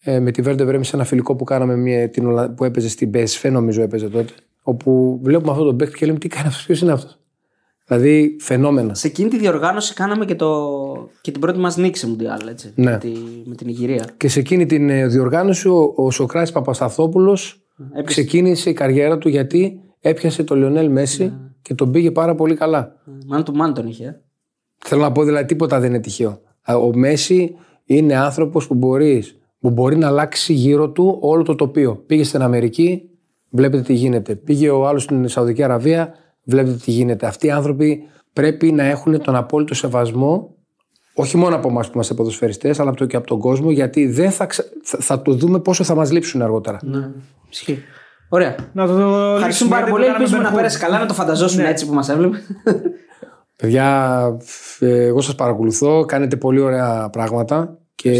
ε, 0.00 0.20
με 0.20 0.30
τη 0.30 0.42
Βέρντε 0.42 0.64
Βρέμι 0.64 0.84
σε 0.84 0.96
ένα 0.96 1.04
φιλικό 1.04 1.36
που 1.36 1.44
κάναμε 1.44 1.76
μια, 1.76 2.08
την, 2.10 2.26
Ολλα- 2.26 2.50
που 2.50 2.64
έπαιζε 2.64 2.88
στην 2.88 3.10
PSV, 3.14 3.50
νομίζω 3.50 3.82
έπαιζε 3.82 4.08
τότε. 4.08 4.32
Όπου 4.62 5.20
βλέπουμε 5.22 5.50
αυτόν 5.50 5.66
τον 5.66 5.76
παίκτη 5.76 5.98
και 5.98 6.06
λέμε 6.06 6.18
τι 6.18 6.28
κάνει 6.28 6.46
αυτός, 6.46 6.64
ποιος 6.64 6.80
είναι 6.80 6.92
αυτός. 6.92 7.18
Δηλαδή 7.86 8.36
φαινόμενα. 8.40 8.94
Σε 8.94 9.06
εκείνη 9.06 9.28
τη 9.28 9.38
διοργάνωση 9.38 9.94
κάναμε 9.94 10.24
και, 10.24 10.34
το... 10.34 10.50
και 11.20 11.30
την 11.30 11.40
πρώτη 11.40 11.58
μας 11.58 11.76
νίκη 11.76 11.98
σε 11.98 12.08
Μουντιάλ, 12.08 12.48
έτσι. 12.48 12.72
Ναι. 12.74 12.90
Με, 12.90 12.98
τη... 12.98 13.12
με 13.44 13.54
την 13.54 13.68
Ιγυρία. 13.68 14.04
Και 14.16 14.28
σε 14.28 14.40
εκείνη 14.40 14.66
την 14.66 14.90
ε, 14.90 15.06
διοργάνωση 15.06 15.68
ο, 15.68 15.92
ο 15.96 16.10
Σοκράτης 16.10 16.52
Παπασταθόπουλος 16.52 17.62
ξεκίνησε 18.04 18.70
η 18.70 18.72
καριέρα 18.72 19.18
του 19.18 19.28
γιατί 19.28 19.80
έπιασε 20.02 20.44
τον 20.44 20.58
Λιονέλ 20.58 20.90
Μέση 20.90 21.32
και 21.62 21.74
τον 21.74 21.90
πήγε 21.90 22.10
πάρα 22.10 22.34
πολύ 22.34 22.54
καλά. 22.54 22.96
Μάλλον 23.26 23.44
του 23.44 23.54
Μάν 23.54 23.74
τον 23.74 23.86
είχε. 23.86 24.04
ε. 24.06 24.20
Θέλω 24.84 25.00
να 25.02 25.12
πω 25.12 25.22
δηλαδή 25.24 25.46
τίποτα 25.46 25.80
δεν 25.80 25.90
είναι 25.90 26.00
τυχαίο. 26.00 26.40
Α, 26.62 26.74
Ο 26.76 26.90
Μέση 26.94 27.54
είναι 27.84 28.14
άνθρωπος 28.16 28.66
που, 28.66 28.74
μπορείς, 28.74 29.38
που 29.60 29.70
μπορεί 29.70 29.96
να 29.96 30.06
αλλάξει 30.06 30.52
γύρω 30.52 30.90
του 30.90 31.18
όλο 31.20 31.42
το 31.42 31.54
τοπίο. 31.54 31.96
Πήγε 32.06 32.24
στην 32.24 32.42
Αμερική, 32.42 33.08
βλέπετε 33.50 33.82
τι 33.82 33.92
γίνεται. 33.94 34.34
Πήγε 34.34 34.70
ο 34.70 34.86
άλλος 34.86 35.02
στην 35.02 35.28
Σαουδική 35.28 35.62
Αραβία, 35.62 36.14
βλέπετε 36.44 36.76
τι 36.84 36.90
γίνεται. 36.90 37.26
Αυτοί 37.26 37.46
οι 37.46 37.50
άνθρωποι 37.50 38.02
πρέπει 38.32 38.72
να 38.72 38.82
έχουν 38.84 39.22
τον 39.22 39.34
απόλυτο 39.36 39.74
σεβασμό 39.74 40.54
όχι 41.14 41.36
μόνο 41.36 41.56
από 41.56 41.68
εμάς 41.68 41.86
που 41.86 41.92
είμαστε 41.94 42.14
ποδοσφαιριστές, 42.14 42.80
αλλά 42.80 42.88
από 42.88 42.98
το- 42.98 43.06
και 43.06 43.16
από 43.16 43.26
τον 43.26 43.38
κόσμο, 43.38 43.70
γιατί 43.70 44.06
δεν 44.06 44.30
θα, 44.30 44.46
ξα- 44.46 44.64
θα, 44.82 44.98
θα 44.98 45.22
το 45.22 45.32
δούμε 45.34 45.60
πόσο 45.60 45.84
θα 45.84 45.94
μας 45.94 46.12
λείψουν 46.12 46.42
αργότερα. 46.42 46.78
Ναι. 46.82 47.10
Ισχύει. 47.50 47.78
Ωραία. 48.34 48.54
Να 48.72 48.86
το 48.86 48.92
Ευχαριστούμε 49.34 49.70
πάρα 49.70 49.86
πολύ. 49.86 50.04
Ελπίζουμε 50.04 50.42
να 50.42 50.52
πέρασε 50.52 50.78
καλά, 50.78 50.98
να 50.98 51.06
το 51.06 51.14
φανταζόσουν 51.14 51.64
έτσι 51.64 51.86
που 51.86 51.94
μας 51.94 52.08
έβλεπε. 52.08 52.36
Παιδιά, 53.58 54.22
ε, 54.78 55.04
εγώ 55.04 55.20
σας 55.20 55.34
παρακολουθώ, 55.34 56.04
κάνετε 56.04 56.36
πολύ 56.36 56.60
ωραία 56.60 57.08
πράγματα 57.10 57.78
και 57.94 58.10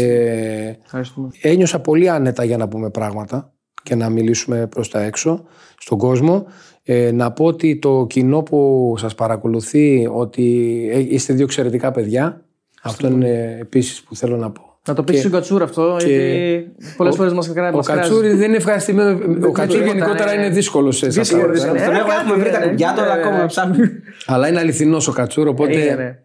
Ευχαριστούμε. 0.83 1.29
ένιωσα 1.41 1.79
πολύ 1.79 2.09
άνετα 2.09 2.43
για 2.43 2.57
να 2.57 2.67
πούμε 2.67 2.89
πράγματα 2.89 3.53
και 3.83 3.95
να 3.95 4.09
μιλήσουμε 4.09 4.67
προς 4.67 4.89
τα 4.89 5.01
έξω 5.01 5.43
στον 5.77 5.97
κόσμο. 5.97 6.45
Ε, 6.83 7.11
να 7.11 7.31
πω 7.31 7.45
ότι 7.45 7.79
το 7.79 8.05
κοινό 8.09 8.43
που 8.43 8.93
σας 8.97 9.15
παρακολουθεί 9.15 10.07
ότι 10.11 10.77
ε, 10.91 10.99
είστε 10.99 11.33
δύο 11.33 11.43
εξαιρετικά 11.43 11.91
παιδιά. 11.91 12.45
Αυτό 12.81 13.07
είναι 13.07 13.57
επίσης 13.59 14.01
που 14.01 14.15
θέλω 14.15 14.37
να 14.37 14.51
πω. 14.51 14.72
Να 14.87 14.93
το 14.93 15.03
πει 15.03 15.17
στον 15.17 15.31
Κατσούρα 15.31 15.63
αυτό, 15.63 15.97
γιατί 15.99 16.71
πολλές 16.97 17.15
φορές 17.15 17.33
μας 17.33 17.51
κράζει. 17.53 17.77
Ο 17.77 17.79
Κατσούρη 17.79 18.33
δεν 18.33 18.47
είναι 18.47 18.57
ευχαριστημένο. 18.57 19.19
Ο 19.47 19.51
Κατσούρη 19.51 19.83
τίποτα, 19.83 19.97
γενικότερα 19.97 20.35
ναι. 20.35 20.41
είναι 20.41 20.53
δύσκολος 20.53 20.97
σε 20.97 21.11
σε 21.11 21.19
αυτά. 21.19 21.37
Δύσκολος, 21.37 21.59
πράγματα. 21.59 21.79
ναι. 21.79 21.85
Τον 21.85 21.95
Ε, 21.95 21.99
έχω, 21.99 22.07
κάτι, 22.07 22.21
έχουμε 22.21 22.43
βρει 22.43 22.51
τα 22.51 22.59
ρε, 22.59 22.67
κουμπιά 22.67 22.93
του, 22.95 23.01
αλλά 23.01 23.15
ναι, 23.15 23.21
ακόμα 23.21 23.37
ναι. 23.37 23.45
ψάχνουμε. 23.45 23.91
Αλλά 24.25 24.47
είναι 24.47 24.59
αληθινός 24.59 25.07
ο 25.07 25.11
Κατσούρο, 25.11 25.49
οπότε. 25.49 25.73
Είναι, 25.73 25.95
ρε. 25.95 26.19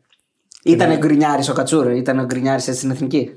Ήταν 0.63 0.99
γκρινιάρης 0.99 1.49
ο 1.49 1.53
Κατσούρο, 1.53 1.91
ήταν 1.91 2.19
ο 2.19 2.25
γκρινιάρης 2.25 2.69
έτσι 2.69 2.79
στην 2.79 2.91
εθνική. 2.91 3.31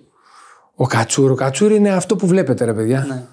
Ο 0.75 0.85
Κατσούρο, 0.85 1.33
ο 1.33 1.35
Κατσούρη 1.35 1.75
είναι 1.75 1.89
αυτό 1.89 2.15
που 2.15 2.27
βλέπετε, 2.27 2.65
ρε 2.65 2.73
παιδιά. 2.73 3.05
Ναι. 3.09 3.23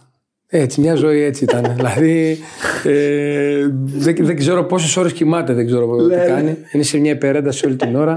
Έτσι, 0.50 0.80
μια 0.80 0.94
ζωή 0.94 1.22
έτσι 1.22 1.44
ήταν. 1.44 1.72
δηλαδή, 1.76 2.38
ε, 2.84 3.66
δεν, 3.84 4.16
δεν 4.20 4.36
ξέρω 4.36 4.64
πόσες 4.64 4.96
ώρες 4.96 5.12
κοιμάται, 5.12 5.52
δεν 5.52 5.66
ξέρω 5.66 6.06
τι 6.06 6.14
κάνει. 6.26 6.56
Είναι 6.72 6.82
σε 6.82 6.98
μια 6.98 7.12
υπερένταση 7.12 7.66
όλη 7.66 7.76
την 7.76 7.96
ώρα. 7.96 8.16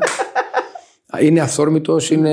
Είναι 1.19 1.39
αυθόρμητος, 1.41 2.11
είναι... 2.11 2.31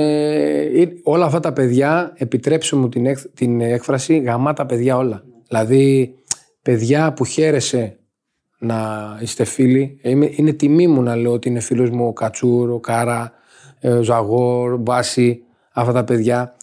είναι- 0.73 0.91
Όλα 1.03 1.25
αυτά 1.25 1.39
τα 1.39 1.53
παιδιά, 1.53 2.13
επιτρέψτε 2.17 2.75
μου 2.75 2.89
την, 2.89 3.05
έκ- 3.05 3.29
την 3.33 3.61
έκφραση, 3.61 4.17
γαμάτα 4.17 4.65
παιδιά 4.65 4.97
όλα. 4.97 5.23
Δηλαδή, 5.47 6.13
παιδιά 6.61 7.13
που 7.13 7.25
χαίρεσαι 7.25 7.99
να 8.59 8.77
είστε 9.21 9.43
φίλοι. 9.43 9.99
Είμαι, 10.01 10.29
είναι 10.31 10.51
τιμή 10.53 10.87
μου 10.87 11.01
να 11.01 11.15
λέω 11.15 11.31
ότι 11.31 11.49
είναι 11.49 11.59
φίλος 11.59 11.89
μου 11.89 12.07
ο 12.07 12.13
Κατσούρ, 12.13 12.69
ο 12.71 12.79
Κάρα, 12.79 13.31
ε, 13.79 13.89
ο 13.89 14.01
Ζαγόρ, 14.01 14.73
ο 14.73 14.77
Μπάση, 14.77 15.41
αυτά 15.73 15.91
τα 15.91 16.03
παιδιά. 16.03 16.55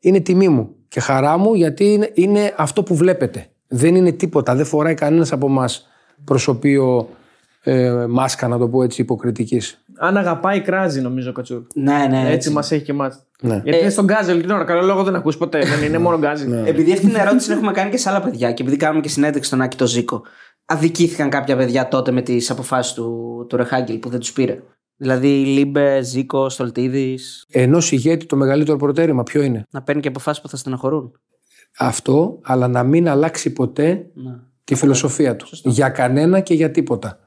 Είναι 0.00 0.20
τιμή 0.20 0.48
μου 0.48 0.74
και 0.88 1.00
χαρά 1.00 1.36
μου 1.38 1.54
γιατί 1.54 1.92
είναι, 1.92 2.10
είναι 2.14 2.54
αυτό 2.56 2.82
που 2.82 2.94
βλέπετε. 2.94 3.46
Δεν 3.68 3.94
είναι 3.94 4.12
τίποτα. 4.12 4.54
Δεν 4.54 4.64
φοράει 4.64 4.94
κανένας 4.94 5.32
από 5.32 5.46
εμάς 5.46 5.86
προσωπείο 6.24 7.08
ε, 7.62 8.06
μάσκα, 8.08 8.48
να 8.48 8.58
το 8.58 8.68
πω 8.68 8.82
έτσι, 8.82 9.00
υποκριτικής. 9.00 9.84
Αν 10.02 10.16
αγαπάει, 10.16 10.60
κράζει 10.60 11.00
νομίζω 11.00 11.30
ο 11.30 11.32
Κατσούρ. 11.32 11.62
Ναι, 11.74 12.06
ναι. 12.10 12.18
Έτσι 12.20 12.32
Έτσι. 12.32 12.50
μας 12.50 12.70
έχει 12.72 12.84
και 12.84 12.92
εμάς. 12.92 13.20
Ναι. 13.40 13.60
Γιατί 13.64 13.80
είναι 13.80 13.90
στο 13.90 14.04
γκάζι 14.04 14.30
όλη 14.30 14.40
την 14.40 14.50
ώρα. 14.50 14.64
Καλό 14.64 14.82
λόγο 14.82 15.02
δεν 15.02 15.14
ακούς 15.14 15.36
ποτέ. 15.36 15.58
Δεν 15.78 15.82
είναι 15.82 15.98
μόνο 15.98 16.18
γκάζι. 16.18 16.62
Επειδή 16.64 16.92
αυτή 16.92 17.06
την 17.06 17.14
ερώτηση 17.16 17.46
την 17.48 17.56
έχουμε 17.56 17.72
κάνει 17.72 17.90
και 17.90 17.96
σε 17.96 18.08
άλλα 18.08 18.22
παιδιά 18.22 18.52
και 18.52 18.62
επειδή 18.62 18.76
κάνουμε 18.76 19.00
και 19.00 19.08
συνέντευξη 19.08 19.48
στον 19.48 19.60
Άκη 19.60 19.76
το 19.76 19.86
Ζήκο, 19.86 20.22
αδικήθηκαν 20.64 21.30
κάποια 21.30 21.56
παιδιά 21.56 21.88
τότε 21.88 22.10
με 22.10 22.22
τις 22.22 22.50
αποφάσεις 22.50 22.92
του, 22.92 23.46
του 23.48 23.56
Ρεχάγκελ 23.56 23.98
που 23.98 24.08
δεν 24.08 24.20
τους 24.20 24.32
πήρε; 24.32 24.62
Δηλαδή 24.96 25.28
Λίμπε, 25.28 26.02
Ζήκο, 26.02 26.48
Στολτίδης. 26.48 27.44
Ενός 27.50 27.92
ηγέτη 27.92 28.26
το 28.26 28.36
μεγαλύτερο 28.36 28.76
προτέρημα 28.76 29.22
ποιο 29.22 29.42
είναι; 29.42 29.66
Να 29.70 29.82
παίρνει 29.82 30.00
και 30.00 30.08
αποφάσεις 30.08 30.42
που 30.42 30.48
θα 30.48 30.56
στεναχωρούν. 30.56 31.12
Αυτό, 31.78 32.38
αλλά 32.42 32.68
να 32.68 32.82
μην 32.82 33.08
αλλάξει 33.08 33.52
ποτέ 33.52 34.06
Ναι. 34.14 34.32
τη 34.64 34.74
φιλοσοφία 34.74 35.36
του. 35.36 35.46
Για 35.64 35.88
κανένα 35.88 36.40
και 36.40 36.54
για 36.54 36.70
τίποτα. 36.70 37.18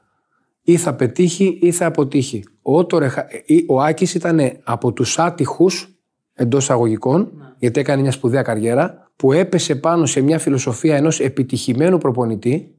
Ή 0.62 0.76
θα 0.76 0.94
πετύχει 0.94 1.58
ή 1.62 1.72
θα 1.72 1.86
αποτύχει. 1.86 2.44
Ο, 2.66 2.86
το 2.86 2.98
Ρεχα- 2.98 3.26
ή- 3.44 3.64
ο 3.68 3.80
Άκης 3.80 4.14
ήταν 4.14 4.40
από 4.64 4.92
τους 4.92 5.18
άτυχους 5.18 5.94
εντός 6.34 6.70
εισαγωγικών, 6.70 7.32
γιατί 7.58 7.80
έκανε 7.80 8.02
μια 8.02 8.10
σπουδαία 8.10 8.42
καριέρα, 8.42 9.10
που 9.16 9.32
έπεσε 9.32 9.74
πάνω 9.76 10.06
σε 10.06 10.20
μια 10.20 10.38
φιλοσοφία 10.38 10.96
ενός 10.96 11.20
επιτυχημένου 11.20 11.98
προπονητή. 11.98 12.74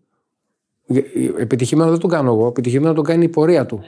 Ε, 0.87 0.99
Επιτυχημένο 1.39 1.89
δεν 1.89 1.99
τον 1.99 2.09
κάνω 2.09 2.31
εγώ, 2.33 2.47
επιτυχημένο 2.47 2.93
τον 2.93 3.03
κάνει 3.03 3.23
η 3.23 3.27
πορεία 3.29 3.65
του. 3.65 3.81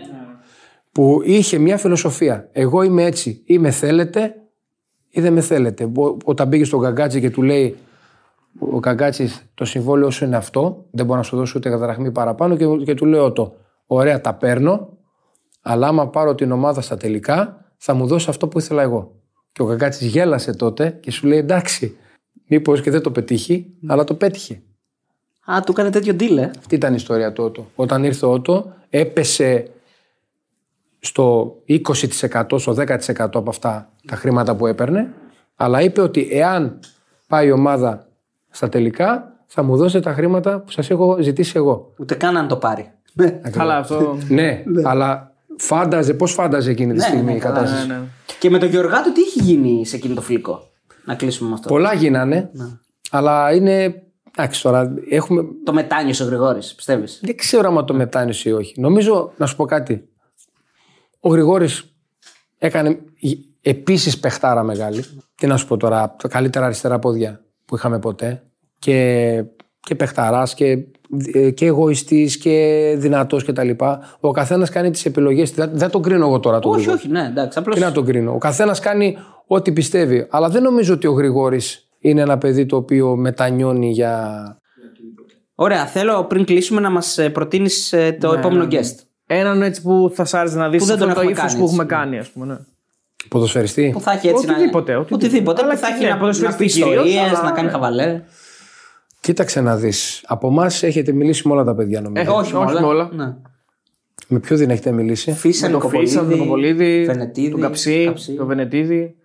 Που 0.92 1.22
είχε 1.24 1.58
μια 1.58 1.78
φιλοσοφία. 1.78 2.50
Εγώ 2.52 2.82
είμαι 2.82 3.04
έτσι, 3.04 3.42
ή 3.46 3.60
με 3.60 3.72
θέλετε 3.72 4.36
ή 5.10 5.22
δεν 5.22 5.34
με 5.34 5.42
θέλετε. 5.42 5.86
Μπο- 5.86 6.18
Όταν 6.24 6.50
πήγε 6.50 6.64
στον 6.64 6.82
Καγκάτση 6.82 7.20
και 7.20 7.30
του 7.30 7.42
λέει 7.42 7.76
ο 8.60 8.80
Καγκάτση 8.80 9.30
το 9.54 9.66
συμβόλαιο 9.66 10.10
σου 10.10 10.26
είναι 10.26 10.36
αυτό, 10.36 10.86
δεν 10.92 11.06
μπορώ 11.06 11.18
να 11.18 11.24
σου 11.24 11.36
δώσω 11.38 11.54
ούτε 11.58 11.70
καταραχμή 11.70 12.12
παραπάνω 12.12 12.56
και, 12.56 12.66
και 12.84 12.94
του 12.94 13.06
λέω 13.06 13.32
το. 13.32 13.56
Ωραία, 13.88 14.22
τα 14.22 14.34
παίρνω, 14.34 14.97
Αλλά 15.70 15.88
άμα 15.88 16.08
πάρω 16.08 16.36
την 16.36 16.52
ομάδα 16.52 16.82
στα 16.82 16.98
τελικά, 16.98 17.66
θα 17.78 17.94
μου 17.94 18.08
δώσει 18.08 18.30
αυτό 18.30 18.48
που 18.48 18.60
ήθελα 18.60 18.82
εγώ. 18.82 19.16
Και 19.52 19.62
ο 19.62 19.66
Κακάτση 19.66 20.06
γέλασε 20.06 20.54
τότε 20.54 20.98
και 21.00 21.12
σου 21.12 21.28
λέει: 21.28 21.38
Εντάξει, 21.38 21.98
μήπως 22.48 22.82
και 22.82 22.92
δεν 22.92 23.02
το 23.02 23.12
πετύχει, 23.12 23.74
αλλά 23.88 24.04
το 24.04 24.14
πέτυχε. 24.14 24.62
Α, 25.52 25.60
του 25.66 25.72
έκανε 25.72 25.90
τέτοιο 25.90 26.16
deal, 26.20 26.38
ε. 26.38 26.50
Αυτή 26.58 26.76
ήταν 26.76 26.92
η 26.92 26.96
ιστορία 26.98 27.34
του 27.34 27.44
Ότο. 27.44 27.68
Όταν 27.76 28.04
ήρθε 28.04 28.26
ο 28.26 28.32
Ότο, 28.32 28.74
έπεσε 28.90 29.68
στο 31.00 31.56
20%, 31.68 32.60
στο 32.60 32.76
10% 32.78 32.98
από 33.18 33.50
αυτά 33.50 33.90
τα 34.08 34.16
χρήματα 34.16 34.56
που 34.56 34.68
έπαιρνε, 34.68 35.14
αλλά 35.56 35.82
είπε 35.82 36.02
ότι 36.02 36.28
εάν 36.32 36.80
πάει 37.28 37.48
η 37.48 37.52
ομάδα 37.52 38.08
στα 38.50 38.70
τελικά, 38.70 39.34
θα 39.46 39.64
μου 39.64 39.78
δώσετε 39.78 40.04
τα 40.10 40.14
χρήματα 40.14 40.60
που 40.60 40.72
σας 40.72 40.90
έχω 40.90 41.18
ζητήσει 41.22 41.54
εγώ. 41.56 41.94
Ούτε 42.00 42.16
καν 42.16 42.38
αν 42.38 42.48
το 42.48 42.56
πάρει. 42.56 42.92
Καλά, 43.52 43.78
αυτό. 43.78 44.18
Ναι, 44.30 44.64
αλλά 44.84 45.27
φάνταζε, 45.58 46.14
πώς 46.14 46.34
φάνταζε 46.34 46.72
εκείνη 46.72 46.92
τη 46.92 46.98
Ναι, 46.98 47.04
στιγμή 47.04 47.32
ναι, 47.32 47.38
η 47.38 47.40
καλά, 47.40 47.56
κατάσταση; 47.56 47.88
Ναι, 47.88 47.94
ναι. 47.94 48.02
Και 48.40 48.50
με 48.50 48.58
τον 48.58 48.70
Γεωργάτο 48.70 49.12
τι 49.12 49.22
έχει 49.22 49.40
γίνει 49.40 49.86
σε 49.86 49.96
εκείνο 49.96 50.14
το 50.14 50.22
φιλικό. 50.22 50.72
Να 51.06 51.16
κλείσουμε 51.16 51.50
με 51.50 51.56
αυτό; 51.56 51.68
Πολλά 51.68 51.94
γίνανε, 51.94 52.52
αλλά 53.12 53.54
είναι. 53.54 54.02
Εντάξει, 54.38 54.62
τώρα 54.62 54.94
έχουμε. 55.10 55.46
Το 55.66 55.74
μετάνιωσε 55.74 56.24
ο 56.24 56.26
Γρηγόρης, 56.26 56.76
πιστεύεις; 56.76 57.20
Δεν 57.24 57.36
ξέρω 57.36 57.78
αν 57.78 57.86
το 57.86 57.94
μετάνιωσε 57.94 58.50
ή 58.50 58.52
όχι. 58.52 58.80
Νομίζω, 58.80 59.32
να 59.38 59.46
σου 59.46 59.56
πω 59.56 59.66
κάτι. 59.66 60.10
Ο 61.20 61.30
Γρηγόρης 61.30 61.96
έκανε 62.58 63.00
επίσης 63.62 64.20
παιχτάρα 64.20 64.64
μεγάλη. 64.64 65.04
Τι 65.36 65.48
να 65.48 65.58
σου 65.58 65.68
πω 65.68 65.78
τώρα, 65.78 66.16
τα 66.22 66.28
καλύτερα 66.28 66.66
αριστερά 66.66 67.00
πόδια 67.00 67.42
που 67.66 67.76
είχαμε 67.76 68.00
ποτέ. 68.00 68.44
Και, 68.80 69.44
και 69.88 69.96
παιχταράς 69.96 70.54
και, 70.54 70.78
και 71.54 71.66
εγωιστής 71.66 72.38
και 72.38 72.94
δυνατός 72.98 73.44
και 73.44 73.54
τα 73.54 73.64
λοιπά. 73.64 74.00
Ο 74.20 74.32
καθένας 74.32 74.70
κάνει 74.70 74.92
τις 74.92 75.06
επιλογές. 75.06 75.52
Δεν, 75.52 75.70
δεν 75.74 75.90
τον 75.90 76.02
κρίνω 76.02 76.26
εγώ 76.26 76.40
τώρα 76.40 76.60
τον 76.60 76.72
Όχι, 76.72 76.80
Γρηγόρη. 76.80 77.00
όχι, 77.04 77.12
ναι, 77.12 77.26
εντάξει. 77.30 77.60
Απλώ. 77.60 77.74
Τι 77.74 77.80
να 77.80 77.92
τον 77.92 78.06
κρίνω. 78.06 78.34
Ο 78.34 78.38
καθένας 78.38 78.80
κάνει 78.80 79.18
ό,τι 79.48 79.72
πιστεύει. 79.72 80.28
Αλλά 80.30 80.50
δεν 80.50 80.64
νομίζω 80.64 80.94
ότι 80.94 81.08
ο 81.08 81.12
Γρηγόρης 81.12 81.90
είναι 82.00 82.22
ένα 82.22 82.38
παιδί 82.38 82.66
το 82.66 82.76
οποίο 82.76 83.16
μετανιώνει 83.16 83.92
για... 83.92 84.58
Ωραία, 85.56 85.86
θέλω 85.86 86.24
πριν 86.26 86.46
κλείσουμε 86.46 86.82
να 86.82 86.90
μας 86.90 87.20
προτείνεις 87.34 87.94
το 88.20 88.34
επόμενο 88.34 88.68
guest. 88.72 88.96
Έναν 89.28 89.62
έτσι 89.62 89.82
που 89.82 90.12
θα 90.14 90.26
σ' 90.26 90.34
άρεσε 90.34 90.58
να 90.58 90.70
δεις 90.70 90.82
Που 90.82 90.86
δεν 90.88 90.98
τον 90.98 91.08
το 91.14 91.20
έχουμε 91.20 91.32
ύφος 91.32 91.44
κάνει, 91.46 91.58
που 91.60 91.64
έχουμε 91.66 91.84
έτσι. 91.84 91.96
κάνει, 91.96 92.18
ας 92.18 92.30
πούμε. 92.30 92.46
Ναι. 92.46 92.58
Ποδοσφαιριστή. 93.30 93.90
Που 93.94 94.02
θα 94.02 94.12
έχει 94.12 94.28
έτσι 94.28 94.46
Οτιδήποτε, 94.50 94.92
να... 94.94 94.98
οτιδήποτε. 95.00 95.26
οτιδήποτε 95.26 95.62
Αλλά 95.64 95.72
που 95.74 95.78
θα 95.80 95.88
και 95.88 95.94
έχει 95.94 96.04
ναι, 96.04 96.10
να, 96.10 96.14
να 96.16 96.20
ποδοσφαιριστή 96.20 96.64
πει 96.66 96.70
κυρίως, 96.72 96.90
ιστορίε, 97.06 97.20
αλλά- 97.30 97.42
να 97.44 97.52
κάνει 97.52 97.66
ναι. 97.68 97.74
χαβαλέ. 97.74 98.22
Κοίταξε 99.28 99.62
να 99.62 99.76
δεις. 99.76 100.24
Από 100.28 100.48
εμάς 100.48 100.84
έχετε 100.84 101.12
μιλήσει 101.12 101.48
με 101.48 101.54
όλα 101.54 101.64
τα 101.64 101.76
παιδιά 101.76 102.02
νομίζω. 102.02 102.32
Ε, 102.32 102.36
όχι, 102.36 102.56
όχι 102.56 102.74
με 102.74 102.80
με 102.80 102.86
όλα. 102.86 103.10
Ναι. 103.14 103.36
Με 104.28 104.40
ποιο 104.40 104.58
δεν 104.58 104.70
έχετε 104.70 104.92
μιλήσει; 104.92 105.32
Φίσα, 105.32 105.70
Με 105.70 105.80
τον 105.80 105.90
Φίσα, 105.90 106.20
τον 106.20 106.28
Νικοπολίδη, 106.28 107.04
Φενετίδη, 107.06 107.50
τον 107.52 107.62
Καψί, 107.62 108.14
τον 108.38 108.48
Βενετίδη. 108.48 109.16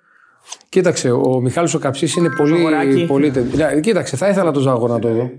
Κοίταξε, 0.69 1.11
ο 1.11 1.41
Μιχάλης 1.41 1.75
ο 1.75 1.79
Καψής 1.79 2.15
είναι 2.17 2.29
πολύ. 2.37 2.57
Ζαγοράκη. 2.57 3.05
πολύ... 3.07 3.31
τε- 3.31 3.55
Ναι, 3.55 3.81
Κοίταξε, 3.81 4.17
θα 4.17 4.29
ήθελα 4.29 4.51
το 4.51 4.61
Ζαγόρ 4.61 4.91
να 4.91 4.99
το 4.99 5.09
δω. 5.09 5.31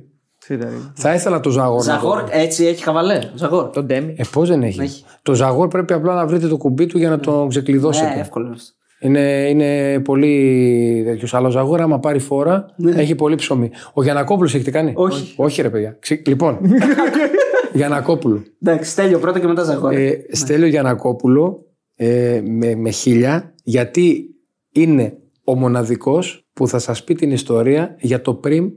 Τι 0.47 0.53
ήταν, 0.53 0.93
Θα 0.95 1.14
ήθελα 1.14 1.39
το 1.39 1.49
Ζαγόρ. 1.49 1.86
να 1.86 1.93
το 1.93 1.99
Ζαγόρ, 1.99 2.20
δω. 2.20 2.28
έτσι 2.32 2.66
έχει 2.66 2.84
χαβαλέ. 2.84 3.20
Ζαγόρ. 3.36 3.70
Τον 3.70 3.86
Ντέμι. 3.86 4.16
Ε, 4.18 4.24
πώς 4.32 4.49
δεν 4.49 4.64
έχει; 4.64 4.82
Έχει. 4.82 5.03
Το 5.22 5.34
Ζαγόρ 5.34 5.68
πρέπει 5.68 5.93
απλά 5.93 6.14
να 6.16 6.26
βρείτε 6.28 6.47
το 6.47 6.57
κουμπί 6.57 6.86
του 6.86 6.97
για 6.97 7.09
να 7.09 7.20
τον 7.20 7.49
ξεκλειδώσετε. 7.49 8.14
Ναι, 8.14 8.20
εύκολο. 8.22 8.55
Είναι 9.04 9.20
αυτό. 9.20 9.49
Είναι, 9.49 9.49
είναι 9.49 9.99
πολύ 9.99 11.04
τέτοιος. 11.06 11.34
Αλλά 11.34 11.47
ο 11.47 11.51
Ζαγόρ, 11.51 11.82
άμα 11.82 11.99
πάρει 11.99 12.20
φόρα, 12.20 12.66
έχει 12.95 13.16
πολύ 13.16 13.36
ψωμί. 13.36 13.70
Ο 13.93 14.04
Γιανακόπουλος 14.04 14.54
έχετε 14.56 14.72
κάνει; 14.72 14.88
Ναι. 14.88 14.93
Όχι. 14.95 15.34
Όχι, 15.38 15.62
ρε 15.62 15.70
παιδιά. 15.70 15.95
Ξε- 15.99 16.28
Λοιπόν, 16.28 16.60
Γιανακόπουλο. 17.74 18.43
Εντάξει, 18.62 18.91
στέλιο 18.91 19.20
πρώτα 19.20 19.39
και 19.39 19.47
μετά 19.47 19.64
Ζαγόρ. 19.64 19.93
Ε, 19.93 20.26
Στέλιο 20.32 20.68
Γιανακόπουλο 20.68 21.66
ε, 21.95 22.41
με, 22.45 22.76
με 22.76 22.89
χίλια, 22.89 23.54
γιατί 23.64 24.26
είναι 24.72 25.18
ο 25.43 25.56
μοναδικός 25.56 26.47
που 26.54 26.68
θα 26.68 26.80
σας 26.80 27.04
πει 27.04 27.16
την 27.16 27.32
ιστορία 27.32 27.95
για 27.99 28.22
το 28.22 28.34
πριμ 28.34 28.70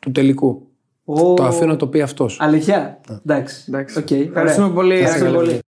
του 0.00 0.10
τελικού. 0.10 0.66
Ω, 1.04 1.34
Το 1.34 1.42
αφήνω 1.44 1.70
να 1.70 1.76
το 1.76 1.86
πει 1.86 2.00
αυτός. 2.00 2.36
Αλήθεια; 2.40 3.00
Εντάξει. 3.26 3.64
Εντάξει. 3.68 3.98
Οκ, 3.98 4.10
Ευχαριστούμε 4.10 4.64
ωραία. 4.66 4.76
πολύ. 4.76 4.94
Ευχαριστούμε 4.94 5.28
Άγγελε. 5.30 5.44
πολύ. 5.46 5.58